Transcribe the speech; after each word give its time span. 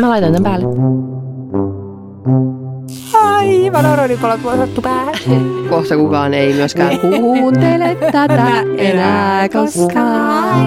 Mä 0.00 0.08
laitan 0.08 0.32
tämän 0.32 0.42
päälle. 0.42 0.66
Aivan 3.14 3.86
oronipalot 3.86 4.44
laitettu 4.44 4.82
päähän. 4.82 5.14
Kohta 5.70 5.96
kukaan 5.96 6.34
ei 6.34 6.52
myöskään 6.52 6.98
kuuntele 7.00 7.94
tätä 8.12 8.62
enää 8.78 9.48
koskaan. 9.48 10.66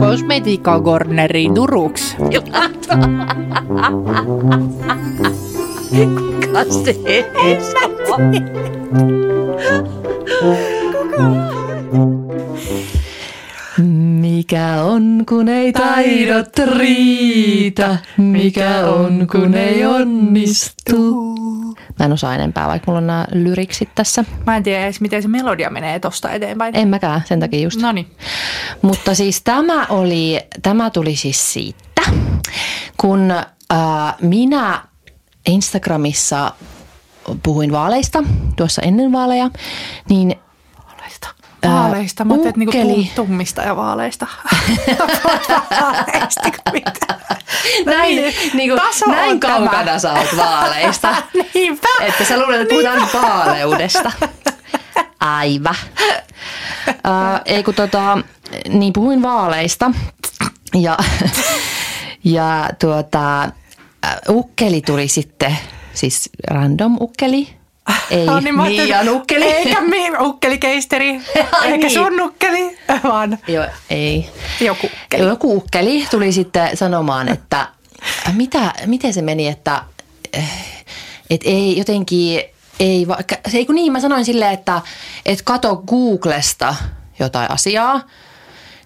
Kosmetiikka 0.00 0.80
Corneri 0.80 1.50
Turuks. 1.54 2.16
Kuka 6.42 6.64
se 6.64 6.96
Mikä 14.42 14.82
on, 14.82 15.24
kun 15.28 15.48
ei 15.48 15.72
taidot 15.72 16.58
riitä? 16.78 17.98
Mikä 18.16 18.86
on, 18.86 19.26
kun 19.32 19.54
ei 19.54 19.84
onnistu? 19.84 21.34
Mä 21.98 22.06
en 22.06 22.12
osaa 22.12 22.34
enempää, 22.34 22.66
vaikka 22.66 22.90
mulla 22.90 22.98
on 22.98 23.06
nämä 23.06 23.26
lyriksit 23.32 23.88
tässä. 23.94 24.24
Mä 24.46 24.56
en 24.56 24.62
tiedä 24.62 24.84
edes, 24.84 25.00
miten 25.00 25.22
se 25.22 25.28
melodia 25.28 25.70
menee 25.70 26.00
tosta 26.00 26.30
eteenpäin. 26.30 26.76
En 26.76 26.88
mäkään, 26.88 27.22
sen 27.24 27.40
takia 27.40 27.60
just. 27.60 27.80
No 27.80 27.92
niin. 27.92 28.06
Mutta 28.82 29.14
siis 29.14 29.42
tämä 29.42 29.86
oli, 29.86 30.40
tämä 30.62 30.90
tuli 30.90 31.16
siis 31.16 31.52
siitä, 31.52 32.02
kun 32.96 33.30
äh, 33.30 34.14
minä 34.20 34.82
Instagramissa 35.46 36.52
puhuin 37.42 37.72
vaaleista 37.72 38.24
tuossa 38.56 38.82
ennen 38.82 39.12
vaaleja, 39.12 39.50
niin 40.08 40.34
Vaaleista. 41.68 42.24
Mä 42.24 42.34
ajattelin, 42.34 42.68
että 42.68 42.82
niinku 42.82 43.10
tummista 43.14 43.62
ja 43.62 43.76
vaaleista. 43.76 44.26
Mitä. 46.72 47.14
näin, 47.86 48.34
niin 48.54 48.72
on 48.72 48.78
näin 49.06 49.40
tämä. 49.40 49.58
kaukana 49.58 49.98
sä 49.98 50.12
oot 50.12 50.36
vaaleista. 50.36 51.14
Niinpä. 51.54 51.88
Että 52.00 52.24
sä 52.24 52.38
luulet, 52.38 52.60
että 52.60 52.74
puhutaan 52.74 53.08
vaaleudesta. 53.22 54.12
Aiva. 55.20 55.74
Äh, 56.88 57.40
ei 57.44 57.62
kun 57.62 57.74
tota, 57.74 58.18
niin 58.68 58.92
puhuin 58.92 59.22
vaaleista 59.22 59.90
ja, 60.74 60.98
ja 62.24 62.68
tuota, 62.80 63.48
ukkeli 64.28 64.80
tuli 64.80 65.08
sitten, 65.08 65.58
siis 65.94 66.30
random 66.50 66.96
ukkeli, 67.00 67.48
ei 68.10 68.26
No 68.26 68.40
niin, 68.40 68.54
mä 68.54 68.62
ajattelin, 68.62 68.88
Miian 68.88 69.08
ukkeli. 69.08 69.44
Eikä 69.44 69.80
mi- 69.80 70.18
ukkelikeisteri, 70.20 71.20
eikä 71.64 71.76
niin. 71.76 71.90
sun 71.90 72.20
ukkeli, 72.20 72.78
vaan 73.04 73.38
Joo, 73.48 73.66
ei. 73.90 74.30
joku 74.60 74.86
ukkeli. 75.02 75.22
Joku 75.28 75.56
ukkeli 75.56 76.06
tuli 76.10 76.32
sitten 76.32 76.76
sanomaan, 76.76 77.28
että 77.28 77.68
mitä, 78.32 78.72
miten 78.86 79.12
se 79.14 79.22
meni, 79.22 79.48
että 79.48 79.82
eh, 80.32 80.74
et 81.30 81.40
ei 81.44 81.78
jotenkin, 81.78 82.42
ei, 82.80 83.08
vaikka, 83.08 83.36
se 83.48 83.56
ei 83.58 83.66
kun 83.66 83.74
niin, 83.74 83.92
mä 83.92 84.00
sanoin 84.00 84.24
silleen, 84.24 84.52
että 84.52 84.80
et 85.26 85.42
kato 85.42 85.76
Googlesta 85.76 86.74
jotain 87.18 87.50
asiaa, 87.50 88.00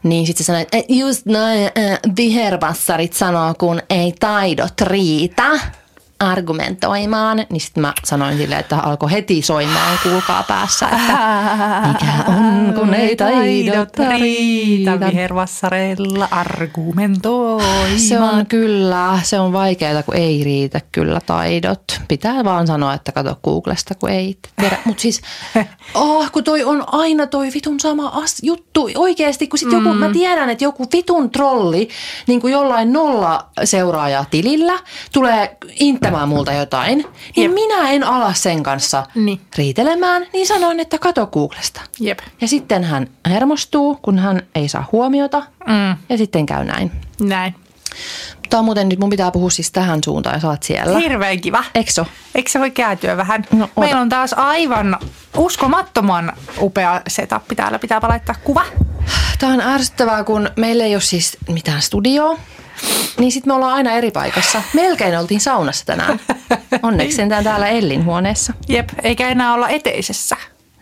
niin 0.03 0.27
sitten 0.27 0.45
se 0.45 0.47
sanoi, 0.47 0.63
että 0.63 0.79
just 0.89 1.27
noin 1.27 1.63
äh, 1.65 1.99
vihervassarit 2.17 3.13
sanoo, 3.13 3.55
kun 3.59 3.83
ei 3.91 4.15
taidot 4.21 4.81
riitä 4.81 5.51
argumentoimaan, 6.21 7.37
niin 7.51 7.61
sitten 7.61 7.81
mä 7.81 7.93
sanoin 8.05 8.37
silleen, 8.37 8.61
että 8.61 8.77
alkoi 8.79 9.11
heti 9.11 9.43
soimaan, 9.43 9.99
kuulkaa 10.03 10.43
päässä, 10.43 10.87
että 10.87 11.13
mikä 11.89 12.13
on, 12.29 12.75
kun 12.75 12.95
ei 12.95 13.17
taidot 13.17 13.89
riitä. 14.19 15.01
vihervassareilla 15.01 16.29
argumentoimaan. 16.31 17.99
Se 17.99 18.19
on 18.21 18.47
kyllä, 18.47 19.19
se 19.23 19.41
on 19.41 19.53
vaikeaa, 19.53 20.03
kun 20.03 20.17
ei 20.17 20.45
riitä 20.45 20.81
kyllä 20.93 21.21
taidot. 21.27 22.01
Pitää 22.09 22.45
vaan 22.45 22.67
sanoa, 22.67 22.95
että 22.95 23.13
kato 23.13 23.39
Googlesta, 23.45 23.95
kun 23.95 24.11
ei 24.11 24.39
tiedä. 24.61 24.79
Mutta 24.85 25.01
siis, 25.01 25.21
oh, 25.95 26.33
kun 26.33 26.45
toi 26.45 26.65
on 26.65 26.85
aina 26.95 27.27
toi 27.27 27.51
vitun 27.55 27.81
sama 27.81 28.09
as- 28.09 28.43
juttu. 28.43 28.91
Oikeasti, 28.95 29.49
kun 29.49 29.59
sit 29.59 29.73
joku, 29.73 29.95
mä 29.95 30.09
tiedän, 30.09 30.51
että 30.51 30.65
joku 30.65 30.87
vitun 30.93 31.31
trolli, 31.31 31.89
niin 32.27 32.41
kuin 32.41 32.53
jollain 32.53 32.93
nolla 32.93 33.47
seuraajaa 33.65 34.25
tilillä, 34.31 34.79
tulee 35.13 35.57
inttämään 36.07 36.29
multa 36.29 36.53
jotain, 36.53 36.99
niin 37.37 37.51
Jep. 37.51 37.55
minä 37.55 37.91
en 37.91 38.05
ala 38.05 38.35
sen 38.35 38.63
kanssa 38.63 39.07
Niin. 39.15 39.41
riitelemään, 39.57 40.27
niin 40.33 40.47
sanoin, 40.47 40.81
että 40.81 40.99
kato 40.99 41.27
Googlesta. 41.27 41.81
Jep. 42.01 42.19
Ja 42.41 42.49
sitten 42.49 42.85
hän 42.85 43.07
hermostuu, 43.31 43.99
kun 44.03 44.19
hän 44.19 44.43
ei 44.55 44.69
saa 44.69 44.89
huomiota, 44.93 45.43
Mm, 45.67 45.97
ja 46.09 46.19
sitten 46.19 46.47
käy 46.47 46.65
näin. 46.65 46.91
näin. 47.21 47.55
Tämä 48.51 48.59
on 48.59 48.65
muuten 48.65 48.89
nyt, 48.89 48.99
mun 48.99 49.11
pitää 49.11 49.31
puhua 49.31 49.51
siis 49.51 49.71
tähän 49.71 50.01
suuntaan 50.05 50.41
ja 50.43 50.49
oot 50.49 50.63
siellä. 50.63 50.99
Hirveän 50.99 51.41
kiva. 51.41 51.65
Ekso? 51.75 52.07
Eikö 52.35 52.51
se 52.51 52.59
voi 52.61 52.71
kääntyä 52.71 53.17
vähän? 53.17 53.45
No, 53.53 53.65
ota. 53.65 53.81
Meillä 53.81 54.01
on 54.01 54.09
taas 54.09 54.33
aivan 54.33 54.99
uskomattoman 55.37 56.33
upea 56.61 57.01
setup. 57.09 57.43
Täällä 57.57 57.79
pitää 57.79 58.01
laittaa 58.09 58.35
kuva. 58.45 58.63
Tämä 59.39 59.53
on 59.53 59.61
ärsyttävää, 59.61 60.25
kun 60.25 60.51
meillä 60.57 60.85
ei 60.85 60.95
ole 60.95 61.01
siis 61.03 61.37
mitään 61.49 61.83
studioa. 61.83 62.39
Niin 63.19 63.33
sitten 63.33 63.51
me 63.51 63.55
ollaan 63.55 63.73
aina 63.73 63.93
eri 63.93 64.11
paikassa. 64.11 64.63
Melkein 64.75 65.19
oltiin 65.19 65.41
saunassa 65.41 65.87
tänään. 65.87 66.21
Onneksi 66.83 67.17
sentään 67.17 67.45
täällä 67.45 67.69
Ellin 67.69 68.05
huoneessa. 68.05 68.53
Jep, 68.69 68.89
eikä 69.03 69.29
enää 69.29 69.55
olla 69.55 69.69
eteisessä 69.69 70.37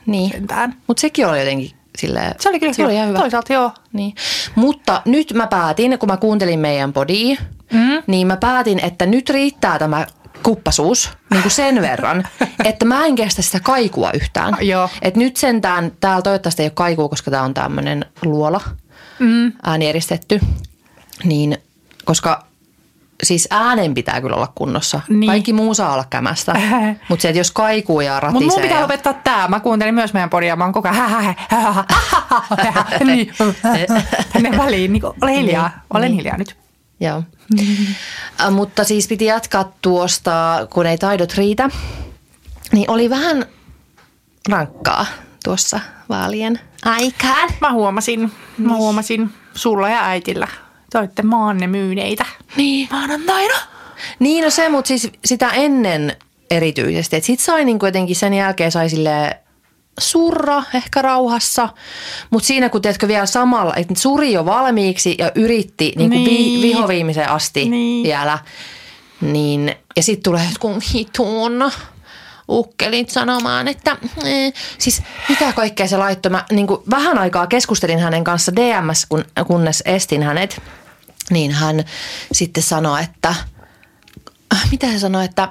Niin. 0.07 0.31
sentään. 0.31 0.75
Mutta 0.87 1.01
sekin 1.01 1.27
oli 1.27 1.39
jotenkin 1.39 1.71
silleen... 1.99 2.35
Se 2.41 2.49
oli 2.49 2.61
kyllä 2.61 2.73
se 2.73 2.85
oli 2.85 2.95
ihan 2.95 3.09
hyvä. 3.09 3.19
Toisaalta 3.19 3.53
joo. 3.53 3.71
Niin. 3.93 4.15
Mutta 4.55 5.03
nyt 5.05 5.33
mä 5.33 5.47
päätin, 5.47 5.99
kun 5.99 6.09
mä 6.09 6.17
kuuntelin 6.17 6.59
meidän 6.59 6.93
podia, 6.93 7.37
mm. 7.73 8.03
niin 8.07 8.27
mä 8.27 8.37
päätin, 8.37 8.79
että 8.85 9.07
nyt 9.07 9.31
riittää 9.31 9.79
tämä 9.79 10.07
kuppasuus 10.43 11.11
niin 11.31 11.43
kuin 11.43 11.53
sen 11.53 11.83
verran, 11.83 12.29
että 12.65 12.85
mä 12.85 13.07
en 13.07 13.15
kestä 13.15 13.43
sitä 13.43 13.61
kaikua 13.61 14.11
yhtään. 14.13 14.57
Joo. 14.61 14.89
Et 15.03 15.17
nyt 15.17 15.37
sentään, 15.37 15.93
täällä 16.01 16.23
toivottavasti 16.23 16.63
ei 16.63 16.67
ole 16.67 16.73
kaikua, 16.75 17.09
koska 17.09 17.31
tää 17.31 17.43
on 17.43 17.55
tämmöinen 17.55 18.05
luola 18.25 18.61
mm. 19.19 19.53
äänieristetty, 19.63 20.41
niin 21.25 21.59
koska 22.05 22.47
siis 23.23 23.49
äänen 23.51 23.95
pitää 23.95 24.21
kyllä 24.21 24.37
olla 24.37 24.53
kunnossa. 24.55 25.01
Niin. 25.09 25.27
Kaikki 25.27 25.53
muu 25.53 25.75
saa 25.75 25.93
olla 25.93 26.05
kämästä, 26.11 26.55
mutta 27.09 27.23
se, 27.23 27.29
että 27.29 27.41
jos 27.41 27.51
kaikuu 27.51 28.01
ja 28.01 28.21
ratisee. 28.21 28.41
Mutta 28.41 28.55
mun 28.55 28.63
pitää 28.63 28.79
ja... 28.79 28.83
lopettaa 28.83 29.13
tää. 29.13 29.49
Mä 29.49 29.61
kuuntelin 29.61 29.95
myös 29.95 30.13
meidän 30.13 30.31
podia. 30.31 30.57
Mä 30.57 30.65
oon 30.65 30.73
koko 30.73 30.89
ajan 30.89 31.35
niin, 33.05 33.33
tänne 34.33 34.59
väliin. 34.59 34.93
Niin, 34.93 35.05
ole 35.23 35.37
hiljaa. 35.37 35.71
Olen 35.95 36.13
hiljaa 36.13 36.37
nyt. 36.37 36.57
Joo. 37.01 37.23
Äh, 38.41 38.51
Mutta 38.51 38.85
siis 38.85 39.09
piti 39.09 39.25
jatkaa 39.25 39.73
tuosta, 39.83 40.67
kun 40.73 40.87
ei 40.87 40.99
taidot 40.99 41.35
riitä. 41.35 41.71
Niin 42.73 42.91
oli 42.91 43.11
vähän 43.11 43.47
rankkaa 44.49 45.07
tuossa 45.45 45.81
vaalien 46.09 46.61
aikaan. 46.85 47.51
Mä 47.61 47.73
huomasin, 47.73 48.33
mä 48.59 48.77
huomasin 48.77 49.31
sulla 49.55 49.89
ja 49.89 50.05
äitillä. 50.05 50.49
Te 50.95 50.99
olette 50.99 51.23
maanne 51.23 51.67
myyneitä. 51.67 52.25
Niin. 52.57 52.89
Maanantaina. 52.91 53.55
Niin 54.19 54.45
no 54.45 54.51
se, 54.51 54.69
mutta 54.69 54.89
siis 54.89 55.11
sitä 55.25 55.49
ennen 55.49 56.17
erityisesti. 56.51 57.17
Että 57.17 57.27
sit 57.27 57.41
sai 57.41 57.65
niin 57.65 57.79
jotenkin 57.83 58.17
sen 58.17 58.35
jälkeen 58.35 58.73
sai 58.73 58.91
sille 58.91 59.37
surra 60.01 60.63
ehkä 60.75 61.03
rauhassa. 61.03 61.69
Mutta 62.31 62.47
siinä 62.47 62.69
kun 62.69 62.83
teetkö 62.83 63.09
vielä 63.09 63.27
samalla, 63.27 63.75
että 63.77 63.95
suri 63.97 64.33
jo 64.33 64.45
valmiiksi 64.45 65.15
ja 65.19 65.33
yritti 65.35 65.93
niin 65.97 66.11
kuin 66.11 66.25
Niin. 66.25 66.61
vi, 66.63 66.69
vihoviimeiseen 66.69 67.29
asti 67.31 67.69
Niin. 67.69 68.05
vielä. 68.05 68.39
Niin, 69.21 69.75
ja 69.97 70.03
sitten 70.03 70.23
tulee 70.23 70.45
jotkut 70.49 70.95
hitun 70.95 71.71
ukkelit 72.49 73.11
sanomaan, 73.11 73.69
että 73.69 73.97
eh, 74.25 74.53
siis 74.79 75.03
mitä 75.29 75.53
kaikkea 75.53 75.89
se 75.89 75.97
laittoi. 75.97 76.31
Mä 76.33 76.45
niin 76.53 76.67
kuin 76.67 76.81
vähän 76.91 77.19
aikaa 77.19 77.47
keskustelin 77.47 77.99
hänen 77.99 78.25
kanssa 78.25 78.53
DMS, 78.57 79.07
kun, 79.09 79.25
kunnes 79.47 79.83
estin 79.87 80.23
hänet. 80.23 80.63
Niin 81.31 81.51
hän 81.51 81.85
sitten 82.33 82.63
sanoi, 82.63 83.03
että 83.03 83.29
äh, 84.55 84.71
mitä 84.71 84.87
se 84.87 84.99
sanoi, 84.99 85.25
että, 85.25 85.49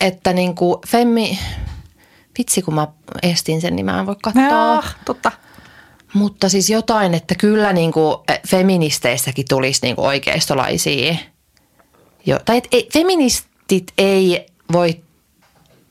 että 0.00 0.32
niin 0.32 0.54
kuin 0.54 0.76
femmi, 0.88 1.38
vitsi 2.38 2.62
kun 2.62 2.74
mä 2.74 2.88
estin 3.22 3.60
sen, 3.60 3.76
niin 3.76 3.86
mä 3.86 4.00
en 4.00 4.06
voi 4.06 4.16
katsoa. 4.22 4.42
Jaa, 4.42 4.82
totta. 5.04 5.32
Mutta 6.14 6.48
siis 6.48 6.70
jotain, 6.70 7.14
että 7.14 7.34
kyllä 7.34 7.72
niin 7.72 7.92
kuin 7.92 8.16
feministeistäkin 8.48 9.44
tulisi 9.48 9.80
niin 9.82 9.96
kuin 9.96 10.06
oikeistolaisia. 10.06 11.16
Jo, 12.26 12.38
tai 12.44 12.56
et, 12.56 12.68
ei, 12.72 12.88
feministit 12.92 13.92
ei 13.98 14.46
voi, 14.72 15.00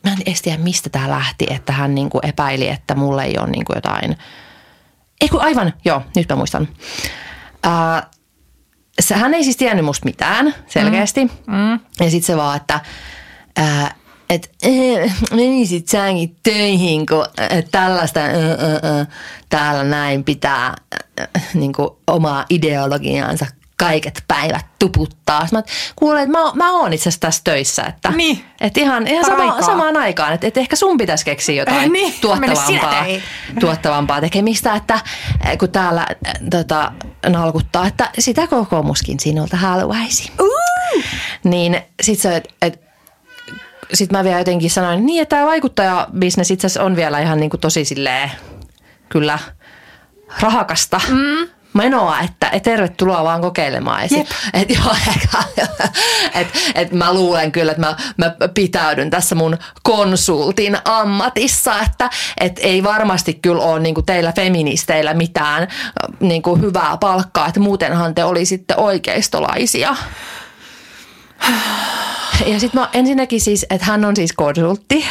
mä 0.03 0.11
en 0.11 0.17
edes 0.25 0.41
tiedä 0.41 0.57
mistä 0.57 0.89
tämä 0.89 1.09
lähti, 1.09 1.47
että 1.49 1.73
hän 1.73 1.95
niin 1.95 2.09
kuin 2.09 2.25
epäili, 2.25 2.67
että 2.67 2.95
mulle 2.95 3.23
ei 3.23 3.37
ole 3.37 3.49
niin 3.49 3.65
kuin 3.65 3.75
jotain. 3.75 4.17
Ei 5.21 5.29
kun 5.29 5.41
aivan, 5.41 5.73
joo, 5.85 6.01
nyt 6.15 6.29
mä 6.29 6.35
muistan. 6.35 6.67
Ää, 7.63 8.09
se, 8.99 9.15
hän 9.15 9.33
ei 9.33 9.43
siis 9.43 9.57
tiennyt 9.57 9.85
musta 9.85 10.05
mitään 10.05 10.55
selkeästi. 10.67 11.25
Mm. 11.47 11.71
Ja 11.99 12.11
sitten 12.11 12.23
se 12.23 12.37
vaan, 12.37 12.57
että 12.57 12.79
ää, 13.57 13.95
et, 14.29 14.51
eh, 14.63 15.13
menisit 15.31 15.87
säkin 15.87 16.35
töihin, 16.43 17.05
kun 17.05 17.25
äh, 17.39 17.63
tällaista 17.71 18.19
äh, 18.19 18.33
äh, 18.33 18.99
äh, 18.99 19.07
täällä 19.49 19.83
näin 19.83 20.23
pitää 20.23 20.67
äh, 20.67 21.43
niin 21.53 21.73
kuin 21.73 21.89
omaa 22.07 22.45
ideologiaansa 22.49 23.45
kaiket 23.77 24.23
päivät 24.27 24.65
tuputtaa. 24.79 25.47
Mä 25.51 25.57
oon, 25.57 25.63
kuule, 25.95 26.21
että 26.21 26.31
mä, 26.31 26.51
mä 26.53 26.71
oon 26.71 26.93
itse 26.93 27.03
asiassa 27.09 27.19
tässä 27.19 27.41
töissä. 27.43 27.83
Että, 27.83 28.09
Niin. 28.09 28.43
että 28.61 28.79
ihan, 28.79 29.07
ihan 29.07 29.25
sama, 29.25 29.61
samaan 29.61 29.97
aikaan, 29.97 30.33
että, 30.33 30.47
että 30.47 30.59
ehkä 30.59 30.75
sun 30.75 30.97
pitäisi 30.97 31.25
keksiä 31.25 31.55
jotain 31.55 31.91
Niin, 31.91 31.91
mene 31.91 32.13
tuottavampaa, 32.21 33.05
tuottavampaa 33.59 34.21
tekemistä, 34.21 34.75
että 34.75 34.99
kun 35.59 35.69
täällä 35.69 36.05
eh, 36.09 36.33
tota, 36.51 36.91
nalkuttaa, 37.29 37.87
että 37.87 38.09
sitä 38.19 38.47
kokoomuskin 38.47 39.19
sinulta 39.19 39.57
haluaisi. 39.57 40.31
Uh! 40.41 41.03
Niin 41.43 41.81
sit 42.01 42.19
se, 42.19 42.35
että 42.35 42.49
et, 42.61 42.81
sit 43.93 44.11
mä 44.11 44.23
vielä 44.23 44.37
jotenkin 44.37 44.69
sanoin, 44.69 45.05
niin 45.05 45.21
että 45.21 45.35
tämä 45.35 45.47
vaikuttajabisnes 45.47 46.51
itse 46.51 46.67
asiassa 46.67 46.83
on 46.83 46.95
vielä 46.95 47.19
ihan 47.19 47.39
niin 47.39 47.49
kuin 47.49 47.61
tosi 47.61 47.85
silleen, 47.85 48.31
kyllä 49.09 49.39
rahakasta. 50.41 51.01
Mm. 51.09 51.56
Menoa, 51.77 52.19
että 52.19 52.49
et 52.49 52.63
tervetuloa 52.63 53.23
vaan 53.23 53.41
kokeilemaan. 53.41 54.01
Ja 54.01 54.09
sit, 54.09 54.27
et, 54.53 54.69
joo, 54.69 54.95
et, 56.41 56.47
et 56.75 56.91
mä 56.91 57.13
luulen 57.13 57.51
kyllä, 57.51 57.71
että 57.71 57.87
mä, 57.87 57.95
mä 58.17 58.47
pitäydyn 58.53 59.09
tässä 59.09 59.35
mun 59.35 59.57
konsultin 59.83 60.77
ammatissa, 60.85 61.79
että 61.79 62.09
et 62.39 62.59
ei 62.63 62.83
varmasti 62.83 63.33
kyllä 63.33 63.61
ole 63.61 63.79
niinku 63.79 64.01
teillä 64.01 64.31
feministeillä 64.31 65.13
mitään 65.13 65.67
niinku 66.19 66.55
hyvää 66.55 66.97
palkkaa, 66.97 67.47
että 67.47 67.59
muutenhan 67.59 68.15
te 68.15 68.23
olisitte 68.23 68.75
oikeistolaisia. 68.77 69.95
Ja 72.45 72.59
sitten 72.59 72.81
mä 72.81 72.89
ensinnäkin 72.93 73.41
siis, 73.41 73.65
että 73.69 73.85
hän 73.85 74.05
on 74.05 74.15
siis 74.15 74.33
konsultti, 74.33 75.05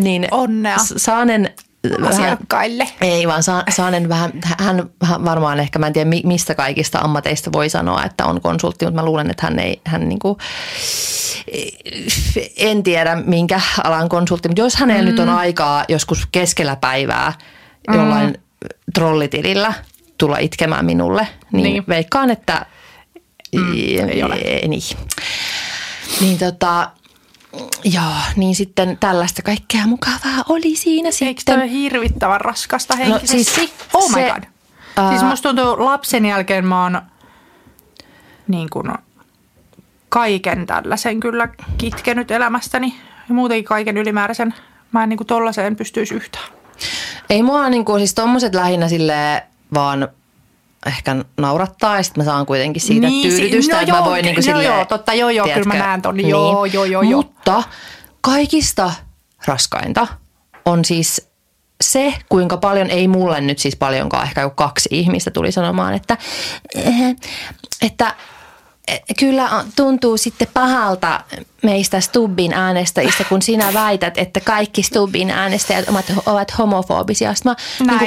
niin 0.00 0.28
Onnea. 0.30 0.76
Saanen 0.78 1.54
vähän, 2.00 2.08
Asiakkaille. 2.08 2.88
ei 3.00 3.28
vaan 3.28 3.42
Sa- 3.42 3.64
Saanen 3.70 4.08
vähän, 4.08 4.30
hän 4.58 4.90
vähän 5.00 5.24
varmaan 5.24 5.60
ehkä, 5.60 5.78
mä 5.78 5.86
en 5.86 5.92
tiedä 5.92 6.08
mi- 6.10 6.22
mistä 6.24 6.54
kaikista 6.54 6.98
ammateista 6.98 7.52
voi 7.52 7.68
sanoa, 7.68 8.04
että 8.04 8.24
on 8.26 8.40
konsultti, 8.40 8.84
mutta 8.84 9.00
mä 9.00 9.04
luulen, 9.04 9.30
että 9.30 9.46
hän 9.46 9.58
ei, 9.58 9.80
hän 9.84 10.08
niinku, 10.08 10.38
en 12.56 12.82
tiedä 12.82 13.16
minkä 13.16 13.60
alan 13.84 14.08
konsultti, 14.08 14.48
mutta 14.48 14.62
jos 14.62 14.76
hänellä 14.76 15.02
mm. 15.02 15.08
nyt 15.08 15.18
on 15.18 15.28
aikaa 15.28 15.84
joskus 15.88 16.28
keskellä 16.32 16.76
päivää 16.76 17.32
jollain 17.94 18.38
trollitilillä 18.94 19.72
tulla 20.18 20.38
itkemään 20.38 20.84
minulle, 20.84 21.22
niin, 21.52 21.62
Niin. 21.62 21.72
niin. 21.72 21.84
veikkaan, 21.88 22.30
että 22.30 22.66
mm, 23.56 23.74
ei 24.08 24.22
ole. 24.22 24.34
Niin. 24.68 24.82
Niin 26.20 26.38
tota, 26.38 26.90
joo, 27.84 28.04
niin 28.36 28.54
sitten 28.54 28.96
tällaista 29.00 29.42
kaikkea 29.42 29.86
mukavaa 29.86 30.44
oli 30.48 30.76
siinä 30.76 31.08
Eikö 31.08 31.40
sitten. 31.40 31.58
toi 31.58 31.70
hirvittävän 31.70 32.40
raskasta 32.40 32.96
henkisesti? 32.96 33.44
siis 33.44 33.70
oh 33.94 34.08
my 34.10 34.14
se- 34.14 34.30
god. 34.34 34.42
Siis 35.10 35.22
ää- 35.22 35.28
musta 35.30 35.48
tuntuu 35.48 35.84
lapsen 35.84 36.26
jälkeen 36.26 36.66
mä 36.66 36.82
oon 36.82 37.02
niin 38.48 38.70
kuin 38.70 38.92
kaiken 40.08 40.66
tällaisen 40.66 41.20
kyllä 41.20 41.48
kitkenyt 41.78 42.30
elämästäni. 42.30 42.94
Ja 43.28 43.34
muutenkin 43.34 43.64
kaiken 43.64 43.96
ylimääräisen. 43.96 44.54
Mä 44.92 45.02
en 45.02 45.08
niin 45.08 45.16
kuin 45.16 45.26
tollaiseen 45.26 45.76
pystyisi 45.76 46.14
yhtään. 46.14 46.44
Ei 47.30 47.42
mua 47.42 47.68
niinku, 47.68 47.98
siis 47.98 48.14
tommoset 48.14 48.54
lähinnä 48.54 48.88
silleen 48.88 49.42
vaan 49.74 50.08
ehkä 50.86 51.16
naurattaa 51.40 51.96
ja 51.96 52.02
sitten 52.02 52.24
mä 52.24 52.30
saan 52.30 52.46
kuitenkin 52.46 52.82
siitä 52.82 53.06
Niin, 53.06 53.30
tyydytystä, 53.30 53.74
no 53.74 53.80
että 53.80 53.92
mä 53.92 53.98
joo, 53.98 54.06
voin 54.06 54.24
niinku 54.24 54.38
no 54.38 54.42
silleen, 54.42 54.66
joo, 54.66 54.84
totta, 54.84 55.14
joo, 55.14 55.30
joo, 55.30 55.46
kyllä 55.46 55.58
mä 55.58 55.62
tiedätkö, 55.72 55.88
näen 55.88 56.02
ton, 56.02 56.28
joo, 56.28 56.64
joo, 56.64 56.84
joo, 56.84 57.02
joo. 57.02 57.22
Mutta 57.22 57.62
kaikista 58.20 58.92
raskainta 59.46 60.06
on 60.64 60.84
siis 60.84 61.28
se, 61.80 62.14
kuinka 62.28 62.56
paljon, 62.56 62.90
ei 62.90 63.08
mulle 63.08 63.40
nyt 63.40 63.58
siis 63.58 63.76
paljonkaan, 63.76 64.24
ehkä 64.24 64.40
joku 64.40 64.54
kaksi 64.54 64.88
ihmistä 64.92 65.30
tuli 65.30 65.52
sanomaan, 65.52 65.94
että, 65.94 66.16
eh, 66.74 67.16
että 67.82 68.14
kyllä 69.18 69.64
tuntuu 69.76 70.16
sitten 70.16 70.48
pahalta 70.54 71.20
meistä 71.62 72.00
Stubbin 72.00 72.52
äänestäjistä, 72.52 73.24
kun 73.24 73.42
sinä 73.42 73.74
väität, 73.74 74.18
että 74.18 74.40
kaikki 74.40 74.82
Stubbin 74.82 75.30
äänestäjät 75.30 75.88
ovat, 75.88 76.12
ovat 76.26 76.58
homofobisia. 76.58 77.34
Sitten 77.34 77.56
mä 77.84 77.92
Näin, 77.92 77.98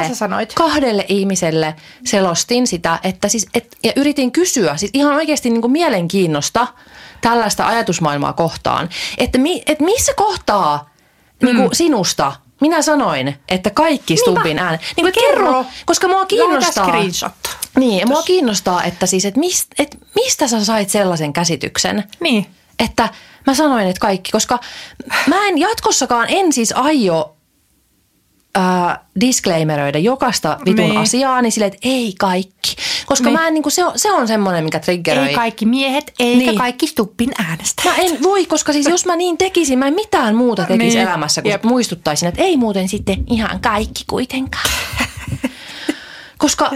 niin 0.00 0.08
sä 0.08 0.14
sanoit. 0.14 0.54
kahdelle 0.54 1.04
ihmiselle 1.08 1.74
selostin 2.04 2.66
sitä, 2.66 2.98
että 3.02 3.28
siis, 3.28 3.46
et, 3.54 3.76
ja 3.82 3.92
yritin 3.96 4.32
kysyä, 4.32 4.76
siis 4.76 4.90
ihan 4.94 5.14
oikeasti 5.14 5.50
niin 5.50 5.60
kuin 5.62 5.72
mielenkiinnosta 5.72 6.66
tällaista 7.20 7.66
ajatusmaailmaa 7.66 8.32
kohtaan, 8.32 8.88
että, 9.18 9.38
mi, 9.38 9.62
että 9.66 9.84
missä 9.84 10.12
kohtaa 10.16 10.90
niin 11.42 11.56
kuin 11.56 11.68
sinusta 11.72 12.32
minä 12.60 12.82
sanoin, 12.82 13.36
että 13.48 13.70
kaikki 13.70 14.16
Stubbin 14.16 14.58
äänet, 14.58 14.80
niin 14.96 15.04
kuin, 15.04 15.12
kerro, 15.12 15.46
Kerro. 15.46 15.64
koska 15.86 16.08
mua 16.08 16.26
kiinnostaa. 16.26 16.86
Lähetä 16.86 16.98
screenshot. 16.98 17.32
Niin, 17.76 17.98
ja 18.00 18.06
mua 18.06 18.22
kiinnostaa, 18.22 18.84
että 18.84 19.06
siis, 19.06 19.24
että 19.24 19.40
mist, 19.40 19.66
et 19.78 19.96
mistä 20.14 20.48
sä 20.48 20.64
sait 20.64 20.90
sellaisen 20.90 21.32
käsityksen, 21.32 22.04
Niin. 22.20 22.46
että 22.78 23.08
mä 23.46 23.54
sanoin, 23.54 23.86
että 23.88 24.00
kaikki, 24.00 24.32
koska 24.32 24.58
mä 25.26 25.46
en 25.46 25.58
jatkossakaan, 25.58 26.26
en 26.30 26.52
siis 26.52 26.72
aio 26.76 27.36
äh, 28.58 28.98
disclaimeröidä 29.20 29.98
jokaista 29.98 30.58
vitun 30.64 30.84
Niin. 30.88 30.96
asiaa, 30.98 31.42
niin 31.42 31.52
silleen, 31.52 31.72
että 31.74 31.88
ei 31.88 32.14
kaikki. 32.18 32.76
Koska 33.06 33.24
Niin. 33.24 33.38
mä 33.38 33.48
en, 33.48 33.54
niin 33.54 33.62
kuin, 33.62 33.72
se, 33.72 33.84
on, 33.84 33.92
se 33.98 34.12
on 34.12 34.28
semmoinen, 34.28 34.64
mikä 34.64 34.78
triggeröi. 34.80 35.28
Ei 35.28 35.34
kaikki 35.34 35.66
miehet, 35.66 36.12
eikä 36.18 36.38
Niin. 36.46 36.58
kaikki 36.58 36.86
Stubbin 36.86 37.30
äänestä. 37.38 37.82
Mä 37.84 37.94
en 37.96 38.22
voi, 38.22 38.46
koska 38.46 38.72
siis 38.72 38.86
jos 38.86 39.06
mä 39.06 39.16
niin 39.16 39.38
tekisin, 39.38 39.78
mä 39.78 39.86
en 39.86 39.94
mitään 39.94 40.34
muuta 40.34 40.64
tekisi 40.64 40.96
niin. 40.96 41.08
elämässä, 41.08 41.42
kun 41.42 41.50
Jep. 41.50 41.64
muistuttaisin, 41.64 42.28
että 42.28 42.42
ei 42.42 42.56
muuten 42.56 42.88
sitten 42.88 43.24
ihan 43.30 43.60
kaikki 43.60 44.04
kuitenkaan. 44.06 44.70
koska 46.38 46.70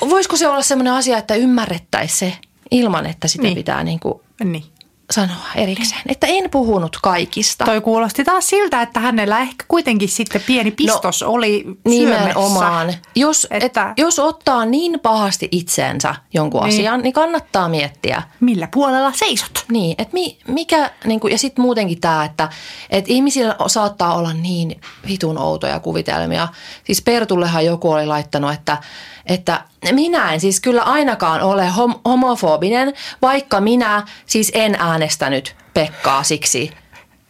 voisiko 0.00 0.36
se 0.36 0.48
olla 0.48 0.62
semmoinen 0.62 0.92
asia, 0.92 1.18
että 1.18 1.34
ymmärrettäisiin 1.34 2.18
se 2.32 2.38
ilman, 2.70 3.06
että 3.06 3.28
sitä 3.28 3.42
Niin. 3.42 3.48
niin. 3.48 3.56
pitää 3.56 3.84
niin 3.84 4.00
kuin 4.00 4.20
Niin. 4.44 4.64
Sanoa 5.12 5.46
erikseen. 5.54 6.00
Että 6.08 6.26
en 6.26 6.50
puhunut 6.50 6.96
kaikista. 7.02 7.64
Toi 7.64 7.80
kuulosti 7.80 8.24
taas 8.24 8.46
siltä, 8.46 8.82
että 8.82 9.00
hänellä 9.00 9.40
ehkä 9.40 9.64
kuitenkin 9.68 10.08
sitten 10.08 10.42
pieni 10.46 10.70
pistos 10.70 11.22
no, 11.22 11.28
oli 11.30 11.64
Nimenomaan. 11.84 12.94
Jos, 13.16 13.46
Että- 13.50 13.86
et, 13.90 13.98
jos 13.98 14.18
ottaa 14.18 14.64
niin 14.64 15.00
pahasti 15.00 15.48
itseensä 15.50 16.14
jonkun 16.34 16.60
Niin. 16.60 16.68
niin. 16.70 16.80
asian, 16.80 17.00
niin 17.02 17.12
kannattaa 17.12 17.68
miettiä. 17.68 18.22
Millä 18.40 18.68
puolella 18.74 19.12
seisot? 19.14 19.64
Niin, 19.72 19.94
että 19.98 20.14
mi, 20.14 20.38
mikä, 20.48 20.90
niin 21.04 21.20
kuin, 21.20 21.30
ja 21.32 21.38
sitten 21.38 21.62
muutenkin 21.62 22.00
tämä, 22.00 22.24
että 22.24 22.48
et 22.90 23.04
ihmisillä 23.08 23.56
saattaa 23.66 24.14
olla 24.14 24.32
niin 24.32 24.80
vitun 25.08 25.38
outoja 25.38 25.80
kuvitelmia. 25.80 26.48
Siis 26.84 27.02
Pertullehan 27.02 27.64
joku 27.64 27.90
oli 27.90 28.06
laittanut, 28.06 28.52
että, 28.52 28.78
että 29.26 29.64
minä 29.92 30.32
en 30.32 30.40
siis 30.40 30.60
kyllä 30.60 30.82
ainakaan 30.82 31.40
ole 31.40 31.68
hom, 31.68 31.94
homofobinen, 32.04 32.94
vaikka 33.22 33.60
minä 33.60 34.06
siis 34.26 34.52
en 34.54 34.76
äänestänyt 34.78 35.56
Pekkaa 35.74 36.22
siksi. 36.22 36.70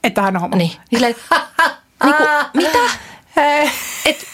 Että 0.04 0.22
hän 0.22 0.36
on 0.36 0.40
homo. 0.40 0.56
Niin, 0.56 0.70
sille, 0.90 1.06
niin 2.04 2.14
kuin, 2.16 2.28
mitä? 2.54 2.78
Et, 4.06 4.26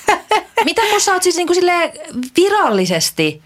mitä 0.64 0.83
kun 0.90 1.00
sä 1.00 1.12
oot 1.12 1.23
siis 1.23 1.37
niin 1.37 1.47
kuin 1.47 1.54
silleen 1.54 1.92
virallisesti 2.37 3.42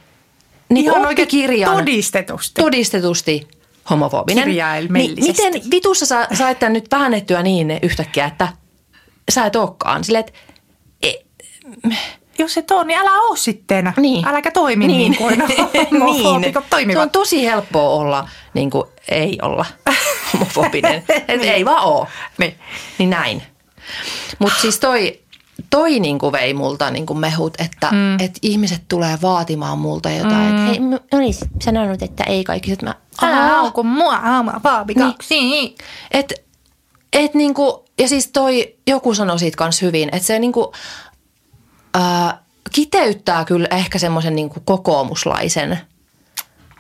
niin 0.69 0.85
Ihan 0.87 1.07
oppikirjan 1.07 1.77
todistetusti. 1.77 2.63
todistetusti 2.63 3.49
homofobinen. 3.91 4.49
Niin 4.89 5.15
miten 5.21 5.71
vitussa 5.71 6.07
sä 6.07 6.29
sait 6.35 6.59
tän 6.59 6.73
nyt 6.73 6.89
väännettyä 6.91 7.43
niin 7.43 7.79
yhtäkkiä, 7.83 8.25
että 8.25 8.49
sä 9.31 9.47
et 9.47 9.57
olekaan. 9.57 10.05
Silleen, 10.05 10.25
että 10.27 10.39
e, 11.03 11.13
Jos 12.39 12.57
et 12.59 12.71
ole, 12.71 12.85
niin 12.85 12.99
älä 12.99 13.11
oo 13.23 13.37
sitten. 13.37 13.93
niin. 13.97 14.29
Äläkä 14.29 14.51
toimi 14.51 14.87
niin, 14.87 14.99
niin 14.99 15.17
kuin 15.17 15.43
Se 16.53 16.63
toimivat. 16.71 17.03
on 17.03 17.11
tosi 17.11 17.45
helppoa 17.45 17.91
olla, 17.91 18.29
niin 18.55 18.71
kuin 18.71 18.85
ei 19.09 19.39
olla 19.43 19.67
homofobinen. 20.33 21.05
Et 21.29 21.43
ei 21.43 21.65
vaan 21.65 21.85
oo. 21.85 22.07
Niin. 22.39 22.55
Niin 22.99 23.11
näin. 23.11 23.43
Mutta 24.39 24.61
siis 24.61 24.79
toi, 24.79 25.21
toi 25.71 26.01
niinku 26.01 26.33
vei 26.33 26.55
multa 26.55 26.91
niinku 26.91 27.15
mehut, 27.15 27.55
että 27.61 27.91
mm. 27.91 28.21
et 28.21 28.39
ihmiset 28.43 28.83
tulee 28.89 29.19
vaatimaan 29.23 29.79
multa 29.79 30.11
jotain. 30.11 30.53
Mm. 30.53 30.57
Että 30.57 30.63
hei, 30.63 30.81
mä 30.81 30.99
olisin 31.13 31.49
sanonut, 31.63 32.03
että 32.03 32.25
ei 32.25 32.45
kaikki. 32.45 32.73
Että 32.73 32.87
mä, 32.87 32.95
Älä 33.23 33.37
hauku 33.37 33.83
mua, 33.83 34.19
homofoobikaksi. 34.19 35.35
Niin. 35.35 35.75
Et, 36.11 36.33
et 37.13 37.35
niinku, 37.35 37.85
ja 37.99 38.09
siis 38.09 38.31
toi, 38.33 38.75
joku 38.87 39.15
sanoi 39.15 39.39
siitä 39.39 39.57
kanssa 39.57 39.87
hyvin, 39.87 40.09
että 40.13 40.27
se 40.27 40.39
niinku, 40.39 40.73
ää, 42.01 42.43
kiteyttää 42.73 43.45
kyllä 43.45 43.69
ehkä 43.71 43.99
semmoisen 43.99 44.37
niinku 44.37 44.61
kokoomuslaisen 44.65 45.79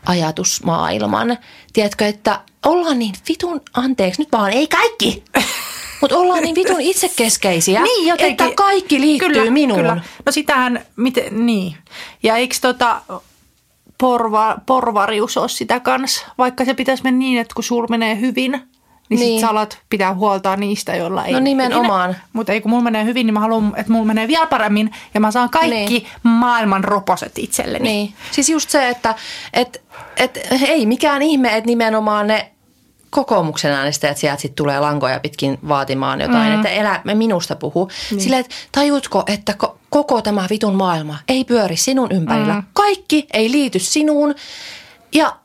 ajatusmaailman. 0.06 1.38
Tiedätkö, 1.73 2.06
että 2.06 2.40
ollaan 2.66 2.99
niin 2.99 3.14
vitun, 3.28 3.61
anteeksi, 3.75 4.23
nyt 4.23 4.28
vaan 4.32 4.50
ei 4.52 4.66
kaikki, 4.66 5.25
mutta 6.00 6.16
ollaan 6.18 6.42
niin 6.42 6.54
vitun 6.54 6.80
itsekeskeisiä, 6.80 7.82
Niin 7.82 8.06
jotenkin. 8.06 8.46
että 8.46 8.56
kaikki 8.56 9.00
liittyy 9.00 9.28
kyllä, 9.28 9.50
minuun. 9.50 9.80
Kyllä. 9.80 10.00
No 10.26 10.32
sitähän, 10.32 10.87
miten, 10.96 11.46
niin. 11.46 11.76
Ja 12.23 12.37
eikö 12.37 12.56
tota 12.61 13.02
porva, 13.99 14.56
porvarius 14.66 15.37
ole 15.37 15.49
sitä 15.49 15.80
kanssa, 15.80 16.26
vaikka 16.38 16.64
se 16.64 16.75
pitäisi 16.75 17.02
mennä 17.02 17.18
niin, 17.18 17.38
että 17.40 17.54
kun 17.54 17.64
sul 17.64 17.87
menee 17.90 18.20
hyvin, 18.20 18.62
niin, 19.08 19.20
niin. 19.20 19.28
Niin. 19.28 19.40
sit 19.40 19.46
sä 19.46 19.50
alat 19.50 19.78
pitää 19.88 20.14
huolta 20.14 20.56
niistä, 20.56 20.96
joilla 20.96 21.25
ei 21.25 21.32
No 21.32 21.40
nimenomaan. 21.40 22.16
Mutta 22.32 22.52
ei 22.52 22.60
kun 22.60 22.70
mulla 22.70 22.82
menee 22.82 23.04
hyvin, 23.04 23.26
niin 23.26 23.34
mä 23.34 23.40
haluan, 23.40 23.72
että 23.76 23.92
mulla 23.92 24.06
menee 24.06 24.28
vielä 24.28 24.46
paremmin 24.46 24.90
ja 25.14 25.20
mä 25.20 25.30
saan 25.30 25.50
kaikki 25.50 25.68
Niin. 25.70 26.06
maailman 26.22 26.84
roposet 26.84 27.32
itselleni. 27.38 27.88
Niin. 27.88 28.14
Siis 28.30 28.48
just 28.48 28.70
se, 28.70 28.88
että 28.88 29.14
et, 29.52 29.82
et, 30.16 30.38
ei 30.62 30.86
mikään 30.86 31.22
ihme, 31.22 31.56
että 31.56 31.66
nimenomaan 31.66 32.26
ne 32.26 32.50
kokoomuksen 33.10 33.72
äänestäjät 33.72 34.16
sieltä 34.16 34.42
sit 34.42 34.54
tulee 34.54 34.80
lankoja 34.80 35.20
pitkin 35.20 35.58
vaatimaan 35.68 36.20
jotain, 36.20 36.52
mm. 36.52 36.54
että 36.54 36.68
elä 36.68 37.00
minusta 37.14 37.56
puhu. 37.56 37.90
Niin. 38.10 38.20
Silleen, 38.20 38.40
että 38.40 38.54
tajutko, 38.72 39.22
että 39.26 39.54
ko- 39.64 39.76
koko 39.90 40.22
tämä 40.22 40.46
vitun 40.50 40.75
maailma 40.75 41.18
ei 41.28 41.44
pyöri 41.44 41.76
sinun 41.76 42.12
ympärillä. 42.12 42.54
Mm. 42.54 42.62
Kaikki 42.72 43.26
ei 43.32 43.50
liity 43.50 43.78
sinuun. 43.78 44.34
Ja 45.14 45.36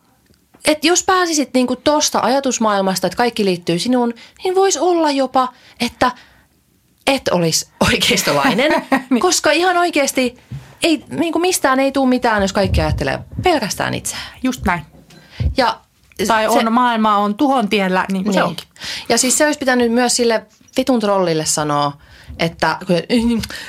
et 0.65 0.85
jos 0.85 1.03
pääsisit 1.03 1.53
niinku 1.53 1.75
tosta 1.75 2.19
ajatusmaailmasta, 2.19 3.07
että 3.07 3.17
kaikki 3.17 3.45
liittyy 3.45 3.79
sinuun, 3.79 4.13
niin 4.43 4.55
voisi 4.55 4.79
olla 4.79 5.11
jopa, 5.11 5.47
että 5.79 6.11
et 7.07 7.27
olisi 7.31 7.69
oikeistolainen, 7.91 8.71
niin. 9.09 9.21
koska 9.21 9.51
ihan 9.51 9.77
oikeasti 9.77 10.37
ei, 10.83 11.03
niinku 11.09 11.39
mistään 11.39 11.79
ei 11.79 11.91
tule 11.91 12.09
mitään, 12.09 12.41
jos 12.41 12.53
kaikki 12.53 12.81
ajattelee 12.81 13.19
pelkästään 13.43 13.93
itseään. 13.93 14.37
Just 14.43 14.61
näin. 14.65 14.81
Ja 15.57 15.79
Tai 16.27 16.47
on, 16.47 16.73
maailma 16.73 17.17
on 17.17 17.35
tuhon 17.35 17.69
tiellä, 17.69 18.05
niin 18.11 18.23
kuin 18.23 18.33
se 18.33 18.43
onkin. 18.43 18.67
Ja 19.09 19.17
siis 19.17 19.37
se 19.37 19.45
olisi 19.45 19.59
pitänyt 19.59 19.91
myös 19.91 20.15
sille 20.15 20.45
vitun 20.77 20.99
trollille 20.99 21.45
sanoa, 21.45 21.97
että 22.39 22.77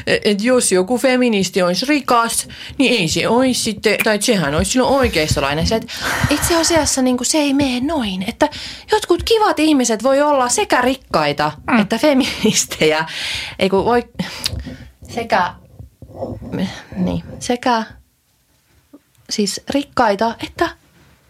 et 0.06 0.42
jos 0.42 0.72
joku 0.72 0.98
feministi 0.98 1.62
olisi 1.62 1.86
rikas, 1.86 2.48
niin 2.78 3.00
ei 3.00 3.08
se 3.08 3.28
olisi 3.28 3.62
sitten, 3.62 3.96
tai 4.04 4.22
sehän 4.22 4.54
olisi 4.54 4.70
silloin 4.70 4.94
oikeistolainen. 4.94 5.66
Se, 5.66 5.74
että 5.76 5.92
itse 6.30 6.60
asiassa 6.60 7.02
niin 7.02 7.16
kuin 7.16 7.26
se 7.26 7.38
ei 7.38 7.54
mene 7.54 7.80
noin, 7.80 8.24
että 8.28 8.48
jotkut 8.92 9.22
kivat 9.22 9.58
ihmiset 9.58 10.02
voi 10.02 10.22
olla 10.22 10.48
sekä 10.48 10.80
rikkaita 10.80 11.52
mm. 11.70 11.78
että 11.78 11.98
feministejä. 11.98 13.04
Ei 13.58 13.68
kun 13.68 13.84
voi, 13.84 14.04
sekä, 15.08 15.54
niin, 16.96 17.24
sekä 17.38 17.84
siis 19.30 19.60
rikkaita 19.70 20.34
että 20.46 20.68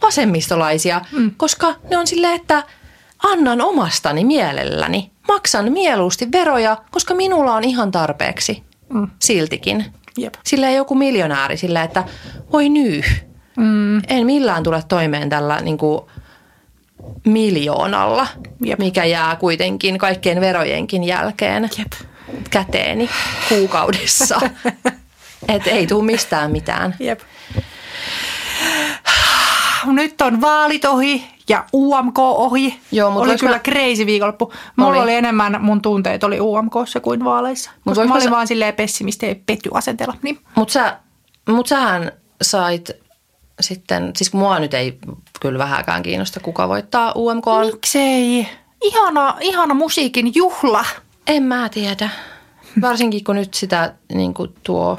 vasemmistolaisia, 0.03 1.01
mm. 1.13 1.31
koska 1.37 1.75
ne 1.91 1.99
on 1.99 2.07
silleen, 2.07 2.35
että 2.35 2.65
annan 3.23 3.61
omastani 3.61 4.25
mielelläni. 4.25 5.11
Maksan 5.29 5.73
mieluusti 5.73 6.29
veroja, 6.33 6.77
koska 6.91 7.15
minulla 7.15 7.55
on 7.55 7.65
ihan 7.65 7.91
tarpeeksi 7.91 8.63
mm. 8.93 9.11
siltikin. 9.19 9.85
Jep. 10.19 10.35
Silleen 10.45 10.75
joku 10.75 10.95
miljonääri 10.95 11.57
silleen, 11.57 11.85
että 11.85 12.05
voi 12.53 12.69
nyy. 12.69 13.03
Mm. 13.57 13.97
En 14.09 14.27
millään 14.27 14.63
tule 14.63 14.83
toimeen 14.89 15.29
tällä 15.29 15.61
niin 15.61 15.79
kuin 15.79 16.01
miljoonalla, 17.25 18.27
Jep. 18.65 18.79
mikä 18.79 19.05
jää 19.05 19.37
kuitenkin 19.37 19.99
kaikkien 19.99 20.41
verojenkin 20.41 21.05
jälkeen 21.05 21.71
Jep. 21.79 21.93
käteeni 22.51 23.11
kuukaudessa. 23.49 24.41
Et 25.49 25.67
ei 25.67 25.87
tule 25.87 26.05
mistään 26.05 26.51
mitään. 26.51 26.95
Jep. 27.01 27.21
Nyt 29.87 30.21
on 30.21 30.41
vaalit 30.41 30.85
ohi 30.85 31.25
ja 31.49 31.65
UMK 31.73 32.19
ohi. 32.19 32.81
Joo, 32.93 33.11
mut 33.11 33.23
oli 33.23 33.37
kyllä 33.37 33.53
mä- 33.57 33.59
crazy 33.59 34.07
viikonloppu. 34.07 34.53
Mulla 34.77 34.91
oli. 34.91 34.99
Oli. 35.01 35.15
enemmän 35.15 35.57
mun 35.61 35.83
tunteet 35.83 36.25
oli 36.25 36.41
UMKssa 36.41 37.01
kuin 37.01 37.25
vaaleissa. 37.25 37.71
Mut 37.85 37.95
koska 37.95 38.09
mä 38.09 38.15
olin 38.15 38.25
sa- 38.25 38.31
vaan 38.31 38.47
silleen 38.47 38.75
pessimisti 38.75 39.27
ja 39.29 39.35
petty 39.47 39.71
asenteella. 39.75 40.15
Niin. 40.23 40.39
Mutta 40.55 40.73
sä, 40.73 40.99
mut 41.49 41.67
sähän 41.67 42.13
sait 42.43 42.91
sitten, 43.61 44.11
siis 44.17 44.33
mua 44.33 44.59
nyt 44.59 44.75
ei 44.75 44.99
kyllä 45.41 45.59
vähäkään 45.59 46.03
kiinnosta, 46.03 46.41
kuka 46.41 46.69
voittaa 46.69 47.13
UMK. 47.17 47.45
Miksei? 47.73 48.49
Ihana, 48.83 49.37
ihana 49.41 49.75
musiikin 49.75 50.33
juhla. 50.35 50.85
En 51.27 51.43
mä 51.43 51.69
tiedä. 51.69 52.11
Varsinkin 52.81 53.25
kun 53.25 53.37
nyt 53.37 53.55
sitä 53.55 53.95
niin 54.15 54.35
kuin 54.35 54.55
tuo, 54.63 54.99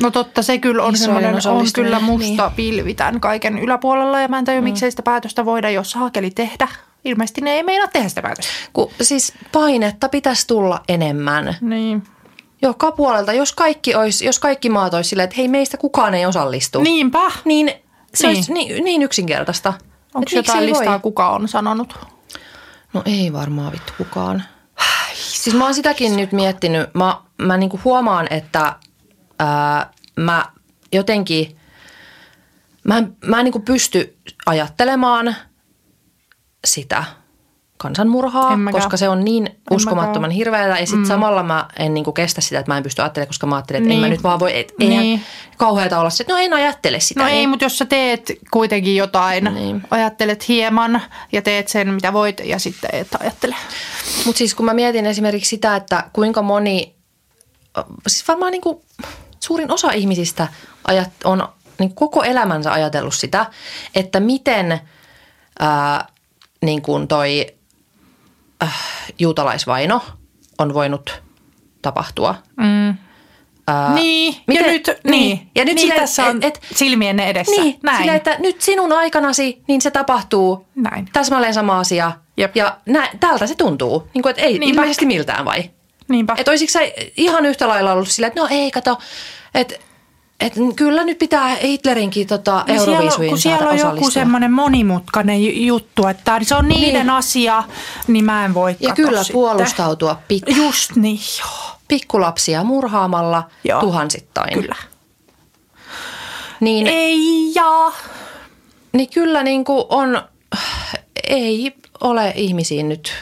No 0.00 0.10
totta, 0.10 0.42
se 0.42 0.58
kyllä 0.58 0.82
on 0.82 0.96
semmoinen, 0.96 1.34
on 1.34 1.66
kyllä 1.74 2.00
musta 2.00 2.46
niin. 2.46 2.56
pilvi 2.56 2.94
tämän 2.94 3.20
kaiken 3.20 3.58
yläpuolella. 3.58 4.20
Ja 4.20 4.28
mä 4.28 4.38
en 4.38 4.44
tajua, 4.44 4.60
mm. 4.60 4.64
miksei 4.64 4.90
sitä 4.90 5.02
päätöstä 5.02 5.44
voida, 5.44 5.70
jos 5.70 5.94
hakeli 5.94 6.30
tehdä. 6.30 6.68
Ilmeisesti 7.04 7.40
ne 7.40 7.50
ei 7.50 7.62
meinaa 7.62 7.88
tehdä 7.88 8.08
sitä 8.08 8.22
päätöstä. 8.22 8.52
kun 8.72 8.90
siis 9.02 9.32
painetta 9.52 10.08
pitäisi 10.08 10.46
tulla 10.46 10.80
enemmän. 10.88 11.56
Niin. 11.60 12.02
Joka 12.62 12.92
puolelta, 12.92 13.32
jos 13.32 13.52
kaikki, 13.52 13.94
olisi, 13.94 14.26
jos 14.26 14.38
kaikki 14.38 14.70
maat 14.70 14.94
olisi 14.94 15.08
silleen, 15.08 15.24
että 15.24 15.36
hei 15.36 15.48
meistä 15.48 15.76
kukaan 15.76 16.14
ei 16.14 16.26
osallistu. 16.26 16.80
Niinpä. 16.80 17.30
Niin 17.44 17.72
se 18.14 18.26
Niin. 18.26 18.36
olisi 18.36 18.52
niin, 18.52 18.84
niin 18.84 19.02
yksinkertaista. 19.02 19.72
Onko 20.14 20.30
jotain 20.34 20.58
ei 20.62 20.70
voi? 20.70 20.78
listaa, 20.78 20.98
kuka 20.98 21.30
on 21.30 21.48
sanonut? 21.48 21.94
No 22.92 23.02
ei 23.04 23.32
varmaan 23.32 23.72
vittu 23.72 23.92
kukaan. 23.98 24.42
Siis 25.14 25.56
mä 25.56 25.64
oon 25.64 25.74
sitäkin 25.74 26.16
nyt 26.16 26.32
miettinyt. 26.32 26.94
Mä, 26.94 27.16
mä 27.38 27.56
niinku 27.56 27.80
huomaan, 27.84 28.26
että 28.30 28.76
ää, 29.38 29.90
mä 30.16 30.44
jotenkin, 30.92 31.56
mä, 32.84 32.98
en- 32.98 33.16
mä 33.26 33.38
en 33.38 33.44
niinku 33.44 33.60
pysty 33.60 34.16
ajattelemaan 34.46 35.36
sitä 36.64 37.04
kansanmurhaa, 37.76 38.52
En 38.52 38.68
koska 38.72 38.96
se 38.96 39.08
on 39.08 39.24
niin 39.24 39.60
uskomattoman 39.70 40.20
mäkään. 40.20 40.30
hirveätä. 40.30 40.78
Ja 40.78 40.86
sitten 40.86 40.98
mm. 40.98 41.08
samalla 41.08 41.42
mä 41.42 41.68
en 41.78 41.94
niinku 41.94 42.12
kestä 42.12 42.40
sitä, 42.40 42.58
että 42.58 42.72
mä 42.72 42.76
en 42.76 42.82
pysty 42.82 43.02
ajattelemaan, 43.02 43.28
koska 43.28 43.46
mä 43.46 43.54
ajattelen, 43.56 43.82
että 43.82 43.88
niin. 43.88 43.96
en 43.96 44.02
Niin. 44.02 44.10
mä 44.10 44.14
nyt 44.14 44.22
vaan 44.22 44.38
voi, 44.40 44.58
et, 44.58 44.72
eihän 44.80 45.02
Niin. 45.02 45.20
kauheata 45.56 46.00
olla 46.00 46.10
se, 46.10 46.22
että 46.22 46.32
no 46.32 46.38
en 46.38 46.52
ajattele 46.52 47.00
sitä. 47.00 47.20
No 47.20 47.26
niin. 47.26 47.36
ei, 47.38 47.46
mutta 47.46 47.64
jos 47.64 47.78
sä 47.78 47.84
teet 47.86 48.32
kuitenkin 48.50 48.96
jotain, 48.96 49.44
Niin. 49.44 49.54
niin. 49.54 49.82
ajattelet 49.90 50.48
hieman 50.48 51.02
ja 51.32 51.42
teet 51.42 51.68
sen, 51.68 51.94
mitä 51.94 52.12
voit 52.12 52.40
ja 52.44 52.58
sitten 52.58 52.90
et 52.92 53.08
ajattele. 53.20 53.56
Mutta 54.26 54.38
siis 54.38 54.54
kun 54.54 54.66
mä 54.66 54.74
mietin 54.74 55.06
esimerkiksi 55.06 55.48
sitä, 55.48 55.76
että 55.76 56.04
kuinka 56.12 56.42
moni, 56.42 56.94
siis 58.06 58.28
varmaan 58.28 58.52
niin 58.52 58.60
kuin 58.62 58.80
suurin 59.40 59.72
osa 59.72 59.90
ihmisistä 59.92 60.48
ajat, 60.86 61.10
on 61.24 61.48
niin 61.78 61.94
koko 61.94 62.22
elämänsä 62.22 62.72
ajatellut 62.72 63.14
sitä, 63.14 63.46
että 63.94 64.20
miten 64.20 64.80
ää, 65.58 66.06
niin 66.62 66.82
kuin 66.82 67.08
toi 67.08 67.46
äh, 68.62 68.74
juutalaisvaino 69.18 70.02
on 70.58 70.74
voinut 70.74 71.22
tapahtua. 71.82 72.34
Mm. 72.56 72.96
Ää, 73.68 73.94
niin, 73.94 74.36
miten- 74.46 74.66
ja 74.66 74.72
nyt, 74.72 74.90
niin. 75.04 75.10
niin, 75.10 75.50
Ja 75.54 75.64
nyt 75.64 75.74
niin 75.74 75.80
silleen, 75.80 76.00
tässä 76.00 76.26
on 76.26 76.36
et- 76.36 76.44
et- 76.56 76.60
silmienne 76.74 77.26
edessä. 77.30 77.62
Niin, 77.62 77.78
Näin. 77.82 77.96
silleen, 77.98 78.16
että 78.16 78.36
nyt 78.38 78.60
sinun 78.60 78.92
aikanasi, 78.92 79.62
niin 79.68 79.82
se 79.82 79.90
tapahtuu 79.90 80.66
Näin. 80.74 81.08
täsmälleen 81.12 81.54
sama 81.54 81.78
asia. 81.78 82.12
Jep. 82.36 82.56
Ja 82.56 82.78
nä, 82.86 83.08
tältä 83.20 83.46
se 83.46 83.54
tuntuu. 83.54 84.08
Niin 84.14 84.22
kuin, 84.22 84.30
että 84.30 84.42
ei 84.42 84.58
Niinpä. 84.58 84.80
ilmeisesti 84.80 85.06
miltään 85.06 85.44
vai? 85.44 85.70
Niinpä. 86.08 86.34
Että 86.38 86.50
olisitko 86.50 86.72
sä 86.72 86.80
ihan 87.16 87.46
yhtä 87.46 87.68
lailla 87.68 87.92
ollut 87.92 88.08
silleen, 88.08 88.28
että 88.28 88.40
no 88.40 88.48
ei 88.50 88.70
kato, 88.70 88.98
että 89.54 89.74
et 90.40 90.52
kyllä 90.76 91.04
nyt 91.04 91.18
pitää 91.18 91.54
Hitlerinkin 91.54 92.26
tota 92.26 92.64
Niin 92.66 92.78
Euroviisuihin 92.78 93.28
kun 93.30 93.38
saada 93.38 93.56
siellä 93.58 93.70
on 93.70 93.78
joku 93.78 93.88
osallistua. 93.88 94.10
semmoinen 94.10 94.52
monimutkainen 94.52 95.44
ju- 95.44 95.66
juttu, 95.66 96.06
että 96.06 96.38
se 96.42 96.54
on 96.54 96.68
niiden 96.68 96.92
Niin. 97.06 97.10
asia, 97.10 97.62
niin 98.06 98.24
mä 98.24 98.44
en 98.44 98.54
voi 98.54 98.76
ja 98.80 98.94
kyllä 98.94 99.18
sitten. 99.24 99.34
puolustautua 99.34 100.22
pik- 100.32 100.56
Just 100.56 100.96
niin, 100.96 101.18
joo. 101.40 101.76
pikkulapsia 101.88 102.64
murhaamalla 102.64 103.50
Joo. 103.64 103.80
tuhansittain. 103.80 104.54
Kyllä. 104.54 104.76
Niin, 106.60 106.86
Ei 106.86 107.52
ja. 107.54 107.92
niin 108.92 109.10
kyllä 109.10 109.42
niin 109.42 109.64
kuin 109.64 109.84
on, 109.88 110.22
ei 111.28 111.74
ole 112.00 112.32
ihmisiin 112.36 112.88
nyt 112.88 113.12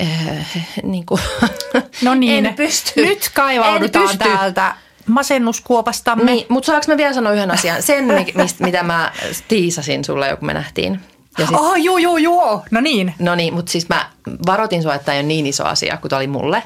eh, 0.00 0.46
niin 0.82 1.06
kuin, 1.06 1.20
No 2.02 2.14
niin, 2.14 2.46
en 2.46 2.54
pysty. 2.54 3.04
nyt 3.06 3.30
kaivaudutaan 3.34 4.08
pysty. 4.08 4.24
täältä 4.24 4.74
masennuskuopastamme. 5.06 6.24
Niin, 6.24 6.46
mutta 6.48 6.66
saanko 6.66 6.84
mä 6.88 6.96
vielä 6.96 7.14
sanoa 7.14 7.32
yhden 7.32 7.50
asian? 7.50 7.82
Sen, 7.82 8.04
mi- 8.04 8.32
mistä, 8.34 8.64
mitä 8.64 8.82
mä 8.82 9.12
tiisasin 9.48 10.04
sulle, 10.04 10.28
jo 10.28 10.36
kun 10.36 10.46
me 10.46 10.54
nähtiin. 10.54 11.00
Ja 11.38 11.46
sit, 11.46 11.56
Oh, 11.56 11.74
joo, 11.76 11.98
joo, 11.98 12.16
joo. 12.16 12.62
No 12.70 12.80
niin. 12.80 13.14
No 13.18 13.34
niin, 13.34 13.54
mutta 13.54 13.72
siis 13.72 13.88
mä 13.88 14.10
varoitin 14.46 14.82
sua, 14.82 14.94
että 14.94 15.04
tämä 15.04 15.14
ei 15.14 15.20
ole 15.20 15.26
niin 15.26 15.46
iso 15.46 15.64
asia 15.64 15.96
kuin 15.96 16.08
tämä 16.10 16.18
oli 16.18 16.26
mulle. 16.26 16.62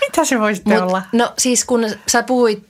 Mitä 0.00 0.24
se 0.24 0.40
voisi 0.40 0.62
olla? 0.82 1.02
no 1.12 1.32
siis 1.38 1.64
kun 1.64 1.86
sä 2.08 2.22
puhuit, 2.22 2.64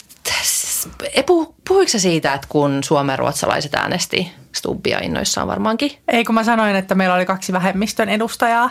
puhu, 1.27 1.55
puhuiko 1.69 1.89
sä 1.91 1.99
siitä, 1.99 2.35
että 2.35 2.47
kun 2.51 2.85
suomen 2.85 3.19
ruotsalaiset 3.19 3.75
äänesti 3.75 4.33
Stubbia 4.53 4.99
innoissaan 5.03 5.49
varmaankin? 5.49 5.93
Ei 6.09 6.25
kun 6.25 6.35
mä 6.35 6.45
sanoin, 6.45 6.77
että 6.77 6.95
meillä 6.95 7.15
oli 7.15 7.27
kaksi 7.27 7.53
vähemmistön 7.53 8.09
edustajaa. 8.09 8.71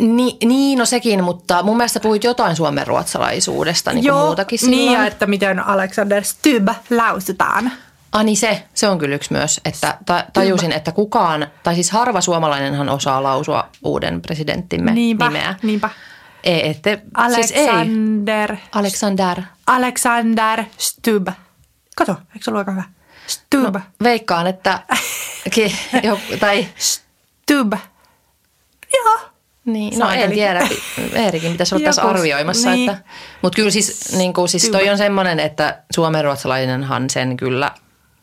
Ni, 0.00 0.36
niin, 0.44 0.78
no 0.78 0.84
sekin, 0.86 1.24
mutta 1.24 1.62
mun 1.62 1.76
mielestä 1.76 2.00
puhuit 2.00 2.24
jotain 2.24 2.56
suomen 2.56 2.86
ruotsalaisuudesta 2.86 3.92
niin 3.92 4.04
kuin 4.04 4.14
muutakin 4.14 4.58
silloin. 4.58 4.76
niin 4.78 4.92
ja 4.92 5.06
että 5.06 5.26
miten 5.26 5.66
Alexander 5.66 6.24
Stubb 6.24 6.68
lausutaan. 6.90 7.72
Ah 8.12 8.24
niin 8.24 8.36
se, 8.36 8.62
se 8.74 8.88
on 8.88 8.98
kyllä 8.98 9.14
yksi 9.14 9.32
myös, 9.32 9.60
että 9.64 9.98
ta, 10.06 10.24
tajusin, 10.32 10.72
että 10.72 10.92
kukaan, 10.92 11.46
tai 11.62 11.74
siis 11.74 11.90
harva 11.90 12.20
suomalainenhan 12.20 12.88
osaa 12.88 13.22
lausua 13.22 13.68
uuden 13.84 14.22
presidenttimme 14.22 14.92
Niinpä, 14.92 15.26
nimeä. 15.26 15.54
niinpä. 15.62 15.90
Ei, 16.44 16.70
ette, 16.70 17.02
siis 17.34 17.50
ei. 17.50 17.68
Alexander, 17.68 18.56
Alexander. 18.72 19.42
Alexander 19.66 20.64
Stubb. 20.78 21.28
Kato, 21.96 22.12
eikö 22.12 22.44
se 22.44 22.50
ollut 22.50 22.58
aika 22.58 22.70
hyvä? 22.70 22.84
Stubb. 23.26 23.74
No, 23.74 23.80
veikkaan, 24.02 24.46
että 24.46 24.78
Ki, 25.54 25.76
jo, 26.02 26.20
tai 26.40 26.68
Stubb. 26.78 27.72
Joo. 28.94 29.29
Niin, 29.64 29.98
no 29.98 30.10
en 30.10 30.30
tiedä. 30.30 30.68
Eerikin 31.12 31.52
pitäisi 31.52 31.74
olla 31.74 31.84
tässä 31.88 32.02
arvioimassa. 32.02 32.70
niin. 32.70 32.90
Että, 32.90 33.02
mutta 33.42 33.56
kyllä 33.56 33.70
siis, 33.70 34.12
niin 34.16 34.32
kuin, 34.32 34.48
siis 34.48 34.68
toi 34.70 34.88
on 34.88 34.98
semmoinen, 34.98 35.40
että 35.40 35.82
suomenruotsalainenhan 35.94 37.10
sen 37.10 37.36
kyllä 37.36 37.70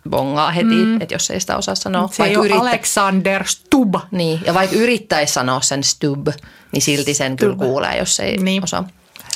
bongaa 0.09 0.51
heti, 0.51 0.65
mm. 0.75 1.01
että 1.01 1.13
jos 1.15 1.31
ei 1.31 1.39
sitä 1.39 1.57
osaa 1.57 1.75
sanoa. 1.75 2.09
Se 2.11 2.23
ei 2.23 2.37
ole 2.37 2.45
yrittä- 2.45 2.61
Alexander 2.61 3.43
Stubb. 3.47 3.95
Niin, 4.11 4.39
ja 4.45 4.53
vaikka 4.53 4.75
yrittäisi 4.75 5.33
sanoa 5.33 5.61
sen 5.61 5.83
stub, 5.83 6.27
niin 6.71 6.81
silti 6.81 7.13
sen 7.13 7.35
kyllä 7.35 7.55
kuulee, 7.55 7.97
jos 7.97 8.19
ei 8.19 8.37
Niin. 8.37 8.63
osaa. 8.63 8.87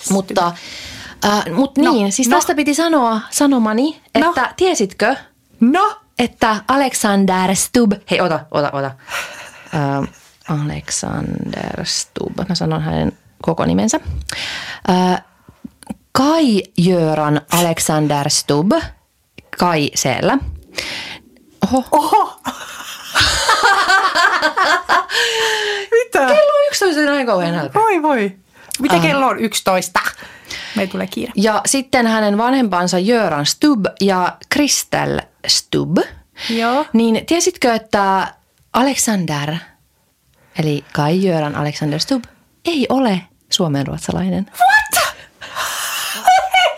Mutta, 0.09 0.51
äh, 1.25 1.45
mut 1.55 1.77
No, 1.77 1.93
niin, 1.93 2.11
siis 2.11 2.27
no. 2.27 2.37
tästä 2.37 2.55
piti 2.55 2.73
sanoa 2.73 3.19
sanomani, 3.29 4.01
No. 4.19 4.29
että 4.29 4.53
tiesitkö, 4.57 5.15
No, 5.59 5.95
että 6.19 6.55
Alexander 6.67 7.55
Stubb, 7.55 7.93
hei 8.11 8.21
ota, 8.21 8.39
ota, 8.51 8.69
ota. 8.73 8.91
Äh, 9.75 10.09
Alexander 10.51 11.85
Stubb, 11.85 12.39
mä 12.49 12.55
sanon 12.55 12.81
hänen 12.81 13.11
koko 13.41 13.65
nimensä. 13.65 13.99
Äh, 14.89 15.21
Kai 16.11 16.63
Jöran 16.77 17.41
Alexander 17.51 18.29
Stubb, 18.29 18.71
Kai 19.59 19.91
siellä. 19.95 20.37
Oho, 21.63 21.83
oho. 21.91 22.41
Mitä? 25.91 26.19
kello 26.19 26.53
on 26.53 26.67
11 26.71 27.01
näin 27.01 27.25
kauhean 27.25 27.55
nälkä. 27.55 27.79
Voi 27.79 28.01
voi. 28.01 28.35
Mitä 28.79 28.99
kello 28.99 29.27
on 29.27 29.39
11? 29.39 29.99
Meillä 30.75 30.91
tulee 30.91 31.07
kiire. 31.07 31.31
Ja 31.35 31.61
sitten 31.65 32.07
hänen 32.07 32.37
vanhempansa 32.37 32.99
Jöran 32.99 33.45
Stubb 33.45 33.85
ja 34.01 34.37
Kristel 34.49 35.19
Stubb. 35.47 35.97
Joo. 36.49 36.85
Niin 36.93 37.25
tiesitkö, 37.25 37.73
että 37.73 38.33
Alexander, 38.73 39.55
eli 40.59 40.85
Kai 40.93 41.23
Jöran 41.23 41.55
Alexander 41.55 41.99
Stubb, 41.99 42.25
ei 42.65 42.85
ole 42.89 43.21
suomenruotsalainen? 43.51 44.51
What? 44.59 45.15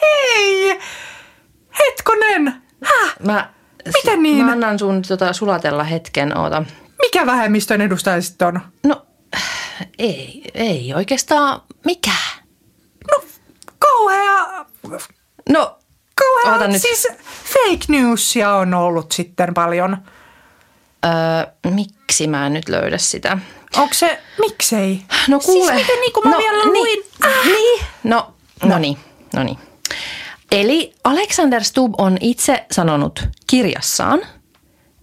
Hei! 0.01 0.79
Hetkonen! 1.79 2.61
Häh? 2.83 3.13
Mä, 3.25 3.49
Miten 3.93 4.23
niin? 4.23 4.45
Mä 4.45 4.51
annan 4.51 4.79
sun 4.79 5.01
tota, 5.07 5.33
sulatella 5.33 5.83
hetken, 5.83 6.37
oota. 6.37 6.63
Mikä 7.01 7.25
vähemmistön 7.25 7.81
edustaja 7.81 8.21
sitten 8.21 8.47
on? 8.47 8.61
No, 8.83 9.05
ei, 9.99 10.51
ei 10.53 10.93
oikeastaan 10.95 11.61
mikään. 11.85 12.43
No, 13.11 13.23
kauhea, 13.79 14.65
No, 15.49 15.79
kauhea, 16.15 16.53
Oota 16.53 16.67
nyt. 16.67 16.81
siis 16.81 17.07
fake 17.43 17.85
newsia 17.87 18.55
on 18.55 18.73
ollut 18.73 19.11
sitten 19.11 19.53
paljon. 19.53 19.97
Öö, 21.05 21.72
miksi 21.72 22.27
mä 22.27 22.45
en 22.45 22.53
nyt 22.53 22.69
löydä 22.69 22.98
sitä? 22.98 23.38
Onko 23.77 23.93
se, 23.93 24.19
miksei? 24.39 25.01
No 25.27 25.39
kuule. 25.39 25.72
Siis 25.72 25.81
miten 25.81 26.01
niin 26.01 26.13
kuin 26.13 26.27
mä 26.27 26.36
no, 26.36 26.38
vielä 26.38 26.63
niin, 26.63 26.74
luin? 26.74 27.03
Ah. 27.24 27.45
Niin. 27.45 27.86
No, 28.03 28.33
no 28.63 28.79
niin, 28.79 28.98
no 29.36 29.43
niin. 29.43 29.57
Eli 30.51 30.95
Alexander 31.03 31.63
Stubb 31.63 31.95
on 31.98 32.17
itse 32.22 32.65
sanonut 32.72 33.27
kirjassaan, 33.48 34.22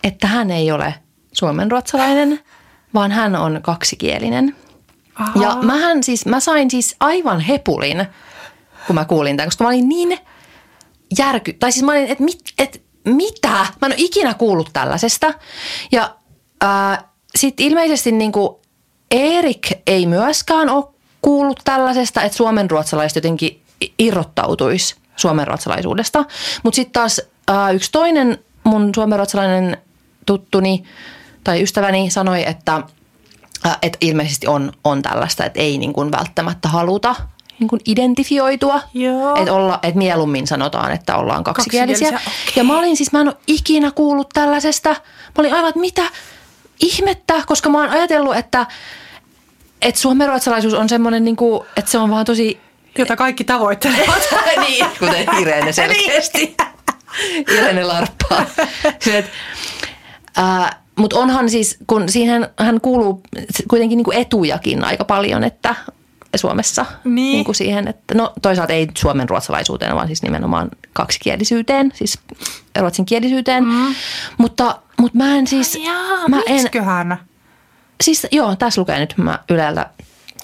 että 0.04 0.26
hän 0.26 0.50
ei 0.50 0.73
ole 0.73 0.95
suomenruotsalainen, 1.33 2.40
vaan 2.95 3.12
hän 3.12 3.37
on 3.37 3.61
kaksikielinen. 3.62 4.57
Aha. 5.14 5.42
Ja 5.42 5.57
mähän 5.62 6.02
siis, 6.02 6.26
mä 6.26 6.40
sain 6.40 6.71
siis 6.71 6.97
aivan 7.00 7.40
hepulin, 7.40 8.07
kun 8.87 8.95
mä 8.95 9.04
kuulin 9.04 9.37
tämän, 9.37 9.47
koska 9.47 9.64
mä 9.64 9.71
olin 9.71 9.88
niin 9.88 10.19
järky... 11.19 11.52
Tai 11.52 11.73
siis 11.73 11.85
mä 11.85 11.92
olin, 11.92 12.07
että 12.07 12.25
mit, 12.25 12.40
et, 12.59 12.83
mitä? 13.04 13.49
Mä 13.49 13.87
en 13.87 13.87
ole 13.87 13.95
ikinä 13.97 14.35
kuullut 14.35 14.71
tällaisesta. 14.73 15.35
Ja 15.92 16.16
äh, 16.64 17.04
sitten 17.37 17.66
ilmeisesti 17.66 18.12
niin 18.12 18.33
kuin 18.33 18.57
Erik 19.11 19.69
ei 19.87 20.07
myöskään 20.07 20.69
ole 20.69 20.85
kuullut 21.23 21.61
tällaisesta, 21.64 22.23
että 22.23 22.37
suomenruotsalaiset 22.37 23.16
jotenkin 23.16 23.62
irrottautuisi 23.99 24.97
suomenruotsalaisuudesta. 25.16 26.25
Mutta 26.62 26.76
sitten 26.76 26.92
taas 26.92 27.21
äh, 27.50 27.75
yksi 27.75 27.92
toinen 27.92 28.38
mun 28.64 28.90
suomenruotsalainen 28.95 29.76
tuttuni 30.26 30.85
tai 31.45 31.62
ystäväni 31.62 32.11
sanoi, 32.11 32.48
että 32.48 32.83
Äh, 33.66 33.79
että 33.83 33.98
ilmeisesti 34.01 34.46
on, 34.46 34.72
on 34.85 35.03
tällaista, 35.03 35.44
että 35.44 35.61
ei 35.61 35.79
niin 35.79 35.92
kuin 35.92 36.12
välttämättä 36.12 36.68
haluta 36.68 37.16
niin 37.61 37.68
kuin 37.68 37.81
identifioitua. 37.87 38.81
Joo. 38.94 39.37
Että, 39.37 39.53
olla, 39.53 39.79
että 39.83 39.99
mieluummin 39.99 40.46
sanotaan, 40.46 40.92
että 40.92 41.16
ollaan 41.16 41.44
kaksikielisiä. 41.44 42.11
Kaksikielisiä, 42.11 42.49
okei. 42.49 42.61
Ja 42.61 42.64
mä 42.64 42.79
olin 42.79 42.96
siis, 42.96 43.12
mä 43.12 43.20
en 43.20 43.29
ole 43.29 43.37
ikinä 43.46 43.90
kuullut 43.90 44.29
tällaisesta. 44.29 44.88
Mä 44.88 45.38
olin 45.38 45.55
aivan, 45.55 45.68
että 45.68 45.81
mitä 45.81 46.03
ihmettä, 46.81 47.42
koska 47.46 47.68
mä 47.68 47.79
oon 47.79 47.90
ajatellut, 47.90 48.37
että, 48.37 48.66
että 49.83 50.01
suomenruotsalaisuus 50.01 50.75
on 50.75 50.88
semmoinen, 50.88 51.25
niin 51.25 51.37
kuin, 51.37 51.62
että 51.77 51.90
se 51.90 51.99
on 51.99 52.11
vaan 52.11 52.25
tosi... 52.25 52.61
Jota 52.99 53.16
kaikki 53.16 53.44
tavoittelevat. 53.44 54.29
niin, 54.68 54.87
kuten 54.99 55.27
Irene 55.40 55.73
selkeästi. 55.73 56.57
Irene 57.55 57.85
larppaa. 57.85 58.46
Mutta 60.96 61.18
onhan 61.18 61.51
siis, 61.51 61.79
kun 61.87 62.09
siihen 62.09 62.49
hän 62.59 62.81
kuuluu 62.81 63.23
kuitenkin 63.68 63.96
niinku 63.96 64.12
etujakin 64.14 64.85
aika 64.85 65.05
paljon, 65.05 65.44
että 65.44 65.75
Suomessa 66.37 66.87
Niin. 67.05 67.33
niinku 67.33 67.55
siihen, 67.55 67.88
että 67.88 68.14
no 68.14 68.33
toisaalta 68.43 68.73
ei 68.73 68.88
suomen 68.99 69.29
ruotsalaisuuteen, 69.29 69.95
vaan 69.97 70.07
siis 70.07 70.23
nimenomaan 70.23 70.69
kaksikielisyyteen, 70.93 71.93
siis 71.95 72.19
ruotsinkielisyyteen. 72.79 73.64
Mm. 73.64 73.95
Mutta, 74.38 74.79
mutta 74.99 75.19
mä 75.19 75.37
en 75.37 75.47
siis, 75.47 75.79
Jaa, 75.85 76.29
mä 76.29 76.40
en, 76.47 76.69
siis 78.01 78.27
joo, 78.33 78.57
tässä 78.57 78.81
lukee 78.81 78.99
nyt, 78.99 79.14
mä 79.16 79.38
Ylellä 79.51 79.87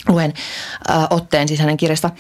luen 0.09 0.33
äh, 0.91 1.07
otteen 1.11 1.49
siis 1.49 1.61
hänen 1.61 1.77
kirjasta. 1.77 2.11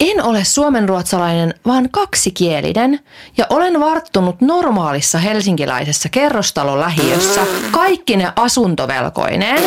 En 0.00 0.24
ole 0.24 0.44
suomenruotsalainen, 0.44 1.54
vaan 1.66 1.88
kaksikielinen 1.90 3.00
ja 3.36 3.46
olen 3.50 3.80
varttunut 3.80 4.40
normaalissa 4.40 5.18
helsinkiläisessä 5.18 6.08
kerrostalon 6.08 6.80
lähiössä 6.80 7.40
kaikki 7.70 8.16
ne 8.16 8.32
asuntovelkoineen. 8.36 9.62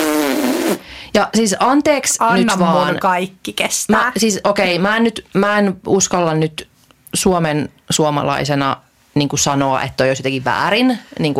Ja 1.13 1.29
siis 1.35 1.55
anteeksi 1.59 2.17
Anna 2.19 2.55
nyt 2.55 2.59
vaan. 2.59 2.99
kaikki 2.99 3.53
kestää. 3.53 4.03
Mä, 4.05 4.11
siis 4.17 4.39
okei, 4.43 4.75
okay, 4.75 4.81
mä, 4.81 4.97
en 4.97 5.03
nyt, 5.03 5.25
mä 5.33 5.59
en 5.59 5.75
uskalla 5.87 6.33
nyt 6.33 6.67
Suomen 7.13 7.69
suomalaisena 7.89 8.77
niin 9.15 9.29
sanoa, 9.35 9.81
että 9.81 9.97
toi 9.97 10.07
olisi 10.07 10.19
jotenkin 10.19 10.45
väärin 10.45 10.99
niin 11.19 11.35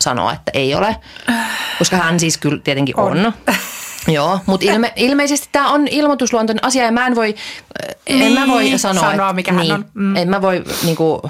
sanoa, 0.00 0.32
että 0.32 0.50
ei 0.54 0.74
ole. 0.74 0.96
Koska 1.78 1.96
hän 1.96 2.20
siis 2.20 2.38
kyllä 2.38 2.60
tietenkin 2.64 3.00
on. 3.00 3.26
on. 3.26 3.32
Joo, 4.08 4.38
mutta 4.46 4.72
ilme, 4.72 4.92
ilmeisesti 4.96 5.48
tämä 5.52 5.70
on 5.72 5.88
ilmoitusluontoinen 5.88 6.64
asia 6.64 6.84
ja 6.84 6.92
mä 6.92 7.06
en 7.06 7.14
voi, 7.14 7.34
en 8.06 8.32
mä 8.32 8.46
voi 8.46 8.62
Niin, 8.62 8.78
sanoa, 8.78 9.00
sanoa, 9.10 9.26
että, 9.26 9.32
mikä 9.32 9.52
hän 9.52 9.62
niin, 9.62 9.72
on. 9.74 9.84
Mm. 9.94 10.16
En 10.16 10.28
mä 10.28 10.42
voi 10.42 10.64
niinku, 10.84 11.22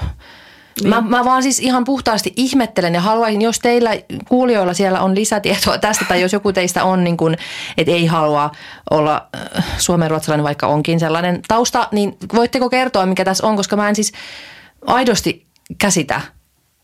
niin. 0.81 0.89
Mä, 0.89 1.01
mä 1.01 1.25
vaan 1.25 1.43
siis 1.43 1.59
ihan 1.59 1.83
puhtaasti 1.83 2.33
ihmettelen 2.35 2.93
ja 2.93 3.01
haluaisin, 3.01 3.41
jos 3.41 3.59
teillä 3.59 3.91
kuulijoilla 4.27 4.73
siellä 4.73 5.01
on 5.01 5.15
lisätietoa 5.15 5.77
tästä 5.77 6.05
tai 6.07 6.21
jos 6.21 6.33
joku 6.33 6.53
teistä 6.53 6.83
on 6.83 7.03
niin 7.03 7.17
kuin, 7.17 7.37
että 7.77 7.91
ei 7.91 8.05
halua 8.05 8.51
olla 8.89 9.27
äh, 9.57 9.65
suomenruotsalainen, 9.77 10.43
vaikka 10.43 10.67
onkin 10.67 10.99
sellainen 10.99 11.41
tausta, 11.47 11.87
niin 11.91 12.17
voitteko 12.35 12.69
kertoa, 12.69 13.05
mikä 13.05 13.25
tässä 13.25 13.47
on, 13.47 13.55
koska 13.55 13.75
mä 13.75 13.89
en 13.89 13.95
siis 13.95 14.11
aidosti 14.87 15.45
käsitä 15.77 16.21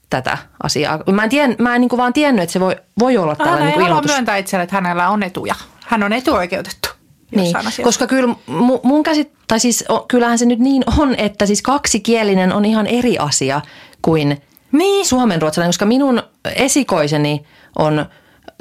tätä 0.09 0.37
asiaa. 0.63 0.99
Mä 1.11 1.23
en, 1.23 1.29
tien, 1.29 1.55
mä 1.59 1.75
en 1.75 1.81
niin 1.81 1.97
vaan 1.97 2.13
tiennyt, 2.13 2.43
että 2.43 2.53
se 2.53 2.59
voi, 2.59 2.75
voi 2.99 3.17
olla 3.17 3.35
Hän 3.39 3.47
tällainen 3.47 3.69
ei 3.69 3.77
niin 3.77 3.87
ilmoitus. 3.87 4.11
myöntää 4.11 4.37
itselle, 4.37 4.63
että 4.63 4.75
hänellä 4.75 5.09
on 5.09 5.23
etuja. 5.23 5.55
Hän 5.91 6.03
on 6.03 6.13
etuoikeutettu 6.13 6.89
Niin, 7.35 7.55
koska 7.83 8.07
kyllä 8.07 8.33
mu- 8.49 8.79
mun 8.83 9.03
käsit, 9.03 9.31
tai 9.47 9.59
siis 9.59 9.83
kyllähän 10.07 10.37
se 10.37 10.45
nyt 10.45 10.59
niin 10.59 10.83
on, 10.99 11.15
että 11.17 11.45
siis 11.45 11.61
kaksikielinen 11.61 12.53
on 12.53 12.65
ihan 12.65 12.87
eri 12.87 13.17
asia 13.17 13.61
kuin 14.01 14.41
Niin. 14.71 15.05
suomenruotsalainen, 15.05 15.69
koska 15.69 15.85
minun 15.85 16.23
esikoiseni 16.55 17.43
on 17.79 18.05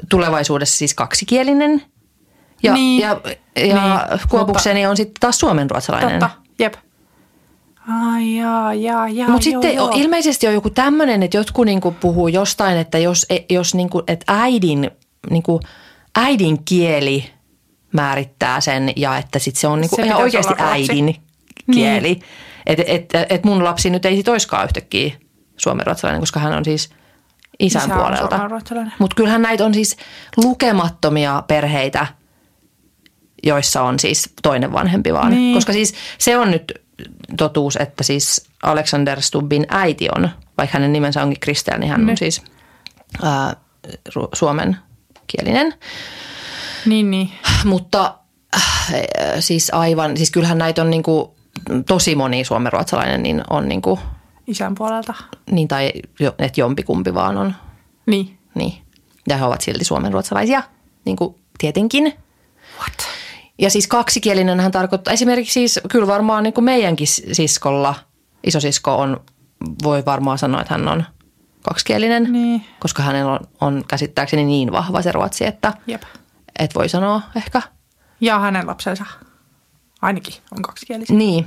tulevaisuudessa 0.08 0.76
siis 0.78 0.94
kaksikielinen 0.94 1.82
ja, 2.62 2.72
Niin. 2.74 3.02
ja, 3.02 3.20
ja 3.56 3.74
Niin, 3.74 4.20
kuopukseni 4.28 4.86
on 4.86 4.96
sitten 4.96 5.20
taas 5.20 5.38
suomenruotsalainen. 5.38 6.10
Totta, 6.20 6.30
jep. 6.58 6.74
Ai 8.06 8.36
jaa, 8.36 8.74
jaa, 8.74 9.08
jaa, 9.08 9.28
Mutta 9.28 9.44
sitten 9.44 9.74
joo. 9.74 9.90
ilmeisesti 9.94 10.46
on 10.46 10.54
joku 10.54 10.70
tämmöinen, 10.70 11.22
että 11.22 11.36
jotkut 11.36 11.66
niinku 11.66 11.90
puhuu 12.00 12.28
jostain, 12.28 12.78
että 12.78 12.98
jos, 12.98 13.26
jos 13.50 13.74
niinku, 13.74 14.02
että 14.06 14.24
äidin, 14.28 14.90
niinku, 15.30 15.60
äidin 16.16 16.64
kieli 16.64 17.30
määrittää 17.92 18.60
sen 18.60 18.92
ja 18.96 19.18
että 19.18 19.38
sit 19.38 19.56
se 19.56 19.66
on 19.66 19.80
niinku 19.80 19.96
Se 19.96 20.02
ihan 20.02 20.20
oikeasti 20.22 20.54
äidin 20.58 21.16
kieli. 21.72 22.08
Niin. 22.08 22.22
Että 22.66 22.84
et, 22.86 23.10
et 23.30 23.44
mun 23.44 23.64
lapsi 23.64 23.90
nyt 23.90 24.04
ei 24.04 24.16
sit 24.16 24.28
oiskaan 24.28 24.64
yhtäkkiä 24.64 25.12
suomenruotsalainen, 25.56 26.20
koska 26.20 26.40
hän 26.40 26.52
on 26.52 26.64
siis 26.64 26.90
isän 27.58 27.82
Isä 27.82 27.94
on 27.94 28.00
puolelta. 28.00 28.40
Mutta 28.98 29.14
kyllähän 29.16 29.42
näitä 29.42 29.64
on 29.64 29.74
siis 29.74 29.96
lukemattomia 30.36 31.42
perheitä, 31.48 32.06
joissa 33.42 33.82
on 33.82 33.98
siis 33.98 34.32
toinen 34.42 34.72
vanhempi 34.72 35.12
vaan. 35.12 35.30
Niin. 35.30 35.54
Koska 35.54 35.72
siis 35.72 35.94
se 36.18 36.38
on 36.38 36.50
nyt 36.50 36.72
totuus, 37.36 37.76
että 37.76 38.02
siis 38.04 38.48
Alexander 38.62 39.22
Stubbin 39.22 39.66
äiti 39.68 40.08
on, 40.16 40.28
vaikka 40.58 40.78
hänen 40.78 40.92
nimensä 40.92 41.22
onkin 41.22 41.40
Kristel, 41.40 41.78
niin 41.78 41.90
hän 41.90 42.00
on 42.00 42.06
Niin. 42.06 42.16
siis 42.16 42.42
ää, 43.22 43.56
ru- 44.08 44.28
suomenkielinen. 45.30 45.74
Niin, 46.86 47.10
niin. 47.10 47.30
Mutta 47.64 48.14
äh, 48.56 48.94
siis 49.40 49.70
aivan, 49.74 50.16
siis 50.16 50.30
kyllähän 50.30 50.58
näitä 50.58 50.82
on 50.82 50.90
niin 50.90 51.02
kuin, 51.02 51.30
tosi 51.86 52.14
moni 52.14 52.44
suomenruotsalainen, 52.44 53.22
niin 53.22 53.42
on 53.50 53.68
niin 53.68 53.82
kuin, 53.82 54.00
Isän 54.46 54.74
puolelta. 54.74 55.14
niin 55.50 55.68
tai 55.68 55.92
että 56.38 56.60
jompikumpi 56.60 57.14
vaan 57.14 57.38
on, 57.38 57.54
Niin. 58.06 58.38
niin. 58.54 58.72
Ja 59.28 59.36
he 59.36 59.44
ovat 59.44 59.60
silti 59.60 59.84
suomenruotsalaisia, 59.84 60.62
niin 61.04 61.16
kuin 61.16 61.34
tietenkin. 61.58 62.04
What? 62.78 62.94
Ja 63.58 63.70
siis 63.70 63.86
kaksikielinenhän 63.86 64.72
tarkoittaa 64.72 65.14
esimerkiksi 65.14 65.52
siis, 65.52 65.80
kyllä 65.90 66.06
varmaan 66.06 66.42
niin 66.42 66.54
kuin 66.54 66.64
meidänkin 66.64 67.06
siskolla, 67.32 67.94
isosisko 68.46 68.96
on, 68.96 69.20
voi 69.82 70.04
varmaan 70.06 70.38
sanoa, 70.38 70.60
että 70.60 70.74
hän 70.74 70.88
on 70.88 71.04
kaksikielinen, 71.62 72.32
Niin. 72.32 72.64
koska 72.80 73.02
hänellä 73.02 73.32
on, 73.32 73.40
on 73.60 73.84
käsittääkseni 73.88 74.44
niin 74.44 74.72
vahva 74.72 75.02
se 75.02 75.12
ruotsi, 75.12 75.46
että 75.46 75.72
Jep. 75.86 76.02
et 76.58 76.74
voi 76.74 76.88
sanoa 76.88 77.22
ehkä. 77.36 77.62
Ja 78.20 78.38
hänen 78.38 78.66
lapsensa 78.66 79.04
ainakin 80.02 80.34
on 80.56 80.62
kaksikielisiä. 80.62 81.16
Niin. 81.16 81.46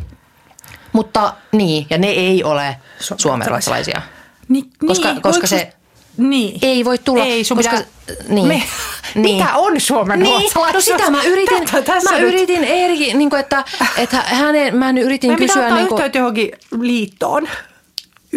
Mutta 0.93 1.33
niin, 1.51 1.87
ja 1.89 1.97
ne 1.97 2.07
ei 2.07 2.43
ole 2.43 2.77
Suomenruotsalaisia. 3.17 4.01
Ni, 4.49 4.63
Koska- 4.87 5.11
niin, 5.11 5.21
koska 5.21 5.47
se- 5.47 5.73
Niin. 6.17 6.59
Ei 6.61 6.85
voi 6.85 6.97
tulla, 6.97 7.23
Ei, 7.23 7.43
sun 7.43 7.57
koska- 7.57 7.77
pitää... 7.77 8.25
niin. 8.29 8.47
Me, 8.47 8.63
Niin. 9.15 9.35
Mikä 9.37 9.55
on 9.55 9.81
Suomen 9.81 10.19
Niin, 10.19 10.51
no 10.73 10.81
sitä 10.81 11.11
mä 11.11 11.23
yritin, 11.23 11.65
Tätä 11.71 11.91
mä 11.93 12.11
nyt. 12.11 12.21
yritin 12.33 12.63
Eerikin, 12.63 13.17
niin 13.17 13.29
kuin, 13.29 13.39
että, 13.39 13.63
että 13.97 14.17
hänen, 14.25 14.75
mä 14.77 14.89
yritin 14.89 15.31
Me 15.31 15.37
pitää 15.37 15.47
kysyä 15.53 15.63
ottaa 15.63 15.77
niin 15.77 15.87
kuin, 15.87 16.11
johonkin 16.15 16.51
liittoon. 16.79 17.47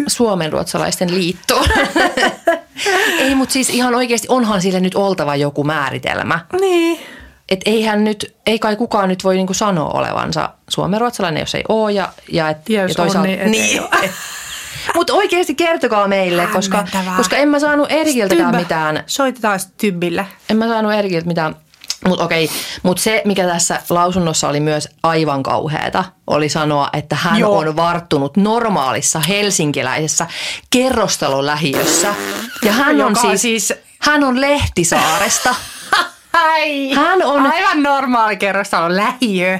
Suomenruotsalaisten 0.07 1.15
liittoon. 1.15 1.65
ei, 3.19 3.35
mutta 3.35 3.53
siis 3.53 3.69
ihan 3.69 3.95
oikeasti 3.95 4.27
onhan 4.29 4.61
sille 4.61 4.79
nyt 4.79 4.95
oltava 4.95 5.35
joku 5.35 5.63
määritelmä. 5.63 6.39
Niin. 6.59 6.99
Et 7.49 7.59
eihän 7.65 8.03
nyt, 8.03 8.35
ei 8.45 8.59
kai 8.59 8.75
kukaan 8.75 9.09
nyt 9.09 9.23
voi 9.23 9.35
niinku 9.35 9.53
sanoa 9.53 9.89
olevansa 9.89 10.49
suomenruotsalainen, 10.69 11.41
jos 11.41 11.55
ei 11.55 11.63
ole. 11.69 11.91
Ja, 11.91 12.09
ja, 12.31 12.49
et, 12.49 12.69
Ja 12.69 12.81
jos 12.81 12.91
ja 12.91 12.95
toisaalta, 12.95 13.29
on, 13.29 13.51
niin 13.51 13.77
et 13.77 13.83
ole. 13.83 14.09
Mutta 14.95 15.13
oikeasti 15.13 15.55
kertokaa 15.55 16.07
meille, 16.07 16.47
koska, 16.47 16.87
koska 17.17 17.35
en 17.35 17.49
mä 17.49 17.59
saanut 17.59 17.91
Erikiltäkään 17.91 18.55
mitään. 18.55 19.03
Soitetaan 19.07 19.59
Tybbille. 19.77 20.27
En 20.49 20.57
mä 20.57 20.67
saanut 20.67 20.93
Erikiltä 20.93 21.27
mitään. 21.27 21.55
Mutta 22.07 22.23
okei, 22.25 22.49
mutta 22.83 23.03
se 23.03 23.21
mikä 23.25 23.47
tässä 23.47 23.81
lausunnossa 23.89 24.49
oli 24.49 24.59
myös 24.59 24.89
aivan 25.03 25.43
kauheata, 25.43 26.03
oli 26.27 26.49
sanoa, 26.49 26.89
että 26.93 27.15
hän 27.15 27.39
Joo. 27.39 27.57
on 27.57 27.75
varttunut 27.75 28.37
normaalissa 28.37 29.19
helsinkiläisessä 29.19 30.27
kerrostalolähiössä. 30.69 32.15
Ja 32.65 32.71
hän 32.71 33.01
on 33.01 33.15
siis, 33.15 33.41
siis- 33.41 33.73
hän 33.99 34.23
on 34.23 34.41
Lehtisaaresta. 34.41 35.55
Ai. 36.33 36.93
Hän 36.93 37.23
on- 37.25 37.51
Aivan 37.53 37.83
normaali 37.83 38.37
kerrostalo. 38.37 38.95
Lähiö. 38.95 39.59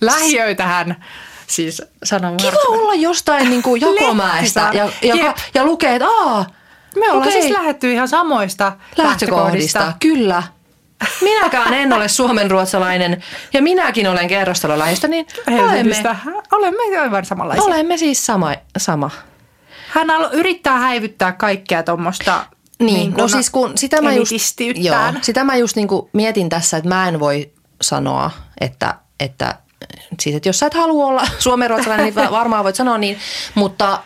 Lähiöitähän 0.00 1.04
siis 1.46 1.82
sanon 2.04 2.36
Kiva 2.36 2.52
olla 2.68 2.94
jostain 2.94 3.50
niin 3.50 3.62
kuin 3.62 3.80
Jakomäestä 3.80 4.70
ja, 4.72 4.88
ja, 5.02 5.14
Jep. 5.14 5.36
ja 5.54 5.64
lukee, 5.64 5.94
että 5.94 6.08
aa, 6.08 6.46
Me 6.96 7.10
ollaan 7.10 7.28
okei, 7.28 7.42
siis 7.42 7.52
lähdetty 7.58 7.92
ihan 7.92 8.08
samoista 8.08 8.72
lähtökohdista. 8.96 9.92
Kyllä. 10.00 10.42
Minäkään 11.20 11.74
en 11.74 11.92
ole 11.92 12.08
suomenruotsalainen 12.08 13.22
ja 13.52 13.62
minäkin 13.62 14.08
olen 14.08 14.28
kerrostalolähistä, 14.28 15.08
niin 15.08 15.26
olemme, 15.46 15.72
Helsingistä. 15.72 16.16
Olemme 16.52 17.00
aivan 17.00 17.24
samanlaisia. 17.24 17.64
olemme 17.64 17.96
siis 17.96 18.26
sama. 18.26 18.54
sama. 18.78 19.10
Hän 19.88 20.10
alo- 20.10 20.32
yrittää 20.32 20.78
häivyttää 20.78 21.32
kaikkea 21.32 21.82
tuommoista 21.82 22.46
Niin, 22.80 23.14
no 23.18 23.28
siis 23.28 23.50
kun 23.50 23.78
sitä 23.78 24.02
mä 24.02 24.12
just, 24.12 24.32
joo, 24.74 24.96
sitä 25.22 25.44
mä 25.44 25.56
just 25.56 25.76
niinku 25.76 26.10
mietin 26.12 26.48
tässä, 26.48 26.76
että 26.76 26.88
mä 26.88 27.08
en 27.08 27.20
voi 27.20 27.50
sanoa, 27.82 28.30
että, 28.60 28.94
että, 29.20 29.54
siis, 30.20 30.36
että 30.36 30.48
jos 30.48 30.58
sä 30.58 30.66
et 30.66 30.74
halua 30.74 31.06
olla 31.06 31.22
suomenruotsalainen, 31.38 32.14
niin 32.14 32.30
varmaan 32.30 32.64
voit 32.64 32.76
sanoa 32.76 32.98
niin, 32.98 33.18
mutta 33.54 33.98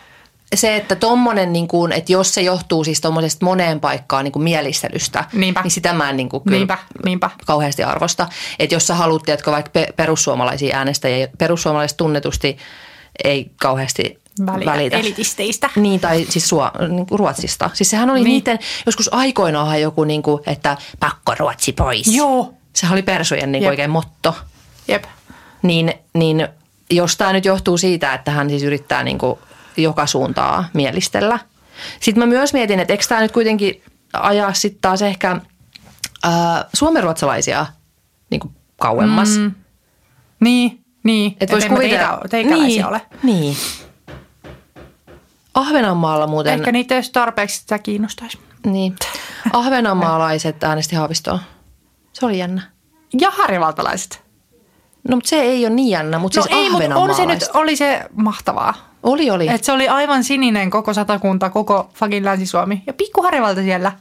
se, 0.55 0.75
että 0.75 0.95
tommonen, 0.95 1.53
niin 1.53 1.67
kuin, 1.67 1.91
että 1.91 2.11
jos 2.11 2.33
se 2.33 2.41
johtuu 2.41 2.83
siis 2.83 3.01
tommosesta 3.01 3.45
moneen 3.45 3.79
paikkaan 3.79 4.23
niin 4.23 4.31
kuin 4.31 4.43
mielistelystä, 4.43 5.25
Niinpä. 5.33 5.61
niin 5.61 5.71
sitä 5.71 5.93
mä 5.93 6.09
en 6.09 6.17
niin 6.17 6.29
kuin, 6.29 6.43
kyllä 6.43 6.57
Niinpä, 6.57 6.77
niinpä. 7.05 7.29
kauheasti 7.45 7.83
arvosta. 7.83 8.27
Että 8.59 8.75
jos 8.75 8.87
sä 8.87 8.95
haluat, 8.95 9.23
tiedätkö, 9.23 9.51
vaikka 9.51 9.71
pe- 9.73 9.93
perussuomalaisia 9.95 10.77
äänestäjiä, 10.77 11.27
perussuomalaiset 11.37 11.97
tunnetusti 11.97 12.57
ei 13.23 13.51
kauheasti 13.61 14.19
Välitä 14.45 14.71
välitä. 14.71 14.97
elitisteistä. 14.97 15.69
Niin, 15.75 15.99
tai 15.99 16.25
siis 16.29 16.49
Sua, 16.49 16.71
niin 16.89 17.05
kuin 17.05 17.19
Ruotsista. 17.19 17.69
Siis 17.73 17.89
sehän 17.89 18.09
oli 18.09 18.19
niin. 18.19 18.29
Niiden, 18.29 18.59
joskus 18.85 19.13
aikoinaan 19.13 19.81
joku, 19.81 20.03
niin 20.03 20.21
kuin, 20.23 20.43
että 20.47 20.77
pakko 20.99 21.35
Ruotsi 21.39 21.71
pois. 21.73 22.15
Joo. 22.15 22.53
Sehän 22.73 22.93
oli 22.93 23.01
persujen 23.01 23.51
niin 23.51 23.67
oikein 23.67 23.89
motto. 23.89 24.35
Jep. 24.87 25.03
Niin, 25.61 25.93
niin 26.13 26.47
jos 26.91 27.17
tämä 27.17 27.33
nyt 27.33 27.45
johtuu 27.45 27.77
siitä, 27.77 28.13
että 28.13 28.31
hän 28.31 28.49
siis 28.49 28.63
yrittää 28.63 29.03
niin 29.03 29.17
kuin 29.17 29.39
joka 29.77 30.05
suuntaa 30.05 30.65
mielistellä. 30.73 31.39
Sitten 31.99 32.23
mä 32.23 32.25
myös 32.25 32.53
mietin, 32.53 32.79
että 32.79 32.93
eikö 32.93 33.05
tämä 33.09 33.21
nyt 33.21 33.31
kuitenkin 33.31 33.83
ajaa 34.13 34.53
sitten 34.53 34.81
taas 34.81 35.01
ehkä 35.01 35.41
ää, 36.23 36.65
suomenruotsalaisia 36.73 37.65
niin 38.29 38.39
kuin 38.39 38.55
kauemmas. 38.79 39.37
Mm. 39.37 39.51
Niin, 40.39 40.83
niin. 41.03 41.37
Et 41.39 41.51
vois 41.51 41.65
kuvitella. 41.65 42.07
teitä, 42.07 42.29
teikäläisiä 42.29 42.67
niin, 42.67 42.85
ole. 42.85 43.01
Niin. 43.23 43.57
Ahvenanmaalla 45.53 46.27
muuten, 46.27 46.53
Ehkä 46.53 46.71
niitä 46.71 46.95
olisi 46.95 47.11
tarpeeksi 47.11 47.59
sitä 47.59 47.79
kiinnostaisi. 47.79 48.39
niin, 48.65 48.95
ahvenanmaalaiset 49.53 50.63
äänesti 50.63 50.95
Haavistoa. 50.95 51.39
Se 52.13 52.25
oli 52.25 52.37
jännä. 52.37 52.61
Ja 53.19 53.31
harjavaltalaiset. 53.31 54.25
No 55.09 55.15
mutta 55.15 55.29
se 55.29 55.35
ei 55.41 55.65
ole 55.65 55.73
niin 55.75 55.89
jännä, 55.89 56.19
mutta 56.19 56.39
No 56.39 56.43
siis 56.43 56.55
ei, 56.59 56.69
mutta 56.69 56.95
on 56.95 57.15
se 57.15 57.25
nyt, 57.25 57.43
oli 57.53 57.75
se 57.75 58.01
mahtavaa. 58.15 58.73
Oli, 59.05 59.29
oli. 59.29 59.47
Et 59.47 59.63
se 59.63 59.71
oli 59.71 59.87
aivan 59.87 60.23
sininen 60.23 60.69
koko 60.69 60.93
satakunta, 60.93 61.49
koko 61.49 61.89
fucking 61.93 62.25
Länsi-Suomi. 62.25 62.83
Ja 62.87 62.93
pikku 62.93 63.21
harjavalta 63.21 63.61
siellä 63.61 63.91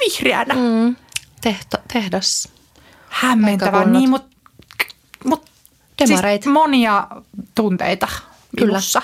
vihreänä. 0.00 0.54
Mm. 0.54 0.96
Tehta, 1.40 1.78
tehdas. 1.92 2.48
Hämmentävää. 3.08 3.72
Paikkakunnat. 3.72 4.00
Niin, 4.00 4.10
mutta 4.10 4.36
mut, 5.24 5.44
siis 6.06 6.46
monia 6.46 7.06
tunteita 7.54 8.08
Kyllä. 8.56 8.72
minussa. 8.72 9.02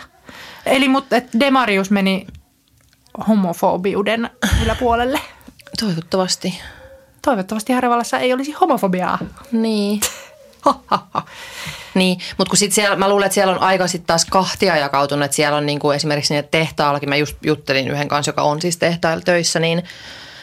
Eli 0.67 0.89
mutta 0.89 1.17
et 1.17 1.29
Demarius 1.41 1.91
meni 1.91 2.27
homofobiuden 3.29 4.31
yläpuolelle. 4.63 5.21
Toivottavasti. 5.81 6.61
Toivottavasti 7.23 7.73
Harjavallassa 7.73 8.19
ei 8.19 8.33
olisi 8.33 8.53
homofobiaa. 8.53 9.19
Niin. 9.53 10.01
Niin, 11.95 12.19
mutta 12.39 12.51
kun 12.51 12.57
sit 12.57 12.73
siellä, 12.73 12.97
mä 12.97 13.09
luulen, 13.09 13.27
että 13.27 13.35
siellä 13.35 13.53
on 13.55 13.61
aika 13.63 13.87
sitten 13.87 14.07
taas 14.07 14.25
kahtia 14.25 14.77
jakautunut, 14.77 15.25
että 15.25 15.35
siellä 15.35 15.57
on 15.57 15.67
niinku 15.67 15.91
esimerkiksi 15.91 16.35
niitä 16.35 16.49
tehtaallakin, 16.51 17.09
mä 17.09 17.17
just 17.17 17.37
juttelin 17.43 17.89
yhden 17.89 18.09
kanssa, 18.09 18.29
joka 18.29 18.43
on 18.43 18.61
siis 18.61 18.77
tehtailla 18.77 19.23
töissä, 19.25 19.61
niin 19.61 19.83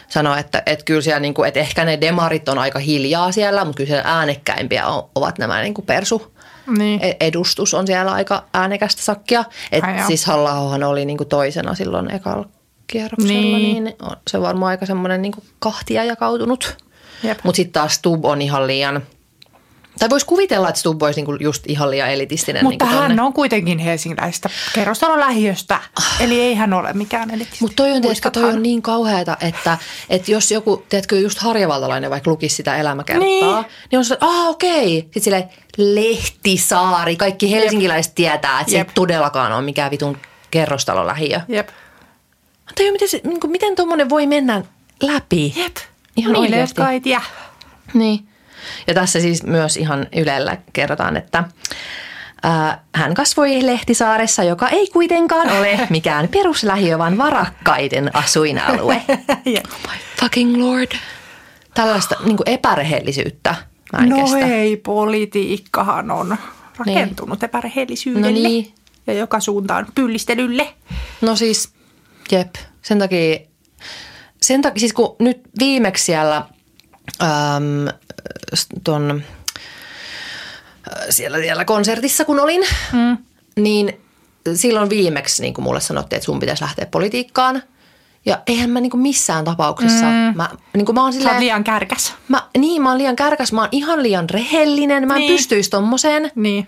sanoi, 0.07 0.39
että, 0.39 0.63
että 0.65 0.85
kyllä 0.85 1.01
siellä, 1.01 1.19
niinku, 1.19 1.43
että 1.43 1.59
ehkä 1.59 1.85
ne 1.85 2.01
demarit 2.01 2.49
on 2.49 2.59
aika 2.59 2.79
hiljaa 2.79 3.31
siellä, 3.31 3.65
mutta 3.65 3.77
kyllä 3.77 3.87
siellä 3.87 4.03
äänekkäimpiä 4.17 4.87
on, 4.87 5.09
ovat 5.15 5.37
nämä 5.37 5.61
niinku 5.61 5.81
persu. 5.81 6.33
niin. 6.77 6.99
E- 7.03 7.17
edustus 7.19 7.73
on 7.73 7.87
siellä 7.87 8.11
aika 8.11 8.43
äänekästä 8.53 9.01
sakkia. 9.01 9.43
Et 9.71 9.83
Ai 9.83 10.07
siis 10.07 10.25
halla 10.25 10.53
oli 10.87 11.05
niinku 11.05 11.25
toisena 11.25 11.75
silloin 11.75 12.13
ekalla 12.15 12.45
kierroksella, 12.87 13.33
Niin. 13.57 13.83
niin, 13.83 13.95
on, 14.01 14.15
se 14.29 14.37
on 14.37 14.43
varmaan 14.43 14.69
aika 14.69 14.85
semmoinen 14.85 15.21
niinku 15.21 15.43
kahtia 15.59 16.03
jakautunut. 16.03 16.77
Mutta 17.43 17.55
sitten 17.55 17.73
taas 17.73 17.93
Stub 17.93 18.25
on 18.25 18.41
ihan 18.41 18.67
liian, 18.67 19.01
tai 19.99 20.09
voisi 20.09 20.25
kuvitella, 20.25 20.69
että 20.69 20.79
Stub 20.79 21.03
olisi 21.03 21.19
niinku 21.19 21.35
just 21.39 21.63
ihan 21.67 21.91
liian 21.91 22.09
elitistinen. 22.09 22.63
Mutta 22.63 22.85
niinku 22.85 22.99
hän 23.01 23.19
on 23.19 23.33
kuitenkin 23.33 23.79
helsinkiläistä 23.79 24.49
kerrostalon 24.73 25.19
lähiöstä. 25.19 25.79
Eli 26.19 26.41
ei 26.41 26.55
hän 26.55 26.73
ole 26.73 26.93
mikään 26.93 27.31
elitisti. 27.31 27.57
Mutta 27.61 27.75
toi 27.75 27.91
on, 27.91 28.01
tiedätkö, 28.01 28.29
toi 28.31 28.43
on 28.43 28.63
niin 28.63 28.81
kauheata, 28.81 29.37
että, 29.41 29.77
että 30.09 30.31
jos 30.31 30.51
joku, 30.51 30.85
tiedätkö, 30.89 31.19
just 31.19 31.37
harjavaltalainen 31.39 32.09
vaikka 32.09 32.31
lukisi 32.31 32.55
sitä 32.55 32.77
elämäkertaa, 32.77 33.27
niin, 33.27 33.45
Niin. 33.45 33.65
niin 33.91 33.97
on 33.99 34.05
se, 34.05 34.13
että 34.13 34.25
aah 34.25 34.47
okei. 34.49 35.01
Sitten 35.01 35.23
silleen 35.23 35.49
Lehtisaari, 35.77 37.15
kaikki 37.15 37.51
helsinkiläiset 37.51 38.15
tietää, 38.15 38.59
että 38.59 38.71
se 38.71 38.77
ei 38.77 38.79
Jep. 38.81 38.89
todellakaan 38.95 39.51
ole 39.51 39.61
mikään 39.61 39.91
vitun 39.91 40.17
kerrostalon 40.51 41.07
lähiö. 41.07 41.39
Jep. 41.47 41.67
Mä 41.67 42.71
tajun, 42.75 42.91
miten, 42.93 43.09
se, 43.09 43.21
niin 43.23 43.39
kuin, 43.39 43.51
miten 43.51 43.75
tuommoinen 43.75 44.09
voi 44.09 44.27
mennä 44.27 44.61
läpi. 45.01 45.53
Jep. 45.55 45.75
Ihan 46.17 46.33
Niille, 46.33 46.47
oikeasti. 46.47 46.81
jotka 46.81 46.91
ei 46.91 47.01
tiedä. 47.01 47.21
Niin. 47.93 48.27
Ja 48.87 48.93
tässä 48.93 49.19
siis 49.19 49.43
myös 49.43 49.77
ihan 49.77 50.07
Ylellä 50.15 50.57
kerrotaan, 50.73 51.17
että 51.17 51.43
hän 52.95 53.13
kasvoi 53.13 53.65
Lehtisaaressa, 53.65 54.43
joka 54.43 54.69
ei 54.69 54.87
kuitenkaan 54.87 55.49
ole 55.49 55.79
mikään 55.89 56.27
peruslähiö, 56.27 56.97
vaan 56.97 57.17
varakkaiden 57.17 58.15
asuinalue. 58.15 59.01
Jep. 59.45 59.65
Fucking 60.19 60.57
lord. 60.57 60.91
Tällaista 61.73 62.15
niin 62.25 62.37
epärehellisyyttä 62.45 63.55
mä 63.93 63.99
en 64.03 64.09
No 64.09 64.17
kestä. 64.21 64.37
ei, 64.37 64.77
politiikkahan 64.77 66.11
on 66.11 66.37
rakentunut 66.77 67.39
niin. 67.39 67.45
epärehellisyydelle. 67.45 68.27
No 68.27 68.33
niin. 68.33 68.73
Ja 69.07 69.13
joka 69.13 69.39
suuntaan 69.39 69.87
pyllistelylle. 69.95 70.73
No 71.21 71.35
siis, 71.35 71.69
jep. 72.31 72.55
Sen 72.81 72.99
takia 72.99 73.39
sen 74.41 74.61
takia, 74.61 74.79
siis 74.79 74.93
kun 74.93 75.15
nyt 75.19 75.41
viimeksi 75.59 76.03
siellä 76.05 76.45
äm, 77.21 77.87
ton, 78.83 79.23
äh, 80.91 81.05
siellä, 81.09 81.37
siellä 81.37 81.65
konsertissa 81.65 82.25
kun 82.25 82.39
olin, 82.39 82.61
mm. 82.93 83.17
niin 83.55 84.01
silloin 84.55 84.89
viimeksi 84.89 85.41
niin 85.41 85.53
kuin 85.53 85.63
mulle 85.63 85.81
sanottiin, 85.81 86.17
että 86.17 86.25
sun 86.25 86.39
pitäisi 86.39 86.63
lähteä 86.63 86.85
politiikkaan. 86.85 87.63
Ja 88.25 88.41
eihän 88.47 88.69
mä 88.69 88.79
niin 88.81 88.89
kuin 88.89 89.01
missään 89.01 89.45
tapauksessa, 89.45 90.05
mm. 90.05 90.33
mä, 90.35 90.49
niin 90.73 90.85
kuin 90.85 90.95
mä 90.95 91.01
oon 91.03 91.13
silleen, 91.13 91.39
liian 91.39 91.63
kärkäs. 91.63 92.13
mä, 92.27 92.47
niin 92.57 92.81
mä 92.81 92.89
oon 92.89 92.97
liian 92.97 93.15
kärkäs, 93.15 93.53
mä 93.53 93.61
oon 93.61 93.69
ihan 93.71 94.03
liian 94.03 94.29
rehellinen, 94.29 95.07
mä 95.07 95.13
en 95.13 95.19
Niin. 95.19 95.33
pystyisi 95.33 95.69
tommoseen. 95.69 96.31
Niin. 96.35 96.67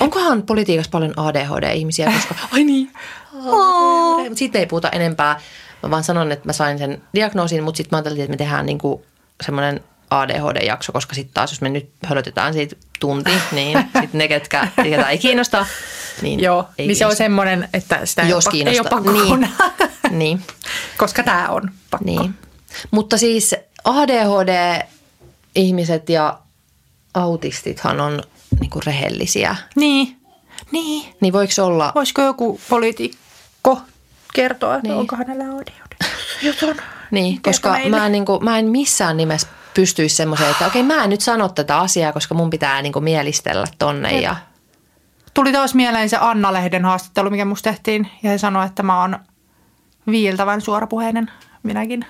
Onkohan 0.00 0.42
politiikassa 0.42 0.90
paljon 0.90 1.14
ADHD-ihmisiä, 1.18 2.12
koska 2.12 2.34
ai 2.52 2.64
niin, 2.64 2.90
ADHD. 3.32 4.24
Mutta 4.24 4.38
siitä 4.38 4.58
ei 4.58 4.66
puhuta 4.66 4.88
enempää. 4.90 5.40
Mä 5.82 5.90
vaan 5.90 6.04
sanon, 6.04 6.32
että 6.32 6.48
mä 6.48 6.52
sain 6.52 6.78
sen 6.78 7.02
diagnoosin, 7.14 7.62
mutta 7.64 7.76
sitten 7.76 7.96
mä 7.96 7.98
ajattelin, 7.98 8.20
että 8.20 8.30
me 8.30 8.36
tehdään 8.36 8.66
niinku 8.66 9.06
semmoinen 9.42 9.80
ADHD-jakso, 10.10 10.92
koska 10.92 11.14
sitten 11.14 11.34
taas 11.34 11.50
jos 11.52 11.60
me 11.60 11.68
nyt 11.68 11.90
hölötetään 12.06 12.52
siitä 12.52 12.76
tunti, 13.00 13.30
niin 13.52 13.78
sitten 13.78 14.08
ne, 14.12 14.28
ketkä, 14.28 14.68
ketä 14.82 15.08
ei 15.10 15.18
kiinnosta, 15.18 15.66
niin 16.22 16.40
Joo, 16.40 16.68
ei 16.78 16.86
niin 16.86 16.96
se 16.96 17.04
on 17.04 17.08
kiinnosta. 17.08 17.24
semmoinen, 17.24 17.68
että 17.74 18.06
sitä 18.06 18.22
ei, 18.22 18.28
Jos 18.28 18.44
pakko- 18.44 18.56
ei 18.56 18.62
ole 18.62 18.70
kiinnostaa. 18.70 18.98
pakko 18.98 19.12
Niin. 19.12 19.48
Niin, 20.18 20.42
Koska 20.96 21.22
tämä 21.22 21.48
on 21.48 21.70
pakko. 21.90 22.04
niin. 22.04 22.34
Mutta 22.90 23.18
siis 23.18 23.54
ADHD-ihmiset 23.84 26.08
ja 26.08 26.38
autistithan 27.14 28.00
on 28.00 28.22
niinku 28.60 28.80
rehellisiä. 28.86 29.56
Niin. 29.76 30.16
Niin. 30.72 31.14
Niin 31.20 31.32
voiko 31.32 31.52
olla 31.62 31.92
Voisiko 31.94 32.22
joku 32.22 32.60
poliitikko 32.68 33.80
kertoa, 34.34 34.74
että 34.74 34.88
Niin. 34.88 34.98
onko 34.98 35.16
hänellä 35.16 35.44
ADHD? 35.44 36.04
Jutun. 36.46 36.76
Niin, 37.10 37.42
koska 37.42 37.70
meille. 37.72 37.96
mä 37.98 38.06
en, 38.06 38.12
niin 38.12 38.24
kuin, 38.24 38.44
mä 38.44 38.58
en 38.58 38.66
missään 38.66 39.16
nimessä 39.16 39.48
pystyisi 39.74 40.16
semmoiseen, 40.16 40.50
että 40.50 40.66
okei 40.66 40.82
mä 40.82 41.04
en 41.04 41.10
nyt 41.10 41.20
sano 41.20 41.48
tätä 41.48 41.78
asiaa, 41.78 42.12
koska 42.12 42.34
mun 42.34 42.50
pitää 42.50 42.82
niin 42.82 42.92
kuin 42.92 43.04
mielistellä 43.04 43.66
tonne. 43.78 44.20
Ja, 44.20 44.36
Tuli 45.34 45.52
taas 45.52 45.74
mieleen 45.74 46.08
se 46.08 46.16
Anna-lehden 46.20 46.84
haastattelu, 46.84 47.30
mikä 47.30 47.44
musta 47.44 47.70
tehtiin. 47.70 48.10
Ja 48.22 48.30
he 48.30 48.38
sanoi, 48.38 48.66
että 48.66 48.82
mä 48.82 49.00
oon 49.00 49.18
viiltävän 50.10 50.60
suorapuheinen 50.60 51.30
minäkin. 51.62 52.04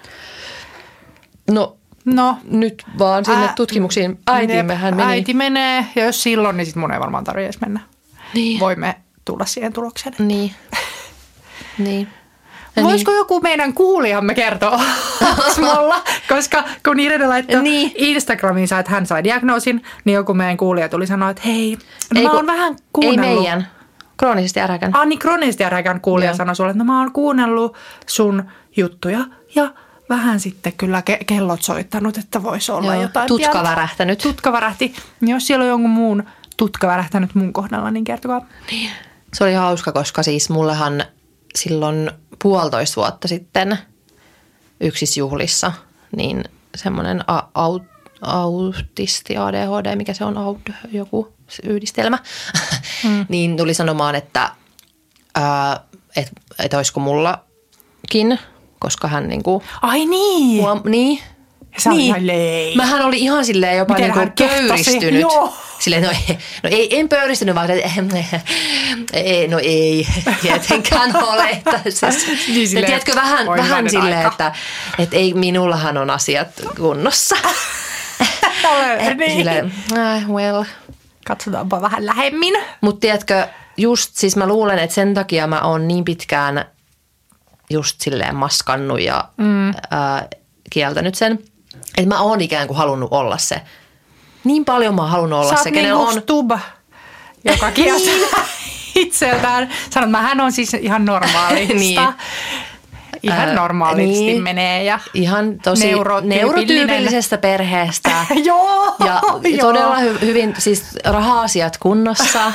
no 1.51 1.77
No, 2.05 2.39
nyt 2.45 2.85
vaan 2.99 3.25
sinne 3.25 3.47
Ää, 3.47 3.53
tutkimuksiin. 3.57 4.19
Äitimmehän 4.27 4.97
meni. 4.97 5.09
Äiti 5.13 5.35
menee, 5.35 5.87
ja 5.97 6.05
jos 6.05 6.23
silloin, 6.23 6.57
niin 6.57 6.67
sit 6.67 6.77
mun 6.77 6.93
ei 6.93 7.01
varmaan 7.01 7.25
tarvitse 7.25 7.45
edes 7.47 7.61
mennä. 7.61 7.81
Niin. 8.35 8.61
Voimme 8.61 8.95
tulla 9.25 9.47
siihen 9.47 9.73
tulokseen. 9.73 10.15
Niin. 10.19 10.55
Niin. 11.85 12.09
Ja 12.77 12.83
Voisiko 12.83 13.13
joku 13.13 13.41
meidän 13.41 13.73
kuulijamme 13.75 14.35
kertoa 14.35 14.81
Asmolla? 15.47 16.03
Koska 16.29 16.65
kun 16.85 17.01
Irene 17.01 17.27
laittoi 17.27 17.63
Niin. 17.63 17.93
Instagramiin, 17.95 18.69
että 18.81 18.93
hän 18.93 19.07
sai 19.07 19.25
diagnoosin, 19.25 19.83
niin 20.05 20.15
joku 20.15 20.35
meidän 20.35 20.57
kuulija 20.57 20.89
tuli 20.89 21.07
sanoa, 21.07 21.31
että 21.31 21.43
hei, 21.47 21.79
no 22.15 22.21
Ei 22.21 22.27
mä 22.27 22.33
oon 22.33 22.47
vähän 22.47 22.73
Ei 22.73 22.79
kuunnellut. 22.93 23.43
meidän. 23.43 23.67
Kroonisesti 24.17 24.61
äräkän. 24.61 24.97
Ah, 24.97 25.07
niin 25.07 25.19
kronisesti 25.19 25.65
äräkän 25.65 26.01
kuulija 26.01 26.31
Joo. 26.31 26.37
sanoi 26.37 26.57
sulle, 26.57 26.71
että 26.71 26.79
no, 26.79 26.93
mä 26.93 26.99
oon 27.01 27.13
kuunnellut 27.13 27.77
sun 28.07 28.45
juttuja 28.77 29.19
ja 29.55 29.71
vähän 30.09 30.41
sitten 30.41 30.73
kyllä 30.73 31.03
ke- 31.11 31.25
kellot 31.27 31.63
soittanut, 31.63 32.19
että 32.19 32.43
voisi 32.43 32.73
olla 32.73 32.95
Joo, 32.95 33.03
jotain 33.03 33.29
tutka 33.29 33.51
pientä. 33.53 33.71
värähtänyt. 33.71 34.19
Tutka 34.19 34.53
värähti. 34.53 34.95
Niin 35.21 35.31
Jos 35.35 35.47
siellä 35.47 35.63
on 35.63 35.69
jonkun 35.69 35.91
muun 35.91 36.23
tutka 36.57 36.87
värähtänyt 36.87 37.35
mun 37.35 37.53
kohdalla, 37.53 37.91
niin 37.91 38.05
kertokaa. 38.05 38.47
Se 39.35 39.45
oli 39.45 39.55
hauska, 39.55 39.93
koska 39.93 40.23
siis 40.23 40.51
mullehan 40.51 41.05
silloin 41.59 42.11
puolitoista 42.43 42.97
vuotta 42.97 43.29
sitten 43.29 43.79
yksisjuhlissa, 44.81 45.73
niin 46.17 46.45
semmoinen 46.77 47.25
a- 47.27 47.49
au, 47.55 47.81
autisti, 48.23 49.37
ADHD, 49.37 49.97
mikä 49.97 50.15
se 50.15 50.25
on, 50.25 50.39
aud, 50.39 50.61
joku 50.93 51.33
yhdistelmä, 51.65 52.19
mm. 53.05 53.27
niin 53.29 53.57
tuli 53.57 53.75
sanomaan, 53.75 54.15
että 54.15 54.51
ää, 55.35 55.81
et, 56.17 56.31
et 56.59 56.75
olisiko 56.75 57.01
mullakin, 57.01 58.39
koska 58.79 59.09
hän 59.09 59.29
niinku, 59.29 59.63
Ai 59.83 60.07
niin. 60.07 60.63
huom, 60.63 60.83
niin, 60.85 61.23
Ja 61.75 61.81
sä 61.81 61.91
olit 61.91 62.01
ihan 62.01 62.27
lei. 62.27 62.77
Mähän 62.77 63.03
oli 63.03 63.19
ihan 63.19 63.45
silleen 63.45 63.77
jopa 63.77 63.95
Miten 63.95 64.33
kehtasi? 64.35 64.69
pöyristynyt. 64.69 65.21
Joo. 65.21 65.55
Silleen, 65.79 66.03
no, 66.03 66.11
ei, 66.11 66.39
no 66.63 66.69
ei, 66.73 66.99
en 66.99 67.09
pöyristynyt, 67.09 67.55
vaan 67.55 67.71
että 67.71 68.41
ei, 69.13 69.49
no 69.49 69.59
ei, 69.59 70.07
tietenkään 70.43 71.17
ole. 71.17 71.51
Että 71.51 71.81
se, 71.89 72.07
Niin 72.09 72.61
ja 72.63 72.69
silleen, 72.69 72.87
tiedätkö, 72.87 73.15
vähän, 73.15 73.47
vähän 73.47 73.91
silleen, 73.91 74.17
aika. 74.17 74.29
että, 74.31 74.53
että 74.99 75.17
ei, 75.17 75.35
minullahan 75.35 75.97
on 75.97 76.11
asiat 76.11 76.49
kunnossa. 76.77 77.37
Ole, 78.71 79.15
niin. 79.15 79.37
Silleen, 79.37 79.73
äh, 79.99 80.29
well. 80.29 80.65
Katsotaanpa 81.27 81.83
vähän 81.83 82.07
lähemmin. 82.07 82.55
Mutta 82.81 83.01
tiedätkö, 83.01 83.49
just 83.77 84.11
siis 84.15 84.37
mä 84.37 84.47
luulen, 84.47 84.79
että 84.79 84.95
sen 84.95 85.15
takia 85.15 85.47
mä 85.47 85.61
oon 85.61 85.89
niin 85.89 86.05
pitkään 86.05 86.65
just 87.71 88.01
silleen 88.01 88.37
maskannut 88.37 89.01
ja 89.01 89.25
mm. 89.37 89.75
ää, 89.91 90.29
kieltänyt 90.71 91.15
sen. 91.15 91.39
Että 91.97 92.09
mä 92.09 92.21
oon 92.21 92.41
ikään 92.41 92.67
kuin 92.67 92.77
halunnut 92.79 93.13
olla 93.13 93.39
se. 93.39 93.61
Niin 94.45 94.65
paljon 94.65 94.95
mä 94.95 95.03
oon 95.03 95.11
halunnut 95.11 95.39
olla 95.39 95.51
Sä 95.57 95.63
se, 95.63 95.69
oot 95.69 95.75
kenellä 95.75 95.99
niin 95.99 96.09
on... 96.17 96.23
Stub, 96.23 96.51
joka 97.45 97.71
kieltää 97.81 98.45
itseltään. 98.95 99.69
Sanot, 99.91 100.11
mähän 100.11 100.41
on 100.41 100.53
siis 100.53 100.75
ihan 100.75 101.05
normaalista. 101.05 102.13
Niin. 103.23 103.33
Ihan 103.35 103.55
normaalisti 103.55 104.25
niin. 104.25 104.43
menee 104.43 104.85
ja 104.85 104.99
Ihan 105.15 105.59
tosi 105.59 105.93
neurotyypillisestä 106.23 107.39
perheestä. 107.39 108.11
Joo, 108.45 108.97
Ja 109.05 109.21
joo. 109.49 109.67
todella 109.67 109.97
hy- 109.97 110.21
hyvin, 110.21 110.55
siis 110.59 110.85
raha-asiat 111.05 111.77
kunnossa. 111.79 112.53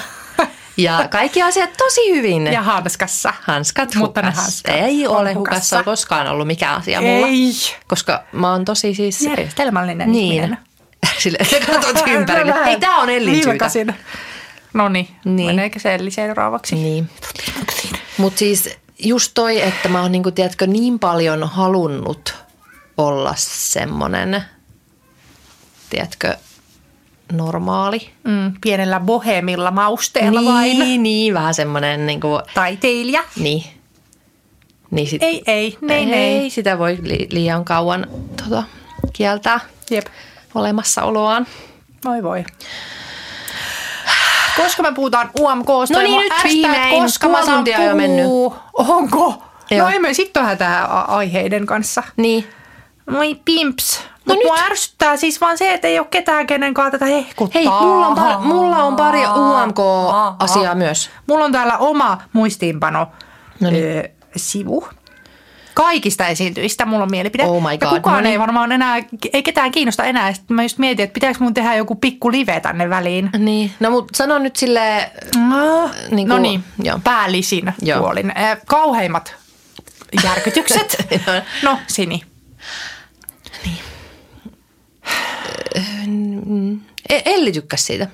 Ja 0.78 1.08
kaikki 1.12 1.42
asiat 1.42 1.70
tosi 1.78 2.02
hyvin. 2.16 2.48
ja 2.48 2.62
hanskassa. 2.62 3.34
Hanskat 3.42 3.96
Mutta 3.96 4.22
ne 4.22 4.28
hukassa. 4.28 4.42
hanskat 4.42 4.76
Ei 4.76 5.08
on 5.08 5.16
ole 5.18 5.34
hukassa. 5.34 5.56
hukassa 5.56 5.84
koskaan 5.84 6.28
ollut 6.28 6.48
mikään 6.48 6.78
asia 6.78 7.02
mulla. 7.02 7.28
Ei. 7.28 7.52
Koska 7.88 8.24
mä 8.32 8.52
oon 8.52 8.66
tosi 8.66 8.94
siis... 8.96 9.22
Järjestelmällinen 9.22 10.12
Niin. 10.12 10.34
ihminen. 10.34 10.58
Sille, 11.20 11.38
sä 11.52 11.60
katsot 11.60 12.04
ympärille. 12.18 12.54
Ei, 12.66 12.80
tää 12.80 12.96
on 12.98 13.10
Ellin 13.10 13.44
syytä. 13.44 13.94
No 14.74 14.90
niin, 14.90 15.08
Niin. 15.26 15.48
meneekö 15.48 15.80
se 15.80 15.96
Elli 15.96 16.12
seuraavaksi? 16.12 16.76
Niin. 16.76 17.10
Mutta 18.18 18.40
siis 18.40 18.70
just 19.00 19.32
toi, 19.34 19.62
että 19.62 19.90
mä 19.90 20.02
oon 20.02 20.12
niinku, 20.12 20.32
tiedätkö, 20.32 20.68
niin 20.68 21.00
paljon 21.00 21.44
halunnut 21.50 22.36
olla 22.98 23.34
semmonen, 23.38 24.44
tiedätkö, 25.90 26.38
normaali. 27.32 28.10
Mm, 28.24 28.54
pienellä 28.62 29.00
bohemilla 29.00 29.72
mausteella 29.72 30.40
niin, 30.42 30.54
vain. 30.54 31.04
Niin, 31.04 31.34
vähän 31.34 31.54
semmonen 31.54 32.06
niinku, 32.06 32.40
Taiteilija. 32.54 33.24
niin. 33.36 33.64
Niin 34.92 35.08
sit, 35.08 35.24
Ei, 35.24 35.44
ei, 35.48 35.78
nei, 35.82 35.98
ei, 36.00 36.06
nei. 36.06 36.50
sitä 36.50 36.78
voi 36.80 36.98
li, 37.02 37.28
liian 37.32 37.66
kauan 37.66 38.08
tota, 38.44 38.64
kieltää 39.14 39.60
Jep. 39.92 40.06
olemassaoloaan. 40.56 41.48
Voi 42.06 42.24
voi. 42.24 42.44
Koska 44.58 44.84
me 44.84 44.92
puhutaan 44.94 45.30
UMKsta. 45.40 45.94
No 45.94 46.02
niin, 46.02 46.20
nyt 46.20 46.34
viimein. 46.44 47.02
Koska 47.02 47.28
Puoli 47.28 47.40
mä 47.42 47.46
saan 47.46 47.58
tuntia 47.58 47.78
on 47.80 47.86
jo 47.86 47.96
mennyt. 47.96 48.26
puhua. 48.26 48.64
Onko? 48.74 49.44
Joo. 49.72 49.86
No 49.90 49.96
emme 49.96 50.14
sitten 50.14 50.46
hätää 50.46 50.86
a- 50.86 51.02
aiheiden 51.02 51.66
kanssa. 51.66 52.04
Niin. 52.18 52.48
Moi 53.10 53.36
pimps. 53.46 54.02
No 54.26 54.34
No 54.34 54.36
Mut 54.36 54.44
mua 54.44 54.56
nyt. 54.56 54.66
ärsyttää 54.72 55.18
siis 55.18 55.42
vaan 55.42 55.58
se, 55.58 55.74
että 55.74 55.88
ei 55.88 56.00
ole 56.00 56.08
ketään, 56.12 56.48
kenen 56.48 56.74
kanssa 56.74 56.92
tätä 56.92 57.06
hehkuttaa. 57.06 57.60
Hei, 57.62 57.70
mulla 57.70 58.08
on, 58.08 58.18
par- 58.18 58.40
mulla 58.46 58.84
on 58.84 58.96
pari 58.96 59.20
UMK-asiaa 59.28 60.76
myös. 60.76 61.10
Mulla 61.28 61.46
on 61.46 61.52
täällä 61.52 61.78
oma 61.78 62.18
muistiinpano 62.34 63.08
No 63.60 63.70
niin. 63.70 63.98
ö, 63.98 64.10
sivu. 64.36 64.88
Kaikista 65.74 66.28
esiintyjistä 66.28 66.86
mulla 66.86 67.04
on 67.04 67.12
mielipide. 67.12 67.44
Oh 67.46 67.62
my 67.64 67.70
Ja 67.72 67.78
god, 67.78 67.90
kukaan 67.90 68.16
no 68.16 68.22
niin. 68.22 68.32
ei 68.32 68.40
varmaan 68.40 68.72
enää, 68.72 68.98
ei 69.34 69.44
ketään 69.44 69.72
kiinnosta 69.72 70.04
enää. 70.04 70.34
Sitten 70.34 70.56
mä 70.56 70.64
just 70.64 70.78
mietin, 70.78 71.04
että 71.04 71.14
pitääkö 71.14 71.38
mun 71.40 71.54
tehdä 71.54 71.76
joku 71.76 71.96
pikku 71.96 72.32
live 72.32 72.60
tänne 72.60 72.90
väliin. 72.90 73.30
Niin. 73.38 73.72
No 73.80 73.90
mut 73.90 74.10
sano 74.16 74.38
nyt 74.38 74.56
silleen, 74.56 75.12
No, 75.50 75.90
Niin 76.12 76.28
no 76.28 76.36
kuin- 76.36 76.42
niin, 76.42 76.64
joo. 76.84 77.00
päällisin 77.04 77.74
Joo. 77.82 78.00
puolin. 78.00 78.32
Eh, 78.38 78.58
Kauheimmat 78.66 79.36
järkytykset. 80.24 81.08
No, 81.64 81.80
Sini. 81.88 82.24
E- 83.66 83.70
Elli 87.10 87.52
tykkäs 87.52 87.86
siitä. 87.86 88.08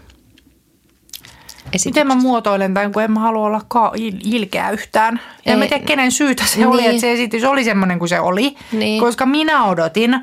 Miten 1.86 2.08
mä 2.08 2.16
muotoilen 2.16 2.74
tämän, 2.74 2.92
kun 2.92 3.04
en 3.04 3.12
mä 3.12 3.20
halua 3.20 3.46
olla 3.46 3.62
ka- 3.68 3.92
il- 3.96 4.20
ilkeä 4.24 4.70
yhtään. 4.72 5.20
Ja 5.46 5.52
Ei. 5.54 5.60
mä 5.60 5.68
tiedä, 5.68 5.86
kenen 5.86 6.12
syytä 6.12 6.44
se 6.46 6.58
Niin. 6.58 6.68
oli, 6.68 6.86
että 6.88 7.02
se 7.02 7.12
esitys 7.12 7.44
oli 7.44 7.64
semmoinen 7.64 8.00
kuin 8.00 8.10
se 8.10 8.20
oli. 8.20 8.56
Niin. 8.72 9.02
Koska 9.02 9.26
minä 9.26 9.66
odotin 9.66 10.20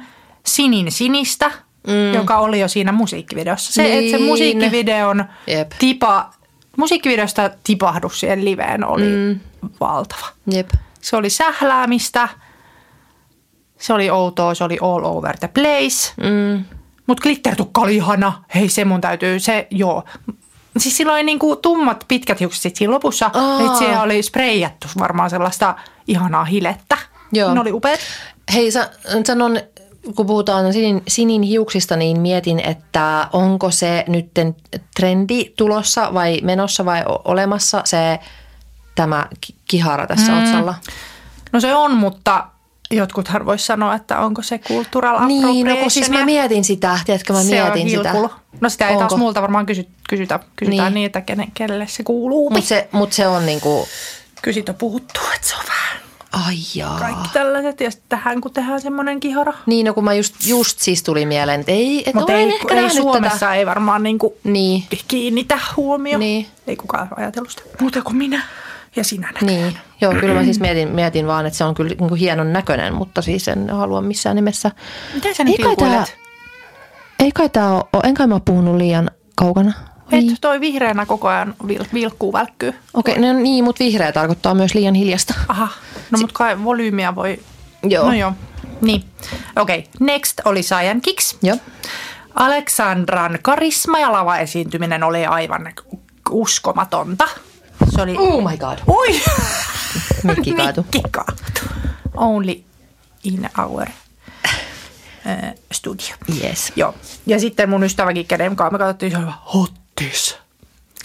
Sinin 0.47 0.93
sinistä, 0.93 1.51
mm. 1.87 2.15
joka 2.15 2.39
oli 2.39 2.61
jo 2.61 2.69
siinä 2.69 2.93
musiikkivideossa. 2.93 3.73
Se, 3.73 3.99
että 3.99 4.11
se 4.11 4.17
Niin. 4.17 4.27
musiikkivideon 4.29 5.25
Jep. 5.47 5.71
tipa, 5.79 6.31
musiikkivideosta 6.77 7.51
tipahdus 7.65 8.21
siihen 8.21 8.45
liveen 8.45 8.85
oli 8.87 9.03
mm. 9.07 9.41
valtava. 9.81 10.27
Jep. 10.51 10.71
Se 11.01 11.17
oli 11.17 11.31
sähläämistä 11.31 12.29
Se 13.79 13.93
oli 13.93 14.11
outoa, 14.11 14.55
se 14.55 14.65
oli 14.65 14.79
all 14.83 15.05
over 15.05 15.37
the 15.39 15.49
place. 15.49 16.13
Mm. 16.31 16.65
Mutta 17.09 17.23
glittertukka 17.23 17.81
oli 17.81 17.97
ihana. 17.97 18.45
Hei, 18.55 18.69
se 18.69 18.85
mun 18.85 19.01
täytyy, 19.01 19.41
se 19.41 19.67
joo. 19.71 20.05
Siis 20.79 20.97
sillä 20.97 21.13
oli 21.13 21.23
niinku 21.23 21.57
tummat 21.57 22.05
pitkät 22.09 22.41
hiukset 22.41 22.63
sit 22.63 22.77
siinä 22.77 22.93
lopussa. 22.93 23.31
Aa. 23.35 23.61
Että 23.61 23.79
siellä 23.79 24.03
oli 24.03 24.23
spreijattu 24.23 24.89
varmaan 24.99 25.31
sellaista 25.31 25.75
ihanaa 26.07 26.45
hilettä. 26.45 26.99
Joo. 27.33 27.55
Ne 27.55 27.61
oli 27.61 27.73
upeat. 27.73 28.01
Hei, 28.55 28.73
sa- 28.73 28.91
sanon, 29.27 29.61
kun 30.17 30.27
puhutaan 30.27 30.73
sinin, 30.73 31.03
sinin 31.09 31.43
hiuksista, 31.43 31.97
niin 31.97 32.21
mietin, 32.21 32.61
että 32.61 33.29
onko 33.33 33.71
se 33.71 34.05
nyt 34.09 34.31
trendi 34.97 35.45
tulossa 35.57 36.15
vai 36.15 36.41
menossa 36.43 36.85
vai 36.85 37.03
olemassa 37.25 37.83
se 37.85 38.19
tämä 38.95 39.27
ki- 39.41 39.55
kihara 39.65 40.07
tässä 40.07 40.33
mm. 40.33 40.39
otsalla? 40.43 40.75
No 41.53 41.61
se 41.61 41.75
on, 41.75 41.97
mutta 41.97 42.45
jotkuthan 42.91 43.47
vois 43.47 43.67
sanoa, 43.67 43.95
että 43.95 44.19
onko 44.19 44.43
se 44.43 44.59
cultural 44.59 45.27
Niin, 45.27 45.67
no 45.67 45.77
kun 45.77 45.91
siis 45.91 46.11
mä 46.11 46.25
mietin 46.25 46.65
sitä, 46.65 46.99
tiedätkö 47.07 47.33
mä 47.33 47.43
se 47.43 47.51
mietin 47.51 47.91
sitä. 47.91 48.15
No 48.61 48.69
sitä 48.69 48.89
ei 48.89 48.97
Onko? 48.97 49.09
taas 49.09 49.19
multa 49.19 49.43
varmaan 49.43 49.67
kysy, 49.67 49.87
kysytä, 50.09 50.41
kysytään 50.57 50.85
Niin. 50.87 50.95
niin. 50.95 51.07
että 51.07 51.21
kenen, 51.21 51.49
kenelle 51.55 51.87
se 51.87 52.03
kuuluu. 52.03 52.51
Mutta 52.51 52.69
se, 52.69 52.89
mut 52.93 53.13
se 53.13 53.27
on 53.29 53.47
niinku, 53.47 53.89
Kysyt 54.43 54.69
on 54.69 54.75
puhuttu, 54.75 55.21
että 55.35 55.49
se 55.49 55.55
on 55.57 55.63
vähän 55.69 55.99
ai 56.33 56.55
jaa. 56.75 56.99
kaikki 56.99 57.29
tällaiset. 57.33 57.81
Ja 57.81 57.91
sitten 57.91 58.09
tähän 58.09 58.41
kun 58.41 58.53
tehdään 58.53 58.81
semmoinen 58.81 59.21
kihara. 59.21 59.53
Niin, 59.67 59.87
no 59.87 59.95
kun 59.95 60.05
mä 60.05 60.15
just, 60.15 60.35
just 60.47 60.79
siis 60.79 61.03
tuli 61.03 61.27
mieleen, 61.27 61.61
että 61.61 61.73
ei, 61.73 61.99
että 61.99 62.13
Mutta 62.15 62.33
olen 62.33 62.49
ei, 62.49 62.55
ehkä 62.55 62.75
ei 62.75 62.91
Suomessa 62.91 63.39
tätä. 63.39 63.55
ei 63.55 63.67
varmaan 63.67 64.03
niinku 64.03 64.37
Niin, 64.45 64.85
kiinnitä 65.09 65.59
huomio. 65.77 66.19
Niin. 66.19 66.47
Ei 66.67 66.77
kukaan 66.77 67.09
ajatellut 67.17 67.51
sitä. 67.51 67.63
Muuta 67.81 68.03
kuin 68.03 68.17
minä 68.17 68.43
ja 68.97 69.05
sinä 69.05 69.27
näkään. 69.27 69.47
niin. 69.47 69.79
Joo, 70.01 70.15
kyllä 70.15 70.35
mä 70.35 70.45
siis 70.45 70.61
mietin, 70.61 70.89
mietin 70.89 71.27
vaan, 71.27 71.47
että 71.47 71.57
se 71.57 71.65
on 71.65 71.75
kyllä 71.75 71.89
niin 71.89 72.09
kuin 72.09 72.21
hienon 72.21 72.53
näköinen, 72.53 72.95
mutta 72.95 73.23
siis 73.23 73.49
en 73.49 73.71
halua 73.71 74.01
missään 74.01 74.37
nimessä. 74.37 74.71
Miten 75.15 75.35
sä 75.35 75.45
nyt 75.45 75.55
Ei 75.59 75.65
kai 75.65 75.77
tää, 75.77 76.05
ei 77.19 77.33
kai 77.33 77.49
tää 77.49 77.73
ole, 77.73 77.85
en 78.05 78.15
kai 78.15 78.27
mä 78.27 78.35
oon 78.35 78.43
puhunut 78.43 78.77
liian 78.77 79.11
kaukana. 79.37 79.73
Et 80.13 80.25
Niin. 80.25 80.37
toi 80.41 80.61
vihreänä 80.61 81.07
koko 81.07 81.29
ajan 81.29 81.55
vil, 81.69 81.85
vilkkuu, 81.95 82.33
välkkyy. 82.33 82.75
Okei, 82.95 83.15
okay, 83.19 83.33
no 83.33 83.39
niin, 83.39 83.65
mutta 83.65 83.85
vihreä 83.85 84.13
tarkoittaa 84.13 84.55
myös 84.55 84.75
liian 84.75 84.95
hiljasta. 84.95 85.35
Aha, 85.49 85.69
no 86.11 86.19
mutta 86.19 86.35
kai 86.39 86.65
volyymiä 86.65 87.15
voi... 87.15 87.39
Joo. 87.83 88.07
No 88.07 88.13
joo, 88.13 88.33
niin. 88.81 89.05
Okei, 89.57 89.79
okay. 89.79 89.91
next 90.01 90.41
oli 90.45 90.63
Cyan 90.63 91.01
Kicks. 91.01 91.37
Joo. 91.43 91.57
Aleksandran 92.35 93.39
karisma 93.43 93.99
ja 93.99 94.13
lavaesiintyminen 94.13 95.03
oli 95.03 95.27
aivan 95.27 95.73
uskomatonta. 96.31 97.29
Se 97.99 98.03
oli... 98.03 98.17
Oh 98.19 98.51
my 98.51 98.57
god. 98.57 98.79
Ui! 98.89 99.09
Mikki 100.23 100.55
kaatu. 100.55 100.83
Mikki 100.83 101.03
kaatu. 101.11 101.43
Only 102.17 102.65
in 103.25 103.51
our 103.59 103.87
äh, 105.27 105.55
studio. 105.73 106.17
Yes. 106.43 106.73
Joo. 106.77 106.95
Ja 107.27 107.41
sitten 107.41 107.71
mun 107.71 107.85
ystäväkin, 107.85 108.27
kenen 108.27 108.57
kanssa 108.57 108.73
me 108.73 108.79
katsottiin, 108.79 109.13
se 109.13 109.19
oli 109.19 109.27
vaan 109.27 109.39
hottis. 109.55 110.37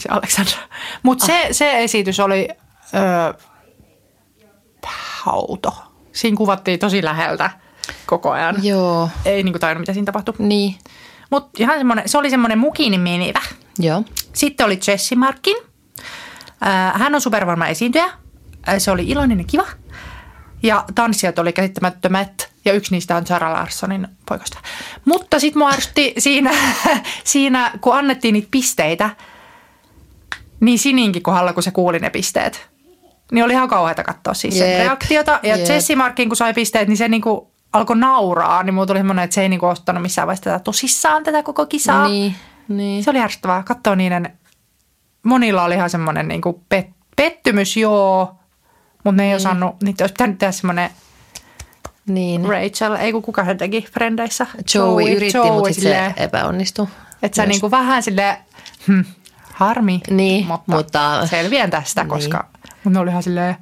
Se 0.00 0.08
Aleksandra. 0.08 0.58
Mutta 1.02 1.26
se, 1.26 1.48
se 1.50 1.78
esitys 1.84 2.20
oli 2.20 2.48
ö, 2.94 3.34
hauto. 4.86 5.74
Siinä 6.12 6.36
kuvattiin 6.36 6.78
tosi 6.78 7.04
läheltä 7.04 7.50
koko 8.06 8.30
ajan. 8.30 8.64
Joo. 8.64 9.08
Ei 9.24 9.42
niinku 9.42 9.58
tajunnut, 9.58 9.80
mitä 9.80 9.92
siinä 9.92 10.06
tapahtui. 10.06 10.34
Niin. 10.38 10.74
Mutta 11.30 11.50
ihan 11.58 11.78
semmoinen, 11.78 12.08
se 12.08 12.18
oli 12.18 12.30
semmoinen 12.30 12.58
mukini 12.58 12.98
menivä. 12.98 13.40
Joo. 13.78 14.02
Sitten 14.32 14.66
oli 14.66 14.80
Jessi 14.86 15.16
Markin. 15.16 15.56
Äh, 16.62 17.00
Hän 17.00 17.14
on 17.14 17.20
supervarma 17.20 17.66
esiintyjä. 17.66 18.04
Äh, 18.04 18.74
Se 18.78 18.90
oli 18.90 19.08
iloinen 19.08 19.38
ja 19.38 19.44
kiva. 19.44 19.66
Ja 20.62 20.84
tanssijat 20.94 21.38
oli 21.38 21.52
käsittämättömät. 21.52 22.50
Ja 22.64 22.72
yksi 22.72 22.90
niistä 22.90 23.16
on 23.16 23.26
Sara 23.26 23.52
Larssonin 23.52 24.08
poikasta. 24.28 24.58
Mutta 25.04 25.40
sitten 25.40 25.58
mua 25.58 25.70
ärsytti 25.70 26.14
siinä, 26.18 26.50
siinä, 27.24 27.72
kun 27.80 27.96
annettiin 27.96 28.32
niitä 28.32 28.48
pisteitä, 28.50 29.10
niin 30.60 30.78
Sininkin 30.78 31.22
kohdalla, 31.22 31.52
kun 31.52 31.62
se 31.62 31.70
kuuli 31.70 31.98
ne 31.98 32.10
pisteet. 32.10 32.68
Niin 33.32 33.44
oli 33.44 33.52
ihan 33.52 33.68
kauheata 33.68 34.02
katsoa 34.02 34.34
siis 34.34 34.58
sen 34.58 34.70
Jep, 34.70 34.78
reaktiota. 34.78 35.40
Ja 35.42 35.56
jep. 35.56 35.68
Jessi 35.68 35.96
Markin, 35.96 36.28
kun 36.28 36.36
sai 36.36 36.54
pisteet, 36.54 36.88
niin 36.88 36.96
se 36.96 37.08
niinku 37.08 37.50
alkoi 37.72 37.96
nauraa. 37.96 38.62
Niin 38.62 38.74
mulla 38.74 38.86
tuli 38.86 38.98
semmoinen, 38.98 39.24
että 39.24 39.34
se 39.34 39.42
ei 39.42 39.48
niinku 39.48 39.66
ottanut 39.66 40.02
missään 40.02 40.26
vaiheessa 40.26 40.50
tätä 40.50 40.64
tosissaan 40.64 41.24
tätä 41.24 41.42
koko 41.42 41.66
kisaa. 41.66 42.08
Niin. 42.08 42.34
niin. 42.68 43.04
Se 43.04 43.10
oli 43.10 43.18
ärsyttävää 43.18 43.62
katsoa 43.62 43.96
niiden, 43.96 44.38
monilla 45.24 45.64
oli 45.64 45.74
ihan 45.74 45.90
semmoinen 45.90 46.28
niin 46.28 46.40
kuin 46.40 46.56
pet, 46.68 46.86
pettymys, 47.16 47.76
joo, 47.76 48.34
mutta 49.04 49.22
ne 49.22 49.28
ei 49.28 49.34
osannut, 49.34 49.82
niitä 49.82 50.04
olisi 50.04 50.12
pitänyt 50.12 50.38
tehdä 50.38 50.52
semmoinen 50.52 50.90
niin. 52.06 52.44
Rachel, 52.44 52.94
ei 52.94 53.12
kun 53.12 53.22
kuka 53.22 53.44
se 53.44 53.54
teki 53.54 53.86
Frendeissä? 53.92 54.46
Joey, 54.74 55.12
yritti, 55.16 55.36
Joey 55.38 55.50
mutta 55.50 55.72
se 55.74 56.14
epäonnistui. 56.16 56.86
Että 57.22 57.36
sä 57.36 57.42
Myös. 57.42 57.48
niin 57.48 57.60
kuin 57.60 57.70
vähän 57.70 58.02
sille 58.02 58.38
hm, 58.88 59.00
harmi, 59.52 60.00
Niin, 60.10 60.46
mutta, 60.46 60.72
mutta- 60.76 61.26
selviän 61.26 61.70
tästä, 61.70 62.02
Niin. 62.02 62.08
koska 62.08 62.46
mutta 62.64 62.90
ne 62.90 62.98
oli 62.98 63.10
ihan 63.10 63.22
silleen, 63.22 63.56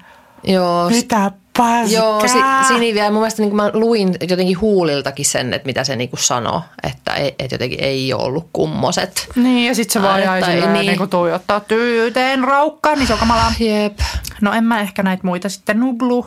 Joo, 0.44 0.90
mitä 0.90 1.30
paskaa. 1.58 2.00
Joo, 2.00 2.20
si, 2.28 2.38
Sini 2.68 2.94
vielä 2.94 3.10
mun 3.10 3.20
mielestä 3.20 3.42
niin 3.42 3.56
mä 3.56 3.70
luin 3.72 4.14
jotenkin 4.28 4.60
huuliltakin 4.60 5.24
sen, 5.24 5.54
että 5.54 5.66
mitä 5.66 5.84
se 5.84 5.96
niin 5.96 6.10
sanoi, 6.18 6.60
että 6.82 7.14
ei, 7.14 7.34
että 7.38 7.54
jotenkin 7.54 7.80
ei 7.84 8.12
ole 8.12 8.22
ollut 8.22 8.48
kummoset. 8.52 9.28
Niin, 9.36 9.68
ja 9.68 9.74
sitten 9.74 9.92
se 9.92 10.02
vaan 10.08 10.22
jäi 10.22 10.42
silleen, 10.42 10.72
niin. 10.72 10.98
niin. 10.98 11.10
tuijottaa 11.10 11.60
tyyteen 11.60 12.44
raukkaan, 12.44 12.98
niin 12.98 13.06
se 13.06 13.12
on 13.12 13.18
kamalaa. 13.18 13.52
Jep. 13.58 13.98
No 14.40 14.52
en 14.52 14.64
mä 14.64 14.80
ehkä 14.80 15.02
näitä 15.02 15.26
muita 15.26 15.48
sitten 15.48 15.80
nublu. 15.80 16.26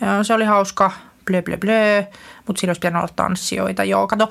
Ja 0.00 0.24
se 0.24 0.34
oli 0.34 0.44
hauska, 0.44 0.90
blö 1.24 1.42
blö 1.42 1.56
blö, 1.56 2.02
mutta 2.46 2.60
siinä 2.60 2.70
olisi 2.70 2.80
pitänyt 2.80 3.02
olla 3.02 3.12
tanssijoita. 3.16 3.84
Joo, 3.84 4.06
kato. 4.06 4.28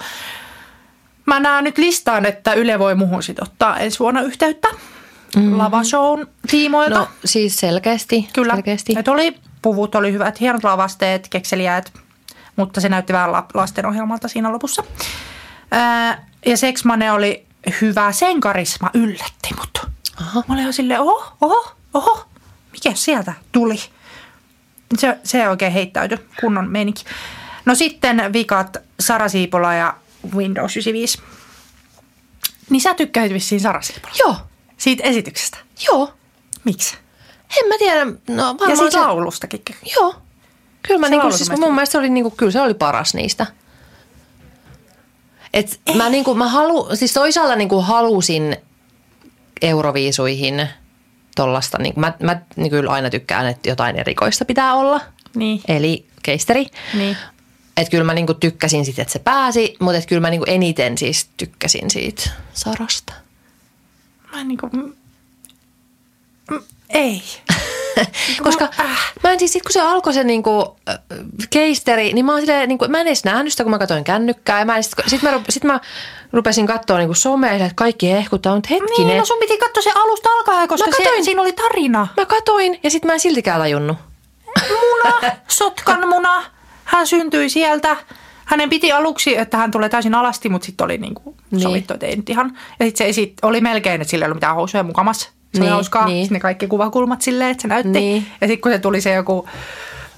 Mä 1.25 1.39
näen 1.39 1.63
nyt 1.63 1.77
listaan, 1.77 2.25
että 2.25 2.53
Yle 2.53 2.79
voi 2.79 2.95
muhun 2.95 3.23
sit 3.23 3.41
ottaa 3.41 3.77
ensi 3.77 3.99
vuonna 3.99 4.21
yhteyttä 4.21 4.67
mm-hmm. 5.35 5.57
lavashown 5.57 6.27
tiimoilta. 6.49 6.99
No 6.99 7.07
siis 7.25 7.57
selkeästi. 7.57 8.29
Kyllä. 8.33 8.53
Selkeästi. 8.53 8.93
Et 8.97 9.07
oli, 9.07 9.35
puvut 9.61 9.95
oli 9.95 10.11
hyvät, 10.13 10.39
hienot 10.39 10.63
lavasteet, 10.63 11.27
kekseliäät, 11.29 11.93
mutta 12.55 12.81
se 12.81 12.89
näytti 12.89 13.13
vähän 13.13 13.31
la- 13.31 13.45
lastenohjelmalta 13.53 14.27
siinä 14.27 14.51
lopussa. 14.51 14.83
Ää, 15.71 16.25
ja 16.45 16.57
Sexmane 16.57 17.11
oli 17.11 17.45
hyvä, 17.81 18.11
sen 18.11 18.39
karisma 18.39 18.89
yllätti 18.93 19.49
mut. 19.57 19.91
Aha. 20.21 20.43
Mä 20.47 20.53
olin 20.53 20.61
ihan 20.61 20.73
silleen, 20.73 20.99
oho, 21.01 21.37
oho, 21.41 21.75
oho, 21.93 22.25
mikä 22.71 22.91
sieltä 22.93 23.33
tuli? 23.51 23.77
Se, 24.97 25.17
se 25.23 25.49
oikein 25.49 25.71
heittäytyi, 25.71 26.17
kunnon 26.41 26.69
meininki. 26.71 27.03
No 27.65 27.75
sitten 27.75 28.33
vikat 28.33 28.77
Sara 28.99 29.29
Siipola 29.29 29.73
ja 29.73 29.93
Windows 30.35 30.71
95. 30.77 31.21
Niin 32.69 32.81
sä 32.81 32.93
tykkäsit 32.93 33.33
vissiin 33.33 33.61
Sara 33.61 33.81
Siipola 33.81 34.13
Joo, 34.19 34.35
siitä 34.77 35.03
esityksestä. 35.03 35.57
joo. 35.87 36.13
Miksi? 36.63 36.97
En 37.61 37.67
mä 37.67 37.77
tiedä. 37.79 38.05
No, 38.05 38.43
varmaan 38.45 38.69
Ja 38.69 38.75
siitä 38.75 38.91
se, 38.91 38.99
laulustakin. 38.99 39.61
Joo. 39.95 40.15
Kyllä 40.87 40.99
mä 40.99 41.07
Se 41.07 41.11
niinku, 41.11 41.31
siis 41.31 41.49
mun 41.49 41.73
mielestä 41.73 41.91
se 41.91 41.97
oli 41.97 42.09
niinku, 42.09 42.31
kyllä 42.31 42.51
se 42.51 42.61
oli 42.61 42.73
paras 42.73 43.13
niistä. 43.13 43.47
Et 45.53 45.81
mä 45.95 46.09
niinku, 46.09 46.35
mä 46.35 46.47
halu, 46.47 46.95
siis 46.95 47.13
toisaalta 47.13 47.55
niinku 47.55 47.81
halusin 47.81 48.57
Euroviisuihin 49.61 50.67
tollasta, 51.35 51.77
niinku, 51.77 51.99
mä, 51.99 52.13
mä 52.23 52.41
niin 52.55 52.69
kyllä 52.69 52.91
aina 52.91 53.09
tykkään, 53.09 53.47
että 53.47 53.69
jotain 53.69 53.95
erikoista 53.95 54.45
pitää 54.45 54.73
olla. 54.73 55.01
Niin. 55.35 55.61
Eli 55.67 56.05
keisteri. 56.23 56.65
Niin. 56.93 57.17
Että 57.77 57.91
kyllä 57.91 58.03
mä 58.03 58.13
niinku 58.13 58.33
tykkäsin 58.33 58.85
siitä, 58.85 59.01
että 59.01 59.11
se 59.11 59.19
pääsi, 59.19 59.75
mutta 59.79 60.01
kyllä 60.07 60.21
mä 60.21 60.29
niinku 60.29 60.45
eniten 60.47 60.97
siis 60.97 61.29
tykkäsin 61.37 61.89
siitä 61.89 62.29
Sarasta. 62.53 63.13
Mä 64.31 64.41
en 64.41 64.47
niinku... 64.47 64.69
Ei. 66.89 67.21
Koska 68.43 68.67
äh. 68.79 69.13
mä 69.23 69.31
en 69.31 69.39
siis, 69.39 69.53
sit 69.53 69.63
kun 69.63 69.71
se 69.71 69.81
alkoi 69.81 70.13
se 70.13 70.23
niinku, 70.23 70.75
äh, 70.89 70.97
keisteri, 71.49 72.13
niin 72.13 72.25
mä 72.25 72.31
oon 72.31 72.41
silleen, 72.41 72.67
niinku, 72.69 72.87
mä 72.87 73.01
en 73.01 73.07
edes 73.07 73.23
nähnyt 73.23 73.53
sitä, 73.53 73.63
kun 73.63 73.71
mä 73.71 73.79
katsoin 73.79 74.03
kännykkää. 74.03 74.59
Ja 74.59 74.65
mä, 74.65 74.81
sit, 74.81 74.93
sit, 75.07 75.21
mä, 75.21 75.39
sit 75.49 75.63
mä 75.63 75.79
rupesin 76.33 76.67
katsoa 76.67 76.97
niinku 76.97 77.13
somea, 77.13 77.51
että 77.51 77.71
kaikki 77.75 78.11
hehkuttaa, 78.11 78.55
mutta 78.55 78.69
hetkinen. 78.71 79.07
Niin, 79.07 79.17
no 79.19 79.25
sun 79.25 79.37
piti 79.39 79.57
katsoa 79.57 79.83
se 79.83 79.91
alusta 79.95 80.29
alkaen, 80.29 80.67
koska 80.67 80.87
Mä 80.87 80.97
se, 80.97 81.03
katoin. 81.03 81.25
siinä 81.25 81.41
oli 81.41 81.53
tarina. 81.53 82.07
Mä 82.17 82.25
katoin 82.25 82.79
ja 82.83 82.89
sitten 82.89 83.07
mä 83.09 83.13
en 83.13 83.19
siltikään 83.19 83.59
tajunnut. 83.59 83.97
Muna, 84.69 85.31
sotkan 85.47 86.07
muna. 86.07 86.43
Hän 86.83 87.07
syntyi 87.07 87.49
sieltä. 87.49 87.97
Hänen 88.45 88.69
piti 88.69 88.91
aluksi, 88.91 89.37
että 89.37 89.57
hän 89.57 89.71
tulee 89.71 89.89
täysin 89.89 90.15
alasti, 90.15 90.49
mutta 90.49 90.65
sitten 90.65 90.85
oli 90.85 90.97
niinku 90.97 91.35
Niin. 91.51 91.61
sovittu, 91.61 91.93
että 91.93 92.05
ei 92.05 92.15
nyt 92.15 92.29
ihan. 92.29 92.57
Ja 92.79 92.85
sitten 92.85 92.97
se 93.05 93.09
esit, 93.09 93.33
oli 93.41 93.61
melkein, 93.61 94.01
että 94.01 94.11
sillä 94.11 94.25
ei 94.25 94.27
ollut 94.27 94.37
mitään 94.37 94.55
housuja 94.55 94.83
mukamas. 94.83 95.29
Se 95.53 95.59
oli 95.59 95.65
Niin, 95.65 95.71
hauskaa. 95.73 96.05
niin. 96.05 96.27
Ne 96.31 96.39
kaikki 96.39 96.67
kuvakulmat 96.67 97.21
silleen, 97.21 97.51
että 97.51 97.61
se 97.61 97.67
näytti. 97.67 97.89
Niin. 97.99 98.25
Ja 98.41 98.47
sitten 98.47 98.61
kun 98.61 98.71
se 98.71 98.79
tuli 98.79 99.01
se 99.01 99.13
joku, 99.13 99.49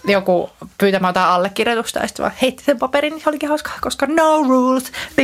joku 0.07 0.49
pyytämään 0.77 1.09
jotain 1.09 1.27
allekirjoitusta 1.27 1.99
ja 1.99 2.07
sitten 2.07 2.23
vaan 2.23 2.35
heitti 2.41 2.63
sen 2.63 2.79
paperin, 2.79 3.13
niin 3.13 3.21
se 3.23 3.29
olikin 3.29 3.49
hauskaa, 3.49 3.73
koska 3.81 4.05
no 4.05 4.43
rules. 4.47 4.91
Se 5.15 5.23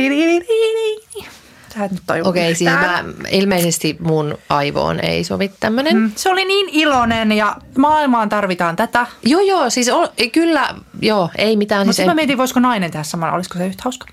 Sä 1.78 1.84
et 1.84 1.92
nyt 1.92 2.02
tajua 2.06 2.28
Okei, 2.28 2.54
siis 2.54 2.70
yhtään. 2.72 3.06
mä, 3.06 3.12
ilmeisesti 3.30 3.96
mun 4.00 4.38
aivoon 4.48 5.00
ei 5.00 5.24
sovi 5.24 5.52
tämmönen. 5.60 5.96
Mm, 5.96 6.12
Se 6.16 6.28
oli 6.30 6.44
niin 6.44 6.68
iloinen 6.72 7.32
ja 7.32 7.56
maailmaan 7.78 8.28
tarvitaan 8.28 8.76
tätä. 8.76 9.06
Joo, 9.24 9.40
joo, 9.40 9.70
siis 9.70 9.88
on, 9.88 10.08
kyllä, 10.32 10.74
joo, 11.02 11.30
ei 11.38 11.56
mitään. 11.56 11.86
Mutta 11.86 11.96
Siis 11.96 12.06
mä 12.06 12.12
ei, 12.12 12.16
mietin, 12.16 12.38
voisiko 12.38 12.60
nainen 12.60 12.90
tehdä 12.90 13.02
samalla, 13.02 13.34
olisiko 13.34 13.58
se 13.58 13.66
yhtä 13.66 13.82
hauska. 13.84 14.06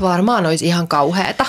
varmaan 0.00 0.46
olisi 0.46 0.66
ihan 0.66 0.88
kauheeta. 0.88 1.46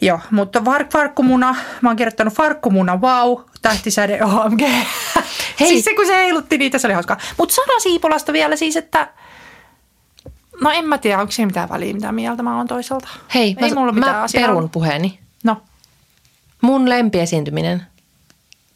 Joo, 0.00 0.20
mutta 0.30 0.64
var- 0.64 0.86
farkkumuna, 0.92 1.56
mä 1.80 1.88
oon 1.88 1.96
kirjoittanut 1.96 2.34
farkkumuna, 2.34 2.96
wow, 3.00 3.38
tähtisäde, 3.62 4.18
OMG. 4.24 4.60
Hei. 5.60 5.68
Siis 5.68 5.84
se, 5.84 5.94
kun 5.94 6.06
se 6.06 6.14
heilutti 6.16 6.58
niitä, 6.58 6.78
se 6.78 6.86
oli 6.86 6.94
hauskaa. 6.94 7.16
Mutta 7.38 7.54
Sara 7.54 7.80
Siipolasta 7.80 8.32
vielä 8.32 8.56
siis, 8.56 8.76
että 8.76 9.08
no 10.60 10.70
en 10.70 10.84
mä 10.88 10.98
tiedä, 10.98 11.20
onko 11.20 11.30
siinä 11.32 11.46
mitään 11.46 11.68
väliä, 11.68 11.92
mitä 11.94 12.12
mieltä 12.12 12.42
mä 12.42 12.56
oon 12.56 12.66
toisaalta. 12.66 13.08
Hei, 13.34 13.56
Ei 13.62 13.68
mä, 13.70 13.74
mulla 13.80 13.92
mä 13.92 14.22
asiaa. 14.22 14.46
perun 14.48 14.70
puheeni. 14.70 15.18
No. 15.44 15.62
Mun 16.60 16.88
lempiesiintyminen 16.88 17.82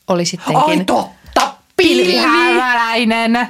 oli 0.09 0.25
sittenkin... 0.25 0.79
Ai 0.79 0.85
totta, 0.85 1.55
pilvihämäläinen. 1.77 3.49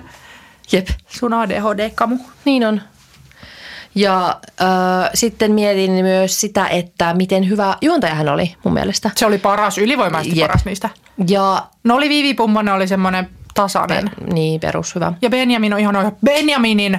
Jep, 0.73 0.89
Sun 1.09 1.33
ADHD-kamu. 1.35 2.19
niin 2.45 2.67
on. 2.67 2.83
Ja 4.01 4.29
äh, 4.63 5.11
sitten 5.15 5.53
mietin 5.53 5.91
myös 5.93 6.41
sitä, 6.41 6.67
että 6.69 7.15
miten 7.15 7.49
hyvä 7.49 7.77
juontaja 7.81 8.15
hän 8.15 8.29
oli 8.29 8.55
mun 8.65 8.75
mielestä. 8.75 9.11
Se 9.17 9.27
oli 9.27 9.39
paras, 9.39 9.79
ylivoimaisesti 9.79 10.39
Jep. 10.41 10.47
paras 10.49 10.65
niistä. 10.65 10.89
Ja 11.29 11.63
No 11.85 11.95
oli 11.95 12.09
Vivi 12.09 12.35
Pummonen 12.35 12.75
oli 12.75 12.89
semmoinen 12.89 13.29
tasainen. 13.55 14.11
pe- 14.19 14.33
niin, 14.35 14.61
perus 14.61 14.95
hyvä. 14.95 15.13
Ja 15.23 15.31
Benjamin 15.31 15.75
on 15.75 15.81
ihan 15.81 15.97
oikein. 15.97 16.17
Benjaminin 16.25 16.99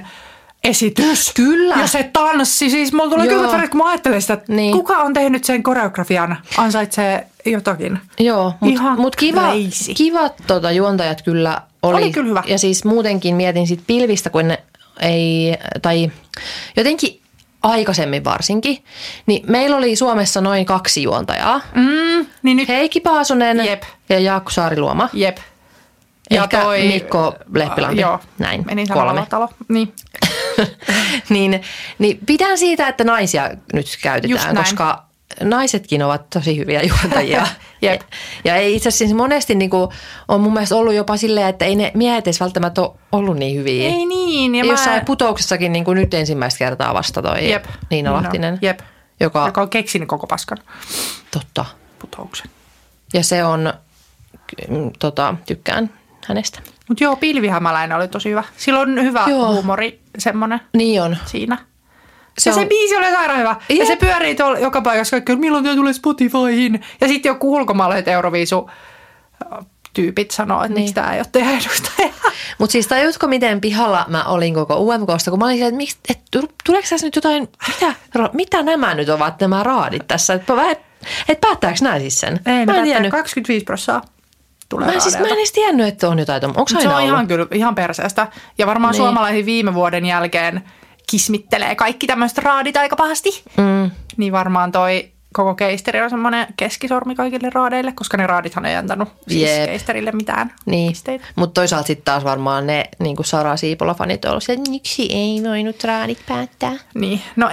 esitys. 0.64 1.32
Kyllä. 1.36 1.76
Ja 1.76 1.88
se 1.88 2.10
tanssi. 2.14 2.70
Siis 2.70 2.93
mulla 2.93 3.10
tuli 3.10 3.26
Joo. 3.26 3.34
kylmät 3.36 3.52
värit, 3.58 3.70
kun 3.72 3.78
mä 3.78 3.89
ajattelin 3.89 4.22
sitä, 4.22 4.34
että 4.34 4.54
Niin. 4.54 4.72
kuka 4.74 4.97
on 4.97 5.14
tehnyt 5.14 5.43
sen 5.43 5.64
koreografian, 5.64 6.38
ansaitsee 6.58 7.28
jotakin. 7.45 8.00
Joo, 8.20 8.54
mutta 8.60 8.82
mut 8.97 9.16
kiva, 9.16 9.41
crazy. 9.41 9.93
kivat 9.93 10.34
tota, 10.47 10.72
juontajat 10.72 11.22
kyllä 11.22 11.62
oli. 11.84 11.97
Oli 12.04 12.12
kyllä 12.12 12.28
hyvä. 12.30 12.43
Ja 12.47 12.58
siis 12.60 12.86
muutenkin 12.86 13.36
mietin 13.36 13.68
sit 13.68 13.82
pilvistä, 13.88 14.30
kun 14.30 14.47
ne 14.47 14.60
ei, 15.00 15.58
tai 15.82 16.12
jotenkin 16.78 17.22
aikaisemmin 17.64 18.24
varsinkin, 18.24 18.84
niin 19.26 19.43
meillä 19.47 19.78
oli 19.78 19.95
Suomessa 19.95 20.41
noin 20.41 20.66
kaksi 20.66 21.04
juontajaa. 21.04 21.62
Mm, 21.76 22.26
niin 22.43 22.58
nyt, 22.58 22.68
Heikki 22.68 23.00
Paasonen 23.00 23.66
Jep. 23.66 23.84
ja 24.10 24.20
Jaakko 24.20 24.52
Saariluoma. 24.52 25.10
jep. 25.14 25.38
Ehkä 26.32 26.66
Mikko 26.88 27.36
Lehpilampi. 27.54 28.02
Joo, 28.02 28.20
Näin, 28.38 28.66
Menin 28.66 28.88
kolme. 28.88 29.26
talo. 29.30 29.50
Niin. 29.68 29.93
niin, 31.30 31.62
niin 32.00 32.20
pidän 32.26 32.58
siitä, 32.58 32.88
että 32.88 33.04
naisia 33.04 33.50
nyt 33.74 33.86
käytetään, 34.02 34.56
koska 34.56 35.09
naisetkin 35.44 36.04
ovat 36.04 36.30
tosi 36.30 36.58
hyviä 36.58 36.82
juontajia. 36.82 37.48
Jep. 37.82 38.02
Ja 38.44 38.56
ei 38.56 38.76
itse 38.76 38.90
asiassa 38.90 39.16
monesti 39.16 39.56
niin 39.56 39.70
kuin, 39.70 39.90
on 40.28 40.42
mun 40.42 40.54
mielestä 40.54 40.76
ollut 40.76 40.94
jopa 40.94 41.18
silleen, 41.18 41.48
että 41.48 41.66
ei 41.66 41.76
ne 41.76 41.92
miehet 41.94 42.28
edes 42.28 42.40
välttämättä 42.40 42.82
ole 42.82 42.92
ollut 43.12 43.38
niin 43.38 43.58
hyviä. 43.60 43.90
Ei 43.90 44.06
niin. 44.06 44.56
Ja 44.56 44.60
Ja 44.62 44.66
mä, 44.66 44.72
Jossain 44.74 45.06
putouksessakin 45.06 45.72
niin 45.72 45.86
kuin 45.86 45.96
nyt 45.96 46.14
ensimmäistä 46.14 46.58
kertaa 46.58 46.94
vasta 46.94 47.22
toi 47.22 47.50
Jep. 47.52 47.66
Niina 47.90 48.10
Niin. 48.12 48.24
Lahtinen. 48.24 48.58
Jep. 48.62 48.80
Joka, 49.20 49.46
joka 49.46 49.62
on 49.62 49.70
keksinyt 49.70 50.08
koko 50.08 50.28
paskan 50.28 50.58
totta. 51.32 51.66
putouksen. 52.00 52.48
Ja 53.14 53.24
se 53.24 53.44
on, 53.44 53.74
mm, 54.70 54.92
tota, 55.00 55.36
tykkään 55.46 55.90
hänestä. 56.28 56.60
Mutta 56.90 57.04
joo, 57.04 57.16
Pilvihämäläinen 57.16 57.98
oli 57.98 58.08
tosi 58.08 58.30
hyvä. 58.30 58.44
Sillä 58.58 58.80
on 58.80 59.04
hyvä 59.04 59.26
Joo. 59.28 59.54
huumori 59.54 60.00
semmoinen 60.18 60.62
Niin 60.74 61.02
on. 61.02 61.18
siinä. 61.26 61.58
Se 62.38 62.44
Se, 62.44 62.50
ja 62.50 62.54
on- 62.56 62.62
se 62.62 62.68
biisi 62.68 62.96
oli 62.96 63.12
sairaan 63.12 63.40
hyvä. 63.40 63.56
Ja 63.70 63.76
Jep. 63.76 63.88
se 63.88 63.96
pyörii 63.96 64.36
tuolla 64.36 64.60
joka 64.60 64.82
paikassa 64.82 65.16
kaikki, 65.16 65.36
milloin 65.36 65.64
tämä 65.64 65.76
tulee 65.76 65.94
Spotifyhin. 65.94 66.82
Ja 67.02 67.08
sitten 67.08 67.30
joku 67.30 67.56
ulkomaalaiset 67.56 68.08
Euroviisu 68.08 68.70
äh, 69.54 69.66
tyypit 69.94 70.32
sanoo, 70.32 70.64
että 70.64 70.74
niin. 70.74 70.82
miksi 70.82 70.94
tämä 70.96 71.14
ei 71.14 71.20
ole 71.20 71.28
teidän 71.32 71.54
edustaja. 71.54 72.10
Mutta 72.60 72.72
siis 72.72 72.88
tajutko, 72.88 73.28
miten 73.28 73.62
pihalla 73.62 74.06
mä 74.08 74.24
olin 74.24 74.54
koko 74.54 74.76
UMKsta, 74.80 75.30
kun 75.32 75.40
mä 75.40 75.46
olin 75.46 75.56
siellä, 75.58 75.68
että, 75.70 75.78
miksi, 75.78 75.98
et, 76.10 76.20
tu- 76.32 76.52
tuleeko 76.66 76.88
tässä 76.90 77.08
nyt 77.08 77.16
jotain, 77.16 77.50
mitä, 77.68 77.94
mitä 78.34 78.64
nämä 78.64 78.94
nyt 78.94 79.10
ovat 79.10 79.42
nämä 79.42 79.64
raadit 79.64 80.08
tässä? 80.08 80.34
Että 80.34 80.54
et, 80.72 80.80
et 81.30 81.42
päättääkö 81.42 81.78
nämä 81.82 82.00
siis 82.00 82.20
sen? 82.20 82.40
Ei, 82.46 82.66
mä 82.66 82.76
en 82.76 82.84
tiennyt. 82.84 83.12
25 83.12 83.64
prosenttia 83.66 84.10
tulee 84.70 84.88
Mä 84.88 84.94
en, 84.94 85.02
siis, 85.02 85.20
mä 85.20 85.28
en 85.28 85.34
edes 85.34 85.52
tiennyt, 85.52 85.88
että 85.88 86.10
on 86.10 86.20
jotain. 86.20 86.46
Onko 86.46 86.60
aina 86.70 86.82
Se 86.82 86.88
on 86.88 86.94
ollut? 86.96 87.08
ihan, 87.10 87.28
kyllä, 87.28 87.48
ihan 87.54 87.76
perseestä. 87.76 88.28
Ja 88.58 88.68
varmaan 88.68 88.92
Niin. 88.92 88.98
suomalaiset 89.04 89.46
viime 89.46 89.74
vuoden 89.74 90.06
jälkeen 90.06 90.64
kismittelee 91.10 91.76
kaikki 91.76 92.07
tämmöiset 92.07 92.38
raadit 92.38 92.78
aika 92.78 92.95
pahasti. 92.95 93.43
Mm, 93.57 93.91
Niin 94.18 94.34
varmaan 94.34 94.72
toi 94.72 95.12
koko 95.34 95.55
keisteri 95.55 96.01
on 96.01 96.10
semmoinen 96.10 96.47
keskisormi 96.57 97.16
kaikille 97.16 97.49
raadeille, 97.53 97.91
koska 97.91 98.18
ne 98.18 98.28
raadithan 98.28 98.66
ei 98.66 98.76
antanut 98.76 99.10
siis 99.28 99.49
Jep. 99.49 99.66
keisterille 99.66 100.12
mitään 100.12 100.53
niin. 100.66 100.91
pisteitä. 100.91 101.26
Mutta 101.36 101.53
toisaalta 101.62 101.88
sitten 101.88 102.05
taas 102.05 102.24
varmaan 102.24 102.68
ne 102.68 102.86
niin 102.99 103.16
kuin 103.16 103.26
Sara 103.26 103.55
Siipola-fanit 103.55 104.26
on 104.26 104.30
ollut, 104.32 104.43
että 104.49 104.72
miksi 104.72 105.07
ei 105.14 105.43
voinut 105.43 105.84
raadit 105.84 106.20
päättää? 106.28 106.74
Niin, 106.93 107.22
no 107.36 107.49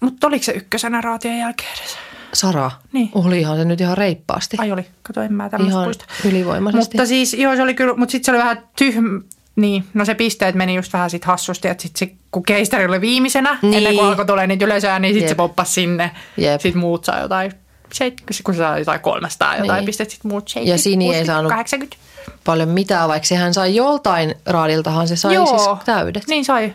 mutta 0.00 0.26
oliko 0.26 0.44
se 0.44 0.52
ykkösenä 0.52 1.00
raatien 1.00 1.38
jälkeen 1.38 1.70
edes? 1.80 1.96
Sara, 2.32 2.70
Niin. 2.92 3.10
olihan 3.14 3.56
se 3.56 3.64
nyt 3.64 3.80
ihan 3.80 3.98
reippaasti. 3.98 4.56
Ai 4.60 4.72
oli, 4.72 4.86
kato 5.02 5.20
en 5.22 5.32
mä 5.32 5.48
tämmöistä 5.48 5.72
ihan 5.72 5.84
muista. 5.84 6.04
ylivoimaisesti. 6.24 6.96
Mutta 6.96 7.06
siis, 7.08 7.34
joo 7.34 7.56
se 7.56 7.62
oli 7.62 7.74
kyllä, 7.74 7.94
mutta 7.96 8.12
sitten 8.12 8.24
se 8.26 8.30
oli 8.30 8.38
vähän 8.38 8.62
tyhm, 8.78 9.16
niin, 9.56 9.84
no 9.94 10.04
se 10.04 10.14
pisteet 10.14 10.54
meni 10.54 10.74
just 10.74 10.92
vähän 10.92 11.10
sit 11.10 11.24
hassusti, 11.24 11.68
että 11.68 11.82
sit 11.82 11.96
se, 11.96 12.10
kun 12.32 12.42
keisteri 12.42 12.84
oli 12.86 13.00
viimeisenä, 13.00 13.58
Niin. 13.62 13.74
ennen 13.74 13.94
kuin 13.94 14.06
alkoi 14.06 14.26
tulee 14.26 14.46
niitä 14.46 14.64
yleisöä, 14.64 14.98
niin 14.98 15.14
sitten 15.14 15.28
se 15.28 15.34
poppasi 15.34 15.72
sinne. 15.72 16.10
Jep. 16.36 16.60
Sitten 16.60 16.80
muut 16.80 17.04
saa 17.04 17.20
jotain, 17.20 17.52
kun 18.44 18.54
se 18.54 18.58
saa 18.58 18.78
jotain 18.78 19.00
300 19.00 19.56
jotain 19.56 19.78
Niin. 19.78 19.86
pistettä, 19.86 20.12
sitten 20.12 20.30
muut 20.30 20.48
70, 20.48 20.74
Ja 20.74 20.78
Sini 20.82 21.04
ei 21.04 21.08
60, 21.08 21.32
saanut 21.32 21.52
80. 21.52 21.96
Paljon 22.44 22.68
mitään, 22.68 23.08
vaikka 23.08 23.26
sehän 23.28 23.54
sai 23.54 23.74
joltain 23.76 24.34
raadiltahan 24.46 25.08
se 25.08 25.16
sai 25.16 25.34
siis 25.36 25.62
täydet. 25.84 26.24
Niin 26.28 26.44
sai. 26.44 26.74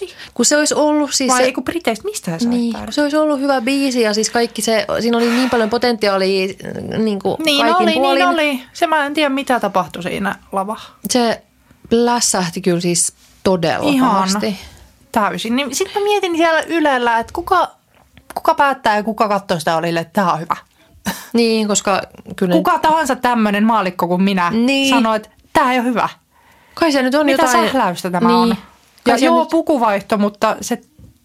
Ruotsi. 0.00 0.14
Kun 0.34 0.44
se 0.44 0.56
olisi 0.56 0.74
ollut 0.74 1.12
siis... 1.14 1.30
Vai 1.32 1.38
se, 1.40 1.44
ei 1.44 1.52
kun 1.52 1.64
Briteistä, 1.64 2.04
mistä 2.04 2.38
sai 2.38 2.48
niin, 2.48 2.72
kun 2.84 2.92
se 2.92 3.02
olisi 3.02 3.16
ollut 3.16 3.40
hyvä 3.40 3.60
biisi 3.60 4.00
ja 4.02 4.14
siis 4.14 4.30
kaikki 4.30 4.62
se, 4.62 4.86
siinä 5.00 5.16
oli 5.16 5.30
niin 5.30 5.50
paljon 5.50 5.70
potentiaalia 5.70 6.48
äh, 6.94 6.98
niin 6.98 7.18
kuin 7.18 7.36
Niin 7.44 7.60
kaikin 7.66 7.82
oli, 7.88 7.92
puolin. 7.94 8.18
niin 8.18 8.28
oli. 8.28 8.62
Se 8.72 8.86
mä 8.86 9.06
en 9.06 9.14
tiedä, 9.14 9.28
mitä 9.28 9.60
tapahtui 9.60 10.02
siinä 10.02 10.34
lava. 10.52 10.76
Se 11.10 11.42
lässähti 11.90 12.60
kyllä 12.60 12.80
siis 12.80 13.12
todella 13.44 13.90
Ihan 13.90 14.10
pahasti. 14.10 14.58
täysin. 15.12 15.56
Niin 15.56 15.74
sitten 15.74 16.02
mä 16.02 16.04
mietin 16.04 16.36
siellä 16.36 16.60
Ylellä, 16.66 17.18
että 17.18 17.32
kuka, 17.32 17.70
kuka 18.34 18.54
päättää 18.54 18.96
ja 18.96 19.02
kuka 19.02 19.28
katsoo 19.28 19.58
sitä 19.58 19.76
olille, 19.76 20.00
että 20.00 20.12
tämä 20.12 20.32
on 20.32 20.40
hyvä. 20.40 20.56
Niin, 21.32 21.68
koska 21.68 22.02
kyllä 22.36 22.52
Kuka 22.54 22.78
tahansa 22.78 23.16
tämmöinen 23.16 23.64
maalikko 23.64 24.08
kuin 24.08 24.22
minä 24.22 24.50
Niin. 24.50 24.88
sanoo, 24.88 25.14
että 25.14 25.28
tämä 25.52 25.72
ei 25.72 25.78
ole 25.78 25.86
hyvä. 25.88 26.08
kai 26.74 26.92
se 26.92 27.02
nyt 27.02 27.14
on 27.14 27.26
Mitä 27.26 27.42
jotain... 27.42 27.66
sähläystä 27.70 28.10
tämä 28.10 28.28
niin. 28.28 28.36
on? 28.38 28.56
Ja 29.06 29.16
joo, 29.16 29.40
nyt, 29.40 29.48
pukuvaihto, 29.48 30.18
mutta 30.18 30.56
se 30.60 30.78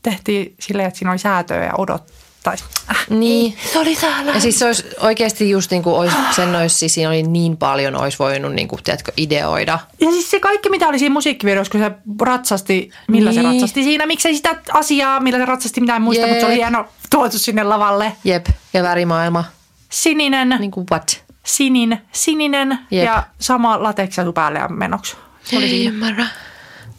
tehtiin 0.03 0.55
silleen, 0.59 0.87
että 0.87 0.97
siinä 0.97 1.11
oli 1.11 1.19
säätöä 1.19 1.63
ja 1.65 1.71
odottaisi. 1.77 2.63
Äh, 2.89 3.05
niin. 3.09 3.57
se 3.73 3.79
oli 3.79 3.95
täällä. 3.95 4.31
Ja 4.31 4.39
siis 4.39 4.59
se 4.59 4.65
olisi 4.65 4.83
oikeasti 4.99 5.49
just 5.49 5.71
niin 5.71 5.83
kuin 5.83 5.95
olisi, 5.95 6.15
sen 6.35 6.55
olisi, 6.55 6.77
siis 6.77 6.93
siinä 6.93 7.09
oli 7.09 7.23
niin 7.23 7.57
paljon, 7.57 7.95
olisi 8.01 8.19
voinut 8.19 8.53
niin 8.53 8.67
kuin, 8.67 8.83
tiedätkö, 8.83 9.11
ideoida. 9.17 9.79
Ja 9.99 10.11
siis 10.11 10.31
se 10.31 10.39
kaikki, 10.39 10.69
mitä 10.69 10.87
oli 10.87 10.99
siinä 10.99 11.13
musiikkivideossa, 11.13 11.71
kun 11.71 11.79
se 11.79 11.91
ratsasti, 12.21 12.91
millä 13.07 13.31
niin. 13.31 13.41
se 13.41 13.47
ratsasti 13.47 13.83
siinä, 13.83 14.05
miksei 14.05 14.35
sitä 14.35 14.55
asiaa, 14.73 15.19
millä 15.19 15.39
se 15.39 15.45
ratsasti, 15.45 15.81
mitä 15.81 15.95
en 15.95 16.01
muista, 16.01 16.21
Jep. 16.25 16.29
mutta 16.29 16.41
se 16.41 16.51
oli 16.51 16.55
hieno 16.55 16.85
tuotu 17.09 17.39
sinne 17.39 17.63
lavalle. 17.63 18.11
Jep, 18.23 18.45
ja 18.73 18.83
värimaailma. 18.83 19.43
Sininen, 19.89 20.55
Niin 20.59 20.71
kuin 20.71 20.85
what? 20.91 21.23
sinin, 21.45 21.97
sininen 22.11 22.79
Jep. 22.91 23.05
ja 23.05 23.23
sama 23.39 23.83
lateksesu 23.83 24.33
päälle 24.33 24.59
ja 24.59 24.67
menoksi. 24.67 25.15
Se 25.43 25.57
oli 25.57 25.65
Ei 25.65 25.69
siinä. 25.71 25.91
ymmärrä. 25.93 26.25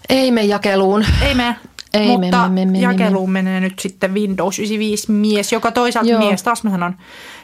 Ei 0.08 0.30
me 0.30 0.42
jakeluun. 0.44 1.04
Ei 1.22 1.34
mene. 1.34 1.56
Ei 1.94 2.06
mutta 2.06 2.48
mene, 2.48 2.48
mene, 2.48 2.70
mene, 2.72 2.82
jakeluun 2.82 3.30
menee 3.30 3.60
nyt 3.60 3.78
sitten 3.78 4.14
Windows 4.14 4.58
95 4.58 5.12
mies, 5.12 5.52
joka 5.52 5.72
toisaalta 5.72 6.10
Joo. 6.10 6.20
mies, 6.20 6.42
taas 6.42 6.64
mä 6.64 6.70
sanon. 6.70 6.96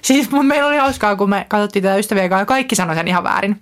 Siis 0.02 0.30
mun, 0.30 0.46
meillä 0.46 0.68
oli 0.68 0.76
hauskaa, 0.76 1.16
kun 1.16 1.30
me 1.30 1.46
katsottiin 1.48 1.82
tätä 1.82 1.96
ystävien 1.96 2.28
kanssa 2.30 2.40
ja 2.42 2.46
kaikki 2.46 2.74
sanoi 2.74 2.94
sen 2.96 3.08
ihan 3.08 3.24
väärin. 3.24 3.60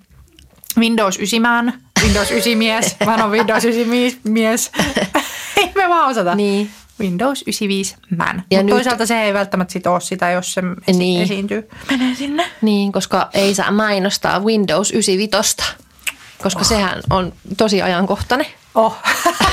Windows 0.79 1.17
9 1.19 1.43
man, 1.43 1.73
Windows 2.05 2.31
9 2.31 2.59
mies, 2.59 2.97
mä 3.07 3.17
sanon 3.17 3.31
Windows 3.31 3.65
95 3.65 4.19
mies. 4.25 4.71
ei 5.57 5.73
me 5.75 5.89
vaan 5.89 6.11
osata. 6.11 6.35
Niin. 6.35 6.71
Windows 7.01 7.43
95 7.43 7.97
man. 8.17 8.37
Ja 8.51 8.59
Mutta 8.59 8.63
nyt- 8.63 8.69
toisaalta 8.69 9.07
se 9.07 9.23
ei 9.23 9.35
välttämättä 9.35 9.73
sit 9.73 9.87
ole 9.87 10.01
sitä, 10.01 10.31
jos 10.31 10.55
se 10.55 10.63
esi- 10.89 10.99
Niin. 10.99 11.23
esiintyy. 11.23 11.69
Menee 11.91 12.15
sinne. 12.15 12.47
Niin, 12.63 12.93
koska 12.93 13.29
ei 13.35 13.55
saa 13.55 13.71
mainostaa 13.71 14.41
Windows 14.41 14.91
95, 14.91 15.57
koska 16.43 16.61
oh. 16.61 16.67
sehän 16.67 17.01
on 17.11 17.33
tosi 17.57 17.83
ajankohtainen. 17.83 18.47
Oh. 18.75 18.97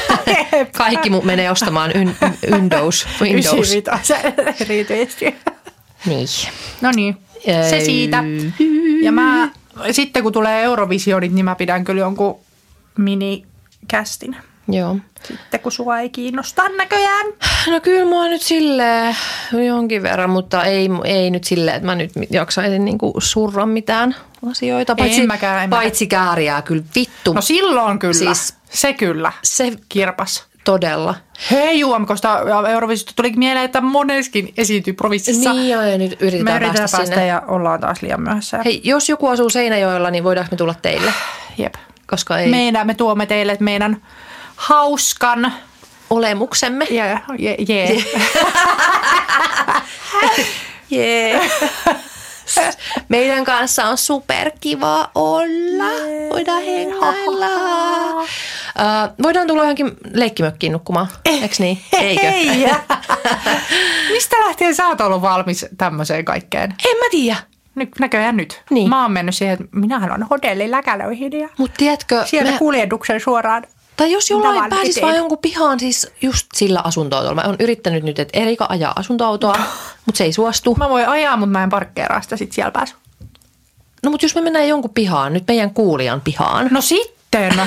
Kaikki 0.78 1.10
mu- 1.10 1.26
menee 1.26 1.52
ostamaan 1.52 1.92
yn, 1.98 2.16
Windows. 2.52 3.08
Windows. 3.22 3.72
95 3.72 4.56
erityisesti. 4.64 5.36
Niin. 6.06 6.28
No 6.82 6.92
niin, 6.96 7.18
se 7.70 7.80
siitä. 7.80 8.24
Ja 9.02 9.12
mä, 9.12 9.50
sitten 9.92 10.24
kun 10.24 10.34
tulee 10.34 10.64
Eurovisionit, 10.64 11.32
niin 11.32 11.46
mä 11.46 11.56
pidän 11.56 11.84
kyllä 11.84 12.00
jonkun 12.02 12.40
minikästin. 12.98 14.36
Joo. 14.68 14.98
Sitten 15.28 15.60
kun 15.60 15.72
sua 15.72 16.00
ei 16.00 16.10
kiinnosta 16.10 16.70
näköjään. 16.70 17.26
No 17.68 17.80
kyllä 17.80 18.06
mua 18.06 18.28
nyt 18.28 18.42
silleen 18.42 19.16
jonkin 19.68 20.04
verran, 20.04 20.30
mutta 20.30 20.64
ei, 20.64 20.90
ei 21.04 21.32
nyt 21.32 21.44
silleen, 21.44 21.76
että 21.76 21.86
mä 21.86 21.96
nyt 21.96 22.12
jaksaisin 22.30 22.86
niinku 22.86 23.14
surra 23.18 23.66
mitään 23.66 24.16
asioita. 24.52 24.96
Paitsi, 24.96 25.22
En 25.22 25.28
mäkään, 25.28 25.64
en 25.64 25.70
mäkään. 25.70 25.84
paitsi 25.84 26.08
kääriää 26.08 26.62
kyllä 26.62 26.84
vittu. 26.96 27.34
No 27.34 27.42
silloin 27.42 28.00
kyllä. 28.00 28.14
Siis- 28.34 28.56
se 28.70 28.94
kyllä. 28.94 29.32
se 29.44 29.72
Kirpas. 29.90 30.46
todella. 30.64 31.16
Hei 31.52 31.80
Juomkosta 31.80 32.40
Euroviisusta 32.72 33.14
tuli 33.16 33.32
mieleen, 33.36 33.66
että 33.66 33.82
moneskin 33.82 34.54
esiintyy 34.58 34.94
provississa. 34.94 35.54
Niin 35.54 35.70
joo, 35.70 35.82
ja 35.82 35.98
nyt 35.98 36.12
yritetään, 36.22 36.44
Me 36.44 36.52
yritetään 36.52 36.76
päästä, 36.76 36.98
päästä 36.98 37.16
sinne. 37.16 37.28
ja 37.28 37.42
ollaan 37.48 37.80
taas 37.80 38.02
liian 38.02 38.22
myöhässä. 38.22 38.60
Hei, 38.66 38.82
jos 38.84 39.10
joku 39.10 39.28
asuu 39.28 39.50
Seinäjoella, 39.50 40.12
niin 40.12 40.24
voidaanko 40.24 40.52
me 40.52 40.58
tulla 40.58 40.76
teille? 40.82 41.14
Jep. 41.58 41.74
Koska 42.08 42.38
ei 42.38 42.50
Meidän, 42.50 42.88
me 42.88 42.94
tuomme 42.94 43.26
teille 43.26 43.58
meidän 43.60 44.02
hauskan. 44.56 45.54
olemuksemme. 46.10 46.88
Yeah, 46.92 47.22
yeah, 47.40 47.56
yeah. 47.70 48.06
Jee. 50.90 51.42
Meidän 53.10 53.46
kanssa 53.46 53.86
on 53.86 53.98
superkiva 53.98 55.10
olla. 55.16 55.84
Voidaan 56.34 56.64
hengailla. 56.64 57.46
Uh, 58.20 59.14
voidaan 59.24 59.48
tulla 59.48 59.62
johonkin 59.62 59.92
leikkimökkiin 60.14 60.74
nukkumaan, 60.74 61.08
eikö 61.26 61.56
niin? 61.60 61.82
Eikö? 61.94 62.28
Ei. 62.28 62.66
Mistä 64.12 64.36
lähtien 64.48 64.76
sä 64.76 64.88
oot 64.88 65.02
ollut 65.02 65.22
valmis 65.22 65.66
tämmöiseen 65.78 66.26
kaikkeen? 66.26 66.64
En 66.92 66.98
mä 66.98 67.06
tiedä. 67.12 67.38
Nyt, 67.76 67.90
näköjään 68.00 68.38
nyt. 68.38 68.62
Niin. 68.70 68.90
Mä 68.90 69.02
oon 69.02 69.12
mennyt 69.12 69.36
siihen, 69.36 69.54
että 69.54 69.78
minähän 69.78 70.12
on 70.12 70.24
hotelli 70.24 70.72
läkälöihin 70.72 71.40
ja 71.40 71.50
Mutta 71.58 71.78
tiedätkö, 71.78 72.26
sieltä 72.26 72.52
me- 72.52 72.58
kuljetuksen 72.58 73.20
suoraan. 73.20 73.64
Tai 74.00 74.12
jos 74.12 74.30
jollain 74.30 74.70
pääsis 74.70 75.02
vaan 75.02 75.16
jonkun 75.16 75.38
pihaan 75.38 75.80
siis 75.80 76.08
just 76.22 76.48
sillä 76.54 76.82
asuntoautolla. 76.84 77.36
Mä 77.36 77.48
oon 77.48 77.56
yrittänyt 77.60 78.04
nyt, 78.04 78.20
että 78.20 78.40
Erika 78.40 78.66
ajaa 78.70 78.94
asuntoautoa, 78.96 79.56
mutta 80.06 80.18
se 80.18 80.24
ei 80.24 80.34
suostu. 80.34 80.76
Mä 80.76 80.90
voin 80.90 81.08
ajaa, 81.08 81.38
mutta 81.38 81.52
mä 81.52 81.64
en 81.64 81.70
parkkeeraa 81.70 82.22
sitä 82.22 82.38
sit 82.38 82.52
siellä 82.52 82.72
päässä. 82.72 82.96
No 84.04 84.12
mutta 84.12 84.26
jos 84.26 84.36
me 84.36 84.42
mennään 84.42 84.68
jonkun 84.68 84.92
pihaan, 84.94 85.34
nyt 85.34 85.44
meidän 85.48 85.74
kuulijan 85.74 86.22
pihaan. 86.22 86.68
No 86.72 86.82
sitten. 86.82 87.54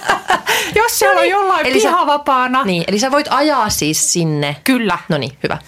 Jos 0.74 0.98
siellä 0.98 1.20
on 1.20 1.28
jollain 1.28 1.66
Eli 1.66 1.80
sä- 1.80 1.88
piha 1.88 2.06
vapaana. 2.06 2.64
Niin, 2.64 2.84
eli 2.86 2.98
sä 2.98 3.10
voit 3.10 3.26
ajaa 3.30 3.70
siis 3.70 4.12
sinne. 4.12 4.56
Kyllä. 4.64 4.98
No 5.08 5.18
niin, 5.18 5.38
hyvä. 5.42 5.58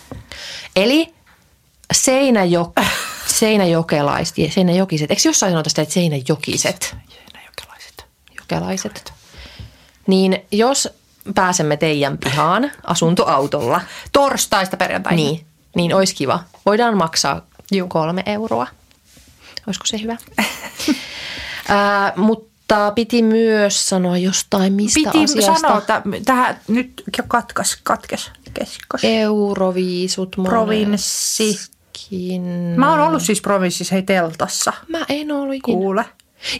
Eli 0.76 1.14
Seinäjok, 1.92 2.72
Seinäjokelaiset, 3.26 4.36
Seinäjokiset. 4.50 5.10
Eikö 5.10 5.22
jossain 5.24 5.52
sanota 5.52 5.68
sitä, 5.70 5.82
että 5.82 5.94
Seinäjokiset, 5.94 6.96
Jokelaiset? 8.52 9.12
Niin 10.06 10.38
jos 10.52 10.88
pääsemme 11.34 11.76
teidän 11.76 12.18
pihaan 12.18 12.70
asuntoautolla, 12.84 13.80
Torstaista 14.12 14.76
perjantaihin. 14.76 15.24
niin, 15.26 15.46
niin 15.76 15.94
olisi 15.94 16.14
kiva. 16.14 16.40
Voidaan 16.66 16.96
maksaa 16.96 17.42
Juu. 17.72 17.88
kolme 17.88 18.22
euroa. 18.26 18.66
Olisiko 19.66 19.86
se 19.86 20.00
hyvä? 20.02 20.16
Ää, 21.68 22.12
mutta 22.16 22.92
piti 22.94 23.22
myös 23.22 23.88
sanoa 23.88 24.18
jostain 24.18 24.72
mistä 24.72 25.00
Piti 25.12 25.24
asiasta. 25.24 25.60
sanoa, 25.60 25.78
että 25.78 26.02
tähän 26.24 26.60
nyt 26.68 27.02
katkas, 27.28 27.78
katkes, 27.82 28.30
keskos. 28.54 29.00
Euroviisut 29.04 30.36
Provinssi. 30.42 31.44
monessakin. 31.44 32.42
Mä 32.76 32.90
oon 32.90 33.00
ollut 33.00 33.22
siis 33.22 33.40
provinssissa 33.40 33.94
hei 33.94 34.02
teltassa. 34.02 34.72
Mä 34.88 34.98
en 35.08 35.32
ollut 35.32 35.54
ikinä. 35.54 35.76
Kuule. 35.76 36.04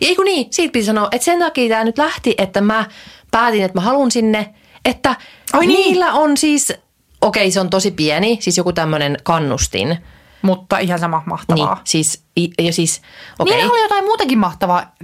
Ei 0.00 0.16
kun 0.16 0.24
niin, 0.24 0.46
siitä 0.50 0.72
piti 0.72 0.84
sanoa, 0.84 1.08
että 1.12 1.24
sen 1.24 1.38
takia 1.38 1.68
tämä 1.68 1.84
nyt 1.84 1.98
lähti, 1.98 2.34
että 2.38 2.60
mä 2.60 2.84
päätin, 3.30 3.62
että 3.62 3.78
mä 3.78 3.80
haluan 3.80 4.10
sinne, 4.10 4.54
että 4.84 5.16
Ai 5.52 5.66
niin. 5.66 5.78
niillä 5.80 6.12
on 6.12 6.36
siis, 6.36 6.72
okei 7.20 7.50
se 7.50 7.60
on 7.60 7.70
tosi 7.70 7.90
pieni, 7.90 8.38
siis 8.40 8.56
joku 8.56 8.72
tämmöinen 8.72 9.16
kannustin. 9.22 9.98
Mutta 10.42 10.78
ihan 10.78 10.98
sama 10.98 11.22
mahtavaa. 11.26 11.74
Niin, 11.74 11.84
siis, 11.84 12.22
ja 12.58 12.72
siis, 12.72 13.02
okei. 13.38 13.56
Niillä 13.56 13.72
oli 13.72 13.82
jotain 13.82 14.04
muutakin 14.04 14.38
mahtavaa. 14.38 14.94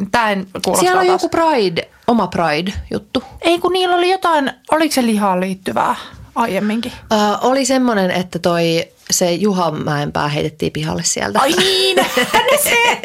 Kuulostaa 0.64 0.75
Siellä 0.81 1.01
on 1.01 1.07
taas. 1.07 1.22
joku 1.22 1.37
Pride, 1.37 1.89
oma 2.07 2.27
Pride-juttu. 2.27 3.22
Ei 3.41 3.59
kun 3.59 3.72
niillä 3.72 3.97
oli 3.97 4.11
jotain, 4.11 4.53
oliko 4.70 4.95
se 4.95 5.07
lihaan 5.07 5.41
liittyvää 5.41 5.97
aiemminkin? 6.35 6.93
Ö, 7.12 7.14
oli 7.41 7.64
semmoinen, 7.64 8.11
että 8.11 8.39
toi 8.39 8.89
se 9.11 9.32
Juha 9.32 9.70
Mäenpää 9.70 10.28
heitettiin 10.28 10.72
pihalle 10.72 11.03
sieltä. 11.05 11.41
Ai 11.41 11.53
niin, 11.53 11.99
se, 12.62 13.01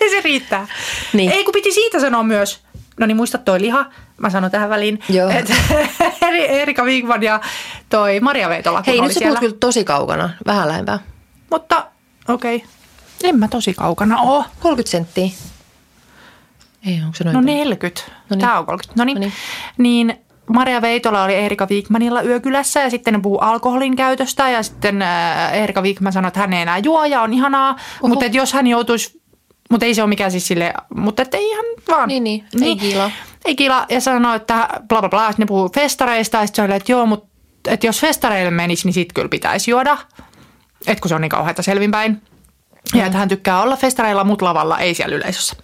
se 0.10 0.20
riittää. 0.24 0.68
Niin. 1.12 1.30
Ei 1.32 1.44
kun 1.44 1.52
piti 1.52 1.72
siitä 1.72 2.00
sanoa 2.00 2.22
myös, 2.22 2.60
no 3.00 3.06
niin 3.06 3.16
muista 3.16 3.38
toi 3.38 3.60
liha, 3.60 3.86
mä 4.16 4.30
sanon 4.30 4.50
tähän 4.50 4.70
väliin, 4.70 4.98
Joo. 5.08 5.30
että 5.30 5.54
Eri- 6.28 6.48
Erika 6.48 6.84
Wigman 6.84 7.22
ja 7.22 7.40
toi 7.88 8.20
Maria 8.20 8.48
Veitola, 8.48 8.82
Hei, 8.86 9.00
nyt 9.00 9.12
sä 9.12 9.18
siellä. 9.18 9.40
kyllä 9.40 9.56
tosi 9.60 9.84
kaukana, 9.84 10.30
vähän 10.46 10.68
lähempää. 10.68 10.98
Mutta 11.50 11.86
okei, 12.28 12.56
okay. 12.56 12.68
en 13.24 13.38
mä 13.38 13.48
tosi 13.48 13.74
kaukana 13.74 14.20
oo. 14.20 14.44
30 14.60 14.90
senttiä. 14.90 15.28
Ei, 16.86 17.00
onko 17.04 17.16
se 17.16 17.24
noin 17.24 17.34
No 17.34 17.40
paljon? 17.40 17.56
40. 17.58 18.02
No 18.10 18.14
niin. 18.30 18.40
Tämä 18.40 18.58
on 18.58 18.66
30. 18.66 19.00
No 19.00 19.04
niin. 19.04 19.14
No 19.14 19.20
niin. 19.20 19.32
niin 19.78 20.18
Maria 20.48 20.82
Veitola 20.82 21.24
oli 21.24 21.34
Erika 21.34 21.66
Wigmanilla 21.70 22.22
yökylässä 22.22 22.80
ja 22.80 22.90
sitten 22.90 23.14
ne 23.14 23.20
puhuu 23.20 23.38
alkoholin 23.38 23.96
käytöstä 23.96 24.50
ja 24.50 24.62
sitten 24.62 25.02
äh, 25.02 25.54
Erika 25.54 25.82
Wigman 25.82 26.12
sanoi, 26.12 26.28
että 26.28 26.40
hän 26.40 26.52
ei 26.52 26.62
enää 26.62 26.78
juo 26.78 27.04
ja 27.04 27.22
on 27.22 27.32
ihanaa, 27.32 27.70
Oho. 27.70 28.08
mutta 28.08 28.24
että 28.24 28.38
jos 28.38 28.52
hän 28.52 28.66
joutuisi, 28.66 29.22
mutta 29.70 29.86
ei 29.86 29.94
se 29.94 30.02
ole 30.02 30.08
mikään 30.08 30.30
siis 30.30 30.46
sille, 30.46 30.74
mutta 30.94 31.22
että 31.22 31.36
ei 31.36 31.50
ihan 31.50 31.64
vaan. 31.88 32.08
Niin, 32.08 32.24
niin. 32.24 32.44
Ei 32.62 32.76
kiilaa. 32.76 33.10
Ei 33.44 33.56
kiila 33.56 33.86
ja 33.88 34.00
sanoi, 34.00 34.36
että 34.36 34.68
bla 34.88 35.00
bla 35.00 35.08
bla, 35.08 35.26
sitten 35.26 35.44
ne 35.44 35.46
puhuu 35.46 35.70
festareista 35.74 36.36
ja 36.36 36.46
sitten 36.46 36.64
se 36.64 36.66
oli, 36.66 36.76
että 36.76 36.92
joo, 36.92 37.06
mutta 37.06 37.28
että 37.68 37.86
jos 37.86 38.00
festareille 38.00 38.50
menisi, 38.50 38.86
niin 38.86 38.94
sitten 38.94 39.14
kyllä 39.14 39.28
pitäisi 39.28 39.70
juoda, 39.70 39.98
että 40.86 41.02
kun 41.02 41.08
se 41.08 41.14
on 41.14 41.20
niin 41.20 41.28
kauheata 41.28 41.62
selvinpäin. 41.62 42.22
Ja 42.94 43.06
että 43.06 43.18
hän 43.18 43.28
tykkää 43.28 43.62
olla 43.62 43.76
festareilla, 43.76 44.24
mutta 44.24 44.44
lavalla, 44.44 44.78
ei 44.78 44.94
siellä 44.94 45.16
yleisössä. 45.16 45.56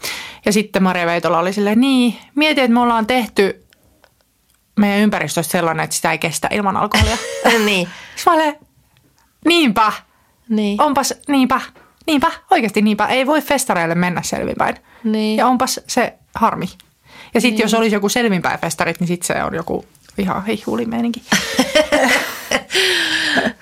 Ja 0.46 0.52
sitten 0.52 0.82
Maria 0.82 1.06
Veitola 1.06 1.38
oli 1.38 1.52
silleen, 1.52 1.80
niin, 1.80 2.16
mieti, 2.34 2.60
että 2.60 2.74
me 2.74 2.80
ollaan 2.80 3.06
tehty 3.06 3.63
meidän 4.76 4.98
ympäristöstä 5.00 5.52
sellainen, 5.52 5.84
että 5.84 5.96
sitä 5.96 6.12
ei 6.12 6.18
kestä 6.18 6.48
ilman 6.50 6.76
alkoholia. 6.76 7.16
niin. 7.64 7.88
Sitten 8.16 8.32
mä 8.32 8.42
olin, 8.42 8.54
niinpä, 9.44 9.92
Niin. 10.48 10.80
onpas, 10.82 11.14
niinpä, 11.28 11.60
niinpä, 12.06 12.30
oikeasti 12.50 12.82
niinpä. 12.82 13.06
Ei 13.06 13.26
voi 13.26 13.42
festareille 13.42 13.94
mennä 13.94 14.22
selvinpäin. 14.22 14.76
Niin. 15.04 15.36
Ja 15.36 15.46
onpas 15.46 15.80
se 15.86 16.14
harmi. 16.34 16.66
Ja 17.34 17.40
sitten 17.40 17.64
jos 17.64 17.74
olisi 17.74 17.96
joku 17.96 18.08
selvinpäin 18.08 18.60
festarit, 18.60 19.00
niin 19.00 19.08
sitten 19.08 19.26
se 19.36 19.42
on 19.44 19.54
joku 19.54 19.84
ihan 20.18 20.46
hihulimeininki. 20.46 21.22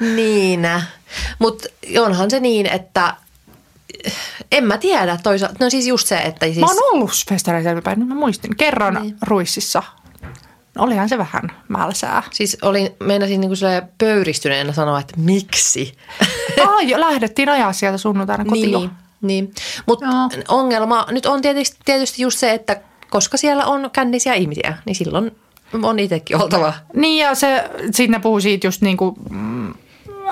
Niin. 0.01 0.61
Mutta 1.39 1.69
onhan 2.01 2.31
se 2.31 2.41
niin, 2.41 2.67
että 2.67 3.17
en 4.53 4.65
mä 4.65 4.79
tiedä 4.79 5.19
toisaalta. 5.23 5.57
No 5.61 5.71
siis 5.71 5.87
just 5.87 6.09
se, 6.09 6.17
että 6.19 6.47
siis... 6.47 6.59
Mä 6.59 6.67
oon 6.67 6.95
ollut 6.95 7.11
festareilla 7.29 7.69
selvinpäin, 7.69 7.99
niin 7.99 8.09
mä 8.09 8.15
muistin. 8.15 8.57
Kerran 8.57 8.95
Niin. 8.95 9.03
niin. 9.03 9.17
Ruississa. 9.23 9.83
No, 10.75 10.85
olihan 10.85 11.09
se 11.09 11.19
vähän 11.19 11.43
mälsää. 11.69 12.23
Siis 12.31 12.57
olin, 12.63 12.91
meinasin 13.01 13.41
niinku 13.41 13.57
silleen 13.57 13.89
pöyristyneenä 13.99 14.73
sanoa, 14.73 15.01
että 15.01 15.15
miksi. 15.17 15.93
Ai, 16.69 16.89
jo, 16.91 17.01
lähdettiin 17.01 17.49
ajaa 17.49 17.73
sieltä 17.73 17.99
sunnuntaina 17.99 18.45
kotiin. 18.45 18.71
niin, 18.73 18.91
niin. 19.23 19.53
Mutta 19.87 20.07
Joo. 20.07 20.45
ongelma 20.49 21.07
nyt 21.11 21.27
on 21.27 21.43
tietysti, 21.43 21.77
tietysti 21.85 22.23
just 22.23 22.39
se, 22.39 22.53
että 22.53 22.81
koska 23.11 23.37
siellä 23.37 23.67
on 23.67 23.91
kännisiä 23.93 24.35
ihmisiä, 24.35 24.79
niin 24.85 24.97
silloin 24.97 25.37
on 25.83 25.99
itsekin 25.99 26.43
oltava. 26.43 26.75
Niin 26.95 27.25
ja 27.25 27.35
se, 27.35 27.71
sitten 27.81 28.11
ne 28.11 28.19
puhuu 28.19 28.41
siitä 28.41 28.67
just 28.67 28.83
niinku 28.83 29.19
mm, 29.31 29.75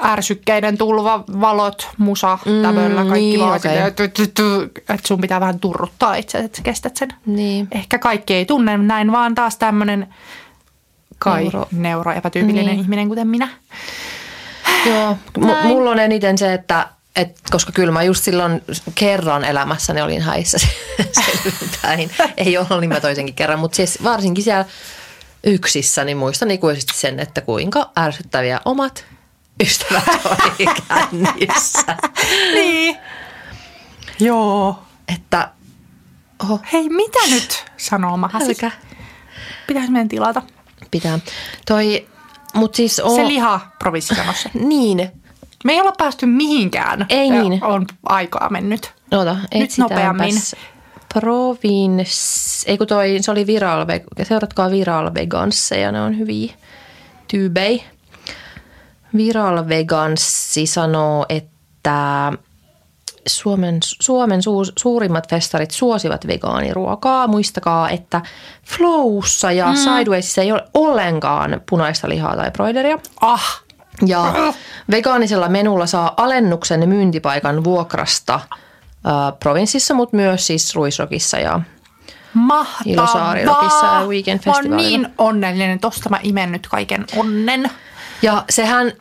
ärsykkeiden 0.05 0.79
tulva, 0.79 1.25
valot, 1.41 1.89
musa, 1.99 2.39
Mm, 2.45 2.63
tävöllä, 2.63 3.01
kaikki 3.05 3.19
niin, 3.21 3.41
vaan 3.41 3.61
silleen, 3.61 3.87
että 3.87 5.09
sun 5.09 5.21
pitää 5.21 5.41
vähän 5.41 5.61
turruttaa 5.61 6.15
itse, 6.15 6.39
että 6.39 6.57
sä 6.57 6.63
kestät 6.63 6.97
sen. 6.97 7.09
Niin. 7.27 7.69
Ehkä 7.73 7.99
kaikki 7.99 8.35
ei 8.35 8.47
tunne 8.47 8.77
näin, 8.79 9.13
vaan 9.13 9.35
taas 9.35 9.57
tämmöinen 9.57 10.15
kai 11.19 11.43
Neuro. 11.43 11.59
neuro, 11.59 11.69
neuro 11.73 12.13
epätyypillinen 12.13 12.67
Niin. 12.67 12.81
ihminen 12.81 13.09
kuten 13.09 13.29
minä. 13.29 13.49
Joo, 14.87 15.17
m- 15.39 15.67
mulla 15.69 15.91
on 15.91 15.99
eniten 15.99 16.39
se, 16.39 16.53
että 16.55 16.89
et, 17.17 17.39
koska 17.51 17.73
kyllä 17.73 17.93
mä 17.93 18.03
just 18.03 18.25
silloin 18.25 18.63
kerran 18.95 19.45
elämässäni 19.45 20.03
olin 20.03 20.23
häissä 20.23 20.59
selvinpäin. 21.13 22.11
Ei 22.37 22.59
ollut 22.59 22.81
niin 22.81 22.89
mä 22.89 23.01
toisenkin 23.01 23.35
kerran, 23.35 23.59
mutta 23.59 23.77
siis 23.77 24.03
varsinkin 24.05 24.45
siellä 24.45 24.65
yksissä, 25.45 26.05
niin 26.05 26.17
muistan 26.17 26.51
ikuisesti 26.51 26.93
sen, 26.99 27.21
että 27.21 27.41
kuinka 27.41 27.91
ärsyttäviä 27.99 28.61
omat 28.65 29.05
ystävät 29.61 30.05
oli 30.25 30.67
kännissä. 30.89 31.97
Niin. 32.55 32.97
Joo. 34.21 34.83
Että, 35.15 35.51
oho, 36.43 36.61
Hei, 36.73 36.89
mitä 36.89 37.19
nyt? 37.31 37.65
Sanoo 37.77 38.17
Mahasi. 38.17 38.47
älkä 38.49 38.71
Pitäisi 39.67 39.91
meidän 39.91 40.09
tilata. 40.09 40.43
pitää. 40.91 41.19
Toi, 41.67 42.09
mut 42.55 42.75
siis 42.75 43.01
on, 43.01 43.15
Se 43.17 43.27
liha 43.29 43.61
provinssisanossa. 43.79 44.51
niin, 44.69 45.11
Me 45.65 45.73
ei 45.73 45.81
olla 45.81 45.93
päästy 45.99 46.27
mihinkään. 46.27 47.07
Ei 47.09 47.31
niin. 47.31 47.65
On 47.65 47.87
aikaa 48.09 48.49
mennyt. 48.51 48.93
Ota, 49.11 49.37
Nyt 49.55 49.79
nopeammin. 49.79 50.35
Provins, 51.15 52.65
ei 52.67 52.79
kun 52.79 52.87
toi, 52.87 53.19
se 53.21 53.31
oli 53.31 53.47
Viral, 53.47 53.87
seuratkaa 54.23 54.71
Viral 54.71 55.15
Vegansseja, 55.15 55.93
ne 55.93 56.01
on 56.01 56.19
hyviä 56.19 56.53
tyybei. 57.29 57.85
Viral 59.17 59.69
Veganssi 59.69 60.67
sanoo, 60.67 61.27
että 61.29 62.33
Suomen, 63.27 63.79
Suomen 63.83 64.43
su, 64.43 64.53
suurimmat 64.79 65.29
festarit 65.29 65.71
suosivat 65.71 66.27
vegaaniruokaa. 66.27 67.27
Muistakaa, 67.27 67.91
että 67.91 68.21
Flowssa 68.65 69.53
ja 69.53 69.67
mm. 69.67 69.77
Sidewaysissa 69.77 70.43
ei 70.43 70.53
ole 70.53 70.65
ollenkaan 70.75 71.61
punaista 71.71 72.09
lihaa 72.09 72.37
tai 72.37 72.51
broideria. 72.51 72.99
Ah, 73.21 73.63
Ja 74.07 74.35
vegaanisella 74.91 75.49
menulla 75.49 75.87
saa 75.87 76.15
alennuksen 76.17 76.89
myyntipaikan 76.89 77.65
vuokrasta 77.65 78.35
äh, 78.35 79.39
provinssissa, 79.41 79.95
mutta 79.95 80.17
myös 80.17 80.47
siis 80.47 80.75
Ruisrokissa 80.75 81.39
ja 81.39 81.61
mahtavaa. 82.35 82.83
Ilosaarirokissa 82.87 83.87
ja 83.87 84.07
Weekend 84.07 84.41
Mä 84.47 84.53
oon 84.53 84.57
Festivalilla. 84.57 84.89
niin 84.89 85.09
onnellinen. 85.19 85.79
Tosta 85.79 86.09
mä 86.09 86.19
imen 86.23 86.53
nyt 86.53 86.69
kaiken 86.69 87.07
onnen. 87.17 87.71
Ja 88.23 88.45
sehän 88.51 88.93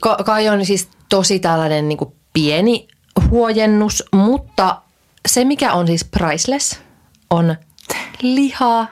ka- 0.00 0.18
kai 0.24 0.48
on 0.48 0.66
siis 0.66 0.88
tosi 1.08 1.38
tällainen 1.38 1.88
niin 1.88 1.98
kuin 1.98 2.12
pieni 2.32 2.88
huojennus, 3.30 4.04
mutta 4.12 4.82
se 5.28 5.44
mikä 5.44 5.72
on 5.72 5.86
siis 5.86 6.04
priceless 6.04 6.80
on 7.30 7.56
liha, 8.22 8.86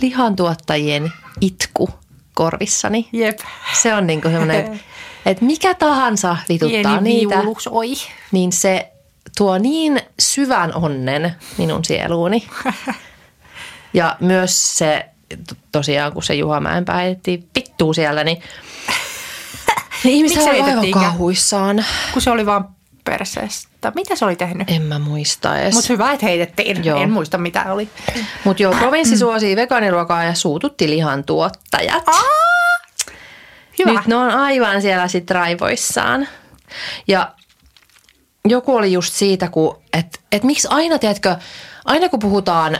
lihantuottajien 0.00 1.12
itku 1.40 1.90
korvissani. 2.34 3.08
Jep. 3.12 3.38
Se 3.82 3.94
on 3.94 4.06
niin 4.06 4.22
kuin 4.22 4.32
semmoinen, 4.32 4.80
että 5.26 5.44
mikä 5.44 5.74
tahansa 5.74 6.36
vituttaa 6.48 6.98
Pieni 6.98 7.00
niitä, 7.00 7.42
oi. 7.70 7.92
niin 8.32 8.52
se 8.52 8.92
tuo 9.38 9.58
niin 9.58 10.00
syvän 10.18 10.74
onnen 10.74 11.34
minun 11.58 11.84
sieluuni. 11.84 12.46
Ja 13.94 14.16
myös 14.20 14.78
se, 14.78 15.06
tosiaan 15.72 16.12
kun 16.12 16.22
se 16.22 16.34
Juha 16.34 16.60
Mäenpää 16.60 16.96
heitettiin 16.96 17.48
vittuu 17.54 17.94
siellä, 17.94 18.24
niin, 18.24 18.42
niin 20.04 20.16
ihmiset 20.16 20.36
Miksi 20.36 20.50
oli 20.50 20.60
aivan 20.60 20.90
kauhuissaan. 20.90 21.84
Kun 22.12 22.22
se 22.22 22.30
oli 22.30 22.46
vaan 22.46 22.68
perseestä. 23.04 23.92
Mitä 23.94 24.16
se 24.16 24.24
oli 24.24 24.36
tehnyt? 24.36 24.70
En 24.70 24.82
mä 24.82 24.98
muista 24.98 25.58
edes. 25.58 25.74
Mutta 25.74 25.92
hyvä, 25.92 26.12
että 26.12 26.26
heitettiin. 26.26 26.84
Joo. 26.84 27.02
En 27.02 27.10
muista, 27.10 27.38
mitä 27.38 27.72
oli. 27.72 27.88
Mutta 28.44 28.62
joo, 28.62 28.74
provinssi 28.74 29.18
suosii 29.18 29.56
vegaaniruokaa 29.56 30.24
ja 30.24 30.34
suututti 30.34 30.90
lihan 30.90 31.24
tuottajat. 31.24 32.04
Hyvä. 33.78 33.92
Nyt 33.92 34.06
ne 34.06 34.16
on 34.16 34.30
aivan 34.30 34.82
siellä 34.82 35.08
sit 35.08 35.30
raivoissaan. 35.30 36.28
Ja 37.08 37.32
joku 38.48 38.76
oli 38.76 38.92
just 38.92 39.14
siitä, 39.14 39.48
että 39.92 40.18
et 40.32 40.42
miksi 40.42 40.68
aina, 40.70 40.98
tiedätkö, 40.98 41.36
aina 41.84 42.08
kun 42.08 42.18
puhutaan, 42.18 42.78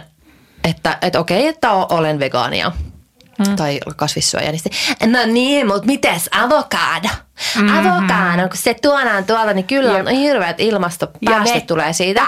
että 0.65 0.99
et 1.03 1.17
okei, 1.17 1.47
että 1.47 1.73
olen 1.73 2.19
vegaania 2.19 2.73
mm. 3.39 3.57
tai 3.57 3.81
kasvissyöjä, 3.97 4.53
niin 4.53 5.13
no 5.13 5.19
niin, 5.27 5.67
mutta 5.67 5.87
mites 5.87 6.29
avokado? 6.33 7.09
Mm-hmm. 7.57 7.79
Avokado, 7.79 8.49
kun 8.49 8.57
se 8.57 8.75
tuodaan 8.83 9.25
tuolta, 9.25 9.53
niin 9.53 9.67
kyllä 9.67 9.93
on 9.93 10.09
hirveät 10.09 10.61
ilmastopäästöt 10.61 11.67
tulee 11.67 11.93
siitä. 11.93 12.23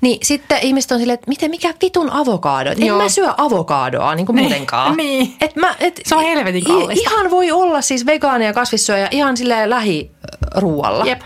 Niin 0.00 0.18
sitten 0.22 0.58
ihmiset 0.62 0.92
on 0.92 0.98
silleen, 0.98 1.14
että 1.14 1.28
miten, 1.28 1.50
mikä 1.50 1.74
vitun 1.82 2.10
avokado? 2.10 2.70
En 2.70 2.86
Joo. 2.86 3.02
mä 3.02 3.08
syö 3.08 3.34
avokadoa 3.36 4.14
niin 4.14 4.26
kuin 4.26 4.36
Niin, 4.36 4.44
muutenkaan. 4.44 4.96
niin. 5.02 5.36
Et 5.40 5.56
mä, 5.56 5.74
et, 5.80 6.00
Se 6.06 6.14
on 6.14 6.22
helvetin 6.24 6.64
kallista. 6.64 7.10
Ihan 7.10 7.30
voi 7.30 7.52
olla 7.52 7.80
siis 7.80 8.06
vegaania 8.06 8.52
kasvissyöjä 8.52 9.08
ihan 9.10 9.36
silleen 9.36 9.70
lähiruualla. 9.70 11.04
Jep. 11.04 11.20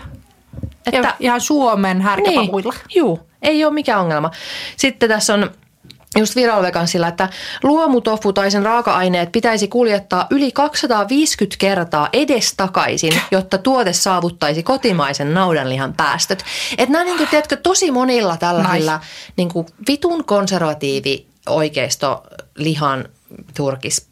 Että, 0.85 0.97
Että, 0.97 1.13
ihan 1.19 1.41
Suomen 1.41 2.01
härkäpavuilla. 2.01 2.73
niin, 2.73 2.95
juu, 2.95 3.19
ei 3.41 3.65
ole 3.65 3.73
mikään 3.73 4.01
ongelma. 4.01 4.31
Sitten 4.77 5.09
tässä 5.09 5.33
on 5.33 5.51
just 6.17 6.35
Viral 6.35 6.61
Vegansilla, 6.61 7.07
että 7.07 7.29
luomutofu 7.63 8.33
tai 8.33 8.51
sen 8.51 8.63
raaka-aineet 8.63 9.31
pitäisi 9.31 9.67
kuljettaa 9.67 10.27
yli 10.29 10.51
250 10.51 11.55
kertaa 11.59 12.09
edestakaisin, 12.13 13.21
jotta 13.31 13.57
tuote 13.57 13.93
saavuttaisi 13.93 14.63
kotimaisen 14.63 15.33
naudanlihan 15.33 15.93
päästöt. 15.93 16.45
Että 16.77 16.91
nämä, 16.93 17.05
niin 17.05 17.17
kuin, 17.17 17.29
tiedätkö, 17.29 17.57
tosi 17.57 17.91
monilla 17.91 18.37
tällaisilla 18.37 18.97
Nice. 18.97 19.07
niin 19.37 19.49
kuin 19.49 19.67
vitun 19.87 20.25
konservatiivi 20.25 21.25
oikeisto 21.49 22.23
lihan 22.55 23.05
turkis 23.55 24.08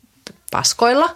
paskoilla, 0.52 1.10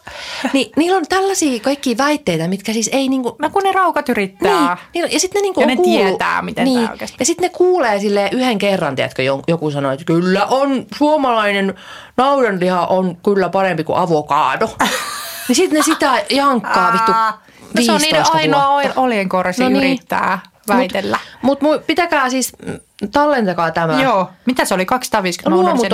niin 0.53 0.71
niillä 0.75 0.97
on 0.97 1.05
tällaisia 1.09 1.59
kaikkia 1.59 1.97
väitteitä, 1.97 2.47
mitkä 2.47 2.73
siis 2.73 2.89
ei 2.93 3.09
niinku, 3.09 3.35
No 3.39 3.49
kun 3.49 3.63
ne 3.63 3.71
raukat 3.71 4.09
yrittää. 4.09 4.77
niin, 4.93 5.11
ja 5.11 5.19
sitten 5.19 5.39
ne, 5.39 5.43
niinku 5.43 5.61
Ja 5.61 5.63
on 5.65 5.67
ne 5.69 5.75
kuullut, 5.75 6.07
tietää, 6.07 6.41
miten 6.41 6.65
niin, 6.65 6.81
tää 6.83 6.91
oikeasti- 6.91 7.15
Ja 7.19 7.25
sitten 7.25 7.43
ne 7.43 7.49
kuulee 7.57 7.99
sille 7.99 8.29
yhden 8.31 8.57
kerran, 8.57 8.95
tiedätkö, 8.95 9.23
joku 9.47 9.71
sanoo, 9.71 9.91
että 9.91 10.05
kyllä 10.05 10.45
on, 10.45 10.85
suomalainen 10.97 11.73
naudanliha 12.17 12.85
on 12.85 13.17
kyllä 13.23 13.49
parempi 13.49 13.83
kuin 13.83 13.97
avokaado. 13.99 14.69
niin 15.47 15.55
sitten 15.55 15.77
ne 15.77 15.83
sitä 15.83 16.23
jankkaa 16.29 16.93
vittu 16.93 17.11
no 17.11 17.81
se 17.85 17.91
on 17.91 18.01
niiden 18.01 18.17
15 18.19 18.37
ainoa 18.37 18.69
vuotta. 18.71 19.01
olienkorsi 19.01 19.63
No 19.63 19.69
niin. 19.69 19.77
yrittää 19.77 20.39
väitellä. 20.67 21.19
Mutta 21.41 21.65
mut, 21.65 21.87
pitäkää 21.87 22.29
siis, 22.29 22.53
mm, 22.65 22.79
tallentakaa 23.11 23.71
tämä. 23.71 24.01
Joo. 24.01 24.29
Mitä 24.45 24.65
se 24.65 24.73
oli? 24.73 24.85
250? 24.85 25.49
Mä 25.49 25.69
unohdin 25.69 25.89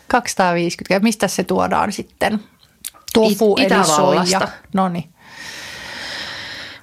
250. 0.08 1.04
Mistä 1.04 1.28
se 1.28 1.44
tuodaan 1.44 1.92
sitten? 1.92 2.44
Tofu 3.12 3.56
It- 3.58 3.72
eli 3.72 3.84
soija. 3.84 4.48
No 4.74 4.88
niin. 4.88 5.14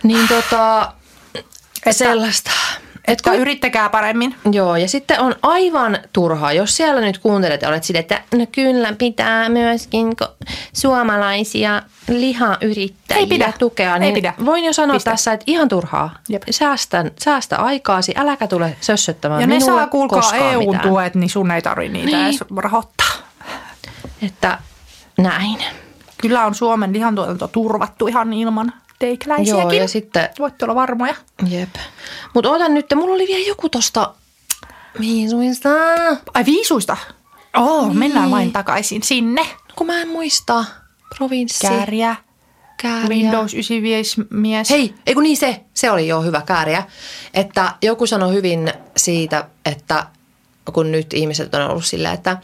Niin 0.04 0.28
tota, 0.28 0.94
sellaista. 1.92 2.52
Että 3.08 3.34
yrittäkää 3.34 3.89
paremmin. 3.89 4.36
Joo, 4.51 4.76
ja 4.76 4.88
sitten 4.89 5.20
on 5.20 5.36
aivan 5.41 5.97
turhaa, 6.14 6.53
jos 6.53 6.78
siellä 6.78 7.01
nyt 7.01 7.18
kuuntelet 7.18 7.62
ja 7.62 7.70
olet 7.70 7.84
sille, 7.84 7.99
että 7.99 8.22
no 8.36 8.45
kyllä 8.51 8.93
pitää 8.97 9.49
myöskin 9.49 10.14
suomalaisia 10.74 11.82
lihayrittäjiä 12.08 13.20
Ei 13.20 13.28
pidä. 13.28 13.53
tukea. 13.60 13.93
Ei 13.93 13.99
Niin 13.99 14.14
pidä. 14.14 14.34
Voin 14.45 14.64
jo 14.64 14.74
sanoa 14.74 14.93
Piste. 14.95 15.10
tässä, 15.12 15.34
että 15.34 15.43
ihan 15.47 15.68
turhaa. 15.70 16.14
Jep. 16.30 16.43
Säästä, 16.51 17.05
säästä 17.20 17.58
aikaasi, 17.58 18.14
äläkä 18.18 18.47
tule 18.47 18.76
sössöttämään 18.82 19.41
Ja 19.41 19.47
ne 19.47 19.60
saa 19.60 19.88
kuulkaa. 19.88 20.36
EU-tuet, 20.36 21.16
niin 21.16 21.30
sun 21.30 21.51
ei 21.51 21.62
tarvi 21.62 21.89
niitä 21.89 22.18
Niin. 22.18 22.26
edes 22.28 22.39
rahoittaa. 22.58 23.08
Että 24.22 24.60
näin. 25.18 25.58
Kyllä 26.22 26.45
on 26.45 26.55
Suomen 26.55 26.93
lihantuotanto 26.93 27.47
turvattu 27.47 28.08
ihan 28.08 28.34
ilman 28.34 28.74
teikäläisiäkin. 29.00 29.62
Joo, 29.62 29.72
ja 29.72 29.88
sitten, 29.88 30.30
Voitte 30.39 30.66
olla 30.66 30.76
varmoja. 30.76 31.16
jep. 31.50 31.70
Mutta 32.34 32.50
otan 32.52 32.74
nyt, 32.74 32.86
mulla 32.95 33.16
oli 33.16 33.28
vielä 33.28 33.48
joku 33.48 33.70
tosta, 33.70 34.14
mihin 35.00 35.30
suista, 35.30 35.70
Ai 36.34 36.45
viisuista? 36.45 36.98
Oo, 37.58 37.88
niin. 37.88 37.98
mennään 37.98 38.32
vain 38.32 38.52
takaisin 38.52 39.04
sinne. 39.04 39.45
kun 39.76 39.88
mä 39.88 40.02
en 40.02 40.08
muista, 40.08 40.66
provinssi. 41.18 41.68
Kääriä, 41.68 42.16
Kääriä. 42.82 43.08
Windows 43.10 43.54
95 43.54 44.22
mies. 44.30 44.70
Hei, 44.70 44.93
ei 45.06 45.14
kun 45.14 45.24
niin 45.24 45.38
se, 45.38 45.62
se 45.74 45.91
oli 45.91 46.08
jo 46.08 46.22
hyvä 46.22 46.41
kääriä. 46.45 46.84
Että 47.34 47.74
joku 47.82 48.08
sanoi 48.08 48.34
hyvin 48.34 48.74
siitä, 48.98 49.48
että 49.66 50.06
kun 50.72 50.91
nyt 50.91 51.13
ihmiset 51.13 51.55
on 51.55 51.61
ollut 51.70 51.86
sillä, 51.86 52.11
että 52.11 52.38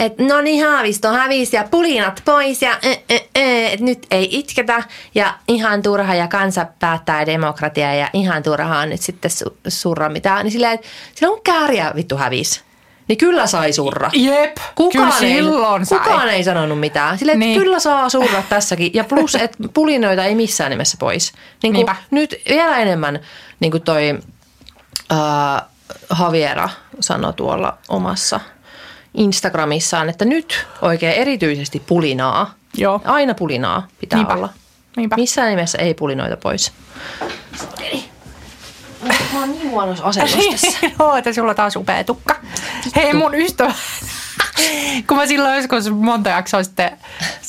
et, 0.00 0.18
no 0.18 0.40
niin 0.40 0.66
Haavisto 0.66 1.08
hävisi 1.12 1.56
ja 1.56 1.64
pulinat 1.70 2.22
pois 2.24 2.62
ja 2.62 2.70
ä, 2.70 2.90
ä, 3.12 3.14
ä, 3.38 3.68
et 3.70 3.80
nyt 3.80 4.06
ei 4.10 4.28
itketä 4.38 4.82
ja 5.14 5.34
ihan 5.48 5.82
turha 5.82 6.14
ja 6.14 6.28
kansa 6.28 6.66
päättää 6.78 7.26
demokratia 7.26 7.94
ja 7.94 8.08
ihan 8.12 8.42
turha 8.42 8.78
on 8.78 8.88
nyt 8.88 9.00
sitten 9.00 9.30
su, 9.30 9.56
surra 9.68 10.08
mitään. 10.08 10.44
Niin 10.44 10.52
sillä, 10.52 10.72
että 10.72 10.86
silloin 11.14 11.42
kääriä 11.42 11.92
vittu 11.96 12.16
hävisi, 12.16 12.60
niin 13.08 13.18
kyllä 13.18 13.46
sai 13.46 13.72
surra. 13.72 14.10
Jep, 14.12 14.56
Kukaan, 14.74 15.12
kyllä 15.12 15.28
ei, 15.28 15.36
silloin 15.36 15.86
sai. 15.86 15.98
kukaan 15.98 16.28
ei 16.28 16.44
sanonut 16.44 16.80
mitään. 16.80 17.18
Silleen, 17.18 17.38
että 17.42 17.46
Niin. 17.46 17.60
kyllä 17.60 17.78
saa 17.80 18.08
surra 18.08 18.42
tässäkin. 18.48 18.90
Ja 18.94 19.04
plus, 19.04 19.34
että 19.34 19.58
pulinoita 19.74 20.24
ei 20.24 20.34
missään 20.34 20.70
nimessä 20.70 20.96
pois. 21.00 21.32
Niin 21.62 21.74
kuin 21.74 21.86
nyt 22.10 22.34
vielä 22.48 22.78
enemmän 22.78 23.20
niin 23.60 23.70
kuin 23.70 23.82
toi 23.82 24.18
äh, 25.12 25.62
Javiera 26.20 26.68
sanoi 27.00 27.32
tuolla 27.32 27.78
omassa 27.88 28.40
Instagramissaan, 29.14 30.08
että 30.08 30.24
nyt 30.24 30.66
oikein 30.82 31.14
erityisesti 31.14 31.82
pulinaa. 31.86 32.54
Joo. 32.76 33.00
Aina 33.04 33.34
pulinaa 33.34 33.86
pitää 34.00 34.16
Niinpä. 34.16 34.34
olla. 34.34 34.48
Niinpä. 34.96 35.16
Missään 35.16 35.48
nimessä 35.50 35.78
ei 35.78 35.94
pulinoita 35.94 36.36
pois. 36.36 36.72
Mä 39.32 39.40
oon 39.40 39.50
niin 39.52 39.70
huonossa 39.70 40.04
asennossa 40.04 40.50
tässä. 40.50 40.78
Joo, 40.98 41.16
että 41.16 41.32
sulla 41.32 41.54
taas 41.54 41.76
upea 41.76 42.04
tukka. 42.04 42.36
Hei 42.96 43.12
mun 43.14 43.34
ystävä, 43.34 43.74
kun 45.06 45.16
mä 45.16 45.26
silloin 45.26 45.56
joskus 45.56 45.90
monta 45.90 46.30
jaksoa 46.30 46.62
sitten 46.62 46.90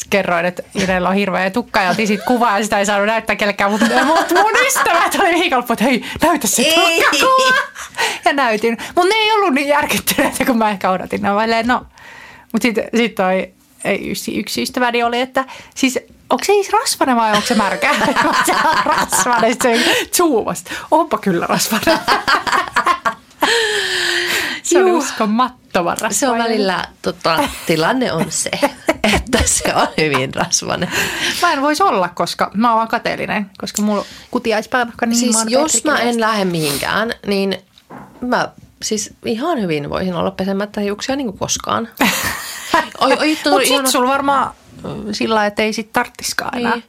kerroin, 0.10 0.46
että 0.46 0.64
Irellä 0.76 1.10
on 1.10 1.16
hirveä 1.16 1.50
tukka 1.50 1.82
ja 1.82 1.90
otin 1.90 2.08
siitä 2.08 2.26
kuvaa 2.26 2.58
ja 2.58 2.64
sitä 2.64 2.80
ei 2.80 2.86
saanut 2.86 3.08
näyttää 3.08 3.36
kellekään, 3.36 3.72
mutta 3.72 3.86
mut 4.06 4.32
mun 4.32 4.66
ystävät 4.68 5.16
oli 5.16 5.40
viikonloppu, 5.40 5.74
että 5.74 5.86
hei, 5.86 6.06
näytä 6.22 6.48
se 6.48 6.64
tukkakuva. 6.64 7.54
Ja 8.26 8.34
näytin. 8.34 8.78
Mutta 8.96 9.10
ne 9.10 9.16
ei 9.16 9.32
ollut 9.32 9.54
niin 9.54 9.68
järkyttyneitä 9.68 10.46
kuin 10.46 10.58
mä 10.58 10.70
ehkä 10.70 10.92
odotin. 10.92 11.22
Silleen, 11.42 11.68
no. 11.68 11.86
Mutta 12.52 12.64
sitten 12.64 12.84
sit 12.96 13.16
toi 13.16 13.54
ei, 13.84 14.10
yksi, 14.12 14.40
yksi 14.40 14.62
ystäväni 14.62 15.04
oli, 15.04 15.22
että 15.22 15.46
siis 15.76 16.00
onko 16.30 16.44
se 16.44 16.54
siis 16.54 16.70
rasvainen 16.70 17.16
vai 17.16 17.32
onko 17.32 17.48
se 17.48 17.56
märkä? 17.56 17.96
se 18.46 18.52
on 18.52 18.78
rasvainen, 18.86 19.56
se 19.64 20.08
zoomasi. 20.18 20.64
Onpa 20.92 21.18
kyllä 21.18 21.48
rasvainen. 21.48 22.00
se 24.64 24.80
on 24.80 24.88
Juu. 24.88 25.04
Rasvainen. 25.74 26.14
Se 26.14 26.30
on 26.30 26.38
välillä, 26.38 26.86
tota, 27.02 27.50
tilanne 27.66 28.14
on 28.14 28.26
se, 28.30 28.50
että 29.16 29.40
se 29.46 29.74
on 29.76 29.88
hyvin 29.98 30.34
rasvainen. 30.34 30.90
Mä 31.42 31.54
en 31.54 31.62
voisi 31.62 31.84
olla, 31.84 32.10
koska 32.10 32.52
mä 32.54 32.70
oon 32.70 32.78
vaan 32.78 32.88
kateellinen, 32.88 33.52
koska 33.58 33.82
mulla 33.82 34.06
kutiaispäänakka 34.32 35.06
niin 35.06 35.20
Siis 35.20 35.38
jos 35.48 35.84
mä 35.84 36.00
en 36.00 36.20
lähde 36.20 36.46
mihinkään, 36.46 37.14
niin 37.28 37.58
mä 38.22 38.50
siis 38.84 39.14
ihan 39.26 39.62
hyvin 39.62 39.90
voisin 39.90 40.14
olla 40.14 40.32
pesemättä 40.32 40.82
hiuksia 40.82 41.16
niin 41.16 41.28
kuin 41.28 41.38
koskaan. 41.38 41.88
Oi, 43.00 43.14
oi, 43.20 43.38
Mutta 43.52 43.68
sit 43.68 43.88
sulla 43.88 44.10
varmaan 44.10 44.54
sillä 45.12 45.36
lailla, 45.36 45.48
että 45.48 45.64
ei 45.64 45.74
sit 45.74 45.94
tarttiskaan 45.94 46.58
enää. 46.58 46.76
Niin. 46.76 46.84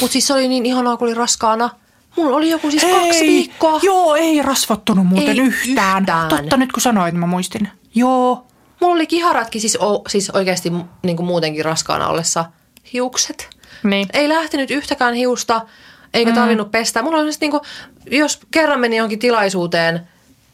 Mutta 0.00 0.12
siis 0.12 0.26
se 0.26 0.34
oli 0.34 0.48
niin 0.48 0.66
ihanaa, 0.66 0.96
kun 0.96 1.08
oli 1.08 1.14
raskaana. 1.14 1.70
Mulla 2.16 2.36
oli 2.36 2.50
joku 2.50 2.70
siis 2.70 2.82
kaksi 2.82 3.24
Ei, 3.24 3.26
viikkoa. 3.26 3.80
Joo, 3.82 4.14
ei 4.14 4.42
rasvattunut 4.42 5.06
muuten 5.06 5.28
Ei 5.28 5.38
yhtään. 5.38 6.02
yhtään. 6.02 6.28
Totta 6.28 6.56
nyt 6.56 6.72
kun 6.72 6.80
sanoit, 6.80 7.14
mä 7.14 7.26
muistin. 7.26 7.68
Joo. 7.94 8.46
Mulla 8.80 8.94
oli 8.94 9.06
kiharatkin 9.06 9.60
siis, 9.60 9.76
o, 9.80 10.02
siis 10.08 10.30
oikeasti 10.30 10.72
niin 11.02 11.16
kuin 11.16 11.26
muutenkin 11.26 11.64
raskaana 11.64 12.08
ollessa 12.08 12.44
hiukset. 12.92 13.48
Niin. 13.82 14.08
Ei 14.12 14.28
lähtenyt 14.28 14.70
yhtäkään 14.70 15.14
hiusta, 15.14 15.60
eikä 16.14 16.30
Mm. 16.30 16.34
tarvinnut 16.34 16.70
pestä. 16.70 17.02
Mulla 17.02 17.18
oli 17.18 17.30
niin 17.40 17.50
kuin, 17.50 17.60
jos 18.10 18.40
kerran 18.50 18.80
meni 18.80 18.96
johonkin 18.96 19.18
tilaisuuteen, 19.18 20.08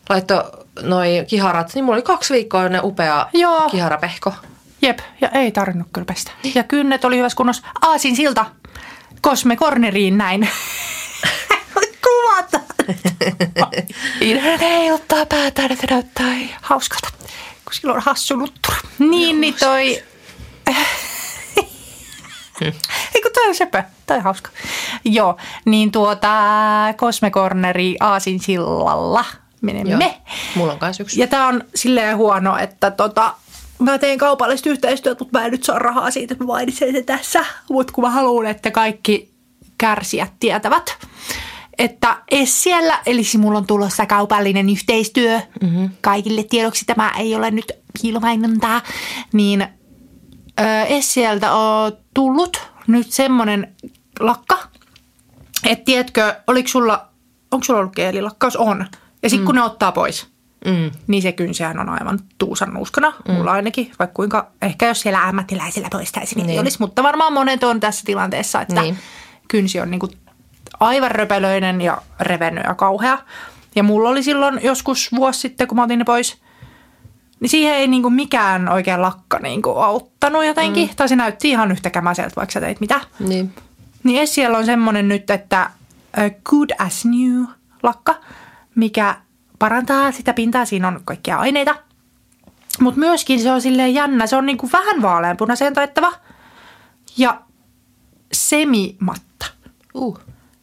laitto 0.08 0.50
noi 0.82 1.24
kiharat, 1.28 1.74
niin 1.74 1.84
mulla 1.84 1.96
oli 1.96 2.02
kaksi 2.02 2.34
viikkoa 2.34 2.68
ne 2.68 2.80
upea 2.82 3.26
Joo. 3.32 3.68
kiharapehko. 3.70 4.32
Jep, 4.82 4.98
ja 5.20 5.28
ei 5.28 5.52
tarvinnut 5.52 5.88
kyllä 5.92 6.04
pestä. 6.04 6.30
Ja 6.54 6.62
kynnet 6.62 7.04
oli 7.04 7.16
hyvässä 7.16 7.36
kunnossa. 7.36 7.62
Aasin 7.80 8.16
silta 8.16 8.46
Cosme 9.24 9.56
Corneriin 9.56 10.18
näin. 10.18 10.48
Ei 14.60 14.92
ottaa 14.92 15.26
päätään, 15.26 15.72
että 15.72 15.86
näyttää 15.90 16.34
hauskalta, 16.62 17.08
kun 17.64 17.74
silloin 17.74 17.96
on 17.96 18.02
hassu 18.02 18.36
nuttura. 18.36 18.76
Niin, 18.98 19.40
niin 19.40 19.54
toi... 19.54 20.02
Ei 23.14 23.22
kun 23.22 23.32
toi 23.34 23.48
on 23.48 23.54
sepä, 23.54 23.84
toi 24.06 24.16
on 24.16 24.22
hauska. 24.22 24.50
Joo, 25.04 25.36
niin 25.64 25.92
tuota 25.92 26.28
Cosme 26.96 27.30
Corneri 27.30 27.96
Aasin 28.00 28.40
sillalla 28.40 29.24
menemme. 29.60 30.04
Joo. 30.04 30.36
Mulla 30.54 30.72
on 30.72 30.78
kanssa 30.78 31.02
yksi. 31.02 31.20
Ja 31.20 31.26
tämä 31.26 31.48
on 31.48 31.64
silleen 31.74 32.16
huono, 32.16 32.56
että 32.58 32.90
tota, 32.90 33.34
mä 33.78 33.98
teen 33.98 34.18
kaupallista 34.18 34.70
yhteistyötä, 34.70 35.24
mutta 35.24 35.38
mä 35.38 35.44
en 35.44 35.50
nyt 35.50 35.64
saa 35.64 35.78
rahaa 35.78 36.10
siitä, 36.10 36.34
että 36.34 36.44
mä 36.44 36.48
mainitsen 36.48 36.92
sen 36.92 37.04
tässä. 37.04 37.44
Mutta 37.70 37.92
kun 37.92 38.04
mä 38.04 38.10
haluan, 38.10 38.46
että 38.46 38.70
kaikki 38.70 39.30
kärsijät 39.78 40.32
tietävät, 40.40 40.98
että 41.80 42.22
es 42.30 42.62
siellä, 42.62 42.98
eli 43.06 43.22
mulla 43.38 43.58
on 43.58 43.66
tulossa 43.66 44.06
kaupallinen 44.06 44.70
yhteistyö, 44.70 45.40
mm-hmm. 45.62 45.90
kaikille 46.00 46.42
tiedoksi 46.42 46.84
tämä 46.84 47.12
ei 47.18 47.34
ole 47.34 47.50
nyt 47.50 47.72
piilomainontaa, 48.02 48.80
niin 49.32 49.62
ö, 50.60 50.82
es 50.88 51.14
sieltä 51.14 51.52
on 51.52 51.92
tullut 52.14 52.62
nyt 52.86 53.12
semmoinen 53.12 53.74
lakka, 54.20 54.58
että 55.64 55.84
tiedätkö, 55.84 56.34
oliko 56.46 56.68
sulla, 56.68 57.08
onko 57.50 57.64
sulla 57.64 57.80
ollut 57.80 57.96
geelilakkaus? 57.96 58.56
On. 58.56 58.86
Ja 59.22 59.30
sitten 59.30 59.42
mm. 59.42 59.46
kun 59.46 59.54
ne 59.54 59.62
ottaa 59.62 59.92
pois, 59.92 60.26
Mm. 60.66 60.90
niin 61.06 61.22
se 61.22 61.32
kynsihän 61.32 61.78
on 61.78 61.88
aivan 61.88 62.18
tuusan 62.38 62.74
nuuskana, 62.74 63.12
mm. 63.28 63.34
mulla 63.34 63.52
ainakin, 63.52 63.92
vaikka 63.98 64.14
kuinka, 64.14 64.50
ehkä 64.62 64.86
jos 64.86 65.00
siellä 65.00 65.28
ammattilaisilla 65.28 65.88
poistaisi, 65.90 66.34
niin, 66.34 66.46
niin. 66.46 66.60
olisi, 66.60 66.76
mutta 66.80 67.02
varmaan 67.02 67.32
monet 67.32 67.64
on 67.64 67.80
tässä 67.80 68.02
tilanteessa, 68.04 68.60
että 68.60 68.82
niin. 68.82 68.98
Kynsi 69.48 69.80
on 69.80 69.90
niin 69.90 69.98
kuin 69.98 70.12
aivan 70.80 71.10
röpelöinen 71.10 71.80
ja 71.80 72.02
revennyt 72.20 72.64
ja 72.64 72.74
kauhea. 72.74 73.18
Ja 73.76 73.82
mulla 73.82 74.08
oli 74.08 74.22
silloin 74.22 74.60
joskus 74.62 75.12
vuosi 75.16 75.40
sitten, 75.40 75.68
kun 75.68 75.76
mä 75.76 75.82
otin 75.82 75.98
ne 75.98 76.04
pois, 76.04 76.40
niin 77.40 77.50
siihen 77.50 77.74
ei 77.74 77.88
niin 77.88 78.02
kuin 78.02 78.14
mikään 78.14 78.68
oikein 78.68 79.02
lakka 79.02 79.38
niin 79.38 79.62
kuin 79.62 79.84
auttanut 79.84 80.44
jotenkin. 80.44 80.88
Mm. 80.88 80.96
Tai 80.96 81.08
se 81.08 81.16
näytti 81.16 81.50
ihan 81.50 81.72
yhtä 81.72 81.90
kämäseltä, 81.90 82.36
vaikka 82.36 82.52
sä 82.52 82.60
teit 82.60 82.80
mitä. 82.80 83.00
Niin. 83.18 83.54
Niin 84.04 84.28
siellä 84.28 84.58
on 84.58 84.66
semmoinen 84.66 85.08
nyt, 85.08 85.30
että 85.30 85.70
good 86.44 86.70
as 86.78 87.04
new 87.04 87.44
lakka, 87.82 88.14
mikä 88.74 89.16
parantaa 89.58 90.12
sitä 90.12 90.32
pintaa. 90.32 90.64
Siinä 90.64 90.88
on 90.88 91.00
kaikkia 91.04 91.38
aineita. 91.38 91.74
Mutta 92.80 93.00
myöskin 93.00 93.40
se 93.40 93.52
on 93.52 93.62
silleen 93.62 93.94
jännä. 93.94 94.26
Se 94.26 94.36
on 94.36 94.46
niinku 94.46 94.68
vähän 94.72 95.02
vaaleanpunaiseen 95.02 95.74
taittava 95.74 96.12
ja 97.16 97.40
semimatta. 98.32 99.46
Uh. 99.94 100.20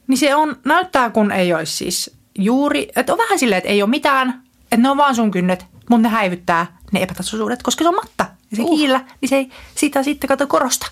Niin 0.08 0.18
se 0.18 0.36
on, 0.36 0.56
näyttää 0.66 1.10
kun 1.10 1.32
ei 1.32 1.54
olisi 1.54 1.74
siis 1.74 2.16
juuri, 2.36 2.88
että 2.96 3.14
on 3.14 3.18
vähän 3.18 3.40
silleen, 3.40 3.58
että 3.58 3.70
ei 3.70 3.82
ole 3.82 3.90
mitään, 3.90 4.44
että 4.64 4.78
ne 4.78 4.90
on 4.90 4.98
vaan 4.98 5.16
sun 5.16 5.32
kynnet, 5.32 5.66
mutta 5.90 6.10
ne 6.10 6.10
häivyttää 6.10 6.78
ne 6.92 7.02
epätasaisuudet, 7.02 7.64
koska 7.64 7.84
se 7.84 7.90
on 7.90 7.96
matta. 7.96 8.26
Ja 8.52 8.58
se 8.58 8.64
Uh. 8.64 8.78
kiillä, 8.78 9.06
niin 9.22 9.30
se 9.30 9.36
ei 9.36 9.50
sitä 9.76 10.04
sitten 10.04 10.28
kato 10.28 10.48
korosta. 10.48 10.88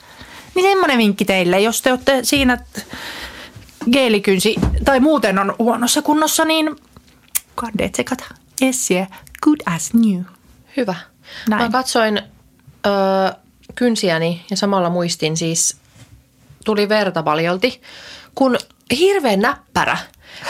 Niin 0.55 0.65
semmoinen 0.69 0.97
vinkki 0.97 1.25
teille, 1.25 1.59
jos 1.59 1.81
te 1.81 1.91
olette 1.91 2.19
siinä 2.23 2.57
geelikynsi 3.91 4.55
tai 4.85 4.99
muuten 4.99 5.39
on 5.39 5.55
huonossa 5.59 6.01
kunnossa, 6.01 6.45
niin 6.45 6.75
kannattaa 7.55 7.89
tsekata. 7.89 8.25
Essiä 8.61 9.07
good 9.41 9.59
as 9.65 9.93
new. 9.93 10.21
Hyvä. 10.77 10.95
Näin. 11.49 11.63
Mä 11.63 11.69
katsoin 11.69 12.21
ö, 12.85 13.35
kynsiäni 13.75 14.45
ja 14.49 14.57
samalla 14.57 14.89
muistin 14.89 15.37
siis, 15.37 15.77
tuli 16.65 16.89
verta 16.89 17.23
paljolti, 17.23 17.81
kun 18.35 18.57
hirveän 18.99 19.39
näppärä. 19.39 19.97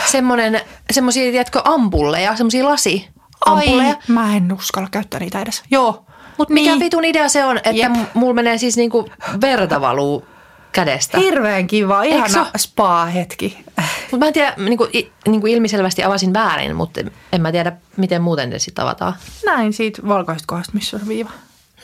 Semmoinen, 0.06 0.60
semmoisia, 0.90 1.30
tiedätkö, 1.30 1.60
ampulleja, 1.64 2.36
semmoisia 2.36 2.64
lasi 2.64 3.08
ampulleja. 3.46 3.88
Ai, 3.88 3.96
mä 4.08 4.36
en 4.36 4.52
uskalla 4.52 4.88
käyttää 4.90 5.20
niitä 5.20 5.40
edes. 5.40 5.62
Joo. 5.70 6.06
Mutta 6.38 6.54
mikä 6.54 6.70
niin. 6.70 6.80
vitun 6.80 7.04
idea 7.04 7.28
se 7.28 7.44
on, 7.44 7.56
että 7.56 7.70
Jep. 7.70 7.92
mulla 8.14 8.34
menee 8.34 8.58
siis 8.58 8.76
niinku 8.76 9.10
verta 9.40 9.80
valuu 9.80 10.26
kädestä. 10.72 11.18
Hirveän 11.18 11.66
kiva, 11.66 12.02
ihana 12.02 12.46
spa-hetki. 12.56 13.64
Mutta 13.76 14.16
mä 14.16 14.26
en 14.26 14.32
tiedä, 14.32 14.54
niinku, 14.56 14.88
i, 14.94 15.12
niinku 15.26 15.46
ilmiselvästi 15.46 16.04
avasin 16.04 16.32
väärin, 16.34 16.76
mutta 16.76 17.00
en 17.32 17.40
mä 17.42 17.52
tiedä, 17.52 17.72
miten 17.96 18.22
muuten 18.22 18.50
ne 18.50 18.58
sitten 18.58 18.82
avataan. 18.82 19.14
Näin 19.46 19.72
siitä 19.72 20.02
valkoisesta 20.08 20.46
kohdasta, 20.46 20.72
missä 20.74 20.96
on 20.96 21.08
viiva. 21.08 21.30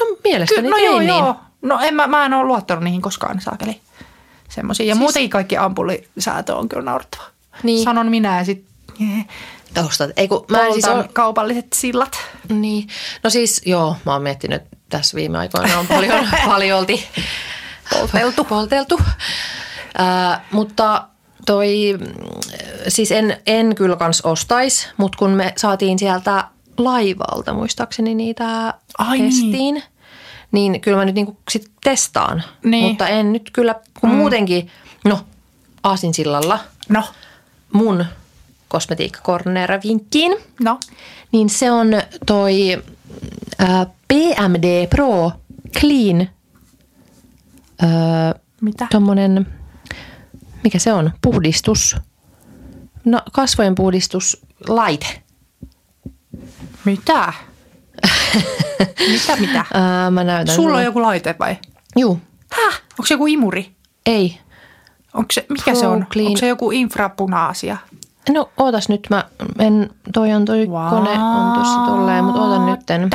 No 0.01 0.07
mielestäni 0.25 0.69
no 0.69 0.77
tein 0.77 0.87
joo, 0.87 0.99
niin. 0.99 1.09
joo. 1.09 1.37
No 1.63 1.81
en 1.81 1.95
mä, 1.95 2.07
mä 2.07 2.25
en 2.25 2.35
ole 2.35 2.45
luottanut 2.45 2.85
niihin 2.85 3.03
koskaan 3.03 3.41
saakeli. 3.41 3.81
Semmoisia. 4.55 4.87
Ja 4.87 4.95
siis... 4.95 5.01
muutenkin 5.01 5.31
kaikki 5.31 5.57
ampullisäätö 5.57 6.57
on 6.57 6.69
kyllä 6.69 6.83
naurettava. 6.83 7.25
Niin. 7.63 7.85
Sanon 7.85 8.11
minä 8.11 8.39
ja 8.39 8.45
sitten 8.45 8.73
Ostat. 9.87 10.11
Ei 10.17 10.29
kun, 10.29 10.45
mä 10.49 10.67
en 10.67 10.73
siis 10.73 10.89
ole, 10.89 11.09
kaupalliset 11.13 11.67
sillat. 11.75 12.19
Niin. 12.49 12.89
No 13.23 13.31
siis 13.31 13.63
joo, 13.67 13.97
mä 14.07 14.13
oon 14.13 14.23
miettinyt 14.23 14.63
että 14.63 14.77
tässä 14.89 15.17
viime 15.17 15.39
aikoina 15.39 15.79
on 15.79 15.87
paljon, 15.87 16.29
paljolti 16.47 17.09
polteltu. 17.91 18.45
polteltu. 18.45 19.01
Äh, 20.01 20.41
mutta 20.51 21.05
toi, 21.47 21.99
siis 22.89 23.13
en, 23.13 23.37
en 23.47 23.75
kyllä 23.75 23.97
kans 23.97 24.21
ostais, 24.21 24.89
mutta 24.97 25.19
kun 25.19 25.31
me 25.31 25.53
saatiin 25.57 25.99
sieltä 25.99 26.45
laivalta 26.79 27.53
muistaakseni 27.53 28.15
niitä 28.15 28.75
Ai 28.99 29.19
niin. 29.19 29.31
testiin, 29.31 29.75
niin. 29.75 29.83
Niin 30.53 30.81
kyllä 30.81 30.97
mä 30.97 31.05
nyt 31.05 31.15
niinku 31.15 31.37
sit 31.51 31.71
testaan. 31.85 32.43
Niin. 32.65 32.85
Mutta 32.85 33.09
en 33.09 33.33
nyt 33.33 33.51
kyllä, 33.53 33.75
kun 34.01 34.11
mm. 34.11 34.17
muutenkin, 34.17 34.71
no 35.05 35.21
Aasinsillalla 35.83 36.59
No, 36.89 37.05
mun 37.73 38.05
kosmetiikkakornera-vinkkiin– 38.69 40.37
no. 40.65 40.81
niin 41.33 41.51
se 41.51 41.71
on 41.71 41.89
toi 42.27 42.83
ää, 43.59 43.87
PMD 44.09 44.87
Pro 44.91 45.33
Clean, 45.81 46.29
ää, 47.83 48.35
Mitä? 48.61 48.87
tommonen, 48.91 49.47
mikä 50.65 50.79
se 50.79 50.93
on, 50.93 51.11
puhdistus, 51.23 51.97
no 53.05 53.23
kasvojen 53.33 53.75
puhdistuslaite. 53.75 55.23
Mitä? 56.85 57.33
mitä, 59.13 59.37
mitä? 59.37 59.65
Ää, 59.75 60.11
mä 60.11 60.25
näytän 60.25 60.55
Sulla 60.55 60.77
on 60.77 60.85
joku 60.85 61.03
laite 61.03 61.35
vai? 61.39 61.57
Juu, 61.97 62.21
Häh? 62.53 62.75
Onko 62.75 63.07
se 63.07 63.15
joku 63.15 63.27
imuri? 63.27 63.73
ei. 64.07 64.39
Onko 65.15 65.27
se, 65.33 65.47
mikä 65.49 65.75
se 65.75 65.81
Pro 65.81 65.91
on? 65.91 66.07
Clean. 66.13 66.27
Onko 66.27 66.39
se 66.39 66.49
joku 66.49 66.71
infrapunaasia? 66.71 67.77
No 68.31 68.51
ootas 68.57 68.89
nyt, 68.89 69.07
mä 69.11 69.25
en, 69.59 69.91
toi 70.13 70.33
on 70.33 70.45
toi 70.45 70.67
What? 70.67 70.91
kone 70.91 71.11
on 71.11 71.53
tuossa 71.55 71.79
tolleen, 71.87 72.25
mutta 72.25 72.41
ootan 72.41 72.67
nytten. 72.67 73.11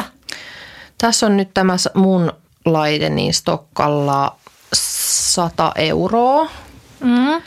Tässä 0.97 1.25
on 1.25 1.37
nyt 1.37 1.53
tämä 1.53 1.75
mun 1.93 2.33
laite 2.65 3.09
niin 3.09 3.33
stokkalla 3.33 4.35
100 4.73 5.71
euroa. 5.75 6.49
Mm. 6.99 7.27
Öm, 7.27 7.41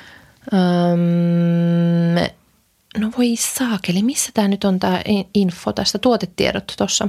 No 2.98 3.10
voi 3.18 3.36
saakeli, 3.36 4.02
missä 4.02 4.30
tämä 4.34 4.48
nyt 4.48 4.64
on 4.64 4.80
tämä 4.80 5.02
info 5.34 5.72
tästä 5.72 5.98
tuotetiedot 5.98 6.74
tuossa. 6.78 7.08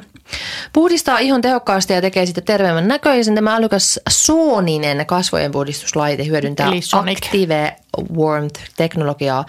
Puhdistaa 0.73 1.19
ihon 1.19 1.41
tehokkaasti 1.41 1.93
ja 1.93 2.01
tekee 2.01 2.25
sitä 2.25 2.41
terveemmän 2.41 2.87
näköisen. 2.87 3.35
Tämä 3.35 3.55
älykäs 3.55 3.99
sooninen 4.09 5.05
kasvojen 5.05 5.51
puhdistuslaite 5.51 6.25
hyödyntää. 6.25 6.69
Active 7.11 7.75
Warmth-teknologiaa 8.17 9.45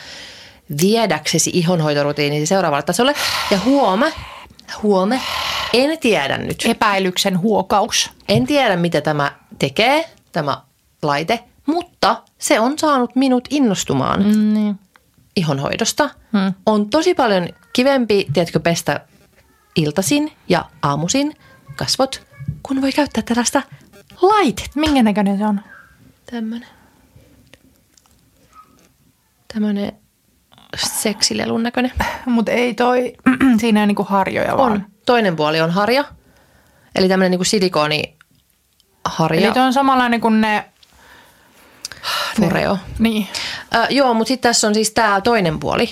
viedäksesi 0.83 1.51
ihonhoitorutiinisi 1.55 2.47
seuraavalle 2.47 2.83
tasolle. 2.83 3.15
Ja 3.51 3.59
huoma, 3.65 4.07
huome, 4.83 5.21
en 5.73 5.99
tiedä 5.99 6.39
nyt. 6.39 6.57
Epäilyksen 6.65 7.41
huokaus. 7.41 8.11
En 8.29 8.47
tiedä, 8.47 8.77
mitä 8.77 9.01
tämä 9.01 9.33
tekee, 9.59 10.05
tämä 10.33 10.63
laite, 11.03 11.41
mutta 11.67 12.23
se 12.39 12.61
on 12.61 12.79
saanut 12.79 13.17
minut 13.17 13.49
innostumaan 13.51 14.23
Mm, 14.23 14.55
niin. 14.55 14.79
Ihonhoidosta. 15.37 16.11
Hmm. 16.33 16.55
On 16.67 16.91
tosi 16.91 17.15
paljon 17.15 17.49
kivempi, 17.73 18.27
tiedätkö, 18.33 18.61
pestä 18.61 19.01
iltasin 19.77 20.33
ja 20.49 20.65
aamusin 20.83 21.37
kasvot, 21.77 22.27
kun 22.63 22.83
voi 22.83 22.93
käyttää 22.93 23.23
tällaista 23.23 23.63
laitetta. 24.23 24.81
Minkä 24.81 25.03
näköinen 25.03 25.39
se 25.39 25.45
on? 25.45 25.61
Tämmönen. 26.31 26.69
Tämmönen 29.55 29.93
seksilelun 30.77 31.63
näköinen. 31.63 31.93
Mutta 32.27 32.53
ei 32.53 32.75
toi, 32.75 33.13
siinä 33.61 33.81
ei 33.81 33.87
niinku 33.87 34.05
harjoja 34.05 34.53
On. 34.55 34.59
vaan. 34.59 34.87
Toinen 35.07 35.37
puoli 35.37 35.61
on 35.61 35.71
harja. 35.71 36.05
Eli 36.95 37.09
tämmönen 37.09 37.31
niinku 37.31 37.45
silikoni 37.45 38.17
harja. 39.05 39.47
Eli 39.47 39.55
toi 39.55 39.63
on 39.63 39.73
samanlainen 39.73 40.21
kuin 40.21 40.41
ne... 40.41 40.65
Foreo. 42.41 42.79
Niin. 42.99 43.29
Ö, 43.75 43.87
joo, 43.91 44.15
mutta 44.15 44.29
sitten 44.29 44.51
tässä 44.51 44.67
on 44.69 44.75
siis 44.75 44.91
tämä 44.91 45.21
toinen 45.21 45.61
puoli. 45.61 45.91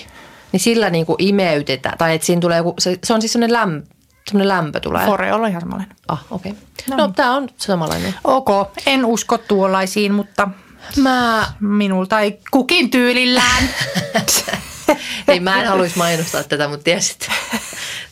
Niin 0.51 0.59
sillä 0.59 0.89
niinku 0.89 1.15
imeytetään. 1.19 1.97
Tai 1.97 2.15
että 2.15 2.25
siinä 2.27 2.41
tulee 2.41 2.57
joku, 2.57 2.73
se, 2.79 2.99
se 3.03 3.13
on 3.13 3.21
siis 3.21 3.33
semmoinen 3.33 3.53
lämpö, 3.53 3.87
semmoinen 4.27 4.47
lämpö 4.47 4.79
tulee. 4.79 5.05
Foreolla 5.05 5.47
ihan 5.47 5.61
samanlainen. 5.61 5.97
ah, 6.07 6.25
okei. 6.31 6.51
Okay. 6.51 6.63
No 6.89 6.95
No, 6.97 7.05
niin. 7.05 7.15
tämä 7.15 7.35
on 7.35 7.49
samanlainen. 7.57 8.15
Ok, 8.23 8.49
en 8.85 9.05
usko 9.05 9.37
tuollaisiin, 9.37 10.13
mutta 10.13 10.49
Mä, 10.97 11.45
minulta 11.59 12.19
ei 12.19 12.39
kukin 12.51 12.89
tyylillään. 12.89 13.69
ei, 15.27 15.39
mä 15.39 15.61
en 15.61 15.67
haluaisi 15.67 15.97
mainostaa 15.97 16.43
tätä, 16.43 16.67
mutta 16.67 16.83
tiesit, 16.83 17.27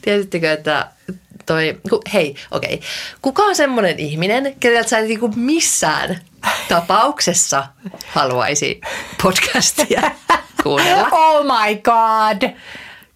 tiesittekö, 0.02 0.52
että 0.52 0.92
toi, 1.46 1.78
hei, 2.14 2.36
okei. 2.52 2.74
Okay. 2.74 2.88
Kuka 3.22 3.44
on 3.44 3.56
semmoinen 3.56 4.00
ihminen, 4.00 4.56
keneltä 4.60 4.90
sä 4.90 5.00
et 5.00 5.08
niinku 5.08 5.34
missään 5.36 6.20
tapauksessa 6.70 7.68
haluaisi 8.08 8.82
podcastia 9.24 10.12
kuunnella? 10.64 11.08
oh 11.28 11.44
my 11.46 11.76
god. 11.76 12.50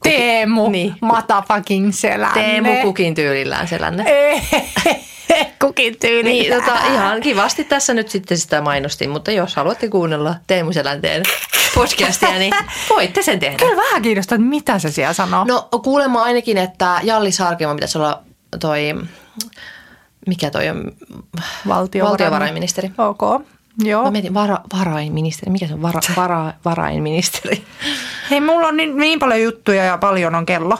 Teemu, 0.03 0.69
Niin. 0.69 0.95
motherfucking 1.01 1.93
selänne. 1.93 2.41
Teemu 2.43 2.76
kukin 2.82 3.15
tyylillään 3.15 3.67
selänne. 3.67 4.05
kukin 5.61 5.99
tyylillään. 5.99 6.63
Niin, 6.63 6.78
tota, 6.78 6.93
ihan 6.93 7.21
kivasti 7.21 7.63
tässä 7.63 7.93
nyt 7.93 8.09
sitten 8.09 8.38
sitä 8.38 8.61
mainostin, 8.61 9.09
mutta 9.09 9.32
jos 9.32 9.55
haluatte 9.55 9.88
kuunnella 9.89 10.36
Teemu 10.47 10.74
Selänteen 10.74 11.24
podcastia, 11.76 12.32
niin 12.39 12.53
voitte 12.89 13.21
sen 13.21 13.39
tehdä. 13.39 13.57
Kyllä 13.57 13.82
vähän 13.84 14.01
kiinnostaa, 14.01 14.36
että 14.36 14.47
mitä 14.47 14.80
se 14.80 14.91
siellä 14.91 15.13
sanoo. 15.13 15.43
No 15.43 15.69
kuulemma 15.84 16.24
ainakin, 16.24 16.57
että 16.57 16.99
Jallis 17.03 17.39
Harkimo 17.39 17.74
pitäisi 17.76 17.97
olla 17.97 18.24
toi, 18.59 18.82
mikä 20.28 20.51
toi 20.51 20.69
on, 20.69 20.91
valtiovarainministeri. 21.67 22.91
Ok, 22.97 23.45
joo. 23.84 24.03
Mä 24.03 24.11
mietin, 24.11 24.34
vara, 24.34 24.57
varainministeri, 24.80 25.51
mikä 25.51 25.67
se 25.67 25.74
on, 25.74 25.82
vara, 25.82 25.99
vara, 26.17 26.53
varainministeri? 26.65 27.63
Hei, 28.30 28.41
mulla 28.41 28.67
on 28.67 28.78
niin, 28.78 28.97
niin 28.97 29.19
paljon 29.19 29.41
juttuja 29.41 29.84
ja 29.84 29.97
paljon 29.97 30.36
on 30.36 30.45
kello. 30.45 30.78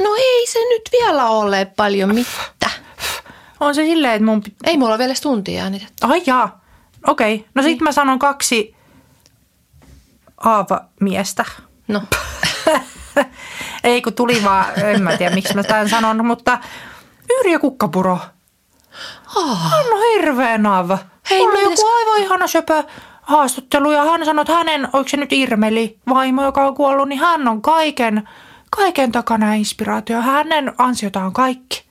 No 0.00 0.14
ei 0.18 0.46
se 0.46 0.58
nyt 0.58 0.82
vielä 0.92 1.26
ole 1.28 1.64
paljon 1.76 2.14
mitään. 2.14 2.72
On 3.60 3.74
se 3.74 3.84
silleen, 3.84 4.14
että 4.14 4.24
mun... 4.26 4.42
pit- 4.48 4.54
Ei 4.64 4.76
mulla 4.76 4.90
ole 4.90 4.98
vielä 4.98 5.14
tuntia 5.22 5.62
äänitetty. 5.62 5.94
Ai 6.00 6.22
jaa, 6.26 6.64
okei. 7.06 7.34
Okay. 7.34 7.46
No 7.54 7.62
sit 7.62 7.80
mä 7.80 7.92
sanon 7.92 8.18
kaksi 8.18 8.76
aava-miestä. 10.36 11.44
No, 11.88 12.02
Ei 13.84 14.02
kun 14.02 14.12
tuli 14.14 14.44
vaan, 14.44 14.66
en 14.84 15.02
mä 15.02 15.16
tiedä 15.16 15.34
miksi 15.34 15.54
mä 15.54 15.62
tämän 15.62 15.88
sanon, 15.88 16.26
mutta 16.26 16.58
Yrjö 17.40 17.58
Kukkapuro. 17.58 18.18
Oh, 19.36 19.58
Hän 19.70 19.86
on 19.92 20.00
hirveän 20.14 20.66
aava. 20.66 20.98
Hei, 21.30 21.42
oli 21.42 21.52
mä 21.52 21.70
joku 21.70 21.86
aivan 21.86 22.22
ihana 22.22 22.46
söpö 22.46 22.84
haastattelu 23.22 23.92
ja 23.92 24.04
hän 24.04 24.24
sanoi, 24.24 24.42
että 24.42 24.54
hänen, 24.54 24.88
oliko 24.92 25.08
se 25.08 25.16
nyt 25.16 25.32
Irmeli 25.32 25.98
vaimo, 26.08 26.44
joka 26.44 26.66
on 26.66 26.74
kuollut, 26.74 27.08
niin 27.08 27.18
hän 27.18 27.48
on 27.48 27.62
kaiken, 27.62 28.28
kaiken 28.70 29.12
takana 29.12 29.54
inspiraatio. 29.54 30.20
Hänen 30.20 30.72
ansiotaan 30.78 31.32
kaikki. 31.32 31.84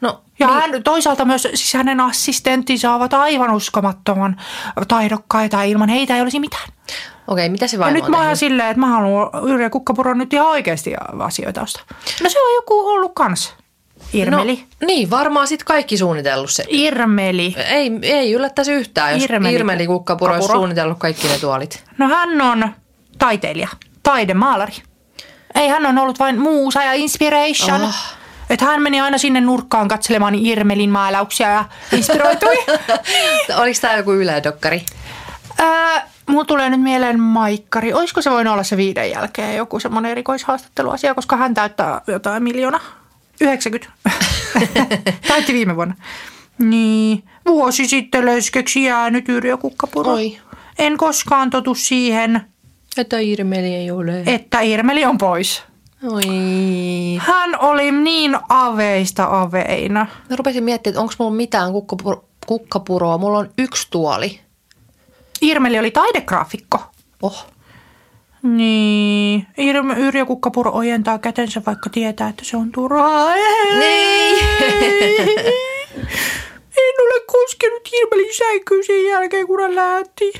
no 0.00 0.20
Ja 0.38 0.46
niin. 0.46 0.60
hän, 0.60 0.82
toisaalta 0.82 1.24
myös 1.24 1.42
siis 1.42 1.74
hänen 1.74 2.00
assistenttinsa 2.00 2.94
ovat 2.94 3.14
aivan 3.14 3.50
uskomattoman 3.50 4.40
taidokkaita. 4.88 5.62
Ilman 5.62 5.88
heitä 5.88 6.16
ei 6.16 6.22
olisi 6.22 6.40
mitään. 6.40 6.68
okei, 7.26 7.48
mitä 7.48 7.66
se 7.66 7.76
Ja 7.76 7.80
vaimo 7.80 7.94
nyt 7.94 8.04
on 8.04 8.10
mä 8.10 8.26
oon 8.26 8.36
silleen, 8.36 8.68
että 8.68 8.80
mä 8.80 8.86
haluan 8.86 9.30
Yrjö 9.48 9.70
Kukkapuron 9.70 10.18
nyt 10.18 10.32
ihan 10.32 10.48
oikeasti 10.48 10.94
asioita 11.18 11.62
ostaa. 11.62 11.84
No 12.22 12.30
se 12.30 12.40
on 12.40 12.54
joku 12.54 12.80
ollut 12.80 13.12
kans. 13.14 13.54
Irmeli. 14.12 14.64
No, 14.80 14.86
niin, 14.86 15.10
varmaan 15.10 15.46
sitten 15.46 15.66
kaikki 15.66 15.96
suunnitellut 15.96 16.50
se. 16.50 16.64
Irmeli. 16.68 17.54
Ei, 17.68 17.90
ei 18.02 18.32
yllättäisi 18.32 18.72
yhtään, 18.72 19.14
jos 19.14 19.24
Irmeli 19.24 19.54
Irmeli, 19.54 19.86
Kukkapuro 19.86 20.34
olisi 20.34 20.48
suunnitellut 20.48 20.98
kaikki 20.98 21.28
ne 21.28 21.38
tuolit. 21.38 21.84
No 21.98 22.08
hän 22.08 22.40
on 22.40 22.74
taiteilija, 23.18 23.68
taidemaalari. 24.02 24.72
Ei 25.54 25.68
hän 25.68 25.86
on 25.86 25.98
ollut 25.98 26.18
vain 26.18 26.38
muusa 26.40 26.82
ja 26.82 26.92
inspiration. 26.92 27.82
Oh. 27.82 27.88
Oh. 27.88 28.16
Että 28.50 28.64
hän 28.64 28.82
meni 28.82 29.00
aina 29.00 29.18
sinne 29.18 29.40
nurkkaan 29.40 29.88
katselemaan 29.88 30.34
Irmelin 30.34 30.90
maalauksia 30.90 31.50
ja 31.50 31.64
inspiroitui. 31.92 32.56
Oliko 33.60 33.78
tämä 33.80 33.96
joku 33.96 34.12
Yle-dokkari? 34.12 34.84
öö, 35.60 36.00
mulla 36.26 36.44
tulee 36.44 36.70
nyt 36.70 36.80
mieleen 36.80 37.20
Maikkari. 37.20 37.92
Olisiko 37.92 38.22
se 38.22 38.30
voinut 38.30 38.52
olla 38.52 38.62
se 38.62 38.76
viiden 38.76 39.10
jälkeen 39.10 39.56
joku 39.56 39.80
semmoinen 39.80 40.10
erikoishaastatteluasia, 40.10 41.14
koska 41.14 41.36
hän 41.36 41.54
täyttää 41.54 42.00
jotain 42.06 42.42
miljoona. 42.42 42.80
90. 43.40 43.92
Täytti 45.28 45.52
viime 45.54 45.76
vuonna. 45.76 45.94
Niin, 46.58 47.22
vuosi 47.46 47.88
sitten 47.88 48.26
leskeksi 48.26 48.82
jäänyt 48.84 49.28
Yrjö 49.28 49.56
Kukkapuro. 49.56 50.12
Oi. 50.12 50.38
En 50.78 50.96
koskaan 50.96 51.50
totu 51.50 51.74
siihen, 51.74 52.40
Että 52.96 53.18
Irmeli 53.18 53.74
ei 53.74 53.90
ole. 53.90 54.22
että 54.26 54.60
Irmeli 54.60 55.04
on 55.04 55.18
pois. 55.18 55.62
Oi. 56.10 56.22
Hän 57.18 57.60
oli 57.60 57.92
niin 57.92 58.36
aveista 58.48 59.40
aveina. 59.40 60.06
Mä 60.30 60.36
rupesin 60.36 60.64
miettimään, 60.64 60.92
että 60.92 61.00
onko 61.00 61.14
mulla 61.18 61.36
mitään 61.36 61.72
kukkapuro- 61.72 62.24
kukkapuroa. 62.46 63.18
Mulla 63.18 63.38
on 63.38 63.50
yksi 63.58 63.86
tuoli. 63.90 64.40
Irmeli 65.42 65.78
oli 65.78 65.90
taidegraafikko. 65.90 66.78
Oh. 67.22 67.46
Niin. 68.42 69.46
Yrjö 69.96 70.26
Kukkapuro 70.26 70.70
ojentaa 70.74 71.18
kätensä, 71.18 71.62
vaikka 71.66 71.90
tietää, 71.90 72.28
että 72.28 72.44
se 72.44 72.56
on 72.56 72.72
turhaa. 72.72 73.34
Niin. 73.78 74.38
En 76.76 76.94
ole 77.00 77.20
koskenut 77.26 77.88
Irmelin 77.92 78.34
sänkyyn 78.34 78.84
sen 78.84 79.04
jälkeen, 79.04 79.46
kun 79.46 79.62
hän 79.62 79.74
lähti. 79.74 80.32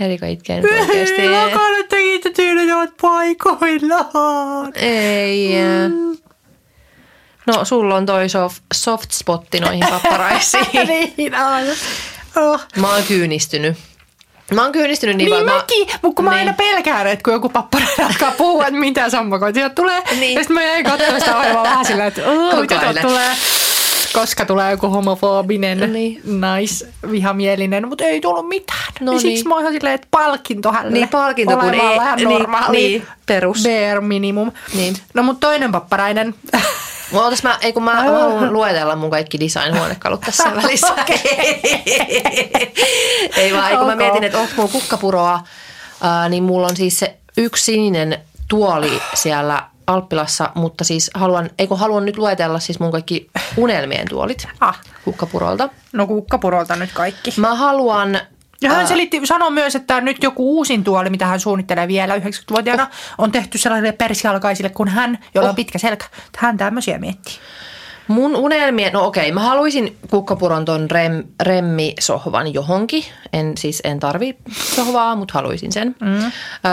Erika 0.00 0.26
itkee 0.26 0.60
nyt 0.60 0.70
oikeasti. 0.80 1.22
Kannattakin, 1.54 2.16
että 2.16 2.30
tyydet 2.30 2.74
ovat 2.76 2.90
paikoillaan. 3.02 4.72
Ei. 4.74 5.54
No, 7.46 7.64
sulla 7.64 7.94
on 7.94 8.06
toi 8.06 8.28
soft, 8.28 8.62
soft 8.74 9.10
spotti 9.10 9.60
noihin 9.60 9.84
papparaisiin. 9.90 10.66
niin 11.16 11.34
on. 11.34 11.76
Oh. 12.36 12.60
Mä 12.76 12.94
oon 12.94 13.02
kyynistynyt. 13.02 13.76
Mä 14.54 14.62
oon 14.62 14.72
kyynistynyt 14.72 15.16
niin, 15.16 15.30
Niin, 15.30 15.44
paljon. 15.44 15.56
mäkin, 15.56 15.86
mutta 16.02 16.16
kun 16.16 16.24
mä 16.24 16.30
Niin. 16.30 16.38
aina 16.38 16.52
pelkään, 16.52 17.06
että 17.06 17.22
kun 17.22 17.32
joku 17.32 17.48
papparainen 17.48 18.06
alkaa 18.08 18.30
puhua, 18.30 18.66
että 18.66 18.78
mitä 18.80 19.10
sammakoita 19.10 19.54
sieltä 19.54 19.74
tulee. 19.74 20.02
Niin. 20.20 20.34
Ja 20.34 20.40
sitten 20.40 20.54
mä 20.54 20.62
jäin 20.62 20.84
katsomaan 20.84 21.20
sitä 21.20 21.36
ohjelmaa 21.38 21.62
vähän 21.64 21.84
sillä, 21.84 22.06
että 22.06 22.22
"Oo, 22.30 22.50
Koko 22.50 22.60
mitä 22.60 22.94
tulee. 23.02 23.30
Koska 24.12 24.44
tulee 24.44 24.70
joku 24.70 24.88
homofobinen, 24.88 25.92
Niin. 25.92 26.20
naisvihamielinen, 26.24 27.88
mutta 27.88 28.04
ei 28.04 28.20
tullut 28.20 28.48
mitään. 28.48 28.78
No 29.00 29.12
niin 29.12 29.20
siksi 29.20 29.34
niin. 29.36 29.48
mä 29.48 29.54
oon 29.54 29.62
ihan 29.62 29.72
silleen, 29.72 29.94
että 29.94 30.08
palkinto 30.10 30.72
hänelle. 30.72 30.98
Niin, 30.98 31.08
palkinto, 31.08 31.56
kun 31.56 31.64
Olemaan 31.68 31.92
ei- 31.92 31.98
vähän 31.98 32.16
niin, 32.16 32.28
normaali. 32.28 32.76
niin, 32.76 33.06
perus. 33.26 33.62
Bare 33.62 34.00
minimum. 34.00 34.52
Niin. 34.74 34.94
No 35.14 35.22
mutta 35.22 35.46
toinen 35.46 35.72
papparainen. 35.72 36.34
Mä, 37.12 37.24
ootas, 37.24 37.42
mä, 37.42 37.58
ei 37.60 37.72
kun 37.72 37.82
mä, 37.82 37.94
mä 37.94 38.00
haluan 38.02 38.52
luetella 38.52 38.96
mun 38.96 39.10
kaikki 39.10 39.40
design-huonekalut 39.40 40.20
tässä 40.20 40.44
välissä. 40.62 40.94
ei 43.36 43.52
vaan, 43.52 43.70
ei 43.70 43.76
kun 43.76 43.86
mä 43.86 43.96
mietin, 43.96 44.24
että 44.24 44.38
onko 44.38 44.52
mulla 44.56 44.72
kukkapuroa, 44.72 45.40
ää, 46.00 46.28
niin 46.28 46.42
mulla 46.42 46.66
on 46.66 46.76
siis 46.76 46.98
se 46.98 47.16
yksi 47.36 47.64
sininen 47.64 48.18
tuoli 48.48 49.02
siellä 49.14 49.72
Alppilassa, 49.86 50.50
mutta 50.54 50.84
siis 50.84 51.10
haluan, 51.14 51.50
ei 51.58 51.66
kun 51.66 51.78
haluan 51.78 52.04
nyt 52.04 52.18
luetella 52.18 52.60
siis 52.60 52.80
mun 52.80 52.92
kaikki 52.92 53.30
unelmien 53.56 54.08
tuolit 54.08 54.48
ah. 54.60 54.80
kukkapurolta. 55.04 55.68
No 55.92 56.06
kukkapurolta 56.06 56.76
nyt 56.76 56.90
kaikki. 56.92 57.34
Mä 57.36 57.54
haluan 57.54 58.20
Ja 58.62 58.70
hän 58.70 58.88
selitti, 58.88 59.20
sanoi 59.24 59.50
myös, 59.50 59.76
että 59.76 60.00
nyt 60.00 60.22
joku 60.22 60.56
uusin 60.56 60.84
tuoli, 60.84 61.10
mitä 61.10 61.26
hän 61.26 61.40
suunnittelee 61.40 61.88
vielä 61.88 62.16
90-vuotiaana, 62.16 62.90
on 63.18 63.32
tehty 63.32 63.58
sellaisille 63.58 63.92
persialkaisille 63.92 64.70
kuin 64.70 64.88
hän, 64.88 65.18
jolla 65.34 65.48
on 65.48 65.54
pitkä 65.54 65.78
selkä. 65.78 66.06
Hän 66.38 66.56
tämmöisiä 66.56 66.98
miettii. 66.98 67.34
Mun 68.08 68.36
unelmien, 68.36 68.92
no 68.92 69.06
okei, 69.06 69.32
mä 69.32 69.40
haluaisin 69.40 69.96
kukkapuron 70.10 70.64
ton 70.64 70.90
rem, 70.90 71.24
remmisohvan 71.42 72.54
johonkin. 72.54 73.04
En 73.32 73.56
siis 73.56 73.80
en 73.84 74.00
tarvi 74.00 74.36
sohvaa, 74.52 75.16
mutta 75.16 75.34
haluaisin 75.34 75.72
sen. 75.72 75.96
Mm. 76.00 76.32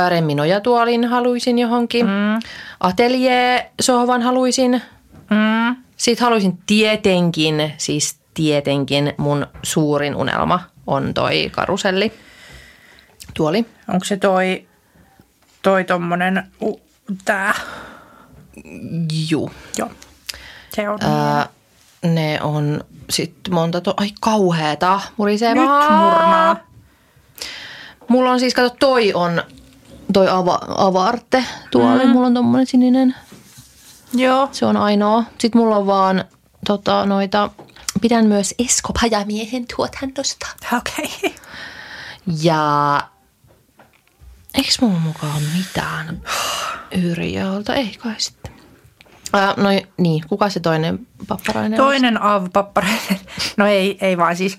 Remminojatuolin 0.10 1.06
haluaisin 1.06 1.60
johonkin. 1.60 2.06
Mm. 2.06 2.40
Atelier-sohvan 2.80 4.22
haluaisin. 4.22 4.82
Mm. 5.30 5.76
Sitten 5.98 6.24
haluaisin 6.24 6.58
tietenkin, 6.66 7.74
siis 7.78 8.20
tietenkin 8.34 9.14
mun 9.18 9.48
suurin 9.64 10.16
unelma 10.16 10.60
on 10.90 11.14
toi 11.14 11.50
karuselli. 11.52 12.14
Tuoli. 13.34 13.66
Onko 13.88 14.06
se 14.06 14.18
toi, 14.18 14.68
toi 15.62 15.84
tommonen, 15.84 16.52
uh, 16.62 16.82
tää? 17.26 17.54
Juu. 19.30 19.52
Joo. 19.78 19.90
Se 20.76 20.90
on. 20.90 21.00
Ää, 21.02 21.50
ne 22.04 22.40
on 22.42 22.84
sitten 23.10 23.54
monta, 23.54 23.82
to- 23.82 23.94
ai 23.98 24.10
kauheeta, 24.22 25.02
murisee 25.18 25.54
Nyt 25.54 25.64
murnaa. 25.64 26.56
Mulla 28.08 28.32
on 28.32 28.40
siis, 28.40 28.54
kato, 28.54 28.76
toi 28.80 29.14
on, 29.14 29.44
toi 30.14 30.28
ava, 30.30 30.60
avarte 30.78 31.44
tuoli, 31.72 32.06
mm. 32.06 32.10
mulla 32.10 32.28
on 32.28 32.34
tommonen 32.34 32.68
sininen, 32.68 33.16
Joo. 34.14 34.50
se 34.52 34.66
on 34.66 34.78
ainoa. 34.78 35.24
Sitten 35.38 35.62
mulla 35.62 35.76
on 35.76 35.88
vaan 35.88 36.26
tota, 36.68 37.06
noita, 37.06 37.50
pidän 38.00 38.26
myös 38.26 38.56
Esko 38.60 38.94
Pajamiehen 39.02 39.66
tuotantosta. 39.76 40.48
Okei. 40.78 41.06
Okay. 41.18 41.32
Ja 42.42 43.02
eikö 44.54 44.70
mulla 44.82 45.00
mukaan 45.00 45.42
mitään 45.58 46.22
Yrjöltä? 46.92 47.74
Ei 47.74 47.96
kai 48.00 48.16
sitten. 48.18 48.54
Ää, 49.34 49.54
no 49.58 49.70
niin, 49.98 50.24
kuka 50.30 50.50
se 50.50 50.60
toinen 50.60 51.08
papparainen? 51.28 51.78
Toinen 51.78 52.22
av-papparainen. 52.22 53.20
No 53.58 53.68
ei, 53.68 53.98
ei 54.02 54.18
vaan 54.18 54.36
siis. 54.36 54.58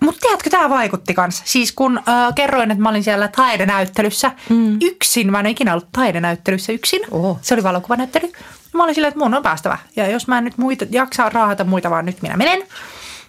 Mutta 0.00 0.20
tiedätkö, 0.20 0.50
tämä 0.50 0.70
vaikutti 0.70 1.14
kanssa. 1.14 1.42
Siis 1.46 1.72
kun 1.72 1.98
äh, 1.98 2.34
kerroin, 2.34 2.70
että 2.70 2.82
mä 2.82 2.88
olin 2.88 3.04
siellä 3.04 3.28
taidenäyttelyssä 3.28 4.32
mm. 4.48 4.78
yksin. 4.82 5.30
Mä 5.30 5.40
en 5.40 5.46
ole 5.46 5.50
ikinä 5.50 5.72
ollut 5.72 5.88
taidenäyttelyssä 5.92 6.72
yksin. 6.72 7.00
Oho. 7.10 7.38
Se 7.42 7.54
oli 7.54 7.62
valokuvanäyttely. 7.62 8.32
Mä 8.74 8.84
olin 8.84 8.94
silleen, 8.94 9.08
että 9.08 9.20
mun 9.20 9.34
on 9.34 9.42
päästävä. 9.42 9.78
Ja 9.96 10.08
jos 10.08 10.28
mä 10.28 10.38
en 10.38 10.44
nyt 10.44 10.58
muita, 10.58 10.84
jaksaa 10.90 11.28
raahata 11.28 11.64
muita, 11.64 11.90
vaan 11.90 12.06
nyt 12.06 12.22
minä 12.22 12.36
menen. 12.36 12.62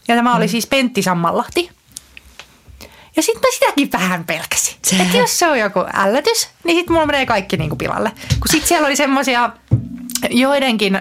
Ja 0.08 0.16
tämä 0.16 0.30
mm. 0.30 0.38
oli 0.38 0.48
siis 0.48 0.68
Pentti 0.68 1.02
Sammanlahti. 1.02 1.70
Ja 3.16 3.24
sitten 3.24 3.42
mä 3.42 3.52
sitäkin 3.54 3.92
vähän 3.92 4.24
pelkäsin. 4.26 4.76
Että 5.02 5.18
jos 5.18 5.40
se 5.40 5.48
on 5.48 5.60
joku 5.60 5.80
ällätys, 5.94 6.50
niin 6.64 6.78
sitten 6.78 6.94
mulla 6.94 7.06
menee 7.06 7.26
kaikki 7.26 7.58
niinku 7.58 7.76
pilalle. 7.76 8.12
Kun 8.30 8.48
sitten 8.52 8.68
siellä 8.68 8.86
oli 8.88 8.96
semmoisia 8.96 9.50
joidenkin 10.30 11.00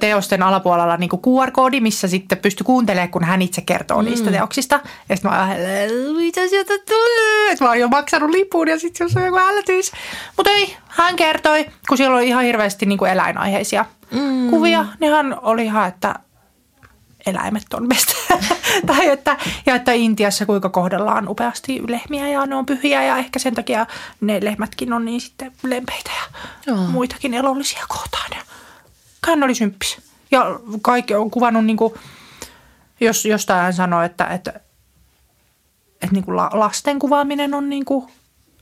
teosten 0.00 0.42
alapuolella 0.42 0.96
niinku 0.96 1.20
QR-koodi, 1.26 1.80
missä 1.80 2.08
sitten 2.08 2.38
pystyi 2.38 2.64
kuuntelemaan, 2.64 3.10
kun 3.10 3.24
hän 3.24 3.42
itse 3.42 3.60
kertoo 3.60 4.02
mm. 4.02 4.08
niistä 4.08 4.30
teoksista. 4.30 4.80
Ja 5.08 5.16
sitten 5.16 5.30
mä 5.30 5.48
mitä 6.16 6.48
sieltä 6.48 6.72
tulee? 6.88 7.52
Että 7.52 7.64
mä 7.64 7.70
oon 7.70 7.80
jo 7.80 7.88
maksanut 7.88 8.30
lipun 8.30 8.68
ja 8.68 8.78
sitten 8.78 9.10
se 9.10 9.18
on 9.18 9.24
joku 9.24 9.38
ällätys. 9.38 9.92
Mutta 10.36 10.50
ei, 10.50 10.76
hän 10.88 11.16
kertoi, 11.16 11.66
kun 11.88 11.96
siellä 11.96 12.16
oli 12.16 12.28
ihan 12.28 12.44
hirveästi 12.44 12.86
niinku 12.86 13.04
eläinaiheisia 13.04 13.84
mm. 14.10 14.50
kuvia, 14.50 14.86
niin 15.00 15.12
hän 15.12 15.36
oli 15.42 15.64
ihan, 15.64 15.88
että 15.88 16.14
eläimet 17.26 17.74
on 17.74 17.88
best. 17.88 18.14
tai 18.86 19.08
että, 19.08 19.36
ja 19.66 19.74
että 19.74 19.92
Intiassa 19.92 20.46
kuinka 20.46 20.68
kohdellaan 20.68 21.28
upeasti 21.28 21.82
lehmiä 21.88 22.28
ja 22.28 22.46
ne 22.46 22.56
on 22.56 22.66
pyhiä 22.66 23.04
ja 23.04 23.16
ehkä 23.16 23.38
sen 23.38 23.54
takia 23.54 23.86
ne 24.20 24.40
lehmätkin 24.42 24.92
on 24.92 25.04
niin 25.04 25.20
sitten 25.20 25.52
lempeitä 25.62 26.10
ja 26.16 26.40
Joo. 26.66 26.76
muitakin 26.76 27.34
elollisia 27.34 27.84
kohtaan. 27.88 28.30
Ja 28.30 28.42
hän 29.26 29.42
oli 29.42 29.54
symppis. 29.54 29.98
Ja 30.30 30.60
kaikki 30.82 31.14
on 31.14 31.30
kuvannut, 31.30 31.64
niin 31.64 31.76
kuin, 31.76 31.94
jos 33.00 33.24
jostain 33.24 33.62
hän 33.62 33.74
sanoi, 33.74 34.06
että, 34.06 34.24
että, 34.24 34.60
että 35.94 36.12
niin 36.12 36.24
kuin 36.24 36.36
la- 36.36 36.50
lasten 36.52 36.98
kuvaaminen 36.98 37.54
on 37.54 37.68
niin 37.68 37.84
kuin, 37.84 38.06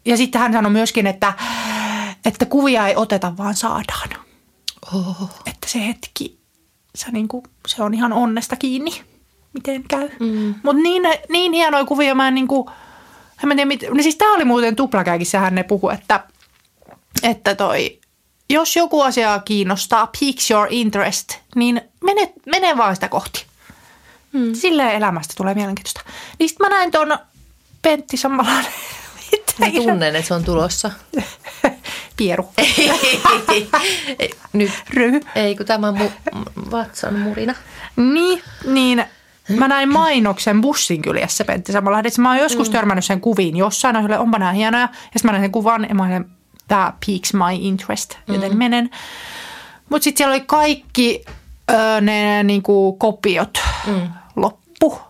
ja 0.04 0.16
sitten 0.16 0.40
hän 0.40 0.52
sanoi 0.52 0.72
myöskin, 0.72 1.06
että, 1.06 1.32
että 2.24 2.46
kuvia 2.46 2.88
ei 2.88 2.96
oteta, 2.96 3.36
vaan 3.36 3.54
saadaan. 3.54 4.08
Oh. 4.94 5.30
Että 5.46 5.68
se 5.68 5.86
hetki, 5.86 6.38
se, 6.94 7.10
niin 7.10 7.28
kuin, 7.28 7.44
se 7.68 7.82
on 7.82 7.94
ihan 7.94 8.12
onnesta 8.12 8.56
kiinni, 8.56 9.02
miten 9.52 9.84
käy. 9.88 10.08
Mm. 10.20 10.54
Mutta 10.62 10.82
niin, 10.82 11.02
niin 11.28 11.52
hienoja 11.52 11.84
kuvia, 11.84 12.14
mä 12.14 12.28
en 12.28 12.34
niin 12.34 12.48
kuin, 12.48 12.68
en 13.42 13.48
mä 13.48 13.54
tiedä, 13.54 13.68
mit, 13.68 13.84
no 13.94 14.02
siis 14.02 14.16
tämä 14.16 14.34
oli 14.34 14.44
muuten 14.44 14.76
tuplakäikissähän 14.76 15.54
ne 15.54 15.62
puhu, 15.62 15.88
että, 15.88 16.24
että 17.22 17.54
toi, 17.54 18.00
jos 18.51 18.76
joku 18.76 19.01
asia 19.01 19.40
kiinnostaa, 19.45 20.11
piques 20.20 20.51
your 20.51 20.66
interest, 20.70 21.36
niin 21.55 21.80
mene, 22.05 22.32
mene 22.47 22.76
vaan 22.76 22.95
sitä 22.95 23.09
kohti. 23.09 23.47
Mm. 24.32 24.55
Silleen 24.55 24.95
elämästä 24.95 25.34
tulee 25.36 25.55
mielenkiintoista. 25.55 26.01
Niin 26.38 26.49
sitten 26.49 26.66
mä 26.66 26.76
näin 26.76 26.90
tuon 26.90 27.18
Pentti 27.82 28.16
Sammalainen. 28.16 28.72
Mä 29.59 29.66
tunnen, 29.70 30.16
että 30.16 30.28
se 30.28 30.34
on 30.34 30.45
tulossa. 30.45 30.90
Pieru. 32.16 32.49
Ei, 34.18 34.30
Nyt. 34.53 34.70
Ryhy. 34.90 35.20
Ei, 35.34 35.57
kun 35.57 35.66
tämä 35.66 35.88
on 35.88 35.97
mu- 35.97 36.70
vatsan 36.70 37.18
murina. 37.18 37.55
Niin, 37.97 38.43
niin 38.66 39.05
mä 39.57 39.68
näin 39.68 39.93
mainoksen 39.93 40.61
bussin 40.61 41.03
kyljessä 41.03 41.45
Pentti 41.45 41.72
Sammalahdessa. 41.72 42.22
Mä 42.22 42.30
oon 42.30 42.38
joskus 42.38 42.68
mm. 42.68 42.72
törmännyt 42.72 43.05
sen 43.05 43.20
kuviin 43.20 43.57
jossain, 43.57 43.97
on 43.97 44.12
onpa 44.12 44.38
nämä 44.38 44.53
hienoja. 44.53 44.82
Ja 44.82 44.88
sitten 45.03 45.24
mä 45.24 45.32
näin 45.32 45.43
sen 45.43 45.53
kuvan 45.53 45.86
ja 45.88 45.95
mä 45.95 46.07
olin, 46.07 46.24
tämä 46.68 46.92
piques 47.06 47.34
my 47.34 47.54
interest, 47.60 48.16
joten 48.28 48.52
mm. 48.52 48.58
menen. 48.58 48.90
Mutta 49.88 50.04
sitten 50.04 50.18
siellä 50.18 50.32
oli 50.32 50.44
kaikki 50.46 51.24
ö, 51.70 52.00
ne 52.00 52.42
niinku, 52.42 52.92
kopiot 52.92 53.58
mm. 53.86 54.08
loppu. 54.36 55.00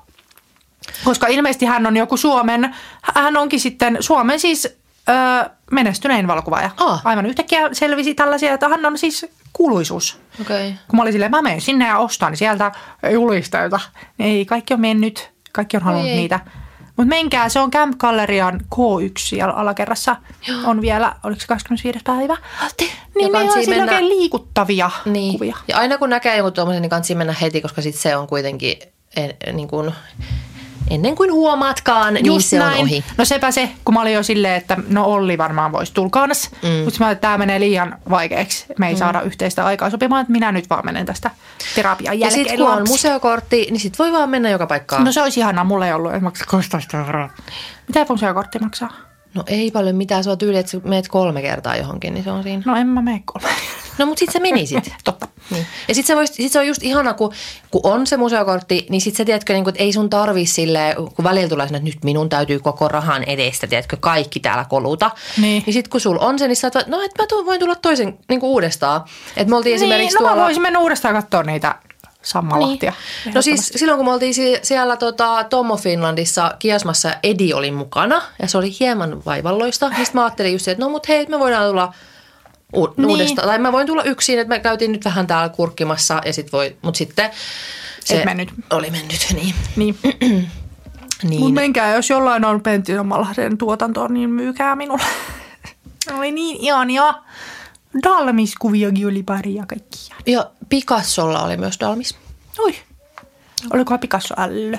Koska 1.05 1.27
ilmeisesti 1.27 1.67
hän 1.67 1.87
on 1.87 1.97
joku 1.97 2.17
Suomen, 2.17 2.75
hän 3.15 3.37
onkin 3.37 3.61
sitten 3.61 3.97
Suomen 4.01 4.41
siis 4.41 4.69
ö, 5.09 5.51
menestynein 5.71 6.27
valokuvaaja. 6.27 6.71
Ah. 6.77 7.01
Aivan 7.05 7.27
yhtäkkiä 7.27 7.69
selvisi 7.73 8.15
tällaisia, 8.15 8.55
että 8.55 8.69
hän 8.69 8.87
on 8.87 8.99
siis 8.99 9.27
kuuluisuus. 9.53 10.21
Okay. 10.41 10.73
Kun 10.89 10.97
mä 10.97 11.03
olin 11.03 11.13
silleen, 11.13 11.31
mä 11.31 11.43
menen 11.43 11.61
sinne 11.61 11.89
ja 11.89 11.99
ostan 11.99 12.37
sieltä 12.37 12.73
julisteita. 13.11 13.81
Ei, 14.19 14.45
kaikki 14.45 14.75
on 14.75 14.81
mennyt. 14.81 15.31
Kaikki 15.53 15.77
on 15.77 15.83
halunnut 15.83 16.11
ei. 16.11 16.17
niitä. 16.17 16.41
Mutta 17.03 17.15
menkää, 17.15 17.49
se 17.49 17.61
on 17.61 17.71
Camp 17.71 17.99
Gallerian 17.99 18.61
K1 18.75 19.13
siellä 19.19 19.55
alakerrassa. 19.55 20.17
Joo. 20.49 20.59
On 20.65 20.81
vielä, 20.81 21.15
oliko 21.25 21.41
se 21.41 21.47
25. 21.47 21.99
päivä? 22.05 22.37
Niin 22.81 22.91
Ja 23.27 23.29
ne 23.33 23.39
on 23.39 23.47
kansi 23.47 23.65
siinä 23.65 23.77
mennä- 23.77 23.93
oikein 23.93 24.09
liikuttavia 24.09 24.91
Niin. 25.05 25.33
kuvia. 25.33 25.57
Ja 25.69 25.79
aina 25.79 25.99
kun 25.99 26.11
näkee 26.11 26.37
joku 26.37 26.51
tuommoisen, 26.51 26.83
niin 26.83 26.91
kannattaa 26.91 27.17
mennä 27.17 27.35
heti, 27.41 27.61
koska 27.61 27.83
sit 27.83 27.95
se 27.95 28.17
on 28.17 28.27
kuitenkin 28.27 28.77
en, 29.17 29.35
niin 29.57 29.69
kuin, 29.69 29.93
ennen 30.91 31.15
kuin 31.15 31.33
huomaatkaan, 31.33 32.15
niin 32.15 32.27
Just 32.27 32.47
se 32.47 32.59
näin. 32.59 32.75
on 32.75 32.81
ohi. 32.81 33.05
No 33.19 33.25
sepä 33.25 33.51
se, 33.51 33.71
kun 33.85 33.95
mä 33.95 34.01
olin 34.01 34.13
jo 34.13 34.23
silleen, 34.23 34.55
että 34.55 34.77
no 34.89 35.05
Olli 35.05 35.39
varmaan 35.39 35.73
voisi 35.73 35.95
tulkaanas. 35.95 36.51
Mm. 36.63 36.85
Mutta 36.85 37.05
mä 37.05 37.15
tämä 37.15 37.39
menee 37.39 37.61
liian 37.61 37.99
vaikeaksi. 38.11 38.67
Me 38.79 38.89
ei 38.89 38.95
mm. 38.95 38.99
saada 38.99 39.21
yhteistä 39.21 39.65
aikaa 39.65 39.91
sopimaan, 39.91 40.21
että 40.21 40.33
minä 40.33 40.53
nyt 40.53 40.71
vaan 40.71 40.85
menen 40.85 41.07
tästä 41.07 41.31
terapian 41.75 42.15
Ja 42.15 42.21
jälkeen 42.21 42.45
sitten 42.45 42.59
kun 42.59 42.71
on 42.71 42.89
museokortti, 42.89 43.67
niin 43.71 43.81
sit 43.81 43.99
voi 43.99 44.13
vaan 44.13 44.31
mennä 44.31 44.51
joka 44.51 44.67
paikkaan. 44.67 45.05
No 45.05 45.13
se 45.13 45.23
olisi 45.23 45.41
ihanaa, 45.41 45.65
mulla 45.65 45.87
ei 45.87 45.93
ollut, 45.93 46.13
että 46.13 46.25
maksaa 46.25 46.47
16 46.51 46.99
euroa. 46.99 47.31
Mitä 47.89 48.07
museokortti 48.09 48.59
maksaa? 48.59 48.93
No 49.35 49.43
ei 49.47 49.71
paljon 49.71 49.97
mitään, 49.97 50.25
se 50.25 50.31
on 50.31 50.39
tyyli, 50.39 50.59
että 50.59 50.73
sä 50.73 50.81
meet 50.85 51.09
kolme 51.09 51.43
kertaa 51.43 51.77
johonkin, 51.77 52.15
niin 52.15 52.25
se 52.25 52.31
on 52.31 52.43
siinä. 52.43 52.63
No 52.67 52.77
en 52.77 52.87
mä 52.87 53.03
mene 53.03 53.23
kolme. 53.25 53.49
No 53.99 54.07
mutta 54.07 54.21
sit 54.21 54.33
sä 54.33 54.41
menisit. 54.41 54.93
Totta. 55.05 55.29
Niin. 55.51 55.67
Ja 55.89 55.95
sit 55.95 56.07
se, 56.07 56.17
vois, 56.17 56.35
sit 56.35 56.53
se 56.53 56.59
on 56.59 56.67
just 56.67 56.83
ihana, 56.83 57.15
kun, 57.15 57.33
kun 57.71 57.81
on 57.85 58.07
se 58.07 58.17
museokortti, 58.17 58.87
niin 58.91 59.01
sit 59.01 59.17
sä 59.17 59.25
tiedätkö, 59.25 59.53
niin 59.53 59.65
kun, 59.65 59.71
että 59.71 59.83
ei 59.83 59.93
sun 59.93 60.11
tarvi 60.11 60.47
silleen, 60.47 60.97
kun 60.97 61.25
välillä 61.25 61.49
tulee 61.49 61.67
sinne, 61.67 61.77
että 61.79 61.89
nyt 61.91 62.05
minun 62.05 62.29
täytyy 62.29 62.59
koko 62.59 62.89
rahan 62.89 63.23
edestä, 63.25 63.67
tiedätkö, 63.67 63.97
kaikki 64.01 64.41
täällä 64.41 64.65
koluta. 64.69 65.11
Niin. 65.41 65.63
niin 65.67 65.75
sit 65.75 65.89
kun 65.89 66.01
sul 66.01 66.17
on 66.21 66.39
se, 66.39 66.49
niin 66.49 66.57
sä 66.57 66.71
oot, 66.75 66.87
no 66.87 67.01
että 67.03 67.23
mä 67.23 67.27
tuon, 67.27 67.47
voin 67.47 67.61
tulla 67.61 67.75
toisen 67.75 68.19
niin 68.29 68.41
kuin 68.41 68.51
uudestaan. 68.51 69.01
Että 69.37 69.51
me 69.51 69.57
oltiin 69.57 69.71
Niin, 69.71 69.83
esimerkiksi 69.83 70.15
no 70.15 70.19
tuolla... 70.19 70.37
mä 70.37 70.43
voisin 70.43 70.63
mennä 70.63 70.79
uudestaan 70.79 71.15
katsoa 71.15 71.43
niitä 71.43 71.75
sammalahtia. 72.23 72.93
Niin. 73.25 73.35
No 73.35 73.43
siis 73.43 73.73
silloin 73.77 73.97
kun 73.97 74.07
me 74.07 74.13
oltiin 74.13 74.35
si- 74.35 74.59
siellä 74.63 74.97
tota, 74.97 75.45
Tommo 75.45 75.77
Finlandissa 75.77 76.55
kiasmassa 76.59 77.15
Edi 77.23 77.53
oli 77.55 77.71
mukana 77.71 78.23
ja 78.43 78.49
se 78.49 78.59
oli 78.59 78.77
hieman 78.81 79.25
vaivalloista. 79.25 79.89
Niin 79.89 80.07
mä 80.13 80.25
ajattelin 80.25 80.53
just, 80.53 80.69
että 80.69 80.85
no 80.85 80.91
mut 80.91 81.09
hei, 81.09 81.27
me 81.27 81.39
voidaan 81.39 81.69
tulla 81.69 81.93
u- 82.77 82.95
Niin. 82.97 83.11
uudestaan. 83.11 83.49
Tai 83.49 83.59
mä 83.59 83.73
voin 83.73 83.87
tulla 83.87 84.03
yksin, 84.03 84.39
että 84.39 84.49
me 84.49 84.61
käytiin 84.61 84.93
nyt 84.93 85.05
vähän 85.05 85.27
täällä 85.27 85.49
kurkkimassa 85.49 86.21
ja 86.25 86.33
sit 86.33 86.53
voi, 86.53 86.77
mut 86.83 86.97
sitten 86.97 87.31
se 88.05 88.19
Et 88.19 88.25
mennyt. 88.25 88.49
oli 88.71 88.91
mennyt, 88.91 89.27
niin. 89.35 89.55
Niin. 89.77 89.99
niin. 91.23 91.41
Mutta 91.41 91.55
menkää, 91.55 91.95
jos 91.95 92.11
jollain 92.11 92.45
on 92.45 92.61
Pentti 92.61 92.95
Sammalahden 92.95 93.59
tuotantoa, 93.59 94.09
niin 94.09 94.31
myykää 94.31 94.77
minulle. 94.77 95.03
Oli 96.19 96.33
niin 96.33 96.57
ihania. 96.61 97.15
Dalmiskuviakin 98.03 99.07
oli 99.07 99.23
pari 99.23 99.55
ja 99.55 99.67
kaikkia. 99.67 100.17
Ja 100.27 100.51
Picassolla 100.69 101.43
oli 101.43 101.57
myös 101.57 101.77
Dalmis. 101.81 102.17
Oi, 102.59 102.75
olikohan 103.73 104.01
Picasso 104.01 104.35
ällö? 104.39 104.79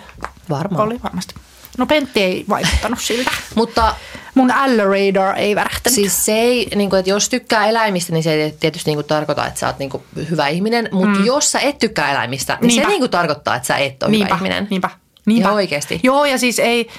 Varmaan. 0.49 0.83
Oli 0.87 0.99
varmasti. 1.03 1.35
No 1.77 1.85
Pentti 1.85 2.23
ei 2.23 2.45
vaikuttanut 2.49 2.99
siltä. 3.01 3.31
Mutta 3.55 3.95
Mun 4.35 4.51
Allerator 4.51 5.35
ei 5.37 5.55
värähtänyt. 5.55 5.95
Siis 5.95 6.25
se 6.25 6.31
ei, 6.33 6.67
niin 6.75 6.89
kuin, 6.89 6.99
että 6.99 7.09
jos 7.09 7.29
tykkää 7.29 7.67
eläimistä, 7.67 8.13
niin 8.13 8.23
se 8.23 8.33
ei 8.33 8.51
tietysti 8.59 8.89
niin 8.89 8.97
kuin, 8.97 9.07
tarkoita, 9.07 9.47
että 9.47 9.59
sä 9.59 9.67
oot 9.67 9.79
niin 9.79 9.89
kuin, 9.89 10.03
hyvä 10.29 10.47
ihminen. 10.47 10.89
Mutta 10.91 11.19
mm. 11.19 11.25
jos 11.25 11.51
sä 11.51 11.59
et 11.59 11.77
tykkää 11.77 12.11
eläimistä, 12.11 12.57
niin 12.61 12.67
Niinpä. 12.67 12.83
se 12.83 12.87
niin 12.89 12.99
kuin, 12.99 13.11
tarkoittaa, 13.11 13.55
että 13.55 13.67
sä 13.67 13.77
et 13.77 14.03
ole 14.03 14.11
niinpä, 14.11 14.25
hyvä 14.25 14.35
ihminen. 14.35 14.67
Niinpä, 14.69 14.89
niinpä. 15.25 15.47
Joo, 15.49 15.55
oikeesti. 15.55 15.99
Joo, 16.03 16.25
ja 16.25 16.37
siis 16.37 16.59
ei, 16.59 16.89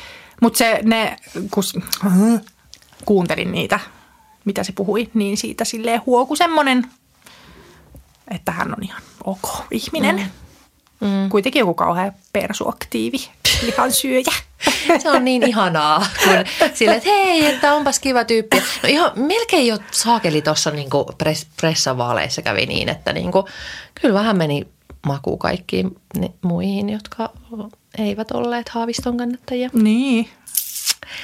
mutta 0.41 0.59
se 0.59 0.81
ne, 0.83 1.17
kun 1.51 1.65
s- 1.65 1.79
kuuntelin 3.05 3.53
niitä, 3.53 3.81
mitä 4.45 4.65
se 4.65 4.73
puhui, 4.73 5.11
niin 5.15 5.37
siitä 5.37 5.65
silleen 5.65 6.03
huoku 6.07 6.37
semmonen, 6.37 6.85
että 8.31 8.53
hän 8.53 8.69
on 8.69 8.83
ihan 8.83 9.03
ok 9.25 9.49
ihminen. 9.71 10.17
Mm. 10.17 10.44
Mm. 11.05 11.29
Kuitenkin 11.29 11.61
joku 11.61 11.75
kauhean 11.75 12.13
persuaktiivi 12.33 13.19
lihansyöjä. 13.63 14.33
Se 15.03 15.11
on 15.11 15.25
niin 15.25 15.43
ihanaa, 15.43 16.07
kun 16.25 16.35
sille, 16.75 16.95
että 16.95 17.09
hei, 17.11 17.47
että 17.47 17.75
onpas 17.75 17.99
kiva 17.99 18.25
tyyppi. 18.25 18.57
No 18.83 18.89
ihan 18.89 19.13
melkein 19.17 19.67
jo 19.67 19.79
saakeli 19.91 20.43
tuossa 20.43 20.71
niin 20.71 20.89
pres, 21.19 21.47
pressavaaleissa 21.61 22.43
kävi 22.43 22.67
niin, 22.67 22.89
että 22.89 23.13
niin 23.13 23.33
kuin, 23.33 23.47
kyllä 24.01 24.15
vähän 24.15 24.37
meni 24.37 24.67
maku 25.07 25.37
kaikkiin 25.37 25.97
muihin, 26.43 26.91
jotka 26.91 27.31
eivät 27.99 28.31
olleet 28.31 28.69
Haaviston 28.69 29.17
kannattajia. 29.17 29.71
Niin. 29.73 30.29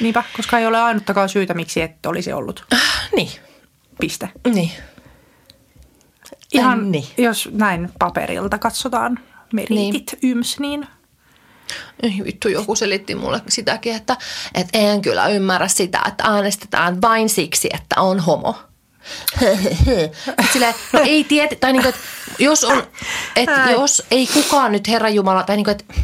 Niinpä, 0.01 0.25
koska 0.37 0.59
ei 0.59 0.67
ole 0.67 0.79
ainuttakaan 0.81 1.29
syytä, 1.29 1.55
miksi 1.55 1.83
et 1.83 2.07
olisi 2.07 2.33
ollut. 2.33 2.65
Niin, 3.17 3.31
Piste. 4.01 4.29
niin. 4.53 4.71
Ihan, 6.53 6.93
Niin. 6.93 7.07
jos 7.19 7.49
näin 7.53 7.91
paperilta 7.99 8.59
katsotaan 8.59 9.19
meritit 9.53 10.13
niin. 10.23 10.37
yms, 10.37 10.61
niin 10.61 10.87
Ei 12.03 12.23
vittu, 12.25 12.49
joku 12.49 12.77
selitti 12.77 13.15
mulle 13.15 13.43
sitäkin, 13.49 13.97
että, 13.97 14.17
että 14.55 14.79
en 14.79 15.03
kyllä 15.03 15.29
ymmärrä 15.29 15.69
sitä, 15.69 16.01
että 16.09 16.25
äänestetään 16.25 17.03
vain 17.03 17.29
siksi, 17.29 17.69
että 17.75 18.01
on 18.01 18.21
homo. 18.21 18.55
Silleen, 20.53 20.75
no 20.93 21.01
ei 21.01 21.25
tiedä, 21.25 21.57
tai 21.61 21.73
niin 21.73 21.83
kuin, 21.83 21.95
että 21.95 22.01
jos, 22.39 22.65
on, 22.65 22.83
että 23.37 23.71
jos 23.71 24.03
ei 24.11 24.27
kukaan 24.27 24.73
nyt 24.73 24.89
Herran 24.89 25.15
Jumala, 25.15 25.43
tai 25.43 25.57
niin 25.57 25.65
kuin, 25.65 25.73
että 25.73 25.95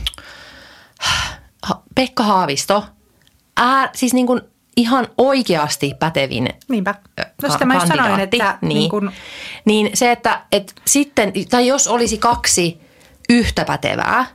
Pekka 1.94 2.22
Haavisto, 2.22 2.84
ää, 3.56 3.90
siis 3.94 4.14
niin 4.14 4.26
kuin 4.26 4.40
ihan 4.76 5.08
oikeasti 5.18 5.94
pätevin 5.98 6.48
niinpä. 6.68 6.94
No 7.42 7.52
sitä 7.52 7.64
mä 7.64 7.86
sanoin, 7.86 8.20
että 8.20 8.58
niin, 8.60 8.68
niin 8.68 8.90
kun, 8.90 9.12
niin 9.64 9.90
se, 9.94 10.12
että, 10.12 10.42
että 10.52 10.72
sitten, 10.84 11.32
tai 11.50 11.66
jos 11.66 11.88
olisi 11.88 12.18
kaksi 12.18 12.80
yhtä 13.28 13.64
pätevää, 13.64 14.26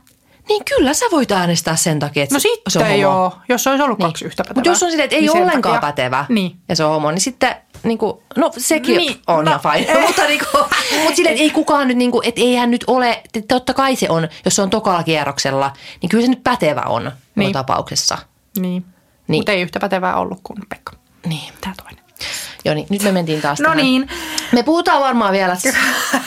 niin 0.48 0.64
kyllä 0.64 0.94
sä 0.94 1.06
voit 1.12 1.32
äänestää 1.32 1.76
sen 1.76 1.98
takia, 1.98 2.22
että 2.22 2.34
no 2.34 2.38
se 2.40 2.48
on 2.48 2.54
sitten 2.70 2.82
homo. 2.86 2.96
joo, 3.02 3.32
jos 3.48 3.66
olisi 3.66 3.82
ollut 3.82 3.98
kaksi 3.98 4.24
yhtä 4.24 4.42
pätevää. 4.42 4.54
Mutta 4.60 4.68
jos 4.70 4.82
on 4.82 4.90
silleen, 4.90 5.04
että 5.04 5.16
ei 5.16 5.22
niin 5.22 5.36
ollenkaan 5.36 5.74
takia- 5.80 5.80
pätevä 5.88 6.24
Niin. 6.28 6.56
ja 6.68 6.76
se 6.76 6.84
on 6.84 6.90
homo, 6.92 7.10
niin 7.10 7.20
sitten 7.20 7.54
niin 7.82 7.98
kuin, 7.98 8.18
no 8.36 8.50
sekin 8.58 8.96
Niin, 8.96 9.12
niin, 9.12 9.22
on 9.26 9.44
no, 9.44 9.50
ihan 9.50 9.60
fine. 9.74 9.92
eh. 9.92 10.02
mutta, 10.06 10.22
niin 10.24 10.40
kuin, 10.52 10.64
mutta 11.02 11.16
silleen, 11.16 11.32
että 11.32 11.42
ei 11.42 11.50
kukaan 11.50 11.88
nyt, 11.88 11.96
niin 11.96 12.10
kuin, 12.10 12.28
että 12.28 12.40
eihän 12.40 12.70
nyt 12.70 12.84
ole, 12.86 13.22
totta 13.48 13.74
kai 13.74 13.96
se 13.96 14.06
on, 14.10 14.28
jos 14.44 14.56
se 14.56 14.62
on 14.62 14.70
tokalla 14.70 15.02
kierroksella, 15.02 15.72
niin 16.02 16.08
kyllä 16.10 16.24
se 16.24 16.30
nyt 16.30 16.44
pätevä 16.44 16.80
on 16.86 17.04
niin. 17.04 17.12
Niin. 17.34 17.52
tapauksessa. 17.52 18.18
Niin. 18.58 18.62
Niin. 18.62 18.84
niin. 19.28 19.38
Mutta 19.38 19.52
ei 19.52 19.62
yhtä 19.62 19.80
pätevää 19.80 20.16
ollut 20.16 20.40
kuin 20.42 20.58
Pekka. 20.68 20.92
Niin. 21.26 21.52
Tämä 21.60 21.74
toinen. 21.82 22.01
Joo, 22.64 22.74
niin 22.74 22.86
nyt 22.90 23.02
me 23.02 23.12
mentiin 23.12 23.40
taas 23.42 23.60
No 23.60 23.64
tähän. 23.64 23.76
niin. 23.76 24.08
Me 24.52 24.62
puhutaan 24.62 25.00
varmaan 25.00 25.32
vielä, 25.32 25.56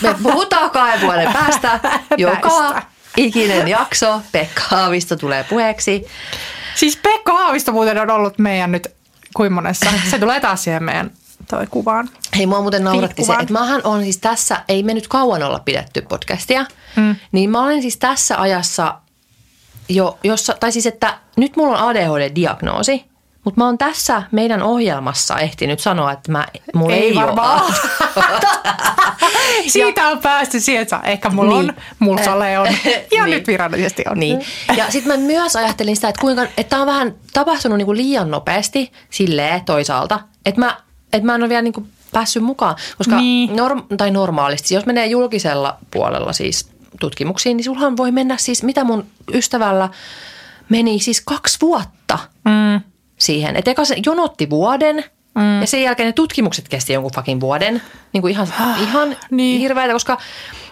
me 0.01 0.15
puhutaan 0.23 0.69
kahden 0.69 1.01
vuoden 1.01 1.33
päästä, 1.43 1.79
joka 2.17 2.81
ikinen 3.17 3.67
jakso. 3.67 4.21
Pekka 4.31 4.61
Haavisto 4.67 5.15
tulee 5.15 5.43
puheeksi. 5.43 6.07
Siis 6.75 6.97
Pekka 6.97 7.33
Haavisto 7.33 7.71
muuten 7.71 7.97
on 7.97 8.11
ollut 8.11 8.39
meidän 8.39 8.71
nyt 8.71 8.87
kuin 9.35 9.53
monessa. 9.53 9.89
Se 10.11 10.19
tulee 10.19 10.39
taas 10.39 10.63
siihen 10.63 10.83
meidän 10.83 11.11
toi 11.49 11.67
kuvaan. 11.67 12.09
Hei, 12.37 12.45
mua 12.47 12.61
muuten 12.61 12.83
nauratti 12.83 13.23
se, 13.25 13.33
että 13.33 13.53
mähän 13.53 13.81
on 13.83 14.03
siis 14.03 14.17
tässä, 14.17 14.61
ei 14.67 14.83
me 14.83 14.93
nyt 14.93 15.07
kauan 15.07 15.43
olla 15.43 15.59
pidetty 15.59 16.01
podcastia, 16.01 16.65
mm. 16.95 17.15
niin 17.31 17.49
mä 17.49 17.63
olen 17.63 17.81
siis 17.81 17.97
tässä 17.97 18.41
ajassa 18.41 18.95
jo, 19.89 20.17
jossa, 20.23 20.57
tai 20.59 20.71
siis 20.71 20.85
että 20.85 21.17
nyt 21.37 21.55
mulla 21.55 21.83
on 21.83 21.89
ADHD-diagnoosi, 21.89 23.05
mutta 23.45 23.61
mä 23.61 23.65
oon 23.65 23.77
tässä 23.77 24.23
meidän 24.31 24.61
ohjelmassa 24.63 25.37
ehtinyt 25.39 25.79
sanoa, 25.79 26.11
että 26.11 26.31
mä, 26.31 26.45
mulla 26.75 26.95
ei, 26.95 27.03
Ei 27.03 27.15
varmaan. 27.15 27.61
ole. 27.63 27.73
Siitä 29.67 30.07
on 30.07 30.19
päästy 30.19 30.59
siihen, 30.59 30.81
että 30.81 30.99
ehkä 31.03 31.29
mulla 31.29 31.61
Niin. 31.61 31.69
on, 31.69 31.75
mulla 31.99 32.21
on. 32.61 32.67
Ja 33.11 33.23
Niin. 33.25 33.35
nyt 33.35 33.47
virallisesti 33.47 34.03
on. 34.11 34.19
Niin. 34.19 34.41
Ja 34.77 34.91
sitten 34.91 35.19
mä 35.19 35.25
myös 35.27 35.55
ajattelin 35.55 35.95
sitä, 35.95 36.09
että 36.09 36.21
kuinka, 36.21 36.43
että 36.43 36.63
tää 36.63 36.79
on 36.79 36.87
vähän 36.87 37.15
tapahtunut 37.33 37.77
niinku 37.77 37.95
liian 37.95 38.31
nopeasti 38.31 38.91
silleen 39.09 39.65
toisaalta, 39.65 40.19
että 40.45 40.61
mä, 40.61 40.77
että 41.13 41.25
mä 41.25 41.35
en 41.35 41.41
ole 41.41 41.49
vielä 41.49 41.61
niinku 41.61 41.87
päässyt 42.13 42.43
mukaan. 42.43 42.75
Koska 42.97 43.15
Niin. 43.17 43.55
norm, 43.55 43.83
tai 43.97 44.11
normaalisti, 44.11 44.73
jos 44.75 44.85
menee 44.85 45.05
julkisella 45.05 45.77
puolella 45.91 46.33
siis 46.33 46.69
tutkimuksiin, 46.99 47.57
niin 47.57 47.65
sulhan 47.65 47.97
voi 47.97 48.11
mennä 48.11 48.37
siis, 48.37 48.63
mitä 48.63 48.83
mun 48.83 49.05
ystävällä 49.33 49.89
meni 50.69 50.99
siis 50.99 51.21
kaksi 51.21 51.57
vuotta 51.61 52.19
Mm. 52.45 52.81
Siihen. 53.17 53.55
Että 53.55 53.71
eka 53.71 53.85
se 53.85 53.95
jonotti 54.05 54.49
vuoden 54.49 55.03
mm. 55.35 55.61
ja 55.61 55.67
sen 55.67 55.83
jälkeen 55.83 56.07
ne 56.07 56.13
tutkimukset 56.13 56.69
kesti 56.69 56.93
jonkun 56.93 57.11
fucking 57.15 57.41
vuoden. 57.41 57.81
Niin 58.13 58.21
kuin 58.21 58.31
ihan, 58.31 58.47
ihan 58.81 59.09
niin. 59.09 59.17
Niin. 59.31 59.59
hirveätä, 59.59 59.93
koska 59.93 60.17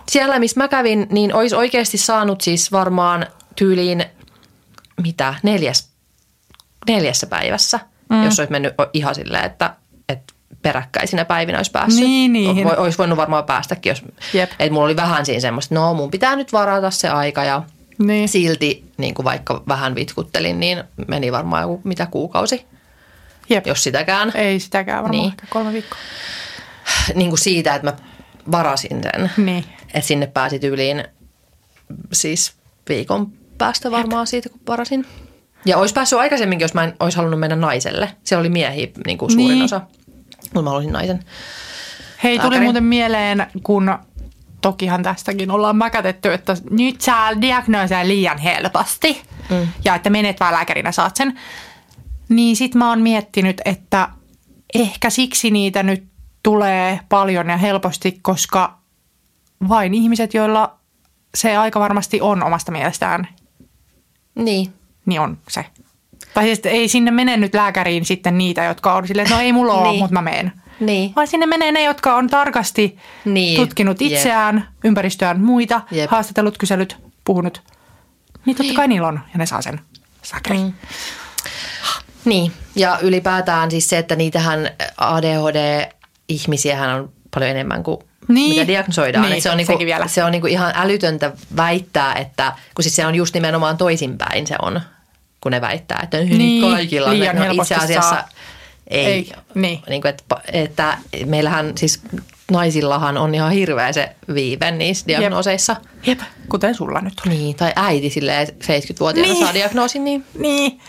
siellä 0.10 0.39
missä 0.39 0.60
mä 0.60 0.68
kävin, 0.68 1.08
niin 1.10 1.34
olisi 1.34 1.56
oikeasti 1.56 1.98
saanut 1.98 2.41
siis 2.41 2.72
varmaan 2.72 3.28
tyyliin 3.56 4.06
mitä, 5.04 5.36
neljäs, 5.44 5.89
neljässä 6.88 7.28
päivässä, 7.28 7.80
mm. 8.10 8.24
jos 8.24 8.39
olisi 8.39 8.52
mennyt 8.52 8.74
ihan 8.94 9.16
silleen, 9.16 9.46
että, 9.46 9.76
että 10.10 10.34
peräkkäisinä 10.62 11.26
päivinä 11.26 11.60
olisi 11.60 11.72
päässyt. 11.72 12.04
Niin. 12.04 12.64
Voi, 12.64 12.78
olisi 12.78 12.98
voinut 12.98 13.18
varmaan 13.18 13.44
päästäkin, 13.44 13.89
jos, 13.89 14.02
Jep. 14.34 14.52
että 14.52 14.74
mulla 14.74 14.86
oli 14.86 14.96
vähän 14.96 15.26
siinä 15.26 15.39
semmoista, 15.39 15.76
no 15.76 15.94
mun 15.94 16.12
pitää 16.12 16.36
nyt 16.36 16.54
varata 16.54 16.91
se 16.91 17.10
aika 17.10 17.44
ja 17.44 17.64
Niin. 18.08 18.30
silti 18.30 18.84
niin 18.97 19.14
kuin 19.14 19.24
vaikka 19.24 19.64
vähän 19.68 19.95
vitkuttelin, 19.95 20.60
niin 20.60 20.84
meni 21.08 21.32
varmaan 21.32 21.62
joku 21.62 21.82
mitä 21.84 22.06
kuukausi, 22.06 22.66
Jep. 23.49 23.68
jos 23.68 23.84
sitäkään. 23.84 24.32
Ei 24.36 24.60
sitäkään 24.60 25.04
varmaan 25.04 25.22
Niin. 25.22 25.32
ehkä 25.32 25.47
kolme 25.49 25.74
viikkoa. 25.74 25.99
Niin 27.16 27.30
kuin 27.30 27.39
siitä, 27.39 27.76
että 27.76 27.91
mä 27.91 27.97
varasin 28.51 29.01
sen, 29.04 29.32
Niin. 29.45 29.66
että 29.93 30.08
sinne 30.08 30.28
pääsi 30.28 30.60
tyyliin 30.60 31.04
siis 32.14 32.54
viikon 32.89 33.32
päästä 33.58 33.91
varmaan 33.91 34.28
siitä, 34.28 34.49
kun 34.49 34.60
varasin. 34.68 35.06
Ja 35.66 35.78
olisi 35.78 35.93
päässyt 35.93 36.20
aikaisemminkin, 36.20 36.64
jos 36.64 36.74
mä 36.74 36.84
en 36.84 36.93
olisi 36.99 37.18
halunnut 37.18 37.39
mennä 37.39 37.56
naiselle. 37.56 38.10
Siellä 38.24 38.39
oli 38.39 38.49
miehiä 38.49 38.88
niin 39.06 39.18
kuin 39.18 39.32
suurin 39.32 39.47
Niin. 39.49 39.64
osa, 39.64 39.82
mutta 40.43 40.62
mä 40.62 40.70
halusin 40.70 40.91
naisen. 40.93 41.20
Hei, 42.24 42.38
tuli 42.38 42.43
Lääkäri. 42.49 42.64
muuten 42.64 42.84
mieleen, 42.84 43.47
kun 43.64 43.97
tokihan 44.64 45.03
tästäkin 45.03 45.51
ollaan 45.51 45.76
mäkätetty, 45.78 46.34
että 46.34 46.55
nyt 46.70 47.01
saa 47.01 47.41
diagnoosia 47.41 48.07
liian 48.07 48.38
helposti 48.38 49.22
mm. 49.49 49.68
ja 49.86 49.95
että 49.95 50.09
menet 50.09 50.39
vaan 50.39 50.53
lääkärinä 50.53 50.91
saat 50.91 51.16
sen. 51.16 51.39
Niin 52.30 52.55
sit 52.55 52.76
mä 52.76 52.89
oon 52.89 53.01
miettinyt, 53.01 53.61
että 53.66 54.09
ehkä 54.76 55.09
siksi 55.09 55.51
niitä 55.51 55.84
nyt 55.84 56.03
tulee 56.43 56.99
paljon 57.09 57.49
ja 57.49 57.57
helposti, 57.57 58.20
koska 58.22 58.78
vain 59.70 59.93
ihmiset, 59.93 60.34
joilla 60.34 60.76
se 61.36 61.57
aika 61.57 61.80
varmasti 61.80 62.22
on 62.22 62.43
omasta 62.43 62.72
mielestään, 62.72 63.28
Niin. 64.36 64.74
niin 65.05 65.22
on 65.22 65.38
se. 65.49 65.66
Tai 66.34 66.43
siis 66.43 66.59
ei 66.64 66.88
sinne 66.88 67.11
mene 67.11 67.38
nyt 67.38 67.53
lääkäriin 67.53 68.05
sitten 68.05 68.38
niitä, 68.38 68.64
jotka 68.64 68.93
on 68.95 69.07
silleen, 69.07 69.26
että 69.26 69.36
no 69.36 69.41
ei 69.41 69.53
mulla 69.53 69.74
ole, 69.74 69.88
Niin. 69.89 69.99
mutta 69.99 70.14
mä 70.14 70.22
meen. 70.22 70.51
Niin. 70.86 71.14
Vaan 71.16 71.28
sinne 71.28 71.46
menee 71.46 71.72
ne, 71.72 71.84
jotka 71.84 72.16
on 72.16 72.28
tarkasti 72.30 72.97
Niin. 73.26 73.55
tutkinut 73.62 74.01
Jep. 74.01 74.12
itseään, 74.12 74.68
ympäristöään, 74.84 75.42
muita, 75.42 75.82
Jep. 75.92 76.12
haastatellut, 76.12 76.58
kyselyt, 76.58 76.97
puhunut. 77.26 77.62
Niin 78.46 78.55
totta 78.58 78.74
kai 78.74 78.88
niillä 78.88 79.08
on, 79.08 79.20
ja 79.34 79.38
ne 79.38 79.46
saa 79.46 79.62
sen 79.62 79.80
sakri. 80.22 80.58
Mm. 80.58 80.74
Niin, 82.26 82.51
ja 82.76 82.97
ylipäätään 83.01 83.72
siis 83.72 83.89
se, 83.89 83.97
että 83.97 84.16
niitähän 84.16 84.70
ADHD-ihmisiähän 84.97 86.89
on 87.00 87.12
paljon 87.34 87.51
enemmän 87.51 87.84
kuin 87.84 87.97
Niin. 88.28 88.50
mitä 88.50 88.68
diagnosoidaan. 88.68 89.26
Niin, 89.26 89.38
Et 89.38 89.43
se 89.43 89.51
on, 89.51 89.58
niinku, 89.58 89.80
vielä. 89.80 90.08
se 90.08 90.24
on 90.24 90.32
niinku 90.32 90.47
ihan 90.47 90.74
älytöntä 90.76 91.32
väittää, 91.58 92.14
että 92.16 92.54
kun 92.76 92.84
siis 92.84 92.96
se 92.96 93.05
on 93.05 93.16
just 93.16 93.34
nimenomaan 93.34 93.78
toisinpäin 93.78 94.47
se 94.47 94.55
on, 94.62 94.82
kun 95.42 95.51
ne 95.51 95.62
väittää, 95.62 96.00
että 96.04 96.18
niin, 96.18 96.38
Niin, 96.38 96.72
kaikilla 96.72 97.10
on. 97.10 97.20
liian 97.20 97.36
no, 97.36 97.51
itse 97.51 97.76
asiassa 97.76 98.10
saa. 98.10 98.28
Ei. 98.93 99.05
Ei, 99.05 99.32
niin. 99.55 99.79
Niinku, 99.89 100.07
että, 100.07 100.24
että 100.53 100.97
meillähän 101.25 101.78
siis 101.78 102.01
naisillahan 102.51 103.17
on 103.17 103.36
ihan 103.36 103.51
hirveä 103.51 103.91
se 103.93 104.15
viive 104.33 104.71
niissä 104.71 105.07
diagnooseissa. 105.07 105.75
Jep, 106.05 106.20
kuten 106.49 106.75
sulla 106.75 107.01
nyt 107.01 107.13
on. 107.25 107.32
Niin, 107.32 107.55
tai 107.55 107.74
äiti 107.75 108.09
silleen 108.09 108.47
70-vuotiaana 108.47 109.33
Niin. 109.33 109.45
saa 109.45 109.53
diagnoosin, 109.53 110.03
niin 110.03 110.25
Niin. 110.39 110.79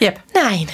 Jep. 0.00 0.16
näin. 0.34 0.68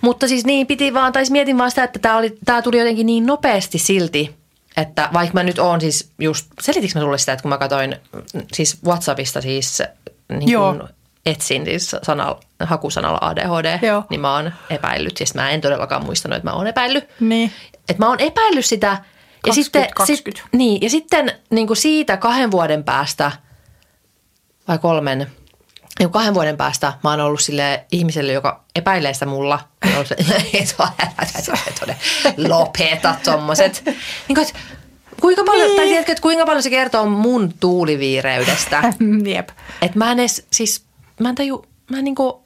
Mutta 0.00 0.28
siis 0.28 0.44
niin 0.44 0.66
piti 0.66 0.94
vaan, 0.94 1.12
tai 1.12 1.22
siis 1.22 1.30
mietin 1.30 1.58
vaan 1.58 1.70
sitä, 1.70 1.84
että 1.84 1.98
tämä, 1.98 2.16
oli, 2.16 2.38
tämä 2.44 2.62
tuli 2.62 2.78
jotenkin 2.78 3.06
niin 3.06 3.26
nopeasti 3.26 3.78
silti, 3.78 4.34
että 4.76 5.08
vaikka 5.12 5.34
mä 5.34 5.42
nyt 5.42 5.58
oon 5.58 5.80
siis 5.80 6.10
just, 6.18 6.46
selitikö 6.60 6.92
mä 6.98 7.00
sulle 7.04 7.18
sitä, 7.18 7.32
että 7.32 7.42
kun 7.42 7.48
mä 7.48 7.58
katsoin 7.58 7.96
siis 8.52 8.78
Whatsappista 8.84 9.40
siis 9.40 9.82
niin 10.38 10.50
Joo. 10.50 10.74
kun 10.74 10.88
etsin 11.30 11.64
siis 11.64 11.96
sanalla, 12.02 12.40
hakusanalla 12.60 13.18
ADHD, 13.20 13.86
Joo. 13.86 14.04
niin 14.10 14.20
mä 14.20 14.34
oon 14.34 14.52
epäillyt. 14.70 15.16
Siis 15.16 15.34
mä 15.34 15.50
en 15.50 15.60
todellakaan 15.60 16.04
muistanut, 16.04 16.36
että 16.36 16.50
mä 16.50 16.56
oon 16.56 16.66
epäillyt. 16.66 17.08
Niin. 17.20 17.52
Että 17.88 18.02
mä 18.04 18.08
oon 18.08 18.20
epäillyt 18.20 18.64
sitä. 18.66 18.86
Ja 18.86 19.52
20, 19.52 19.64
sitten, 19.64 19.94
20. 19.94 20.42
Sit, 20.42 20.52
niin, 20.52 20.82
ja 20.82 20.90
sitten 20.90 21.32
niin 21.50 21.66
kuin 21.66 21.76
siitä 21.76 22.16
kahden 22.16 22.50
vuoden 22.50 22.84
päästä, 22.84 23.32
vai 24.68 24.78
kolmen, 24.78 25.26
niin 25.98 26.10
kahden 26.10 26.34
vuoden 26.34 26.56
päästä 26.56 26.92
mä 27.04 27.10
oon 27.10 27.20
ollut 27.20 27.40
sille 27.40 27.84
ihmiselle, 27.92 28.32
joka 28.32 28.64
epäilee 28.76 29.14
sitä 29.14 29.26
mulla. 29.26 29.60
Se, 30.04 30.16
et 30.54 30.76
et 31.88 31.96
et 32.24 32.38
lopeta 32.48 33.14
tommoset. 33.24 33.82
Niin 33.84 33.94
kuin, 34.34 34.40
että 34.40 34.58
kuinka 35.20 35.44
paljon, 35.44 35.66
Niin. 35.68 35.76
tai 35.76 35.86
tiedätkö, 35.86 36.12
että 36.12 36.22
kuinka 36.22 36.46
paljon 36.46 36.62
se 36.62 36.70
kertoo 36.70 37.06
mun 37.06 37.52
tuuliviireydestä. 37.60 38.82
Jep. 39.34 39.48
Että 39.82 39.98
mä 39.98 40.12
en 40.12 40.18
edes, 40.20 40.46
siis 40.52 40.84
mä 41.18 41.28
en 41.28 41.34
taju, 41.34 41.66
mä 41.90 41.98
en 41.98 42.04
niinku, 42.04 42.44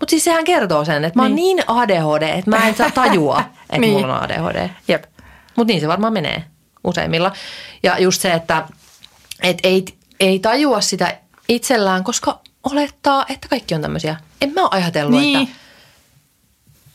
mutta 0.00 0.10
siis 0.10 0.24
sehän 0.24 0.44
kertoo 0.44 0.84
sen, 0.84 1.04
että 1.04 1.18
mä 1.18 1.22
oon 1.22 1.34
niin, 1.34 1.62
ADHD, 1.66 2.22
että 2.38 2.50
mä 2.50 2.68
en 2.68 2.74
saa 2.76 2.90
tajua, 2.90 3.40
että 3.62 3.78
Niin. 3.78 3.92
mulla 3.92 4.18
on 4.18 4.22
ADHD. 4.24 4.68
Jep. 4.88 5.04
Mutta 5.56 5.72
niin 5.72 5.80
se 5.80 5.88
varmaan 5.88 6.12
menee 6.12 6.44
useimmilla. 6.84 7.32
Ja 7.82 7.98
just 7.98 8.22
se, 8.22 8.32
että 8.32 8.66
et 9.42 9.58
ei, 9.62 9.84
ei 10.20 10.38
tajua 10.38 10.80
sitä 10.80 11.18
itsellään, 11.48 12.04
koska 12.04 12.40
olettaa, 12.72 13.26
että 13.28 13.48
kaikki 13.48 13.74
on 13.74 13.82
tämmöisiä. 13.82 14.16
En 14.40 14.52
mä 14.54 14.60
ole 14.60 14.68
ajatellut, 14.72 15.20
Niin. 15.20 15.42
että... 15.42 15.54